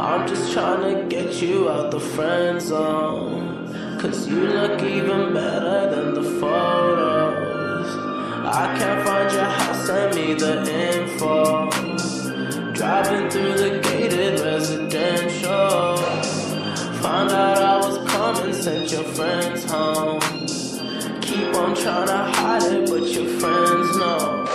I'm 0.07 0.25
just 0.29 0.53
trying 0.53 0.83
to 0.95 1.09
get 1.09 1.43
you 1.43 1.69
out 1.69 1.91
the 1.91 1.99
friend 1.99 2.63
zone. 2.63 3.99
Cause 4.01 4.29
you 4.29 4.37
look 4.37 4.81
even 4.81 5.35
better 5.35 5.91
than 5.91 6.15
the 6.15 6.23
photos. 6.41 7.89
I 8.47 8.73
can't 8.79 9.05
find 9.05 9.33
your 9.33 9.45
house, 9.45 9.85
send 9.85 10.15
me 10.15 10.35
the 10.35 10.55
info. 10.93 11.71
Driving 12.73 13.29
through 13.31 13.55
the 13.55 13.81
gated 13.83 14.39
residential. 14.39 15.97
Found 17.03 17.33
out 17.33 17.59
I 17.59 17.77
was 17.79 17.99
coming, 18.09 18.55
sent 18.55 18.93
your 18.93 19.03
friends 19.03 19.65
home. 19.65 20.21
Keep 21.21 21.53
on 21.57 21.75
trying 21.75 22.07
to 22.07 22.17
hide 22.17 22.63
it, 22.63 22.89
but 22.89 23.03
your 23.09 23.27
friends 23.41 23.97
know. 23.97 24.46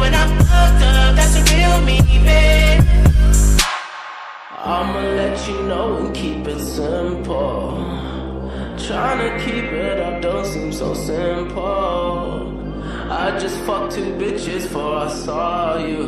When 0.00 0.14
I'm 0.14 0.30
fucked 0.48 0.82
up. 0.82 1.16
That's 1.16 1.36
a 1.36 1.42
real 1.54 1.80
me, 1.88 1.98
babe. 2.24 2.84
I'ma 4.58 5.00
let 5.20 5.48
you 5.48 5.62
know 5.62 5.96
and 5.98 6.14
keep 6.14 6.46
it 6.46 6.60
simple. 6.60 7.98
Trying 8.86 9.20
to 9.26 9.44
keep 9.44 9.64
it 9.64 10.00
up 10.00 10.22
don't 10.22 10.46
seem 10.46 10.72
so 10.72 10.94
simple. 10.94 12.54
I 13.10 13.38
just 13.38 13.58
fucked 13.66 13.94
two 13.94 14.12
bitches 14.20 14.62
before 14.62 14.96
I 14.96 15.08
saw 15.08 15.78
you. 15.78 16.02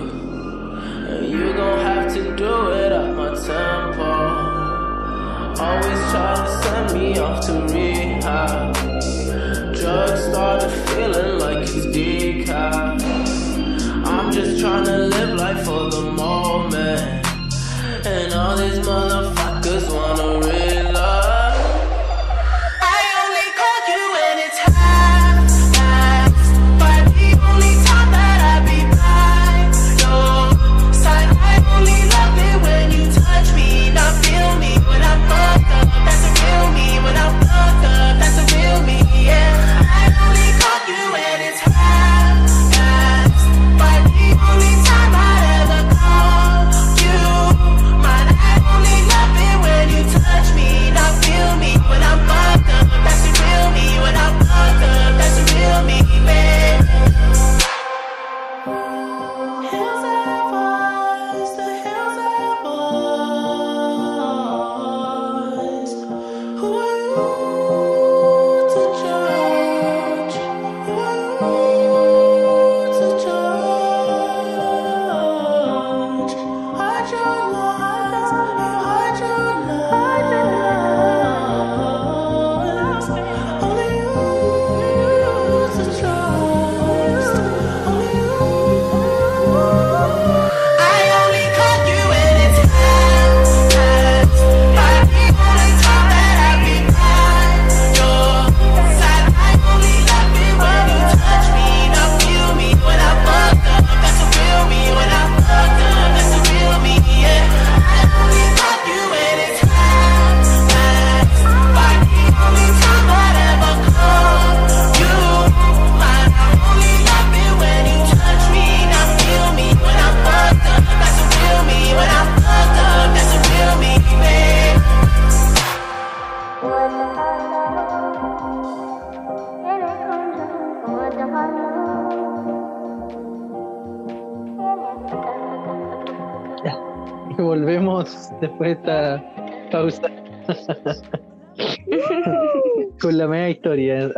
And 1.11 1.29
you 1.31 1.53
gon' 1.55 1.79
have 1.81 2.15
to 2.15 2.37
do 2.37 2.71
it 2.71 2.93
at 2.93 3.15
my 3.17 3.35
tempo. 3.35 4.13
Always 5.63 6.01
try 6.11 6.35
to 6.37 6.63
send 6.63 6.99
me 6.99 7.19
off 7.19 7.45
to 7.47 7.53
rehab. 7.73 8.75
Drugs 9.75 10.25
started 10.25 10.71
feeling 10.89 11.39
like 11.39 11.63
it's 11.63 11.87
decaf. 11.87 13.30
I'm 14.31 14.37
just 14.37 14.61
trying 14.61 14.85
to 14.85 14.97
live 14.97 15.41
life 15.41 15.65
for 15.65 15.91
the 15.91 16.03
moment. 16.03 17.27
And 18.07 18.33
all 18.33 18.57
these 18.57 18.79
motherfuckers 18.79 19.93
wanna 19.93 20.47
realize. 20.47 20.90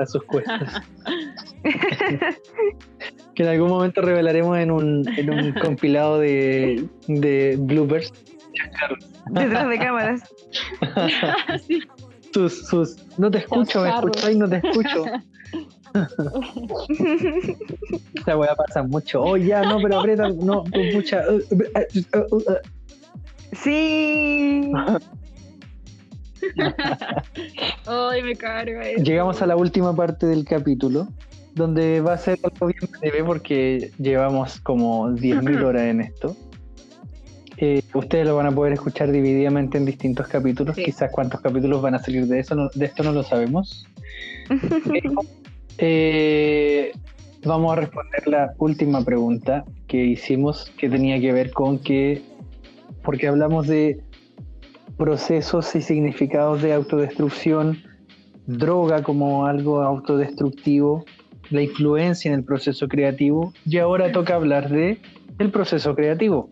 A 0.03 0.07
sus 0.07 0.23
cuestas. 0.25 0.83
que 3.35 3.43
en 3.43 3.49
algún 3.49 3.71
momento 3.71 4.03
revelaremos 4.03 4.59
en 4.59 4.71
un, 4.71 5.09
en 5.17 5.31
un 5.31 5.53
compilado 5.63 6.19
de, 6.19 6.87
de 7.07 7.57
bloopers. 7.59 8.13
Detrás 9.31 9.69
de 9.69 9.79
cámaras. 9.79 10.23
Sí. 11.67 11.81
Sus, 12.35 12.67
sus, 12.67 12.97
no 13.19 13.31
te 13.31 13.39
escucho, 13.39 13.83
me 13.83 13.91
escucháis, 13.91 14.37
no 14.37 14.49
te 14.49 14.57
escucho. 14.57 15.05
Esta 18.15 18.39
weá 18.39 18.55
pasa 18.55 18.83
mucho. 18.83 19.23
Oh, 19.23 19.37
ya, 19.37 19.61
no, 19.63 19.79
pero 19.83 20.01
aprieta, 20.01 20.31
no, 20.31 20.63
uh, 20.63 20.67
uh. 22.31 22.43
Sí. 23.53 24.73
Ay, 27.87 28.23
me 28.23 28.37
carga 28.37 28.89
eso. 28.89 29.03
Llegamos 29.03 29.43
a 29.43 29.47
la 29.47 29.57
última 29.57 29.95
parte 29.95 30.27
del 30.27 30.45
capítulo, 30.45 31.09
donde 31.55 32.01
va 32.01 32.15
a 32.15 32.19
ser 32.19 32.39
algo 32.43 32.67
bien 32.67 32.91
breve 33.01 33.25
porque 33.25 33.91
llevamos 33.99 34.61
como 34.61 35.09
10.000 35.11 35.63
horas 35.65 35.83
en 35.85 36.01
esto. 36.03 36.37
Eh, 37.59 37.83
ustedes 37.95 38.27
lo 38.27 38.35
van 38.37 38.47
a 38.47 38.51
poder 38.53 38.73
escuchar 38.73 39.13
divididamente 39.13 39.79
en 39.79 39.85
distintos 39.85 40.27
capítulos. 40.27 40.75
Sí. 40.75 40.85
Quizás 40.85 41.11
cuántos 41.13 41.41
capítulos 41.41 41.81
van 41.81 41.95
a 41.95 41.99
salir 42.01 42.27
de 42.27 42.41
eso, 42.41 42.55
no- 42.55 42.69
de 42.75 42.87
esto 42.87 43.03
no 43.05 43.13
lo 43.13 43.23
sabemos. 43.23 43.87
Pero, 44.49 45.13
eh, 45.79 46.91
vamos 47.45 47.73
a 47.73 47.77
responder 47.77 48.27
la 48.27 48.53
última 48.59 49.05
pregunta 49.05 49.65
que 49.87 49.99
hicimos, 50.05 50.73
que 50.77 50.89
tenía 50.89 51.21
que 51.21 51.33
ver 51.33 51.53
con 51.53 51.79
que, 51.79 52.23
porque 53.05 53.29
hablamos 53.29 53.69
de 53.69 54.01
procesos 55.03 55.75
y 55.75 55.83
significados 55.83 56.63
de 56.63 56.73
autodestrucción, 56.73 57.83
droga 58.47 59.03
como 59.03 59.47
algo 59.47 59.83
autodestructivo, 59.83 61.05
la 61.51 61.61
influencia 61.61 62.29
en 62.29 62.39
el 62.39 62.45
proceso 62.45 62.87
creativo, 62.87 63.53
y 63.67 63.79
ahora 63.79 64.13
toca 64.13 64.37
hablar 64.37 64.71
de 64.71 65.01
el 65.41 65.51
proceso 65.51 65.97
creativo. 65.97 66.51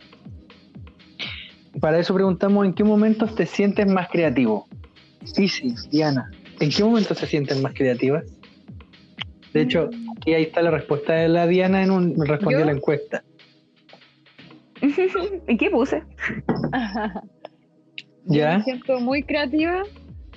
Para 1.81 2.01
eso 2.01 2.13
preguntamos 2.13 2.67
en 2.67 2.75
qué 2.75 2.83
momentos 2.83 3.37
te 3.37 3.47
sientes 3.47 3.87
más 3.87 4.09
creativo. 4.09 4.67
Sí, 5.23 5.47
sí, 5.47 5.73
Diana, 5.89 6.29
¿en 6.59 6.71
qué 6.71 6.83
momentos 6.83 7.19
se 7.19 7.29
sienten 7.29 7.63
más 7.63 7.73
creativas? 7.73 8.25
De 9.55 9.63
hecho, 9.63 9.91
aquí 10.17 10.35
ahí 10.35 10.43
está 10.43 10.61
la 10.61 10.73
respuesta 10.73 11.13
de 11.13 11.29
la 11.29 11.47
Diana 11.47 11.85
en 11.85 11.93
un 11.93 12.27
respondió 12.27 12.59
¿Yo? 12.59 12.65
la 12.65 12.73
encuesta. 12.73 13.23
¿Y 15.47 15.57
qué 15.57 15.71
puse? 15.71 16.03
Yo 18.31 18.47
me 18.47 18.63
siento 18.63 19.01
muy 19.01 19.23
creativa. 19.23 19.83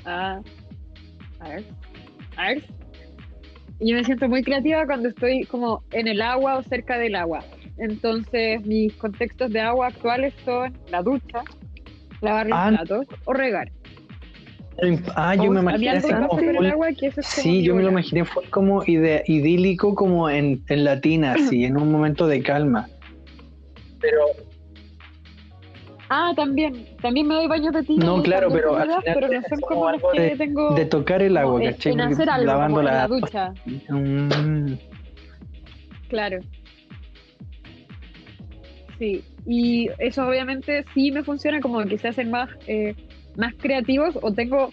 Ah, 0.05 0.41
a 1.39 1.49
ver. 1.49 1.63
A 2.37 2.47
ver. 2.49 2.63
Yo 3.79 3.95
me 3.95 4.03
siento 4.03 4.27
muy 4.29 4.43
creativa 4.43 4.85
cuando 4.85 5.09
estoy 5.09 5.43
como 5.45 5.83
en 5.91 6.07
el 6.07 6.21
agua 6.21 6.57
o 6.57 6.63
cerca 6.63 6.97
del 6.97 7.15
agua. 7.15 7.43
Entonces, 7.77 8.65
mis 8.65 8.93
contextos 8.95 9.51
de 9.51 9.59
agua 9.59 9.87
actuales 9.87 10.33
son 10.45 10.77
la 10.89 11.01
ducha, 11.01 11.43
lavar 12.21 12.47
los 12.47 12.57
Ah. 12.59 12.69
platos 12.69 13.05
o 13.25 13.33
regar. 13.33 13.71
Ah, 15.15 15.35
yo 15.35 15.51
me 15.51 15.59
imaginé 15.61 15.89
algo 15.91 15.99
así 15.99 16.07
que 16.07 16.13
como 16.15 16.27
pasa 16.29 16.41
con 16.41 16.55
full- 16.55 16.65
el 16.65 16.71
agua 16.71 16.87
que 16.97 17.07
eso 17.07 17.21
es 17.21 17.27
como 17.35 17.43
Sí, 17.43 17.61
yo 17.63 17.75
me 17.75 17.83
lo 17.83 17.89
imaginé, 17.91 18.25
fue 18.25 18.43
como 18.49 18.83
ide- 18.85 19.23
idílico, 19.27 19.93
como 19.93 20.29
en, 20.31 20.63
en 20.67 20.83
latina, 20.83 21.33
así, 21.33 21.63
en 21.65 21.77
un 21.77 21.91
momento 21.91 22.25
de 22.25 22.41
calma. 22.41 22.89
Pero, 24.01 24.19
Ah, 26.09 26.33
también. 26.35 26.85
También 27.01 27.27
me 27.27 27.35
doy 27.35 27.47
baños 27.47 27.73
de 27.73 27.83
tina. 27.83 28.05
No, 28.05 28.21
claro, 28.21 28.49
pero 28.51 28.69
cosas, 28.69 28.81
al 28.83 28.87
¿verdad? 28.87 29.01
final 29.01 29.15
pero 29.15 29.41
no 29.41 29.47
son 29.47 29.59
como 29.61 29.91
las 29.91 30.01
que 30.13 30.21
de- 30.21 30.35
tengo 30.37 30.75
de 30.75 30.85
tocar 30.85 31.21
el 31.21 31.37
agua, 31.37 31.61
hacer 31.67 32.29
algo 32.29 32.45
lavando 32.45 32.77
como 32.77 32.89
en 32.89 32.95
la- 32.95 33.07
ducha. 33.07 33.53
Mm, 33.89 34.73
Claro. 36.09 36.39
Sí, 38.99 39.23
y 39.47 39.89
eso 39.97 40.27
obviamente 40.27 40.85
sí 40.93 41.11
me 41.11 41.23
funciona 41.23 41.59
como 41.59 41.83
que 41.83 41.97
se 41.97 42.09
hacen 42.09 42.29
más, 42.29 42.49
eh, 42.67 42.95
más 43.35 43.53
creativos 43.55 44.17
o 44.21 44.31
tengo 44.31 44.69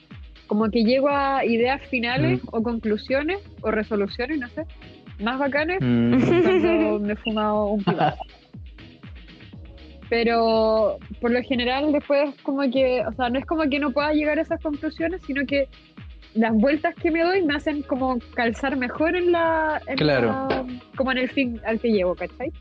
como 0.46 0.68
que 0.68 0.84
llego 0.84 1.08
a 1.08 1.44
ideas 1.44 1.80
finales 1.88 2.40
o 2.52 2.62
conclusiones 2.62 3.38
o 3.62 3.70
resoluciones, 3.70 4.38
no 4.38 4.48
sé, 4.48 4.64
más 5.20 5.38
bacanes 5.38 5.78
mm. 5.80 6.42
cuando 6.42 6.98
me 7.00 7.12
he 7.14 7.16
fumado 7.16 7.66
un 7.68 7.82
pibazo. 7.84 8.22
Pero 10.10 10.98
por 11.20 11.30
lo 11.30 11.40
general 11.42 11.92
después 11.92 12.34
como 12.42 12.62
que, 12.70 13.02
o 13.06 13.12
sea, 13.14 13.30
no 13.30 13.38
es 13.38 13.46
como 13.46 13.62
que 13.70 13.78
no 13.78 13.92
pueda 13.92 14.12
llegar 14.12 14.38
a 14.38 14.42
esas 14.42 14.60
conclusiones, 14.60 15.22
sino 15.26 15.46
que 15.46 15.68
las 16.34 16.52
vueltas 16.52 16.94
que 16.96 17.10
me 17.10 17.22
doy 17.22 17.42
me 17.44 17.54
hacen 17.54 17.82
como 17.82 18.18
calzar 18.34 18.76
mejor 18.76 19.16
en 19.16 19.32
la, 19.32 19.80
en 19.86 19.96
Claro. 19.96 20.26
la- 20.28 20.66
como 20.96 21.12
en 21.12 21.18
el 21.18 21.30
fin 21.30 21.60
al 21.64 21.80
que 21.80 21.90
llevo, 21.92 22.14
¿cachai? 22.16 22.52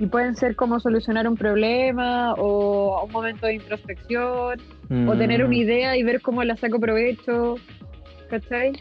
Y 0.00 0.06
pueden 0.06 0.36
ser 0.36 0.54
como 0.54 0.78
solucionar 0.78 1.26
un 1.28 1.36
problema 1.36 2.34
o 2.34 3.04
un 3.04 3.10
momento 3.12 3.46
de 3.46 3.54
introspección 3.54 4.60
o 5.06 5.16
tener 5.16 5.42
Mm. 5.42 5.46
una 5.46 5.56
idea 5.56 5.96
y 5.96 6.02
ver 6.04 6.20
cómo 6.20 6.44
la 6.44 6.56
saco 6.56 6.78
provecho, 6.78 7.56
¿cachai? 8.30 8.72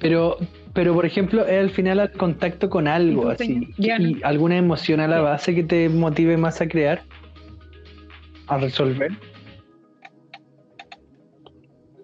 Pero, 0.00 0.36
pero 0.76 0.94
por 0.94 1.04
ejemplo, 1.06 1.44
es 1.46 1.58
al 1.58 1.70
final 1.70 1.98
al 1.98 2.12
contacto 2.12 2.70
con 2.70 2.86
algo, 2.86 3.22
¿Y 3.22 3.24
tú, 3.24 3.30
así. 3.30 3.68
¿Y 3.78 4.22
alguna 4.22 4.56
emoción 4.58 5.00
a 5.00 5.08
la 5.08 5.20
base 5.20 5.54
que 5.54 5.64
te 5.64 5.88
motive 5.88 6.36
más 6.36 6.60
a 6.60 6.68
crear? 6.68 7.00
¿A 8.46 8.58
resolver? 8.58 9.10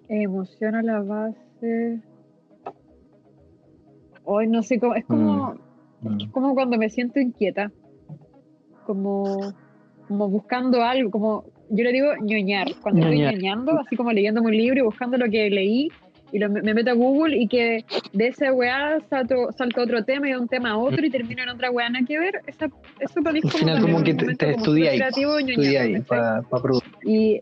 Emoción 0.09 0.75
a 0.75 0.83
la 0.83 1.01
base. 1.03 2.01
Hoy 4.25 4.49
no 4.49 4.63
sé 4.63 4.79
cómo, 4.81 4.95
es 4.95 5.05
como, 5.07 5.55
Mm. 6.03 6.31
como 6.33 6.55
cuando 6.55 6.77
me 6.79 6.91
siento 6.91 7.21
inquieta. 7.21 7.71
Como, 8.87 9.53
como 10.09 10.29
buscando 10.29 10.83
algo, 10.83 11.11
como 11.11 11.45
yo 11.71 11.85
le 11.85 11.93
digo 11.93 12.09
ñoñar. 12.21 12.67
Cuando 12.83 13.03
Ñoñar. 13.07 13.35
estoy 13.35 13.37
ñoñando, 13.45 13.79
así 13.79 13.97
como 13.97 14.13
leyéndome 14.13 14.49
un 14.49 14.57
libro 14.57 14.79
y 14.81 14.83
buscando 14.83 15.17
lo 15.17 15.31
que 15.31 15.49
leí 15.49 15.89
y 16.33 16.39
lo- 16.39 16.49
me 16.51 16.75
meto 16.75 16.91
a 16.91 16.95
Google 16.95 17.37
y 17.37 17.47
que 17.47 17.85
de 18.13 18.27
esa 18.29 18.53
weá 18.53 18.99
salto, 19.11 19.53
salto 19.57 19.83
otro 19.83 20.03
tema 20.05 20.29
y 20.29 20.33
de 20.33 20.39
un 20.39 20.49
tema 20.49 20.71
a 20.71 20.77
otro 20.79 21.05
y 21.05 21.11
termino 21.11 21.43
en 21.43 21.51
otra 21.51 21.71
weá 21.71 21.89
nada 21.91 22.05
que 22.07 22.19
ver. 22.19 22.41
Esa, 22.47 22.67
eso 22.99 23.23
para 23.23 23.33
mí 23.35 23.41
es 23.45 23.53
como, 23.53 23.59
final 23.59 23.81
como 23.81 24.03
que 24.03 24.15
te, 24.15 24.35
te 24.35 24.51
estudiáis, 24.53 25.01
estudiáis 25.01 26.05
para 26.07 26.41
producir. 26.43 26.93
Y 27.05 27.41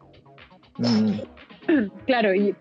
Mm. 0.78 1.20
Claro, 2.06 2.34
y 2.34 2.54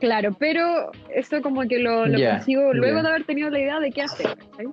claro, 0.00 0.30
pero 0.38 0.90
eso 1.14 1.40
como 1.42 1.62
que 1.62 1.78
lo, 1.78 2.06
lo 2.06 2.18
Ya, 2.18 2.36
consigo 2.36 2.72
luego 2.72 2.96
ya. 2.98 3.02
de 3.02 3.08
haber 3.08 3.24
tenido 3.24 3.50
la 3.50 3.58
idea 3.60 3.80
de 3.80 3.90
qué 3.90 4.02
hacer, 4.02 4.26
¿cachai? 4.36 4.66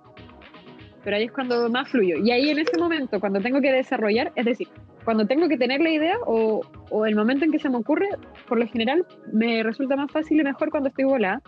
Pero 1.03 1.15
ahí 1.17 1.23
es 1.25 1.31
cuando 1.31 1.69
más 1.69 1.89
fluyo. 1.89 2.17
Y 2.23 2.31
ahí 2.31 2.49
en 2.49 2.59
ese 2.59 2.77
momento, 2.77 3.19
cuando 3.19 3.39
tengo 3.41 3.59
que 3.61 3.71
desarrollar, 3.71 4.31
es 4.35 4.45
decir, 4.45 4.67
cuando 5.03 5.25
tengo 5.25 5.47
que 5.47 5.57
tener 5.57 5.81
la 5.81 5.89
idea 5.89 6.15
o, 6.25 6.61
o 6.89 7.05
el 7.05 7.15
momento 7.15 7.45
en 7.45 7.51
que 7.51 7.59
se 7.59 7.69
me 7.69 7.77
ocurre, 7.77 8.07
por 8.47 8.59
lo 8.59 8.67
general 8.67 9.05
me 9.31 9.63
resulta 9.63 9.95
más 9.95 10.11
fácil 10.11 10.39
y 10.39 10.43
mejor 10.43 10.69
cuando 10.69 10.89
estoy 10.89 11.05
volada. 11.05 11.41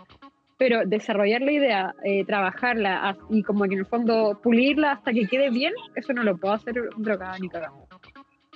Pero 0.57 0.85
desarrollar 0.85 1.41
la 1.41 1.51
idea, 1.51 1.95
eh, 2.03 2.23
trabajarla 2.25 3.17
y 3.30 3.41
como 3.43 3.63
que 3.65 3.73
en 3.73 3.80
el 3.80 3.85
fondo 3.85 4.39
pulirla 4.41 4.93
hasta 4.93 5.11
que 5.11 5.27
quede 5.27 5.49
bien, 5.49 5.73
eso 5.95 6.13
no 6.13 6.23
lo 6.23 6.38
puedo 6.38 6.53
hacer 6.53 6.75
drogada 6.97 7.38
ni 7.39 7.49
cagando. 7.49 7.88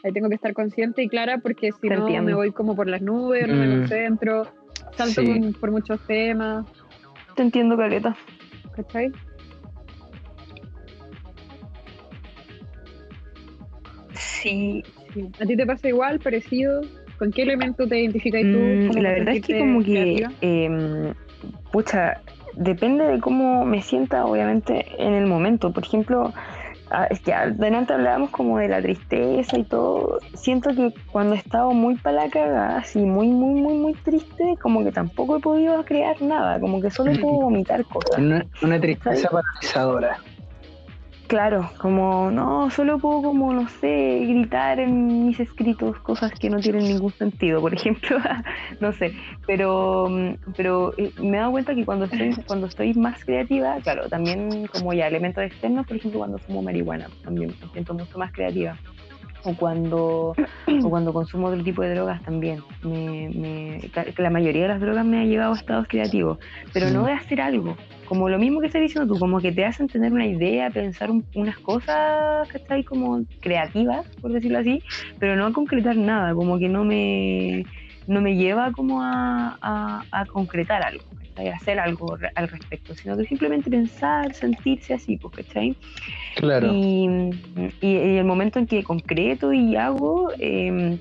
Ahí 0.03 0.11
tengo 0.13 0.29
que 0.29 0.35
estar 0.35 0.53
consciente 0.53 1.01
y 1.01 1.09
clara 1.09 1.39
porque 1.39 1.71
si 1.71 1.89
no 1.89 2.05
me 2.21 2.35
voy 2.35 2.51
como 2.51 2.75
por 2.75 2.87
las 2.87 3.01
nubes, 3.01 3.47
no 3.47 3.55
me 3.55 3.67
Mm. 3.67 3.79
concentro, 3.79 4.43
salto 4.95 5.21
Sí. 5.21 5.41
por 5.59 5.71
muchos 5.71 5.99
temas, 6.05 6.65
Te 7.35 7.41
entiendo, 7.43 7.75
Caleta. 7.77 8.15
¿cachai? 8.75 9.11
Sí, 14.41 14.83
Sí. 15.13 15.29
¿A 15.41 15.45
ti 15.45 15.55
te 15.55 15.65
pasa 15.65 15.87
igual, 15.87 16.19
parecido? 16.19 16.81
¿Con 17.17 17.31
qué 17.31 17.43
elemento 17.43 17.87
te 17.87 17.99
identificas 17.99 18.41
tú? 18.41 18.57
Mm, 18.57 19.01
la 19.01 19.11
verdad 19.11 19.35
es 19.35 19.45
que 19.45 19.59
como 19.59 19.83
que, 19.83 20.27
em, 20.41 21.13
pucha, 21.71 22.21
depende 22.53 23.05
de 23.05 23.19
cómo 23.19 23.65
me 23.65 23.81
sienta, 23.81 24.25
obviamente, 24.25 24.85
en 24.99 25.13
el 25.13 25.25
momento. 25.25 25.71
Por 25.71 25.83
ejemplo, 25.83 26.33
ah, 26.91 27.07
es 27.09 27.19
que 27.21 27.33
adelante 27.33 27.93
hablábamos 27.93 28.29
como 28.29 28.59
de 28.59 28.67
la 28.67 28.81
tristeza 28.81 29.57
y 29.57 29.63
todo. 29.63 30.19
Siento 30.35 30.75
que 30.75 30.93
cuando 31.11 31.33
he 31.33 31.37
estado 31.37 31.71
muy 31.71 31.95
para 31.95 32.25
la 32.25 32.29
cagada, 32.29 32.77
así 32.77 32.99
muy, 32.99 33.27
muy, 33.29 33.59
muy, 33.59 33.73
muy 33.73 33.93
triste, 33.93 34.55
como 34.61 34.83
que 34.83 34.91
tampoco 34.91 35.37
he 35.37 35.39
podido 35.39 35.83
crear 35.85 36.21
nada, 36.21 36.59
como 36.59 36.81
que 36.81 36.91
solo 36.91 37.11
puedo 37.19 37.33
vomitar 37.41 37.83
cosas. 37.85 38.19
Una, 38.19 38.45
una 38.61 38.79
tristeza 38.79 39.29
paralizadora. 39.29 40.19
Claro, 41.27 41.69
como 41.77 42.31
no, 42.31 42.69
solo 42.69 42.99
puedo 42.99 43.21
como, 43.21 43.51
no 43.51 43.67
sé, 43.67 44.19
gritar 44.25 44.79
en 44.79 45.25
mis 45.25 45.37
escritos 45.41 45.99
cosas 45.99 46.31
que 46.31 46.49
no 46.49 46.61
tienen 46.61 46.85
ningún 46.85 47.11
sentido, 47.11 47.59
por 47.59 47.73
ejemplo, 47.75 48.17
no 48.79 48.93
sé, 48.93 49.13
pero, 49.45 50.07
mm, 50.09 50.53
pero 50.55 50.93
eh, 50.97 51.11
me 51.19 51.35
he 51.35 51.39
dado 51.39 51.51
cuenta 51.51 51.75
que 51.75 51.83
cuando 51.83 52.05
estoy, 52.05 52.33
cuando 52.45 52.67
estoy 52.67 52.93
más 52.93 53.25
creativa, 53.25 53.75
claro, 53.83 54.07
también 54.07 54.67
como 54.67 54.93
ya 54.93 55.07
elementos 55.07 55.43
externos, 55.43 55.85
por 55.85 55.97
ejemplo, 55.97 56.19
cuando 56.19 56.37
fumo 56.37 56.61
marihuana, 56.61 57.09
también 57.23 57.53
me 57.61 57.69
siento 57.73 57.93
mucho 57.93 58.17
más 58.17 58.31
creativa. 58.31 58.77
O 59.47 59.55
cuando, 59.55 60.35
o 60.35 60.35
cuando 60.89 61.13
consumo 61.13 61.47
otro 61.47 61.63
tipo 61.63 61.81
de 61.81 61.93
drogas 61.95 62.21
también. 62.23 62.61
Me, 62.83 63.29
me, 63.29 63.91
la 64.17 64.29
mayoría 64.29 64.63
de 64.63 64.67
las 64.67 64.81
drogas 64.81 65.05
me 65.05 65.21
ha 65.21 65.25
llevado 65.25 65.53
a 65.53 65.57
estados 65.57 65.87
creativos, 65.87 66.37
pero 66.73 66.89
no 66.89 67.05
de 67.05 67.13
hacer 67.13 67.39
algo, 67.39 67.77
como 68.07 68.29
lo 68.29 68.39
mismo 68.39 68.59
que 68.61 68.67
estás 68.67 68.81
diciendo 68.81 69.13
tú, 69.13 69.19
como 69.19 69.39
que 69.41 69.51
te 69.51 69.65
hacen 69.65 69.87
tener 69.87 70.13
una 70.13 70.25
idea, 70.25 70.69
pensar 70.69 71.09
unas 71.35 71.59
cosas, 71.59 72.47
que 72.49 72.61
ahí 72.73 72.83
Como 72.83 73.23
creativas, 73.41 74.05
por 74.21 74.31
decirlo 74.31 74.59
así, 74.59 74.81
pero 75.19 75.35
no 75.35 75.45
a 75.45 75.53
concretar 75.53 75.95
nada, 75.95 76.33
como 76.33 76.57
que 76.57 76.69
no 76.69 76.83
me, 76.85 77.65
no 78.07 78.21
me 78.21 78.35
lleva 78.35 78.71
como 78.71 79.01
a, 79.01 79.57
a, 80.11 80.25
concretar 80.27 80.83
algo, 80.83 81.03
A 81.37 81.55
hacer 81.55 81.79
algo 81.79 82.17
al 82.35 82.47
respecto, 82.47 82.95
sino 82.95 83.15
que 83.15 83.25
simplemente 83.25 83.69
pensar, 83.69 84.33
sentirse 84.33 84.95
así, 84.95 85.17
pues, 85.17 85.35
¿cachai? 85.35 85.75
Claro. 86.35 86.73
Y, 86.73 87.07
y, 87.81 87.95
el 88.17 88.25
momento 88.25 88.57
en 88.57 88.65
que 88.65 88.83
concreto 88.83 89.53
y 89.53 89.75
hago, 89.75 90.31
em, 90.39 90.97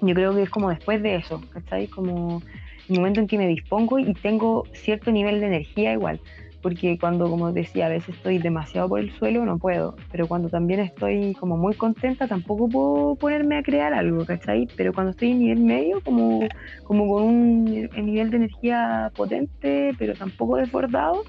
yo 0.00 0.14
creo 0.14 0.34
que 0.34 0.42
es 0.42 0.50
como 0.50 0.70
después 0.70 1.02
de 1.02 1.16
eso, 1.16 1.42
¿cachai? 1.52 1.88
Como 1.88 2.40
el 2.88 2.96
momento 2.96 3.20
en 3.20 3.26
que 3.26 3.36
me 3.36 3.48
dispongo 3.48 3.98
y 3.98 4.14
tengo 4.14 4.64
cierto 4.72 5.10
nivel 5.10 5.40
de 5.40 5.46
energía 5.46 5.92
igual 5.92 6.20
porque 6.62 6.98
cuando, 6.98 7.28
como 7.30 7.52
decía, 7.52 7.86
a 7.86 7.88
veces 7.88 8.16
estoy 8.16 8.38
demasiado 8.38 8.88
por 8.88 9.00
el 9.00 9.10
suelo, 9.12 9.44
no 9.44 9.58
puedo, 9.58 9.96
pero 10.10 10.26
cuando 10.26 10.48
también 10.48 10.80
estoy 10.80 11.34
como 11.34 11.56
muy 11.56 11.74
contenta, 11.74 12.26
tampoco 12.26 12.68
puedo 12.68 13.14
ponerme 13.16 13.58
a 13.58 13.62
crear 13.62 13.94
algo, 13.94 14.24
¿cachai? 14.24 14.68
Pero 14.76 14.92
cuando 14.92 15.12
estoy 15.12 15.30
en 15.30 15.38
nivel 15.40 15.60
medio, 15.60 16.00
como, 16.02 16.40
como 16.84 17.08
con 17.08 17.22
un 17.22 17.64
nivel 17.64 18.30
de 18.30 18.36
energía 18.36 19.10
potente, 19.16 19.94
pero 19.98 20.14
tampoco 20.14 20.56
desbordado, 20.56 21.22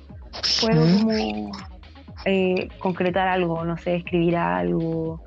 puedo 0.59 0.81
como 0.81 1.51
eh, 2.25 2.67
concretar 2.79 3.27
algo, 3.27 3.63
no 3.63 3.77
sé, 3.77 3.95
escribir 3.95 4.35
algo, 4.35 5.21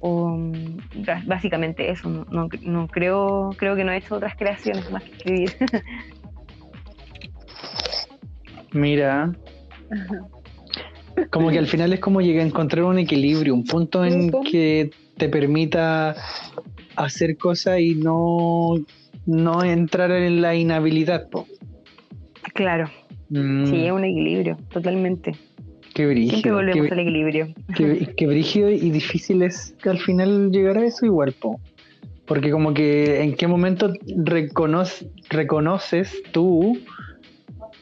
o 0.00 0.28
mm, 0.28 0.78
básicamente 1.26 1.90
eso, 1.90 2.08
no, 2.30 2.48
no 2.62 2.88
creo, 2.88 3.50
creo 3.56 3.74
que 3.76 3.84
no 3.84 3.92
he 3.92 3.96
hecho 3.96 4.16
otras 4.16 4.36
creaciones 4.36 4.90
más 4.90 5.02
que 5.02 5.10
escribir. 5.12 5.56
Mira, 8.76 9.32
como 11.30 11.50
que 11.50 11.58
al 11.58 11.66
final 11.66 11.92
es 11.92 12.00
como 12.00 12.20
llegar 12.20 12.44
a 12.44 12.46
encontrar 12.46 12.84
un 12.84 12.98
equilibrio, 12.98 13.54
un 13.54 13.64
punto 13.64 14.04
en 14.04 14.30
que 14.42 14.90
te 15.16 15.28
permita 15.28 16.14
hacer 16.94 17.36
cosas 17.38 17.80
y 17.80 17.94
no, 17.94 18.74
no 19.24 19.64
entrar 19.64 20.10
en 20.12 20.42
la 20.42 20.54
inhabilidad. 20.54 21.28
Claro. 22.54 22.90
Mm. 23.30 23.66
Sí, 23.66 23.86
es 23.86 23.92
un 23.92 24.04
equilibrio, 24.04 24.58
totalmente. 24.70 25.32
Qué 25.94 26.06
brígido. 26.06 26.30
Siempre 26.30 26.52
volvemos 26.52 26.92
al 26.92 26.98
equilibrio. 27.00 27.48
Qué, 27.74 28.26
brígido 28.26 28.70
y 28.70 28.90
difícil 28.90 29.42
es 29.42 29.74
al 29.84 29.98
final 29.98 30.50
llegar 30.50 30.76
a 30.76 30.84
eso 30.84 31.06
igual, 31.06 31.32
po. 31.32 31.58
Porque 32.26 32.50
como 32.50 32.74
que 32.74 33.22
en 33.22 33.34
qué 33.34 33.46
momento 33.46 33.92
reconoces 35.30 36.22
tú 36.32 36.78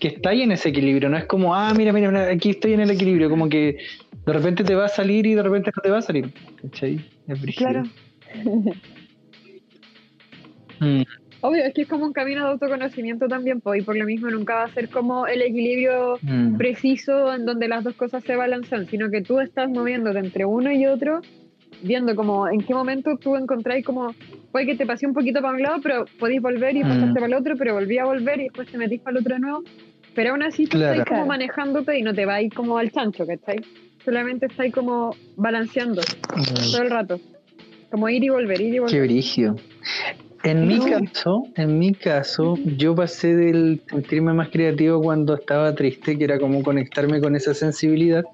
que 0.04 0.08
está 0.08 0.28
ahí 0.28 0.42
en 0.42 0.52
ese 0.52 0.68
equilibrio, 0.68 1.08
no 1.08 1.16
es 1.16 1.24
como, 1.24 1.54
ah, 1.54 1.72
mira, 1.74 1.90
mira, 1.90 2.28
aquí 2.28 2.50
estoy 2.50 2.74
en 2.74 2.80
el 2.80 2.90
equilibrio, 2.90 3.30
como 3.30 3.48
que 3.48 3.78
de 4.26 4.32
repente 4.34 4.62
te 4.62 4.74
va 4.74 4.84
a 4.84 4.88
salir 4.88 5.24
y 5.24 5.34
de 5.34 5.42
repente 5.42 5.70
no 5.74 5.80
te 5.80 5.88
va 5.88 5.96
a 5.96 6.02
salir. 6.02 6.30
¿Cachai? 6.60 7.00
Es 7.26 7.56
Claro. 7.56 7.84
Mm. 10.80 11.02
Obvio, 11.40 11.62
es 11.62 11.72
que 11.72 11.82
es 11.82 11.88
como 11.88 12.04
un 12.04 12.12
camino 12.12 12.42
de 12.42 12.50
autoconocimiento 12.50 13.28
también, 13.28 13.60
pues, 13.60 13.80
y 13.80 13.84
por 13.84 13.96
lo 13.96 14.04
mismo 14.04 14.28
nunca 14.28 14.56
va 14.56 14.64
a 14.64 14.74
ser 14.74 14.88
como 14.88 15.28
el 15.28 15.40
equilibrio 15.40 16.18
mm. 16.20 16.56
preciso 16.56 17.32
en 17.32 17.46
donde 17.46 17.68
las 17.68 17.84
dos 17.84 17.94
cosas 17.94 18.24
se 18.24 18.34
balancean, 18.34 18.88
sino 18.88 19.08
que 19.08 19.22
tú 19.22 19.38
estás 19.38 19.70
moviéndote 19.70 20.18
entre 20.18 20.44
uno 20.44 20.72
y 20.72 20.84
otro, 20.86 21.20
viendo 21.80 22.16
como 22.16 22.48
en 22.48 22.60
qué 22.60 22.74
momento 22.74 23.16
tú 23.18 23.36
encontráis 23.36 23.86
como, 23.86 24.16
puede 24.50 24.66
que 24.66 24.74
te 24.74 24.84
pasé 24.84 25.06
un 25.06 25.14
poquito 25.14 25.40
para 25.40 25.54
un 25.54 25.62
lado, 25.62 25.76
pero 25.80 26.06
podéis 26.18 26.42
volver 26.42 26.76
y 26.76 26.82
mm. 26.82 26.88
pasaste 26.88 27.14
para 27.14 27.26
el 27.26 27.34
otro, 27.34 27.56
pero 27.56 27.74
volví 27.74 27.98
a 27.98 28.04
volver 28.04 28.40
y 28.40 28.44
después 28.44 28.68
te 28.68 28.76
metís 28.76 29.00
para 29.00 29.16
el 29.16 29.22
otro 29.22 29.34
de 29.34 29.40
nuevo. 29.40 29.62
Pero 30.14 30.30
aún 30.30 30.42
así 30.42 30.66
tú 30.66 30.78
estás 30.78 31.04
como 31.06 31.26
manejándote 31.26 31.98
y 31.98 32.02
no 32.02 32.14
te 32.14 32.22
ir 32.42 32.52
como 32.52 32.78
al 32.78 32.90
chancho, 32.92 33.26
¿cachai? 33.26 33.56
Solamente 34.04 34.46
estás 34.46 34.70
como 34.72 35.14
balanceando 35.36 36.02
mm. 36.02 36.72
todo 36.72 36.82
el 36.82 36.90
rato. 36.90 37.20
Como 37.90 38.08
ir 38.08 38.24
y 38.24 38.28
volver, 38.28 38.60
ir 38.60 38.74
y 38.74 38.78
volver. 38.78 38.94
Qué 38.94 39.00
brillo. 39.02 39.56
En 40.44 40.68
mi 40.68 40.78
caso, 40.78 41.44
en 41.56 41.78
mi 41.78 41.94
caso, 41.94 42.58
yo 42.76 42.94
pasé 42.94 43.34
del 43.34 43.80
sentirme 43.88 44.34
más 44.34 44.50
creativo 44.50 45.00
cuando 45.00 45.36
estaba 45.36 45.74
triste, 45.74 46.18
que 46.18 46.24
era 46.24 46.38
como 46.38 46.62
conectarme 46.62 47.18
con 47.20 47.34
esa 47.34 47.54
sensibilidad. 47.54 48.24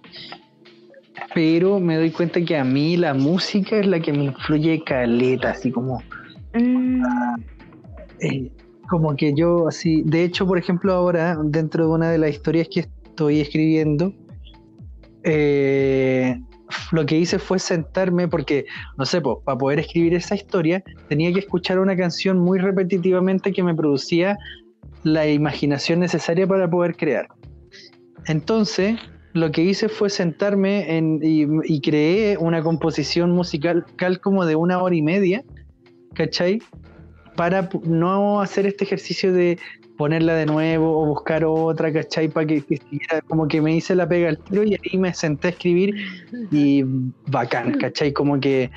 Pero 1.34 1.78
me 1.78 1.96
doy 1.96 2.10
cuenta 2.10 2.40
que 2.40 2.56
a 2.56 2.64
mí 2.64 2.96
la 2.96 3.14
música 3.14 3.78
es 3.78 3.86
la 3.86 4.00
que 4.00 4.12
me 4.12 4.24
influye 4.24 4.82
caleta, 4.82 5.50
así 5.50 5.70
como. 5.70 6.02
Mm. 6.52 7.04
Eh, 8.20 8.50
como 8.90 9.14
que 9.14 9.32
yo 9.34 9.68
así, 9.68 10.02
de 10.04 10.24
hecho, 10.24 10.44
por 10.46 10.58
ejemplo, 10.58 10.92
ahora, 10.92 11.38
dentro 11.44 11.86
de 11.86 11.92
una 11.92 12.10
de 12.10 12.18
las 12.18 12.30
historias 12.30 12.68
que 12.68 12.80
estoy 12.80 13.40
escribiendo, 13.40 14.12
eh, 15.22 16.36
lo 16.90 17.06
que 17.06 17.16
hice 17.16 17.38
fue 17.38 17.60
sentarme 17.60 18.26
porque, 18.26 18.66
no 18.98 19.06
sé, 19.06 19.20
para 19.20 19.56
poder 19.56 19.78
escribir 19.78 20.14
esa 20.14 20.34
historia 20.34 20.82
tenía 21.08 21.32
que 21.32 21.38
escuchar 21.38 21.78
una 21.78 21.96
canción 21.96 22.40
muy 22.40 22.58
repetitivamente 22.58 23.52
que 23.52 23.62
me 23.62 23.76
producía 23.76 24.36
la 25.04 25.28
imaginación 25.28 26.00
necesaria 26.00 26.48
para 26.48 26.68
poder 26.68 26.96
crear. 26.96 27.28
Entonces, 28.26 28.98
lo 29.34 29.52
que 29.52 29.62
hice 29.62 29.88
fue 29.88 30.10
sentarme 30.10 30.96
en, 30.96 31.20
y, 31.22 31.46
y 31.64 31.80
creé 31.80 32.36
una 32.38 32.60
composición 32.60 33.30
musical 33.30 33.84
como 34.20 34.44
de 34.46 34.56
una 34.56 34.82
hora 34.82 34.96
y 34.96 35.02
media, 35.02 35.44
¿cachai? 36.14 36.60
Para 37.36 37.68
no 37.84 38.40
hacer 38.40 38.66
este 38.66 38.84
ejercicio 38.84 39.32
de 39.32 39.58
ponerla 39.96 40.34
de 40.34 40.46
nuevo 40.46 40.98
o 40.98 41.06
buscar 41.06 41.44
otra, 41.44 41.92
¿cachai? 41.92 42.28
Para 42.28 42.46
que, 42.46 42.64
como 43.28 43.46
que 43.48 43.60
me 43.60 43.76
hice 43.76 43.94
la 43.94 44.08
pega 44.08 44.30
al 44.30 44.38
tiro 44.38 44.64
y 44.64 44.74
ahí 44.74 44.98
me 44.98 45.12
senté 45.12 45.48
a 45.48 45.50
escribir 45.50 45.94
y 46.50 46.84
bacán, 47.26 47.72
¿cachai? 47.78 48.12
Como 48.12 48.40
que 48.40 48.70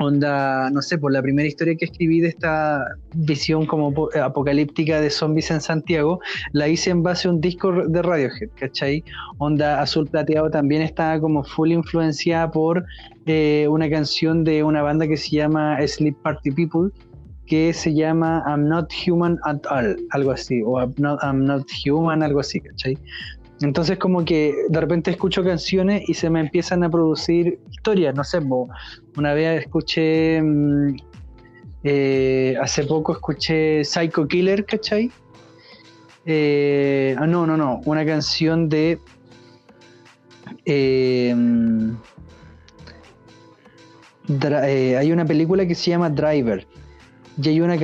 onda, 0.00 0.70
no 0.70 0.80
sé, 0.80 0.96
por 0.96 1.12
la 1.12 1.20
primera 1.20 1.46
historia 1.46 1.74
que 1.76 1.84
escribí 1.84 2.20
de 2.20 2.28
esta 2.28 2.84
visión 3.14 3.66
como 3.66 4.08
apocalíptica 4.22 5.00
de 5.00 5.10
zombies 5.10 5.50
en 5.50 5.60
Santiago, 5.60 6.20
la 6.52 6.68
hice 6.68 6.90
en 6.90 7.02
base 7.02 7.28
a 7.28 7.32
un 7.32 7.40
disco 7.40 7.70
de 7.72 8.02
Radiohead, 8.02 8.48
¿cachai? 8.54 9.04
Onda 9.38 9.80
Azul 9.80 10.06
Plateado 10.08 10.50
también 10.50 10.82
estaba 10.82 11.20
como 11.20 11.44
full 11.44 11.72
influenciada 11.72 12.50
por 12.50 12.84
eh, 13.26 13.66
una 13.68 13.90
canción 13.90 14.42
de 14.42 14.62
una 14.62 14.82
banda 14.82 15.06
que 15.06 15.16
se 15.16 15.36
llama 15.36 15.78
Sleep 15.86 16.16
Party 16.22 16.50
People, 16.50 16.90
que 17.50 17.72
se 17.72 17.92
llama 17.92 18.44
I'm 18.46 18.68
Not 18.68 18.92
Human 19.04 19.36
at 19.42 19.66
All, 19.68 19.96
algo 20.10 20.30
así, 20.30 20.62
o 20.64 20.80
I'm 20.80 21.44
Not, 21.44 21.66
Human, 21.84 22.22
algo 22.22 22.38
así, 22.38 22.60
¿cachai? 22.60 22.96
Entonces 23.60 23.98
como 23.98 24.24
que 24.24 24.54
de 24.68 24.80
repente 24.80 25.10
escucho 25.10 25.42
canciones 25.42 26.08
y 26.08 26.14
se 26.14 26.30
me 26.30 26.38
empiezan 26.38 26.84
a 26.84 26.88
producir 26.88 27.58
historias, 27.72 28.14
no 28.14 28.22
sé, 28.22 28.38
una 29.16 29.34
vez 29.34 29.62
escuché, 29.62 30.40
mm, 30.40 30.96
eh, 31.82 32.54
hace 32.62 32.84
poco 32.84 33.14
escuché 33.14 33.82
Psycho 33.82 34.28
Killer, 34.28 34.64
¿cachai? 34.64 35.10
Eh, 36.26 37.16
ah, 37.18 37.26
no, 37.26 37.48
no, 37.48 37.56
no, 37.56 37.80
una 37.84 38.06
canción 38.06 38.68
de... 38.68 39.00
Eh, 40.64 41.34
mm, 41.36 41.94
hay 44.44 45.10
una 45.10 45.24
película 45.24 45.66
que 45.66 45.74
se 45.74 45.90
llama 45.90 46.10
Driver, 46.10 46.64
y 47.40 47.48
hay 47.48 47.60
una 47.60 47.76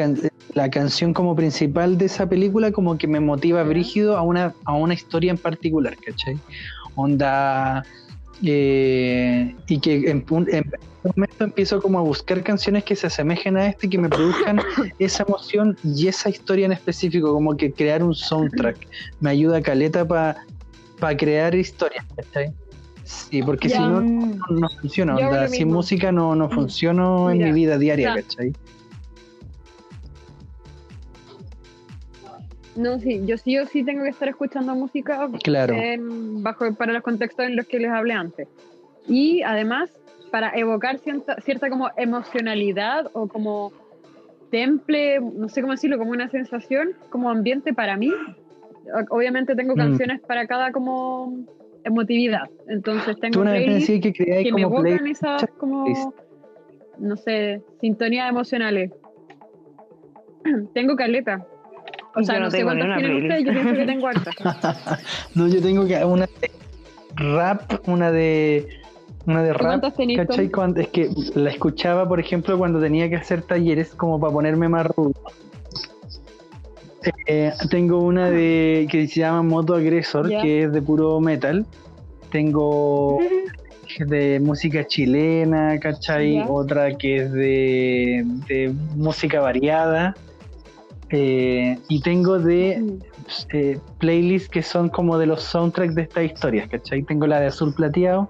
la 0.55 0.71
canción 0.71 1.13
como 1.13 1.37
principal 1.37 1.99
de 1.99 2.07
esa 2.07 2.29
película 2.29 2.73
como 2.73 2.97
que 2.97 3.07
me 3.07 3.21
motiva 3.21 3.63
brígido 3.63 4.17
a 4.17 4.23
una, 4.23 4.55
a 4.65 4.73
una 4.73 4.95
historia 4.95 5.31
en 5.31 5.39
particular, 5.39 5.97
¿cachai? 6.05 6.39
Onda... 6.95 7.85
Eh, 8.43 9.55
y 9.67 9.79
que 9.79 10.11
en, 10.11 10.23
un 10.29 10.47
momento 11.03 11.45
empiezo 11.45 11.81
como 11.81 11.99
a 11.99 12.03
buscar 12.03 12.43
canciones 12.43 12.85
que 12.85 12.95
se 12.95 13.07
asemejen 13.07 13.57
a 13.57 13.69
este, 13.69 13.89
que 13.89 13.97
me 13.97 14.11
produzcan 14.11 14.61
esa 14.99 15.25
emoción 15.27 15.77
y 15.83 16.09
esa 16.09 16.29
historia 16.29 16.67
en 16.67 16.73
específico, 16.73 17.33
como 17.33 17.57
que 17.57 17.73
crear 17.73 18.03
un 18.03 18.15
soundtrack. 18.15 18.77
Me 19.21 19.31
ayuda 19.31 19.63
caleta 19.63 20.07
para 20.07 21.17
crear 21.17 21.55
historias, 21.55 22.05
¿cachai? 22.15 22.53
Sí, 23.05 23.43
porque 23.43 23.69
si 23.69 23.79
no, 23.79 24.01
no, 24.01 24.69
funciona. 24.81 25.49
sin 25.49 25.69
música 25.69 26.11
no, 26.11 26.35
no 26.35 26.51
funciono 26.51 27.31
en 27.31 27.39
mi 27.39 27.53
vida 27.53 27.79
diaria, 27.79 28.17
¿cachai? 28.17 28.53
No, 32.77 32.99
sí, 33.01 33.23
yo 33.25 33.39
sí 33.39 33.59
o 33.59 33.67
sí 33.67 33.85
tengo 33.85 34.03
que 34.05 34.11
estar 34.11 34.29
escuchando 34.29 34.75
música 34.75 35.29
Claro. 35.43 35.75
en- 35.75 36.43
bajo 36.43 36.73
para 36.75 36.93
los 36.93 37.03
contextos 37.03 37.47
en 37.47 37.57
los 37.57 37.67
que 37.67 37.79
les 37.79 37.91
hablé 37.91 38.13
antes. 38.15 38.49
Y 39.09 39.43
además, 39.43 39.91
para 40.31 40.51
evocar 40.57 40.99
cierta, 40.99 41.37
cierta 41.41 41.71
como 41.71 41.89
emocionalidad 41.97 43.07
o 43.15 43.29
como 43.29 43.73
temple, 44.51 45.21
no 45.21 45.49
sé 45.49 45.61
cómo 45.63 45.73
decirlo, 45.73 45.99
como 45.99 46.11
una 46.11 46.29
sensación, 46.29 46.91
como 47.11 47.31
ambiente 47.31 47.73
para 47.73 47.97
mí. 47.97 48.13
Obviamente 49.11 49.57
tengo 49.57 49.75
Mm. 49.75 49.79
canciones 49.79 50.21
para 50.21 50.47
cada 50.47 50.71
como 50.73 51.35
emotividad. 51.85 52.49
Entonces 52.69 53.19
tengo 53.21 53.41
playlists 53.43 54.01
que 54.03 54.13
creáis 54.13 54.47
que 54.47 54.53
me 54.53 54.63
evocan 54.63 54.99
play- 54.99 55.13
esas 55.13 55.47
como, 55.59 56.13
no 56.99 57.17
sé, 57.17 57.63
sintonías 57.81 58.29
emocionales. 58.29 58.91
tengo 60.75 60.95
caleta. 60.97 61.45
O 62.17 62.23
sea, 62.25 62.35
Yo 62.37 62.41
no, 62.41 62.47
no 62.47 62.51
sé 62.51 62.57
tengo 62.59 62.75
ni 62.75 62.81
cuántas 62.81 62.87
una 62.87 62.97
tienen 62.97 63.23
ustedes, 63.23 63.45
yo 63.45 63.53
pienso 63.53 63.75
que 63.75 63.87
tengo 63.87 64.07
hartas. 64.09 64.35
no, 65.35 65.49
yo 65.49 65.63
tengo 65.63 65.87
que 65.87 66.05
una 66.05 66.27
de 66.41 66.51
rap, 67.17 67.89
una 67.89 68.11
de 68.11 68.69
una 69.27 69.43
de 69.43 69.53
rap? 69.53 69.83
¿cachai? 70.17 70.49
Cuando- 70.51 70.81
es 70.81 70.89
que 70.89 71.11
la 71.35 71.51
escuchaba, 71.51 72.09
por 72.09 72.19
ejemplo, 72.21 72.57
cuando 72.57 72.81
tenía 72.81 73.09
que 73.11 73.17
hacer 73.17 73.43
talleres 73.43 73.95
como 73.95 74.19
para 74.19 74.33
ponerme 74.33 74.69
más 74.69 74.87
rudo. 74.87 75.13
Eh, 77.27 77.53
tengo 77.71 78.01
una 78.01 78.31
de 78.31 78.89
que 78.91 79.07
se 79.07 79.21
llama 79.21 79.43
Moto 79.43 79.75
Agresor, 79.75 80.29
que 80.29 80.65
es 80.65 80.73
de 80.73 80.83
puro 80.83 81.21
metal. 81.21 81.67
Tengo 82.31 83.19
de 83.99 84.41
música 84.41 84.85
chilena, 84.87 85.79
¿cachai? 85.79 86.43
Otra 86.49 86.97
que 86.97 87.17
es 87.17 87.33
de, 87.33 88.25
de 88.49 88.75
música 88.97 89.41
variada. 89.41 90.17
Eh, 91.11 91.79
y 91.89 92.01
tengo 92.01 92.39
de 92.39 92.83
eh, 93.53 93.79
playlists 93.99 94.49
que 94.49 94.63
son 94.63 94.89
como 94.89 95.19
de 95.19 95.27
los 95.27 95.43
soundtracks 95.43 95.95
de 95.95 96.03
estas 96.03 96.25
historias, 96.25 96.69
¿cachai? 96.69 97.03
Tengo 97.03 97.27
la 97.27 97.39
de 97.41 97.47
Azul 97.47 97.73
Plateado, 97.75 98.29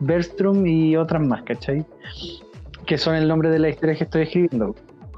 Berstrom 0.00 0.66
y 0.66 0.94
otras 0.96 1.22
más, 1.22 1.42
¿cachai? 1.42 1.84
Que 2.86 2.98
son 2.98 3.14
el 3.14 3.26
nombre 3.28 3.48
de 3.50 3.58
la 3.58 3.70
historia 3.70 3.94
que 3.96 4.04
estoy 4.04 4.22
escribiendo. 4.22 4.74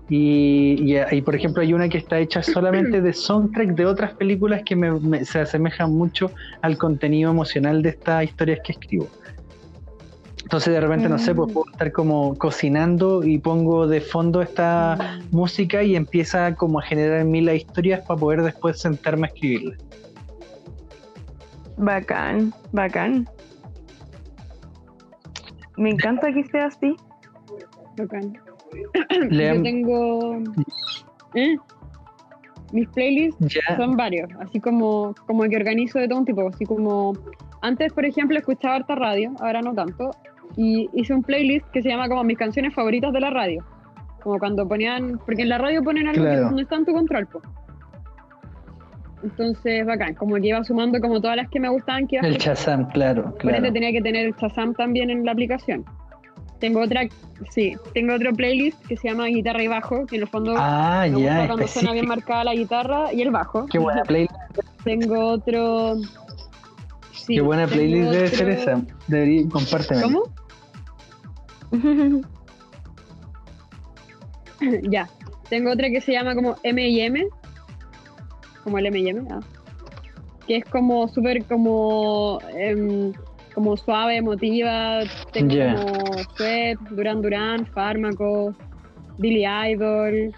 Y, 0.08 0.76
y- 0.92 1.16
y, 1.16 1.22
por 1.22 1.36
ejemplo 1.36 1.62
hay 1.62 1.72
una 1.72 1.88
que 1.88 1.98
está 1.98 2.18
hecha 2.18 2.42
solamente 2.42 3.00
de 3.00 3.12
soundtrack 3.12 3.76
de 3.76 3.86
otras 3.86 4.12
películas 4.14 4.62
que 4.64 4.74
me- 4.74 4.98
me- 4.98 5.24
se 5.24 5.38
asemejan 5.40 5.92
mucho 5.92 6.32
al 6.62 6.76
contenido 6.78 7.30
emocional 7.30 7.80
de 7.82 7.90
estas 7.90 8.24
historias 8.24 8.58
que 8.64 8.72
escribo. 8.72 9.06
Entonces 10.50 10.74
de 10.74 10.80
repente, 10.80 11.08
no 11.08 11.16
sé, 11.16 11.32
pues 11.32 11.48
Mm. 11.48 11.52
puedo 11.52 11.70
estar 11.70 11.92
como 11.92 12.34
cocinando 12.36 13.22
y 13.22 13.38
pongo 13.38 13.86
de 13.86 14.00
fondo 14.00 14.42
esta 14.42 15.20
música 15.30 15.84
y 15.84 15.94
empieza 15.94 16.56
como 16.56 16.80
a 16.80 16.82
generar 16.82 17.20
en 17.20 17.30
mí 17.30 17.40
las 17.40 17.54
historias 17.54 18.00
para 18.04 18.18
poder 18.18 18.42
después 18.42 18.80
sentarme 18.80 19.28
a 19.28 19.30
escribirlas. 19.30 19.78
Bacán, 21.76 22.52
bacán. 22.72 23.28
Me 25.76 25.90
encanta 25.90 26.32
que 26.32 26.42
sea 26.42 26.66
así. 26.66 26.96
Bacán. 27.96 28.36
Le 29.30 29.54
Yo 29.54 29.62
tengo. 29.62 30.36
¿Eh? 31.36 31.56
Mis 32.72 32.88
playlists 32.88 33.38
son 33.76 33.96
varios, 33.96 34.28
así 34.40 34.58
como, 34.58 35.14
como 35.28 35.44
que 35.44 35.54
organizo 35.54 36.00
de 36.00 36.08
todo 36.08 36.18
un 36.18 36.24
tipo. 36.24 36.48
Así 36.48 36.66
como. 36.66 37.12
Antes, 37.62 37.92
por 37.92 38.04
ejemplo, 38.04 38.36
escuchaba 38.36 38.74
harta 38.74 38.96
radio, 38.96 39.32
ahora 39.38 39.62
no 39.62 39.72
tanto. 39.74 40.10
Y 40.56 40.88
hice 40.94 41.14
un 41.14 41.22
playlist 41.22 41.66
que 41.70 41.82
se 41.82 41.88
llama 41.88 42.08
como 42.08 42.24
mis 42.24 42.36
canciones 42.38 42.74
favoritas 42.74 43.12
de 43.12 43.20
la 43.20 43.30
radio. 43.30 43.64
Como 44.22 44.38
cuando 44.38 44.66
ponían. 44.68 45.18
Porque 45.24 45.42
en 45.42 45.48
la 45.48 45.58
radio 45.58 45.82
ponen 45.82 46.08
algo 46.08 46.22
Claro. 46.24 46.48
que 46.48 46.54
no 46.54 46.60
está 46.60 46.76
en 46.76 46.84
tu 46.84 46.92
control, 46.92 47.26
po. 47.26 47.40
Entonces, 49.22 49.84
bacán. 49.86 50.14
Como 50.14 50.36
que 50.36 50.48
iba 50.48 50.62
sumando 50.64 50.98
como 51.00 51.20
todas 51.20 51.36
las 51.36 51.48
que 51.50 51.60
me 51.60 51.68
gustaban 51.68 52.06
que 52.06 52.16
iba 52.16 52.26
el. 52.26 52.38
Shazam, 52.38 52.88
claro, 52.88 53.24
Por 53.24 53.38
claro. 53.38 53.56
ende 53.58 53.72
tenía 53.72 53.92
que 53.92 54.00
tener 54.00 54.26
el 54.26 54.34
Shazam 54.34 54.74
también 54.74 55.10
en 55.10 55.24
la 55.24 55.32
aplicación. 55.32 55.84
Tengo 56.58 56.80
otra, 56.80 57.02
sí, 57.50 57.74
tengo 57.94 58.14
otro 58.14 58.32
playlist 58.34 58.84
que 58.86 58.94
se 58.96 59.08
llama 59.08 59.26
guitarra 59.26 59.62
y 59.62 59.68
bajo, 59.68 60.04
que 60.06 60.16
en 60.16 60.22
el 60.22 60.28
fondo 60.28 60.54
Ah, 60.58 61.04
me 61.06 61.14
gusta 61.16 61.24
ya, 61.40 61.46
cuando 61.46 61.66
suena 61.68 61.92
bien 61.92 62.04
específico. 62.04 62.06
marcada 62.08 62.44
la 62.44 62.54
guitarra 62.54 63.12
y 63.14 63.22
el 63.22 63.30
bajo. 63.30 63.66
Qué 63.66 63.78
buena 63.78 64.02
playlist, 64.06 64.34
Tengo 64.84 65.18
otro. 65.20 65.94
Sí, 67.30 67.34
qué 67.36 67.40
buena 67.42 67.66
playlist 67.66 68.10
debe 68.10 68.24
otro- 68.26 68.36
ser 68.38 68.48
esa. 68.50 68.82
Debería, 69.06 69.48
compárteme. 69.48 70.02
¿Cómo? 70.02 70.22
ya. 74.90 75.08
Tengo 75.48 75.70
otra 75.72 75.88
que 75.88 76.00
se 76.00 76.12
llama 76.12 76.34
como 76.34 76.56
M&M. 76.62 77.26
Como 78.64 78.78
el 78.78 78.86
M&M, 78.86 79.22
ah. 79.30 79.40
Que 80.46 80.56
es 80.56 80.64
como 80.64 81.08
súper 81.08 81.44
como... 81.44 82.38
em, 82.56 83.12
como 83.54 83.76
suave, 83.76 84.16
emotiva. 84.16 85.00
Tengo 85.32 85.54
como 85.76 86.12
Sweat, 86.36 86.78
Duran 86.90 87.22
Duran, 87.22 87.66
Fármaco, 87.66 88.54
Billy 89.18 89.44
Idol. 89.44 90.32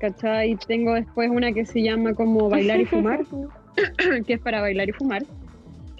¿Cachai? 0.00 0.56
Tengo 0.66 0.94
después 0.94 1.30
una 1.30 1.52
que 1.52 1.64
se 1.64 1.82
llama 1.82 2.14
como 2.14 2.48
Bailar 2.48 2.80
y 2.80 2.84
Fumar. 2.84 3.24
que 4.26 4.34
es 4.34 4.40
para 4.40 4.60
bailar 4.60 4.88
y 4.88 4.92
fumar. 4.92 5.22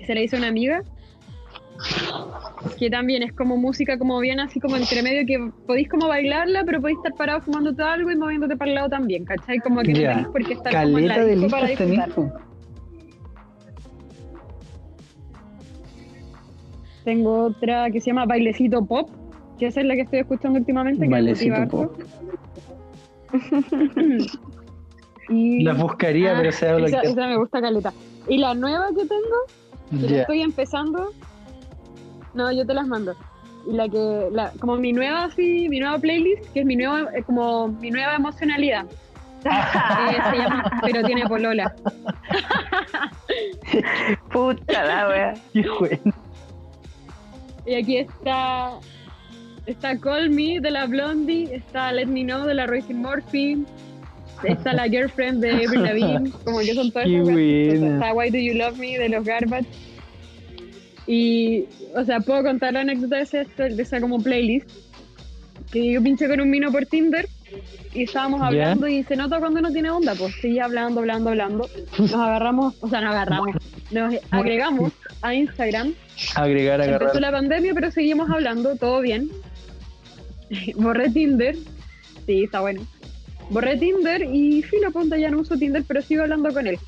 Se 0.07 0.15
le 0.15 0.25
hizo 0.25 0.37
a 0.37 0.39
una 0.39 0.49
amiga 0.49 0.83
que 2.79 2.89
también 2.89 3.23
es 3.23 3.33
como 3.35 3.57
música 3.59 3.99
como 3.99 4.19
bien 4.21 4.41
así 4.41 4.61
como 4.61 4.77
entre 4.77 5.03
medio 5.03 5.27
que 5.27 5.51
podéis 5.67 5.89
como 5.91 6.09
bailarla 6.09 6.65
pero 6.65 6.81
podéis 6.81 6.97
estar 6.99 7.13
parado 7.15 7.41
fumándote 7.43 7.83
algo 7.83 8.11
y 8.11 8.17
moviéndote 8.17 8.57
para 8.57 8.71
el 8.71 8.75
lado 8.77 8.89
también, 8.89 9.25
¿cachai? 9.25 9.59
Como 9.61 9.83
que 9.83 9.93
Ya. 9.93 10.09
no 10.09 10.09
tenéis 10.15 10.29
por 10.29 10.45
qué 10.47 10.53
estar 10.55 10.73
como 10.85 10.99
en 10.99 11.09
la 11.09 11.15
Caleta 11.15 11.27
de 11.27 11.37
disco 11.37 11.51
para 11.51 11.75
tenés. 11.77 12.01
Tengo 17.05 17.45
otra 17.45 17.91
que 17.91 18.01
se 18.01 18.07
llama 18.11 18.25
Bailecito 18.27 18.85
Pop, 18.85 19.09
que 19.59 19.67
esa 19.67 19.81
es 19.81 19.87
la 19.87 19.95
que 19.95 20.01
estoy 20.03 20.19
escuchando 20.21 20.59
últimamente, 20.59 21.07
Bailecito. 21.09 21.69
Pop. 21.69 21.93
y... 25.29 25.63
Las 25.63 25.79
buscaría, 25.79 26.33
Ah, 26.33 26.39
pero 26.39 26.53
se 26.53 26.69
habla 26.69 26.87
esa, 26.89 27.01
esa 27.03 27.27
me 27.29 27.37
gusta 27.37 27.61
caleta. 27.61 27.93
Y 28.29 28.39
la 28.39 28.55
nueva 28.55 28.89
que 28.89 29.07
tengo 29.07 29.37
la 29.91 30.09
Ya. 30.09 30.21
estoy 30.23 30.43
empezando. 30.43 31.13
No, 32.35 32.53
yo 32.53 32.67
te 32.67 32.75
las 32.75 32.87
mando. 32.87 33.15
Y 33.69 33.73
la 33.73 33.89
que, 33.89 34.29
la, 34.33 34.53
como 34.61 34.77
mi 34.77 34.93
nueva, 34.93 35.25
así, 35.25 35.69
mi 35.69 35.81
nueva 35.81 35.99
playlist, 35.99 36.53
que 36.53 36.61
es 36.61 36.67
mi 36.67 36.77
nueva, 36.77 37.11
eh, 37.15 37.23
como 37.25 37.69
mi 37.69 37.91
nueva 37.91 38.15
emocionalidad. 38.15 38.87
eh, 39.45 40.19
se 40.31 40.37
llama 40.39 40.71
Pero 40.83 41.03
tiene 41.05 41.27
polola. 41.27 41.75
Puta 44.33 44.85
la 44.85 45.09
wea. 45.09 45.35
Qué 45.53 45.65
bueno. 45.79 46.13
Y 47.67 47.75
aquí 47.75 47.99
está, 47.99 48.73
está 49.67 49.99
Call 49.99 50.31
Me 50.31 50.61
de 50.61 50.71
la 50.71 50.87
Blondie, 50.87 51.55
está 51.55 51.93
Let 51.93 52.07
Me 52.07 52.25
Know 52.25 52.45
de 52.45 52.55
la 52.55 52.67
Royce 52.67 52.95
Murphy, 52.95 53.65
está 54.45 54.73
la 54.75 54.89
Girlfriend 54.89 55.43
de 55.43 55.51
Avril 55.67 55.83
Lavigne, 55.83 56.31
como 56.45 56.59
que 56.61 56.75
son 56.75 56.91
todas. 56.91 57.07
Está 57.09 58.13
Why 58.15 58.31
Do 58.31 58.39
You 58.39 58.55
Love 58.55 58.79
Me 58.79 58.99
de 58.99 59.09
los 59.09 59.25
Garbage. 59.25 59.67
Y, 61.07 61.65
o 61.95 62.05
sea, 62.05 62.21
puedo 62.21 62.43
contar 62.43 62.73
la 62.73 62.81
anécdota 62.81 63.17
de, 63.17 63.23
ese- 63.23 63.45
de 63.57 63.83
esa 63.83 64.01
como 64.01 64.21
playlist. 64.23 64.69
Que 65.71 65.93
yo 65.93 66.03
pinché 66.03 66.29
con 66.29 66.41
un 66.41 66.51
vino 66.51 66.71
por 66.71 66.87
Tinder 66.87 67.29
y 67.93 68.03
estábamos 68.05 68.41
hablando 68.41 68.87
y 68.89 69.03
se 69.05 69.17
nota 69.17 69.39
cuando 69.41 69.61
no 69.61 69.71
tiene 69.73 69.91
onda, 69.91 70.15
pues 70.15 70.35
seguía 70.41 70.65
hablando, 70.65 71.01
hablando, 71.01 71.31
hablando. 71.31 71.69
Nos 71.99 72.13
agarramos, 72.15 72.75
o 72.81 72.89
sea, 72.89 73.01
nos 73.01 73.11
agarramos, 73.11 73.57
nos 73.91 74.15
agregamos 74.31 74.93
a 75.23 75.35
Instagram 75.35 75.95
Agregar, 76.35 76.81
Empezó 76.81 76.97
agarrar. 77.05 77.21
la 77.21 77.31
pandemia, 77.33 77.75
pero 77.75 77.91
seguimos 77.91 78.31
hablando, 78.31 78.77
todo 78.77 79.01
bien. 79.01 79.29
Borré 80.77 81.11
Tinder. 81.11 81.57
Sí, 82.27 82.45
está 82.45 82.61
bueno. 82.61 82.83
Borré 83.51 83.77
Tinder 83.77 84.23
y 84.23 84.63
filo, 84.63 84.91
ponte 84.91 85.21
ya 85.21 85.31
no 85.31 85.41
uso 85.41 85.57
Tinder, 85.57 85.85
pero 85.87 86.03
sigo 86.03 86.23
hablando 86.23 86.53
con 86.53 86.67
él. 86.67 86.79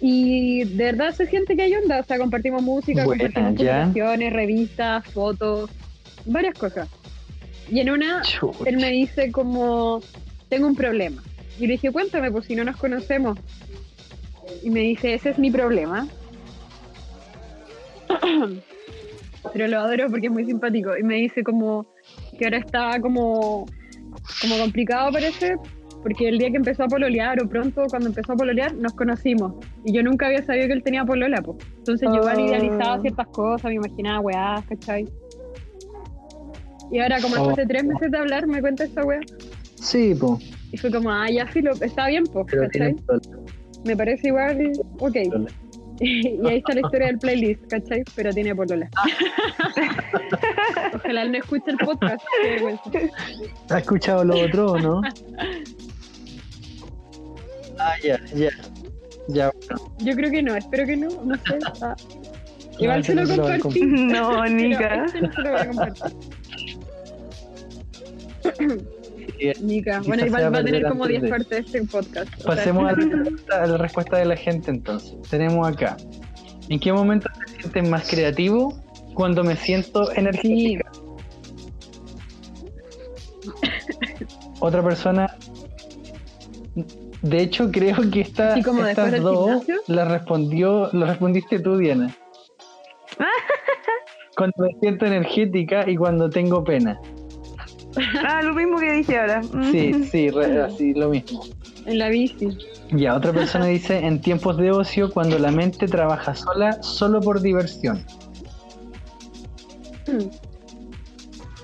Y 0.00 0.64
de 0.64 0.84
verdad 0.84 1.12
se 1.12 1.26
siente 1.26 1.56
que 1.56 1.62
hay 1.62 1.74
onda, 1.74 2.00
o 2.00 2.04
sea, 2.04 2.18
compartimos 2.18 2.62
música, 2.62 3.04
compartimos 3.04 3.54
publicaciones, 3.54 4.32
revistas, 4.32 5.04
fotos, 5.06 5.70
varias 6.24 6.56
cosas. 6.56 6.88
Y 7.70 7.80
en 7.80 7.90
una, 7.90 8.22
él 8.64 8.76
me 8.76 8.90
dice 8.90 9.32
como, 9.32 10.00
tengo 10.48 10.68
un 10.68 10.76
problema. 10.76 11.22
Y 11.58 11.66
le 11.66 11.72
dije, 11.72 11.90
cuéntame, 11.90 12.30
pues 12.30 12.46
si 12.46 12.54
no 12.54 12.64
nos 12.64 12.76
conocemos. 12.76 13.38
Y 14.62 14.70
me 14.70 14.80
dice, 14.80 15.14
ese 15.14 15.30
es 15.30 15.38
mi 15.38 15.50
problema. 15.50 16.06
Pero 19.52 19.68
lo 19.68 19.80
adoro 19.80 20.08
porque 20.10 20.28
es 20.28 20.32
muy 20.32 20.44
simpático. 20.44 20.96
Y 20.96 21.02
me 21.02 21.16
dice 21.16 21.42
como 21.42 21.86
que 22.38 22.44
ahora 22.44 22.58
está 22.58 23.00
como, 23.00 23.66
como 24.40 24.58
complicado 24.58 25.10
parece, 25.12 25.56
porque 26.02 26.28
el 26.28 26.38
día 26.38 26.50
que 26.50 26.56
empezó 26.58 26.84
a 26.84 26.88
pololear 26.88 27.42
o 27.42 27.48
pronto 27.48 27.82
cuando 27.90 28.08
empezó 28.08 28.32
a 28.32 28.36
pololear 28.36 28.74
nos 28.74 28.92
conocimos. 28.94 29.54
Y 29.84 29.92
yo 29.92 30.02
nunca 30.02 30.26
había 30.26 30.42
sabido 30.42 30.66
que 30.68 30.72
él 30.74 30.82
tenía 30.82 31.04
polola, 31.04 31.42
pues. 31.42 31.58
Entonces 31.78 32.08
yo 32.12 32.16
igual 32.20 32.38
Oh. 32.38 32.46
idealizaba 32.46 33.00
ciertas 33.00 33.26
cosas, 33.28 33.64
me 33.70 33.74
imaginaba 33.74 34.20
weás, 34.20 34.64
¿cachai? 34.66 35.06
Y 36.90 36.98
ahora 37.00 37.20
como 37.20 37.34
Oh. 37.34 37.38
después 37.38 37.56
de 37.56 37.66
tres 37.66 37.84
meses 37.84 38.10
de 38.10 38.18
hablar 38.18 38.46
me 38.46 38.60
cuenta 38.60 38.84
esta 38.84 39.04
wea. 39.04 39.20
Sí, 39.76 40.14
po. 40.14 40.38
Y 40.72 40.76
fue 40.76 40.90
como, 40.90 41.10
ah, 41.10 41.30
ya 41.30 41.46
filo, 41.46 41.72
está 41.80 42.08
bien, 42.08 42.24
pues, 42.32 42.46
Pero 42.50 42.62
¿cachai? 42.62 42.94
me 43.84 43.96
parece 43.96 44.28
igual, 44.28 44.72
ok. 44.98 45.16
y 46.00 46.46
ahí 46.46 46.58
está 46.58 46.74
la 46.74 46.80
historia 46.80 47.06
del 47.08 47.18
playlist, 47.18 47.66
¿cachai? 47.68 48.04
Pero 48.14 48.32
tiene 48.32 48.54
polola. 48.54 48.88
Ojalá 50.94 51.22
él 51.22 51.32
no 51.32 51.38
escuche 51.38 51.70
el 51.70 51.78
podcast. 51.78 52.22
qué 52.42 52.50
vergüenza. 52.50 52.82
¿Has 53.70 53.80
escuchado 53.80 54.24
lo 54.24 54.38
otro 54.40 54.72
o 54.72 54.78
no? 54.78 55.00
Ah, 57.78 57.94
ya, 58.02 58.20
ya. 58.34 58.50
Ya. 59.28 59.50
Yo 59.98 60.14
creo 60.14 60.30
que 60.30 60.42
no, 60.42 60.54
espero 60.56 60.86
que 60.86 60.96
no, 60.96 61.08
no 61.24 61.34
sé. 61.36 61.58
Ah. 61.82 61.94
Igual 62.78 63.04
se 63.04 63.14
lo 63.14 63.26
compartí. 63.26 63.82
No, 63.82 64.40
pero 64.42 64.54
Nica. 64.54 65.04
este 65.04 65.20
no 65.20 65.30
se 65.32 65.42
lo 65.42 65.50
voy 65.50 65.60
a 65.60 65.66
compartir. 65.66 66.12
Quizás 69.38 70.06
bueno, 70.06 70.26
igual 70.26 70.54
va 70.54 70.58
a 70.58 70.64
tener 70.64 70.82
como 70.88 71.04
antes 71.04 71.20
10 71.20 71.22
de- 71.22 71.28
partes 71.28 71.66
este 71.66 71.84
podcast. 71.84 72.44
Pasemos 72.44 72.92
a 72.92 72.96
la, 72.96 73.36
a 73.62 73.66
la 73.66 73.76
respuesta 73.78 74.18
de 74.18 74.24
la 74.24 74.36
gente 74.36 74.70
entonces. 74.70 75.14
Tenemos 75.30 75.66
acá. 75.66 75.96
¿En 76.68 76.78
qué 76.80 76.92
momento 76.92 77.28
te 77.46 77.60
sientes 77.60 77.88
más 77.88 78.08
creativo? 78.08 78.74
Cuando 79.14 79.44
me 79.44 79.56
siento 79.56 80.12
energética. 80.12 80.90
Otra 84.60 84.82
persona. 84.82 85.34
De 87.22 87.42
hecho, 87.42 87.70
creo 87.72 87.96
que 88.12 88.20
esta, 88.20 88.62
como 88.62 88.86
estas 88.86 89.10
del 89.10 89.22
dos 89.22 89.64
gimnasio. 89.64 89.80
la 89.88 90.04
respondió, 90.04 90.88
lo 90.92 91.06
respondiste 91.06 91.58
tú, 91.58 91.76
Diana. 91.76 92.14
cuando 94.36 94.54
me 94.58 94.68
siento 94.80 95.06
energética 95.06 95.88
y 95.90 95.96
cuando 95.96 96.30
tengo 96.30 96.62
pena. 96.62 97.00
Ah, 98.26 98.42
lo 98.42 98.54
mismo 98.54 98.78
que 98.78 98.92
dije 98.92 99.18
ahora. 99.18 99.40
Mm. 99.42 99.70
Sí, 99.70 100.04
sí, 100.10 100.30
re- 100.30 100.62
así 100.62 100.94
lo 100.94 101.08
mismo. 101.10 101.44
En 101.86 101.98
la 101.98 102.08
bici. 102.08 102.48
Ya, 102.92 103.14
otra 103.16 103.32
persona 103.32 103.66
dice, 103.78 103.98
en 103.98 104.20
tiempos 104.20 104.56
de 104.56 104.70
ocio, 104.70 105.10
cuando 105.10 105.38
la 105.38 105.50
mente 105.50 105.86
trabaja 105.88 106.34
sola, 106.34 106.82
solo 106.82 107.20
por 107.20 107.40
diversión. 107.40 108.04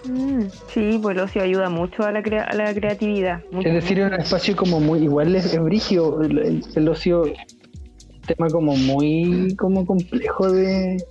Mm, 0.07 0.43
Sí, 0.69 0.99
pues 1.01 1.17
el 1.17 1.23
ocio 1.23 1.43
ayuda 1.43 1.71
mucho 1.71 2.03
a 2.03 2.13
la, 2.13 2.23
crea- 2.23 2.45
a 2.45 2.55
la 2.55 2.75
creatividad. 2.75 3.43
mucho, 3.51 3.69
Es 3.69 3.75
decir, 3.75 3.99
es 4.01 4.07
un 4.07 4.15
espacio 4.21 4.55
como 4.55 4.79
muy, 4.81 5.03
igual 5.03 5.35
es, 5.35 5.47
es 5.55 5.63
brígido, 5.63 6.21
el, 6.23 6.39
el- 6.39 6.65
el 6.75 6.89
ocio, 6.89 7.23
un 7.23 8.21
tema 8.27 8.49
como 8.51 8.77
muy 8.77 9.55
como 9.59 9.87
complejo 9.87 10.51
de, 10.53 11.03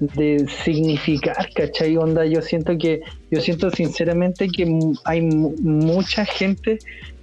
de 0.00 0.46
significar, 0.64 1.48
¿cachai? 1.54 1.96
Onda, 1.96 2.24
yo 2.26 2.42
siento 2.42 2.76
que, 2.78 3.00
yo 3.30 3.40
siento 3.40 3.70
sinceramente 3.70 4.48
que 4.48 4.66
hay 5.04 5.20
mu- 5.22 5.54
mucha 5.60 6.24
gente 6.24 6.78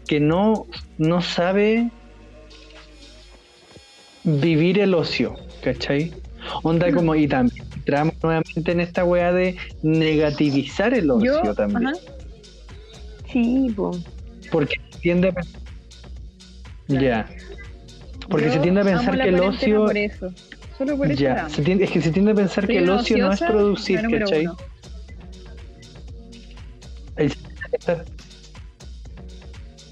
que 0.08 0.20
no, 0.20 0.66
no 0.98 1.22
sabe 1.22 1.90
vivir 4.24 4.80
el 4.80 4.94
ocio, 4.94 5.36
¿cachai? 5.64 6.12
Onda 6.64 6.92
como, 6.92 7.14
y 7.16 7.28
también 7.28 7.66
entramos 7.76 8.16
nuevamente 8.24 8.72
en 8.72 8.80
esta 8.80 9.04
weá 9.04 9.32
de 9.32 9.58
negativizar 9.84 10.94
el 10.94 11.12
ocio 11.12 11.44
Yo, 11.44 11.54
también. 11.56 11.88
ajá, 11.88 11.98
Sí, 13.32 13.72
pues. 13.76 13.98
Porque 14.52 14.76
se 14.92 15.00
tiende 15.00 15.30
a 15.30 15.32
pensar. 15.32 15.62
Ya. 16.88 17.30
Porque 18.30 18.48
yo 18.48 18.52
se 18.54 18.60
tiende 18.60 18.82
a 18.82 18.84
pensar 18.84 19.22
que 19.22 19.30
el 19.30 19.40
ocio. 19.40 19.86
Por 19.86 19.98
eso. 19.98 20.34
Solo 20.82 20.98
por 20.98 21.12
eso. 21.12 21.22
Ya. 21.22 21.48
Se 21.48 21.62
tiende- 21.62 21.84
es 21.84 21.92
que 21.92 22.02
se 22.02 22.12
tiende 22.12 22.32
a 22.32 22.36
pensar 22.36 22.66
que 22.66 22.80
el 22.80 22.90
ocio 22.90 23.16
no 23.20 23.32
es 23.32 23.40
producir, 23.40 24.02
¿cachai? 24.02 24.48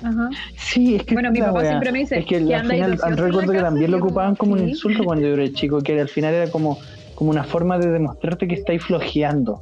Ajá. 0.02 0.30
Sí, 0.58 0.96
es 0.96 1.04
que. 1.04 1.14
Bueno, 1.14 1.32
mi 1.32 1.42
papá 1.42 1.64
siempre 1.64 1.92
me 1.92 2.00
dice 2.00 2.18
Es 2.20 2.26
que 2.26 2.44
que 2.44 2.56
al 2.56 2.66
final, 2.66 2.98
recuerdo 3.18 3.52
que 3.52 3.60
también 3.60 3.92
lo 3.92 4.00
como, 4.00 4.08
ocupaban 4.10 4.36
como 4.36 4.54
un 4.54 4.60
sí. 4.60 4.70
insulto 4.70 5.04
cuando 5.04 5.28
yo 5.28 5.34
era 5.36 5.54
chico, 5.54 5.80
que 5.82 6.00
al 6.02 6.10
final 6.10 6.34
era 6.34 6.50
como, 6.50 6.80
como 7.14 7.30
una 7.30 7.44
forma 7.44 7.78
de 7.78 7.92
demostrarte 7.92 8.48
que 8.48 8.56
estáis 8.56 8.84
flojeando. 8.84 9.62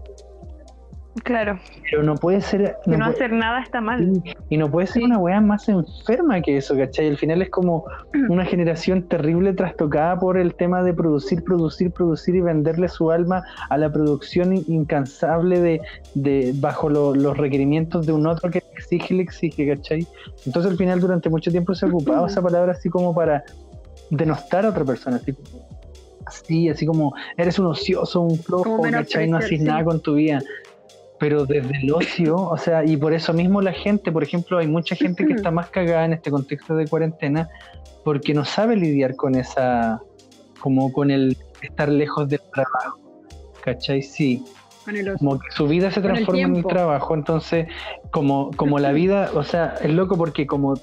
Claro, 1.23 1.59
Pero 1.89 2.03
no 2.03 2.15
puede 2.15 2.41
ser. 2.41 2.75
no, 2.85 2.97
puede- 2.97 3.09
hacer 3.09 3.31
nada 3.33 3.61
está 3.61 3.81
mal. 3.81 4.21
Y 4.49 4.57
no 4.57 4.69
puede 4.69 4.87
ser 4.87 5.01
Sí. 5.01 5.03
una 5.05 5.17
weá 5.17 5.41
más 5.41 5.67
enferma 5.69 6.41
que 6.41 6.57
eso, 6.57 6.75
¿cachai? 6.77 7.07
Al 7.07 7.17
final 7.17 7.41
es 7.41 7.49
como 7.49 7.85
una 8.29 8.45
generación 8.45 9.07
terrible 9.07 9.53
trastocada 9.53 10.19
por 10.19 10.37
el 10.37 10.55
tema 10.55 10.83
de 10.83 10.93
producir, 10.93 11.43
producir, 11.43 11.91
producir 11.91 12.35
y 12.35 12.41
venderle 12.41 12.87
su 12.87 13.11
alma 13.11 13.43
a 13.69 13.77
la 13.77 13.91
producción 13.91 14.53
in- 14.53 14.65
incansable 14.67 15.59
de, 15.59 15.81
de 16.13 16.51
bajo 16.55 16.89
lo- 16.89 17.15
los 17.15 17.37
requerimientos 17.37 18.05
de 18.05 18.13
un 18.13 18.27
otro 18.27 18.49
que 18.51 18.59
le 18.59 18.71
exige 18.77 19.13
le 19.13 19.23
exige, 19.23 19.67
¿cachai? 19.67 20.05
Entonces 20.45 20.71
al 20.71 20.77
final 20.77 20.99
durante 20.99 21.29
mucho 21.29 21.51
tiempo 21.51 21.73
se 21.73 21.85
ha 21.85 21.89
ocupado 21.89 22.25
esa 22.27 22.41
palabra 22.41 22.73
así 22.73 22.89
como 22.89 23.13
para 23.15 23.43
denostar 24.09 24.65
a 24.65 24.69
otra 24.69 24.85
persona, 24.85 25.17
así 25.17 25.33
como, 25.33 25.47
así, 26.25 26.69
así 26.69 26.85
como 26.85 27.13
eres 27.37 27.57
un 27.59 27.65
ocioso, 27.67 28.21
un 28.21 28.37
flojo, 28.43 28.81
¿cachai? 28.83 29.29
No 29.29 29.37
haces 29.37 29.59
sí. 29.59 29.65
nada 29.65 29.83
con 29.83 29.99
tu 30.01 30.15
vida. 30.15 30.39
Pero 31.19 31.45
desde 31.45 31.77
el 31.81 31.91
ocio, 31.91 32.35
o 32.35 32.57
sea, 32.57 32.85
y 32.85 32.95
por 32.95 33.13
eso 33.13 33.33
mismo 33.33 33.61
la 33.61 33.73
gente, 33.73 34.11
por 34.11 34.23
ejemplo, 34.23 34.59
hay 34.59 34.67
mucha 34.67 34.95
gente 34.95 35.25
que 35.25 35.33
está 35.33 35.49
más 35.49 35.69
cagada 35.69 36.05
en 36.05 36.13
este 36.13 36.29
contexto 36.29 36.75
de 36.75 36.87
cuarentena 36.87 37.49
porque 38.03 38.33
no 38.33 38.45
sabe 38.45 38.75
lidiar 38.75 39.15
con 39.15 39.35
esa, 39.35 40.01
como 40.59 40.91
con 40.93 41.09
el 41.09 41.35
estar 41.61 41.89
lejos 41.89 42.29
del 42.29 42.41
trabajo. 42.53 42.99
¿Cachai? 43.63 44.01
Sí, 44.01 44.45
Con 44.85 44.95
el 44.95 45.09
ocio. 45.09 45.17
como 45.17 45.39
que 45.39 45.51
su 45.51 45.67
vida 45.67 45.91
se 45.91 45.99
el 45.99 46.05
transforma 46.05 46.41
en 46.41 46.55
el 46.57 46.65
trabajo, 46.65 47.15
entonces 47.15 47.67
como, 48.11 48.51
como 48.55 48.79
la 48.79 48.91
vida, 48.91 49.31
o 49.33 49.43
sea, 49.43 49.75
es 49.81 49.91
loco 49.91 50.17
porque 50.17 50.45
como 50.45 50.75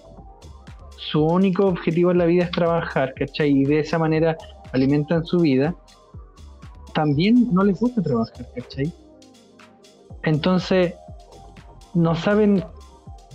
su 0.97 1.25
único 1.25 1.67
objetivo 1.67 2.11
en 2.11 2.19
la 2.19 2.27
vida 2.27 2.45
es 2.45 2.51
trabajar, 2.51 3.15
¿cachai? 3.15 3.51
Y 3.51 3.65
de 3.65 3.81
esa 3.81 3.99
manera 3.99 4.37
alimentan 4.73 5.25
su 5.25 5.39
vida, 5.39 5.75
también 6.93 7.53
no 7.53 7.63
les 7.65 7.79
gusta 7.79 8.03
trabajar, 8.03 8.47
¿cachai? 8.55 8.93
Entonces, 10.25 10.95
no 11.95 12.15
saben 12.15 12.65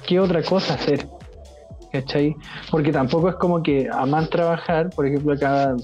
qué 0.07 0.19
otra 0.19 0.43
cosa 0.43 0.73
hacer, 0.73 1.07
¿cachai? 1.91 2.35
Porque 2.69 2.91
tampoco 2.91 3.29
es 3.29 3.35
como 3.35 3.61
que 3.63 3.87
aman 3.91 4.29
trabajar, 4.29 4.89
por 4.89 5.07
ejemplo, 5.07 5.33
acá 5.33 5.75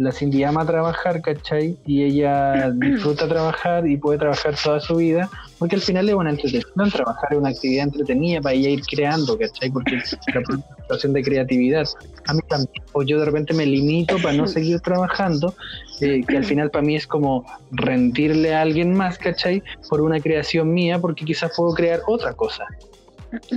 la 0.00 0.12
Cindy 0.12 0.44
ama 0.44 0.64
trabajar, 0.64 1.20
¿cachai? 1.20 1.76
Y 1.84 2.02
ella 2.02 2.70
disfruta 2.74 3.28
trabajar 3.28 3.86
y 3.86 3.98
puede 3.98 4.18
trabajar 4.18 4.54
toda 4.62 4.80
su 4.80 4.96
vida, 4.96 5.28
porque 5.58 5.76
al 5.76 5.82
final 5.82 6.08
es 6.08 6.14
una 6.14 6.30
entretención, 6.30 6.90
trabajar 6.90 7.28
es 7.32 7.38
una 7.38 7.50
actividad 7.50 7.84
entretenida 7.84 8.40
para 8.40 8.54
ella 8.54 8.70
ir 8.70 8.82
creando, 8.82 9.38
¿cachai? 9.38 9.70
Porque 9.70 9.96
es 9.96 10.16
una 10.34 10.64
situación 10.82 11.12
de 11.12 11.22
creatividad. 11.22 11.86
A 12.26 12.32
mí 12.34 12.40
también, 12.48 12.82
o 12.92 13.02
yo 13.02 13.18
de 13.18 13.26
repente 13.26 13.52
me 13.52 13.66
limito 13.66 14.16
para 14.22 14.34
no 14.34 14.46
seguir 14.46 14.80
trabajando, 14.80 15.54
eh, 16.00 16.22
que 16.26 16.36
al 16.36 16.44
final 16.44 16.70
para 16.70 16.82
mí 16.84 16.96
es 16.96 17.06
como 17.06 17.44
rendirle 17.70 18.54
a 18.54 18.62
alguien 18.62 18.94
más, 18.94 19.18
¿cachai? 19.18 19.62
Por 19.88 20.00
una 20.00 20.20
creación 20.20 20.72
mía, 20.72 20.98
porque 20.98 21.24
quizás 21.24 21.52
puedo 21.56 21.72
crear 21.74 22.00
otra 22.06 22.32
cosa. 22.34 22.64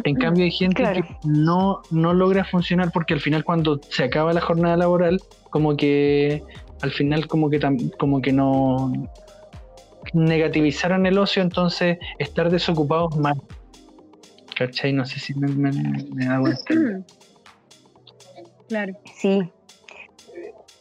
En 0.04 0.16
cambio 0.16 0.44
hay 0.46 0.52
gente 0.52 0.76
Claro. 0.84 1.02
que 1.02 1.16
no, 1.24 1.82
no 1.90 2.14
logra 2.14 2.44
funcionar 2.46 2.92
porque 2.94 3.16
al 3.16 3.20
final 3.22 3.44
cuando 3.44 3.80
se 3.90 4.04
acaba 4.04 4.32
la 4.34 4.42
jornada 4.42 4.78
laboral, 4.78 5.20
como 5.50 5.76
que 5.76 6.44
al 6.82 6.92
final 6.92 7.26
como 7.28 7.50
que 7.50 7.60
tam- 7.60 7.92
como 7.98 8.22
que 8.22 8.32
no 8.32 8.92
negativizaron 10.14 11.06
el 11.06 11.18
ocio, 11.18 11.42
entonces 11.42 11.98
estar 12.20 12.50
desocupados 12.52 13.16
más. 13.18 13.38
¿Cachai? 14.56 14.94
No 14.94 15.06
sé 15.06 15.20
si 15.20 15.34
me, 15.34 15.48
me, 15.48 15.72
me 16.14 16.28
hago 16.28 16.48
entender. 16.50 17.02
Claro. 18.68 18.94
Sí. 19.16 19.50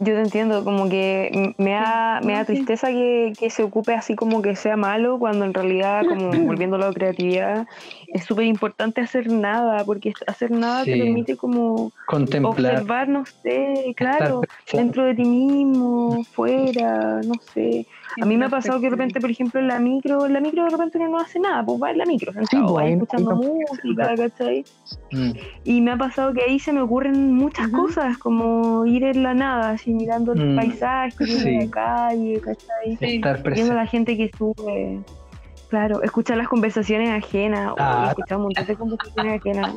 Yo 0.05 0.15
te 0.15 0.21
entiendo, 0.21 0.65
como 0.65 0.89
que 0.89 1.55
me 1.59 1.73
da, 1.73 2.21
me 2.23 2.33
da 2.33 2.45
tristeza 2.45 2.89
que, 2.89 3.35
que 3.39 3.51
se 3.51 3.63
ocupe 3.63 3.95
así 3.95 4.17
como 4.17 4.43
que 4.43 4.57
sea 4.57 4.77
malo, 4.77 5.19
cuando 5.19 5.45
en 5.45 5.55
realidad, 5.55 6.05
como 6.09 6.33
volviéndolo 6.47 6.85
a 6.85 6.89
la 6.89 6.95
creatividad, 6.95 7.67
es 8.09 8.25
súper 8.25 8.47
importante 8.47 9.01
hacer 9.01 9.29
nada, 9.29 9.85
porque 9.85 10.13
hacer 10.27 10.51
nada 10.51 10.85
te 10.85 10.91
permite 10.97 11.37
como 11.37 11.93
Contemplar. 12.07 12.75
observar, 12.75 13.09
no 13.09 13.25
sé, 13.43 13.95
claro, 13.97 14.41
dentro 14.73 15.05
de 15.05 15.15
ti 15.15 15.25
mismo, 15.25 16.27
fuera, 16.33 17.23
no 17.23 17.39
sé. 17.55 17.87
A 18.21 18.27
mí 18.27 18.37
me 18.37 18.47
ha 18.47 18.49
pasado 18.49 18.79
que 18.81 18.87
de 18.87 18.91
repente, 18.91 19.21
por 19.21 19.31
ejemplo, 19.31 19.61
en 19.61 19.69
la 19.69 19.79
micro, 19.79 20.27
en 20.27 20.33
la 20.35 20.41
micro 20.41 20.65
de 20.65 20.71
repente 20.71 20.99
uno 20.99 21.09
no 21.11 21.19
hace 21.21 21.39
nada, 21.41 21.65
pues 21.65 21.81
va 21.83 21.91
en 21.91 21.99
la 21.99 22.05
micro, 22.05 22.33
sentado, 22.33 22.63
no- 22.79 22.81
escuchando 22.81 23.37
música, 23.37 24.15
¿cachai? 24.17 24.65
Mm. 25.13 25.31
Y 25.65 25.81
me 25.81 25.93
ha 25.93 25.97
pasado 25.97 26.33
que 26.35 26.43
ahí 26.43 26.59
se 26.59 26.73
me 26.73 26.81
ocurren 26.83 27.33
muchas 27.35 27.69
cosas, 27.69 28.19
como 28.19 28.85
ir 28.87 29.05
en 29.05 29.23
la 29.23 29.35
nada, 29.35 29.71
así 29.71 29.93
mirando 29.95 30.33
el 30.33 30.53
Mm, 30.53 30.57
paisaje, 30.57 31.27
sí. 31.27 31.59
la 31.65 31.71
calle, 31.71 32.41
¿cachai? 32.41 32.97
Sí. 32.99 33.17
Estar 33.17 33.43
Viendo 33.43 33.73
a 33.73 33.77
la 33.77 33.87
gente 33.87 34.17
que 34.17 34.31
sube. 34.37 35.01
Claro, 35.71 36.03
escuchar 36.03 36.37
las 36.37 36.49
conversaciones 36.49 37.11
ajenas. 37.11 37.73
Ah. 37.79 38.05
He 38.05 38.09
escuchado 38.11 38.41
un 38.41 38.45
montón 38.45 38.67
de 38.67 38.77
conversaciones 38.77 39.41
ajenas. 39.41 39.75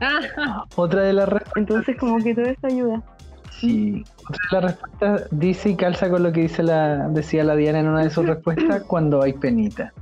Ah, 0.00 0.64
Otra 0.76 1.02
de 1.02 1.12
las 1.12 1.28
Entonces, 1.56 1.96
como 1.98 2.16
que 2.22 2.34
todo 2.34 2.46
esto 2.46 2.66
ayuda. 2.66 3.02
Sí. 3.60 4.02
Las 4.50 4.62
respuestas 4.64 5.28
dice 5.30 5.70
y 5.70 5.76
calza 5.76 6.10
con 6.10 6.22
lo 6.22 6.32
que 6.32 6.42
dice 6.42 6.62
la, 6.62 7.08
decía 7.08 7.44
la 7.44 7.56
Diana 7.56 7.80
en 7.80 7.88
una 7.88 8.02
de 8.02 8.10
sus 8.10 8.26
respuestas, 8.26 8.82
cuando 8.86 9.22
hay 9.22 9.32
penita. 9.32 9.92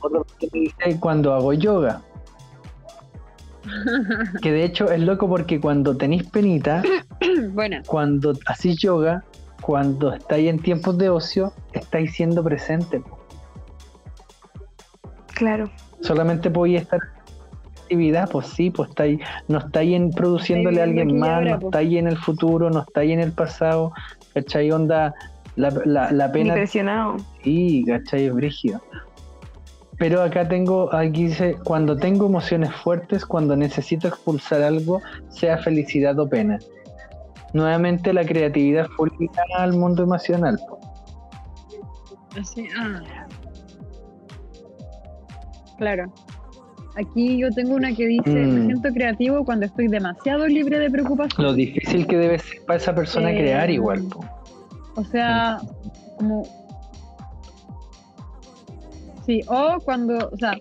Otra 0.00 0.20
dice 0.52 0.98
cuando 1.00 1.34
hago 1.34 1.52
yoga. 1.52 2.02
Que 4.42 4.52
de 4.52 4.64
hecho 4.64 4.90
es 4.90 5.00
loco 5.00 5.26
porque 5.26 5.58
cuando 5.60 5.96
tenéis 5.96 6.24
penita, 6.24 6.82
Buena. 7.52 7.82
cuando 7.86 8.34
hacéis 8.46 8.76
yoga, 8.76 9.24
cuando 9.62 10.12
estáis 10.12 10.50
en 10.50 10.58
tiempos 10.58 10.98
de 10.98 11.08
ocio, 11.08 11.52
estáis 11.72 12.12
siendo 12.12 12.44
presente. 12.44 13.02
Claro. 15.34 15.70
Solamente 16.00 16.50
podéis 16.50 16.82
estar 16.82 17.00
pues 18.30 18.46
sí, 18.48 18.70
pues 18.70 18.90
estáis, 18.90 19.20
no 19.48 19.58
estáis 19.58 19.94
en 19.94 20.10
produciéndole 20.10 20.80
a 20.80 20.84
alguien 20.84 21.18
más, 21.18 21.30
ahora, 21.30 21.50
no 21.52 21.60
po. 21.60 21.66
estáis 21.68 21.96
en 21.96 22.06
el 22.06 22.16
futuro, 22.16 22.70
no 22.70 22.80
estáis 22.80 23.12
en 23.12 23.20
el 23.20 23.32
pasado, 23.32 23.92
¿cachai? 24.34 24.70
Onda, 24.70 25.14
la, 25.56 25.70
la, 26.10 26.32
pena 26.32 26.54
presionado. 26.54 27.16
Sí, 27.42 27.84
¿cachai? 27.86 28.26
Es 28.26 28.34
brígido. 28.34 28.80
Pero 29.98 30.22
acá 30.22 30.48
tengo, 30.48 30.92
aquí 30.92 31.26
dice, 31.26 31.56
cuando 31.64 31.96
tengo 31.96 32.26
emociones 32.26 32.74
fuertes, 32.74 33.24
cuando 33.24 33.56
necesito 33.56 34.08
expulsar 34.08 34.62
algo, 34.62 35.00
sea 35.28 35.58
felicidad 35.58 36.18
o 36.18 36.28
pena. 36.28 36.58
Nuevamente 37.52 38.12
la 38.12 38.24
creatividad 38.24 38.88
fue 38.96 39.08
al 39.56 39.74
mundo 39.74 40.02
emocional. 40.02 40.58
Así, 42.36 42.66
ah. 42.76 43.00
Claro. 45.78 46.12
Aquí 46.96 47.38
yo 47.38 47.50
tengo 47.50 47.74
una 47.74 47.92
que 47.94 48.06
dice, 48.06 48.30
Mm. 48.30 48.54
me 48.54 48.66
siento 48.66 48.88
creativo 48.92 49.44
cuando 49.44 49.66
estoy 49.66 49.88
demasiado 49.88 50.46
libre 50.46 50.78
de 50.78 50.90
preocupación. 50.90 51.44
Lo 51.44 51.52
difícil 51.54 52.06
que 52.06 52.16
debe 52.16 52.38
ser 52.38 52.58
para 52.66 52.76
esa 52.78 52.94
persona 52.94 53.32
Eh, 53.32 53.38
crear 53.38 53.68
igual. 53.70 54.02
po. 54.04 54.24
O 54.96 55.04
sea, 55.04 55.58
como... 56.18 56.44
Sí, 59.26 59.40
o 59.48 59.78
cuando, 59.82 60.28
o 60.30 60.36
sea, 60.36 60.52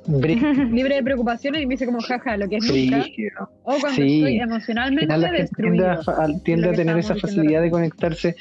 libre 0.72 0.96
de 0.96 1.04
preocupaciones 1.04 1.62
y 1.62 1.66
me 1.66 1.74
dice 1.74 1.86
como 1.86 2.00
jaja, 2.00 2.38
lo 2.38 2.48
que 2.48 2.56
es 2.58 2.64
nunca. 2.66 3.00
brígido. 3.04 3.50
O 3.64 3.74
cuando 3.80 3.90
Sí. 3.92 4.20
estoy 4.20 4.40
Al 4.40 4.50
emocionalmente 4.50 5.18
la 5.18 5.30
gente 5.30 5.50
tiende 5.58 5.86
a, 5.86 5.96
destruido. 5.98 6.40
tiende 6.46 6.70
a 6.70 6.74
tener 6.74 6.98
esa 6.98 7.16
facilidad 7.16 7.62
de 7.62 7.70
conectarse, 7.70 8.36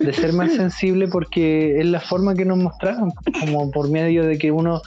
de 0.00 0.12
ser 0.12 0.32
más 0.32 0.52
sensible 0.72 1.06
porque 1.06 1.78
es 1.78 1.86
la 1.86 2.00
forma 2.00 2.34
que 2.34 2.44
nos 2.44 2.58
mostraron, 2.58 3.12
como 3.40 3.70
por 3.70 3.88
medio 3.88 4.24
de 4.26 4.36
que 4.36 4.50
uno 4.50 4.74
no 4.74 4.82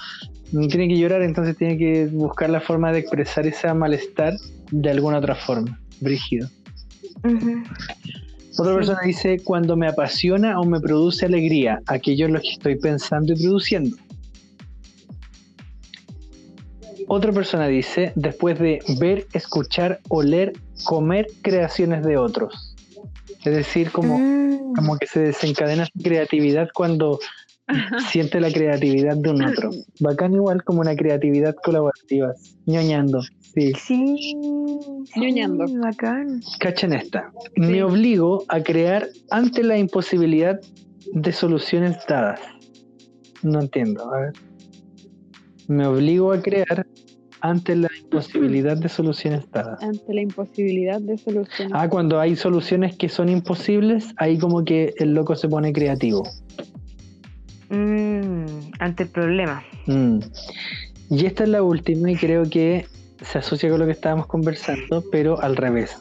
tiene 0.69 0.87
que 0.87 0.97
llorar, 0.97 1.21
entonces 1.21 1.57
tiene 1.57 1.77
que 1.77 2.07
buscar 2.07 2.49
la 2.49 2.59
forma 2.61 2.91
de 2.91 2.99
expresar 2.99 3.47
ese 3.47 3.73
malestar 3.73 4.33
de 4.71 4.89
alguna 4.91 5.17
otra 5.19 5.35
forma. 5.35 5.79
Brígido. 5.99 6.49
Otra 7.23 8.71
Sí. 8.73 8.75
persona 8.75 8.99
dice, 9.05 9.39
cuando 9.43 9.77
me 9.77 9.87
apasiona 9.87 10.59
o 10.59 10.65
me 10.65 10.79
produce 10.79 11.25
alegría, 11.25 11.79
aquello 11.87 12.25
es 12.25 12.31
lo 12.33 12.41
que 12.41 12.49
estoy 12.49 12.75
pensando 12.77 13.33
y 13.33 13.35
produciendo. 13.41 13.95
Otra 17.07 17.31
persona 17.31 17.67
dice, 17.67 18.13
después 18.15 18.57
de 18.59 18.79
ver, 18.99 19.27
escuchar, 19.33 19.99
oler, 20.09 20.53
comer 20.85 21.27
creaciones 21.41 22.03
de 22.05 22.17
otros. 22.17 22.75
Es 23.43 23.55
decir, 23.55 23.91
como, 23.91 24.17
Mm. 24.19 24.73
como 24.75 24.97
que 24.97 25.07
se 25.07 25.19
desencadena 25.19 25.85
su 25.85 26.01
creatividad 26.03 26.69
cuando 26.73 27.19
siente 28.11 28.39
la 28.39 28.51
creatividad 28.51 29.17
de 29.17 29.29
un 29.29 29.43
otro. 29.43 29.69
Bacán 29.99 30.33
igual 30.33 30.63
como 30.63 30.81
una 30.81 30.95
creatividad 30.95 31.55
colaborativa, 31.63 32.33
ñoñando. 32.65 33.21
Sí. 33.53 33.73
Sí, 33.73 34.15
sí, 34.17 35.19
Ñoñando. 35.19 35.65
bacán. 35.81 36.41
Cachen 36.59 36.93
esta. 36.93 37.31
Me 37.57 37.83
obligo 37.83 38.45
a 38.47 38.61
crear 38.61 39.09
ante 39.29 39.61
la 39.63 39.77
imposibilidad 39.77 40.59
de 41.13 41.31
soluciones 41.33 41.97
dadas. 42.07 42.39
No 43.43 43.59
entiendo. 43.59 44.13
A 44.13 44.21
ver. 44.21 44.33
Me 45.67 45.85
obligo 45.85 46.31
a 46.31 46.41
crear 46.41 46.85
ante 47.41 47.75
la 47.75 47.89
imposibilidad 48.01 48.77
de 48.77 48.87
soluciones 48.87 49.49
dadas. 49.51 49.81
Ante 49.81 50.13
la 50.13 50.21
imposibilidad 50.21 51.01
de 51.01 51.17
solucionar. 51.17 51.71
Ah, 51.79 51.89
cuando 51.89 52.19
hay 52.19 52.35
soluciones 52.35 52.95
que 52.95 53.09
son 53.09 53.29
imposibles, 53.29 54.13
ahí 54.17 54.37
como 54.37 54.63
que 54.63 54.93
el 54.97 55.13
loco 55.13 55.35
se 55.35 55.49
pone 55.49 55.73
creativo. 55.73 56.23
Mm, 57.71 58.71
ante 58.79 59.03
el 59.03 59.09
problema. 59.09 59.63
Mm. 59.87 60.19
Y 61.09 61.25
esta 61.25 61.43
es 61.43 61.49
la 61.49 61.63
última 61.63 62.11
y 62.11 62.15
creo 62.15 62.43
que 62.43 62.85
se 63.21 63.39
asocia 63.39 63.69
con 63.69 63.79
lo 63.79 63.85
que 63.85 63.93
estábamos 63.93 64.27
conversando, 64.27 65.03
pero 65.11 65.41
al 65.41 65.55
revés. 65.55 65.97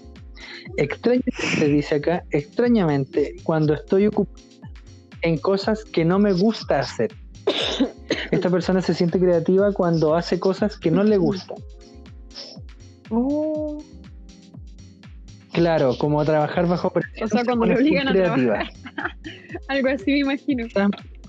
Extrañamente, 0.76 1.68
dice 1.68 1.96
acá, 1.96 2.24
extrañamente, 2.30 3.36
cuando 3.44 3.74
estoy 3.74 4.06
ocupado 4.06 4.44
en 5.22 5.38
cosas 5.38 5.84
que 5.84 6.04
no 6.04 6.18
me 6.18 6.32
gusta 6.32 6.80
hacer. 6.80 7.14
Esta 8.30 8.50
persona 8.50 8.80
se 8.80 8.94
siente 8.94 9.18
creativa 9.18 9.72
cuando 9.72 10.14
hace 10.14 10.38
cosas 10.38 10.76
que 10.76 10.90
no 10.90 11.02
le 11.04 11.18
gustan. 11.18 11.56
Oh, 13.10 13.82
Claro, 15.52 15.96
como 15.98 16.24
trabajar 16.24 16.66
bajo 16.66 16.90
presión. 16.90 17.24
O 17.24 17.28
sea, 17.28 17.40
se 17.40 17.46
cuando 17.46 17.66
le 17.66 17.74
obligan 17.74 18.08
a 18.08 18.12
creativa. 18.12 18.64
Algo 19.68 19.88
así 19.88 20.12
me 20.12 20.18
imagino. 20.18 20.66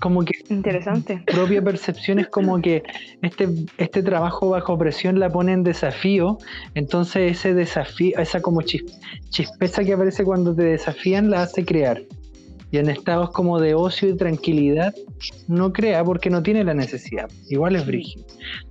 Como 0.02 0.24
que 0.24 0.32
interesante. 0.50 1.22
propia 1.26 1.62
percepción 1.62 2.18
es 2.18 2.26
como 2.26 2.60
que 2.60 2.82
este, 3.22 3.48
este 3.78 4.02
trabajo 4.02 4.50
bajo 4.50 4.76
presión 4.76 5.20
la 5.20 5.30
pone 5.30 5.52
en 5.52 5.62
desafío, 5.62 6.38
entonces 6.74 7.38
ese 7.38 7.54
desafío, 7.54 8.18
esa 8.18 8.42
como 8.42 8.62
chis- 8.62 8.98
chispeza 9.30 9.84
que 9.84 9.92
aparece 9.92 10.24
cuando 10.24 10.52
te 10.54 10.64
desafían 10.64 11.30
la 11.30 11.42
hace 11.42 11.64
crear. 11.64 12.02
Y 12.72 12.78
en 12.78 12.88
estados 12.88 13.30
como 13.30 13.60
de 13.60 13.74
ocio 13.74 14.08
y 14.08 14.16
tranquilidad 14.16 14.94
no 15.46 15.72
crea 15.72 16.02
porque 16.02 16.30
no 16.30 16.42
tiene 16.42 16.64
la 16.64 16.72
necesidad. 16.72 17.30
Igual 17.50 17.76
es 17.76 17.86
brígido. 17.86 18.24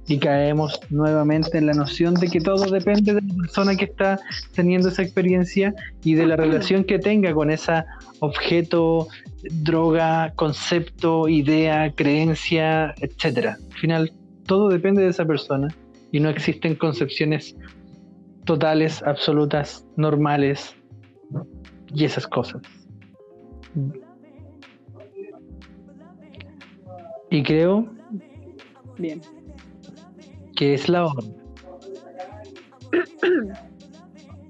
Y 0.07 0.17
caemos 0.17 0.79
nuevamente 0.89 1.59
en 1.59 1.67
la 1.67 1.73
noción 1.73 2.15
de 2.15 2.27
que 2.27 2.41
todo 2.41 2.65
depende 2.69 3.13
de 3.13 3.21
la 3.21 3.35
persona 3.35 3.75
que 3.75 3.85
está 3.85 4.19
teniendo 4.55 4.89
esa 4.89 5.03
experiencia 5.03 5.73
y 6.03 6.15
de 6.15 6.25
la 6.25 6.35
relación 6.35 6.83
que 6.83 6.97
tenga 6.97 7.31
con 7.33 7.51
ese 7.51 7.83
objeto, 8.19 9.07
droga, 9.51 10.33
concepto, 10.35 11.29
idea, 11.29 11.93
creencia, 11.93 12.95
etcétera. 13.01 13.57
Al 13.71 13.77
final, 13.77 14.13
todo 14.47 14.69
depende 14.69 15.03
de 15.03 15.09
esa 15.09 15.25
persona 15.25 15.67
y 16.11 16.19
no 16.19 16.29
existen 16.29 16.73
concepciones 16.75 17.55
totales, 18.45 19.03
absolutas, 19.03 19.85
normales 19.95 20.75
y 21.93 22.05
esas 22.05 22.27
cosas. 22.27 22.61
Y 27.29 27.43
creo 27.43 27.87
Bien. 28.97 29.21
que 30.55 30.73
es 30.73 30.89
la 30.89 31.05
hora. 31.05 31.23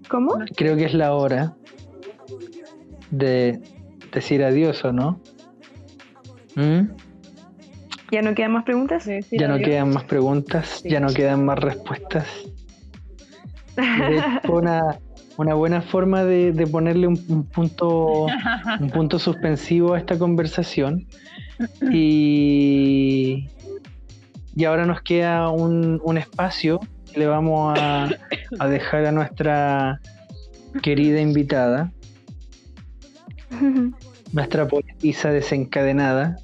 ¿Cómo? 0.10 0.34
Creo 0.56 0.76
que 0.76 0.86
es 0.86 0.94
la 0.94 1.14
hora 1.14 1.56
de 3.12 3.60
decir 4.12 4.44
adiós, 4.44 4.84
¿o 4.84 4.92
no? 4.92 5.20
¿Mm? 6.56 6.82
¿Ya 8.12 8.22
no 8.22 8.34
quedan 8.36 8.52
más 8.54 8.66
preguntas? 8.66 9.06
Ya 9.32 9.48
no 9.48 9.54
adiós. 9.54 9.70
quedan 9.70 9.94
más 9.94 10.04
preguntas, 10.04 10.68
Sí. 10.82 10.90
ya 10.90 11.00
no 11.00 11.08
quedan 11.14 11.46
más 11.46 11.60
respuestas. 11.60 12.28
De 13.78 14.18
hecho, 14.18 14.54
una, 14.54 15.00
una 15.38 15.54
buena 15.54 15.82
forma 15.82 16.24
de, 16.24 16.52
de 16.52 16.68
ponerle 16.68 17.08
un, 17.08 17.24
un 17.28 17.44
punto 17.44 18.26
un 18.80 18.90
punto 18.90 19.20
suspensivo 19.20 19.94
a 19.94 20.00
esta 20.00 20.18
conversación 20.18 21.08
y, 21.92 23.48
y 24.56 24.66
ahora 24.66 24.86
nos 24.86 25.02
queda 25.02 25.50
un, 25.50 26.00
un 26.04 26.18
espacio 26.18 26.80
que 27.12 27.20
le 27.20 27.28
vamos 27.28 27.78
a, 27.80 28.10
a 28.60 28.68
dejar 28.68 29.06
a 29.06 29.12
nuestra 29.12 30.00
querida 30.82 31.20
invitada, 31.20 31.92
nuestra 34.34 34.68
poetisa 34.68 35.32
desencadenada, 35.32 36.38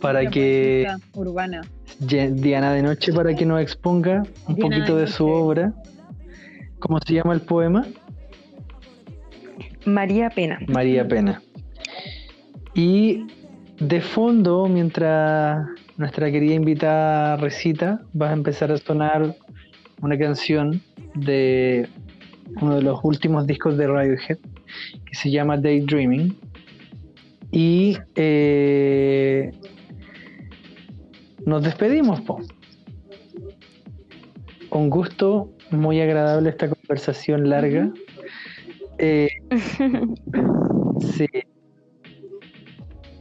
para 0.00 0.28
que 0.28 0.86
Urbana. 1.14 1.62
Diana 2.00 2.72
de 2.72 2.82
Noche 2.82 3.12
para 3.12 3.34
que 3.34 3.46
nos 3.46 3.60
exponga 3.60 4.24
un 4.48 4.56
Diana 4.56 4.76
poquito 4.76 4.96
de 4.96 5.02
de 5.02 5.06
su 5.06 5.26
obra. 5.26 5.72
¿Cómo 6.80 6.98
se 7.06 7.14
llama 7.14 7.32
el 7.32 7.42
poema? 7.42 7.86
María 9.84 10.30
Pena. 10.30 10.58
María 10.68 11.06
Pena. 11.06 11.42
Y 12.74 13.26
de 13.78 14.00
fondo, 14.00 14.66
mientras 14.68 15.66
nuestra 15.96 16.30
querida 16.30 16.54
invitada 16.54 17.36
recita, 17.36 18.00
va 18.20 18.30
a 18.30 18.32
empezar 18.32 18.72
a 18.72 18.76
sonar 18.76 19.34
una 20.00 20.18
canción 20.18 20.80
de 21.14 21.88
uno 22.60 22.76
de 22.76 22.82
los 22.82 23.00
últimos 23.02 23.46
discos 23.46 23.76
de 23.76 23.86
Radiohead 23.86 24.38
que 25.04 25.14
se 25.14 25.30
llama 25.30 25.56
Daydreaming. 25.56 26.36
Y 27.50 27.98
eh, 28.16 29.50
nos 31.44 31.62
despedimos, 31.62 32.20
po. 32.22 32.40
Un 34.70 34.88
gusto, 34.88 35.52
muy 35.70 36.00
agradable 36.00 36.48
esta 36.48 36.68
conversación 36.68 37.50
larga. 37.50 37.92
Eh, 38.98 39.28
sí, 41.00 41.26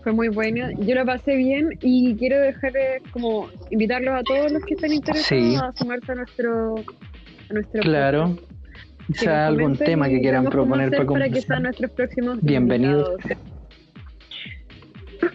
Fue 0.03 0.11
muy 0.13 0.29
bueno. 0.29 0.69
Yo 0.79 0.95
lo 0.95 1.05
pasé 1.05 1.35
bien 1.35 1.69
y 1.81 2.15
quiero 2.15 2.39
dejar 2.39 2.75
eh, 2.75 3.01
como 3.11 3.49
invitarlos 3.69 4.13
a 4.19 4.23
todos 4.23 4.51
los 4.51 4.63
que 4.65 4.73
estén 4.75 4.93
interesados 4.93 5.27
Sí. 5.27 5.55
a 5.55 5.71
sumarse 5.73 6.11
a 6.11 6.15
nuestro 6.15 6.75
a 7.49 7.53
nuestro 7.53 7.81
Claro. 7.81 8.27
podcast. 8.35 8.51
Quizá 9.07 9.47
algún 9.47 9.75
tema 9.77 10.07
que 10.07 10.21
quieran 10.21 10.45
proponer 10.45 10.89
para 10.91 11.05
para 11.05 11.29
que 11.29 11.41
sean 11.41 11.63
nuestros 11.63 11.91
próximos 11.91 12.39
Bienvenidos. 12.41 13.09
invitados. 13.23 13.47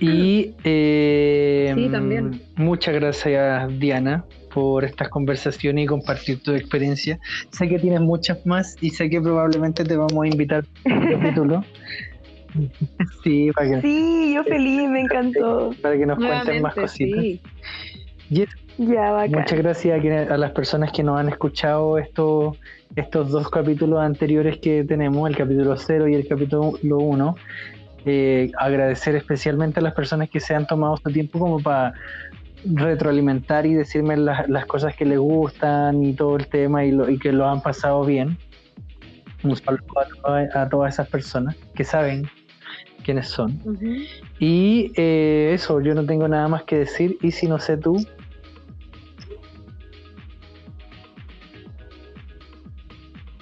Y 0.00 0.54
eh, 0.64 1.72
Sí, 1.74 1.88
también. 1.90 2.40
muchas 2.56 2.94
gracias 2.94 3.78
Diana 3.78 4.24
por 4.56 4.84
estas 4.86 5.10
conversaciones 5.10 5.84
y 5.84 5.86
compartir 5.86 6.42
tu 6.42 6.52
experiencia. 6.54 7.18
Sé 7.50 7.68
que 7.68 7.78
tienes 7.78 8.00
muchas 8.00 8.46
más 8.46 8.74
y 8.80 8.88
sé 8.88 9.10
que 9.10 9.20
probablemente 9.20 9.84
te 9.84 9.94
vamos 9.98 10.24
a 10.24 10.26
invitar 10.26 10.64
a 10.86 10.94
un 10.94 11.10
capítulo. 11.20 11.62
Sí, 13.22 13.50
para 13.54 13.68
que, 13.68 13.80
Sí, 13.82 14.32
yo 14.34 14.44
feliz, 14.44 14.88
me 14.88 15.02
encantó. 15.02 15.74
para 15.82 15.98
que 15.98 16.06
nos 16.06 16.16
cuenten 16.16 16.62
más 16.62 16.74
Nuevamente, 16.74 16.80
cositas. 16.80 17.20
sí. 17.22 17.40
Y 18.30 18.42
eso, 18.42 18.52
Ya, 18.78 19.10
bacán. 19.12 19.40
muchas 19.40 19.58
gracias 19.58 19.98
a, 19.98 20.00
quienes- 20.00 20.30
a 20.30 20.38
las 20.38 20.52
personas 20.52 20.90
que 20.90 21.02
nos 21.02 21.20
han 21.20 21.28
escuchado 21.28 21.98
estos, 21.98 22.56
estos 22.96 23.30
dos 23.30 23.50
capítulos 23.50 24.00
anteriores 24.00 24.56
que 24.56 24.84
tenemos, 24.84 25.28
el 25.28 25.36
capítulo 25.36 25.76
0 25.76 26.08
y 26.08 26.14
el 26.14 26.26
capítulo 26.26 26.78
1. 26.82 27.36
Eh, 28.06 28.50
agradecer 28.58 29.16
especialmente 29.16 29.80
a 29.80 29.82
las 29.82 29.92
personas 29.92 30.30
que 30.30 30.40
se 30.40 30.54
han 30.54 30.66
tomado 30.66 30.96
su 30.96 31.10
tiempo 31.12 31.38
como 31.40 31.60
para 31.60 31.92
retroalimentar 32.64 33.66
y 33.66 33.74
decirme 33.74 34.16
las, 34.16 34.48
las 34.48 34.66
cosas 34.66 34.94
que 34.96 35.04
les 35.04 35.18
gustan 35.18 36.02
y 36.02 36.14
todo 36.14 36.36
el 36.36 36.46
tema 36.48 36.84
y, 36.84 36.92
lo- 36.92 37.08
y 37.10 37.18
que 37.18 37.32
lo 37.32 37.48
han 37.48 37.60
pasado 37.62 38.04
bien. 38.04 38.36
Un 39.42 39.56
saludo 39.56 39.82
a, 40.00 40.06
toda- 40.48 40.62
a 40.62 40.68
todas 40.68 40.94
esas 40.94 41.08
personas 41.08 41.54
que 41.74 41.84
saben 41.84 42.26
quiénes 43.04 43.28
son. 43.28 43.60
Ujú. 43.64 43.84
Y 44.40 44.92
eh, 44.96 45.52
eso, 45.54 45.80
yo 45.80 45.94
no 45.94 46.04
tengo 46.04 46.26
nada 46.26 46.48
más 46.48 46.64
que 46.64 46.78
decir. 46.78 47.16
Y 47.22 47.30
si 47.30 47.46
no 47.46 47.58
sé 47.58 47.76
tú, 47.76 47.96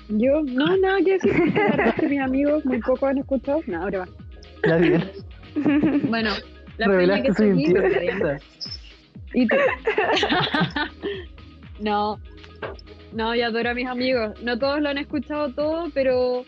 Yo, 0.08 0.42
no, 0.42 0.76
nada 0.82 0.98
que 1.04 1.12
decir, 1.14 1.32
la 1.76 1.92
que 1.94 2.08
mis 2.08 2.20
amigos 2.20 2.64
muy 2.64 2.80
poco 2.80 3.06
han 3.06 3.18
escuchado. 3.18 3.60
No, 3.66 3.82
ahora 3.82 4.00
va. 4.00 4.08
la 4.64 4.78
Bueno, 6.08 6.30
la 6.78 6.86
peña 6.86 7.22
que 7.22 7.32
revelaste. 7.32 8.44
Y 9.34 9.46
tú. 9.46 9.56
no, 11.80 12.18
no, 13.12 13.34
yo 13.34 13.46
adoro 13.46 13.70
a 13.70 13.74
mis 13.74 13.86
amigos. 13.86 14.40
No 14.42 14.58
todos 14.58 14.80
lo 14.80 14.88
han 14.88 14.98
escuchado 14.98 15.52
todo, 15.52 15.88
pero 15.92 16.44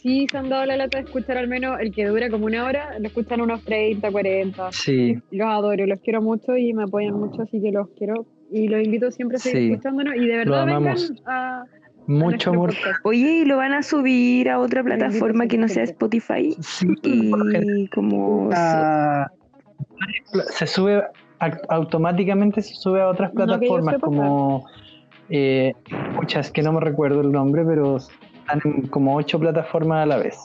sí 0.00 0.26
se 0.30 0.36
han 0.38 0.48
dado 0.48 0.64
la 0.66 0.76
lata 0.76 0.98
de 0.98 1.04
escuchar 1.04 1.38
al 1.38 1.48
menos 1.48 1.78
el 1.80 1.92
que 1.94 2.06
dura 2.06 2.28
como 2.30 2.46
una 2.46 2.64
hora, 2.64 2.98
lo 2.98 3.06
escuchan 3.06 3.40
unos 3.40 3.62
30, 3.64 4.10
40. 4.10 4.72
Sí, 4.72 5.18
Los 5.30 5.48
adoro, 5.48 5.86
los 5.86 6.00
quiero 6.00 6.22
mucho 6.22 6.56
y 6.56 6.72
me 6.74 6.84
apoyan 6.84 7.14
mucho, 7.14 7.42
así 7.42 7.60
que 7.60 7.72
los 7.72 7.88
quiero 7.96 8.26
y 8.50 8.68
los 8.68 8.82
invito 8.82 9.10
siempre 9.10 9.36
a 9.36 9.40
seguir 9.40 9.58
Sí. 9.58 9.70
escuchándonos 9.72 10.16
y 10.16 10.26
de 10.26 10.36
verdad 10.38 10.64
vengan 10.66 10.82
amamos. 10.82 11.12
a, 11.26 11.64
mucho 12.06 12.50
amor. 12.50 12.70
podcast. 12.70 13.00
Oye, 13.04 13.40
¿y 13.40 13.44
lo 13.44 13.58
van 13.58 13.74
a 13.74 13.82
subir 13.82 14.48
a 14.48 14.58
otra 14.58 14.82
plataforma 14.82 15.46
que 15.46 15.58
no 15.58 15.68
sea 15.68 15.82
Spotify? 15.84 16.56
Sí, 16.60 16.86
Y 17.02 17.88
como... 17.88 18.48
a- 18.54 19.30
se 20.50 20.66
sube 20.66 21.02
automáticamente 21.68 22.62
se 22.62 22.74
sube 22.74 23.00
a 23.00 23.08
otras 23.08 23.30
plataformas 23.32 23.96
como 24.00 24.66
eh, 25.28 25.74
muchas 26.14 26.50
que 26.50 26.62
no 26.62 26.72
me 26.72 26.80
recuerdo 26.80 27.20
el 27.20 27.30
nombre 27.32 27.64
pero 27.64 27.96
están 27.98 28.60
en 28.64 28.86
como 28.88 29.14
ocho 29.16 29.38
plataformas 29.38 30.02
a 30.02 30.06
la 30.06 30.16
vez 30.16 30.36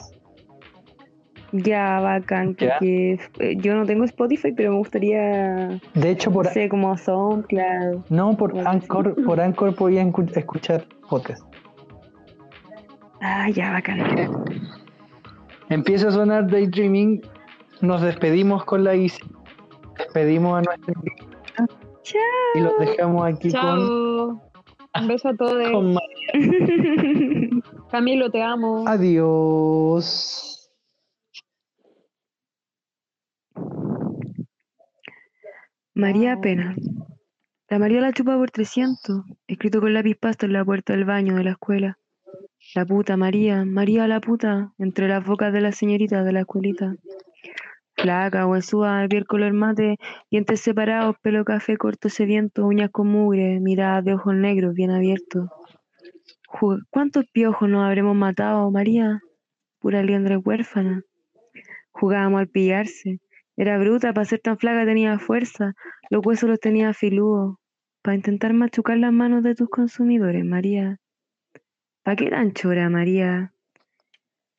Ya, 1.51 1.99
bacán, 1.99 2.55
Ya. 2.57 2.73
porque 2.79 3.19
eh, 3.39 3.55
yo 3.57 3.75
no 3.75 3.85
tengo 3.85 4.03
Spotify, 4.05 4.51
pero 4.51 4.71
me 4.71 4.77
gustaría, 4.79 5.79
de 5.93 6.09
hecho 6.09 6.31
por 6.31 6.45
no 6.47 6.51
sé, 6.51 6.67
como 6.67 6.97
SoundCloud. 6.97 8.05
no 8.09 8.35
por. 8.35 8.57
Anchor 8.67 9.15
por 9.23 9.39
Anchor 9.39 9.75
podían 9.75 10.11
escu- 10.11 10.35
escuchar 10.35 10.83
podcast 11.09 11.43
Ah, 13.21 13.49
ya, 13.49 13.71
bacán. 13.71 13.99
empieza 15.69 16.07
a 16.09 16.11
sonar 16.11 16.47
Daydreaming 16.49 17.21
nos 17.81 18.01
despedimos 18.01 18.65
con 18.65 18.83
la 18.83 18.95
Isi 18.95 19.21
despedimos 19.97 20.59
a 20.59 20.61
nuestra 20.61 20.93
Chao. 22.03 22.21
y 22.55 22.59
los 22.59 22.79
dejamos 22.79 23.25
aquí 23.25 23.51
con. 23.51 24.41
Un 24.95 25.07
beso 25.07 25.29
a 25.29 25.35
todos. 25.35 25.71
con 25.71 25.93
María. 25.93 26.29
Camilo, 27.91 28.29
te 28.29 28.41
amo. 28.41 28.87
adiós 28.87 30.63
María 35.95 36.39
Pena. 36.41 36.75
La 37.69 37.79
María 37.79 38.01
la 38.01 38.11
chupa 38.11 38.35
por 38.35 38.49
300, 38.51 39.23
escrito 39.47 39.79
con 39.79 39.93
lápiz 39.93 40.15
pasta 40.15 40.47
en 40.47 40.53
la 40.53 40.65
puerta 40.65 40.93
del 40.93 41.05
baño 41.05 41.35
de 41.35 41.43
la 41.43 41.51
escuela. 41.51 41.99
La 42.73 42.85
puta 42.85 43.15
María, 43.15 43.63
María 43.63 44.07
la 44.07 44.19
puta, 44.19 44.73
entre 44.79 45.07
las 45.07 45.23
bocas 45.25 45.53
de 45.53 45.61
las 45.61 45.75
señoritas 45.75 46.25
de 46.25 46.31
la 46.31 46.41
escuelita. 46.41 46.95
Flaca, 48.03 48.45
huesuda, 48.45 48.99
de 48.99 49.07
piel 49.07 49.25
color 49.25 49.53
mate, 49.53 49.97
dientes 50.29 50.59
separados, 50.59 51.15
pelo 51.21 51.45
café 51.45 51.77
corto 51.77 52.09
sediento, 52.09 52.65
uñas 52.65 52.89
con 52.91 53.07
mugre, 53.07 53.61
miradas 53.61 54.03
de 54.03 54.15
ojos 54.15 54.35
negros 54.35 54.73
bien 54.73 54.91
abiertos. 54.91 55.49
¿Cuántos 56.89 57.25
piojos 57.31 57.69
nos 57.69 57.85
habremos 57.85 58.13
matado, 58.13 58.69
María? 58.71 59.21
Pura 59.79 60.03
liendre 60.03 60.35
huérfana. 60.35 61.03
Jugábamos 61.93 62.41
al 62.41 62.49
pillarse. 62.49 63.21
Era 63.55 63.77
bruta, 63.77 64.11
para 64.11 64.25
ser 64.25 64.41
tan 64.41 64.57
flaca 64.57 64.85
tenía 64.85 65.17
fuerza, 65.17 65.73
los 66.09 66.25
huesos 66.25 66.49
los 66.49 66.59
tenía 66.59 66.93
filudos. 66.93 67.55
Para 68.01 68.15
intentar 68.15 68.51
machucar 68.51 68.97
las 68.97 69.13
manos 69.13 69.43
de 69.43 69.55
tus 69.55 69.69
consumidores, 69.69 70.43
María. 70.43 70.99
¿Para 72.03 72.17
qué 72.17 72.29
tan 72.29 72.51
chora, 72.51 72.89
María? 72.89 73.53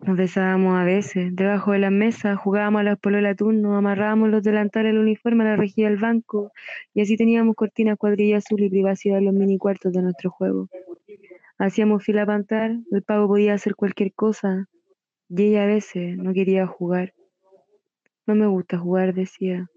Nos 0.00 0.16
besábamos 0.16 0.76
a 0.76 0.84
veces, 0.84 1.34
debajo 1.34 1.72
de 1.72 1.78
las 1.78 1.92
mesas, 1.92 2.36
jugábamos 2.36 2.80
a 2.80 2.84
las 2.84 2.98
pololas 2.98 3.36
turno, 3.36 3.76
amarrábamos 3.76 4.28
los 4.28 4.42
delantales 4.42 4.92
del 4.92 5.00
uniforme 5.00 5.44
a 5.44 5.48
la 5.48 5.56
rejilla 5.56 5.88
del 5.88 5.98
banco, 5.98 6.52
y 6.92 7.00
así 7.00 7.16
teníamos 7.16 7.54
cortinas 7.54 7.96
cuadrilla 7.96 8.38
azul 8.38 8.60
y 8.60 8.68
privacidad 8.68 9.18
en 9.18 9.26
los 9.26 9.34
mini 9.34 9.56
cuartos 9.56 9.92
de 9.92 10.02
nuestro 10.02 10.30
juego. 10.30 10.68
Hacíamos 11.58 12.04
fila 12.04 12.26
para 12.26 12.38
entrar, 12.38 12.76
el 12.90 13.02
pago 13.02 13.28
podía 13.28 13.54
hacer 13.54 13.76
cualquier 13.76 14.12
cosa, 14.12 14.68
y 15.28 15.42
ella 15.42 15.64
a 15.64 15.66
veces 15.66 16.16
no 16.18 16.34
quería 16.34 16.66
jugar. 16.66 17.14
No 18.26 18.34
me 18.34 18.46
gusta 18.46 18.78
jugar, 18.78 19.14
decía. 19.14 19.70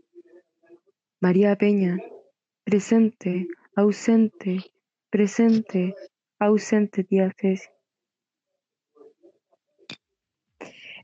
María 1.21 1.55
Peña, 1.55 1.99
presente, 2.63 3.47
ausente, 3.75 4.57
presente, 5.09 5.95
ausente, 6.39 7.03
tía. 7.03 7.33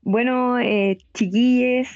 Bueno, 0.03 0.59
eh, 0.59 0.97
chiquilles, 1.13 1.87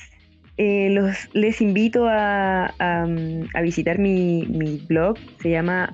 eh, 0.57 0.89
los, 0.91 1.29
les 1.33 1.59
invito 1.61 2.05
a, 2.09 2.73
mm, 3.05 3.47
visitar 3.61 3.99
mi, 3.99 4.45
blog, 4.87 5.17
se 5.41 5.49
llama 5.51 5.93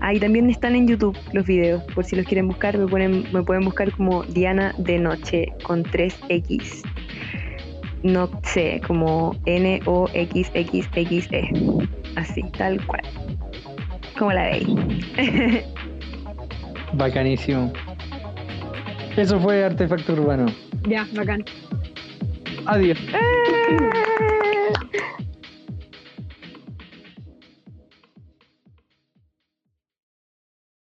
ahí 0.00 0.18
también 0.20 0.48
están 0.50 0.74
en 0.76 0.86
YouTube 0.88 1.18
los 1.32 1.46
videos, 1.46 1.82
por 1.94 2.04
si 2.04 2.16
los 2.16 2.26
quieren 2.26 2.48
buscar, 2.48 2.78
me, 2.78 3.08
me 3.08 3.42
pueden 3.42 3.64
buscar 3.64 3.92
como 3.92 4.22
Diana 4.24 4.74
de 4.78 4.98
Noche 4.98 5.52
con 5.62 5.84
3X. 5.84 6.82
No 8.02 8.30
sé, 8.42 8.80
como 8.86 9.34
N-O-X-X-X-E. 9.46 9.88
Así, 12.16 12.42
tal 12.56 12.84
cual. 12.86 13.02
Como 14.18 14.32
la 14.32 14.44
veis. 14.44 14.68
Bacanísimo. 16.94 17.72
Eso 19.16 19.38
fue 19.40 19.64
Artefacto 19.64 20.12
Urbano. 20.12 20.46
Ya, 20.88 21.06
bacán. 21.14 21.44
Adiós. 22.66 22.98
¡Eh! 23.12 23.24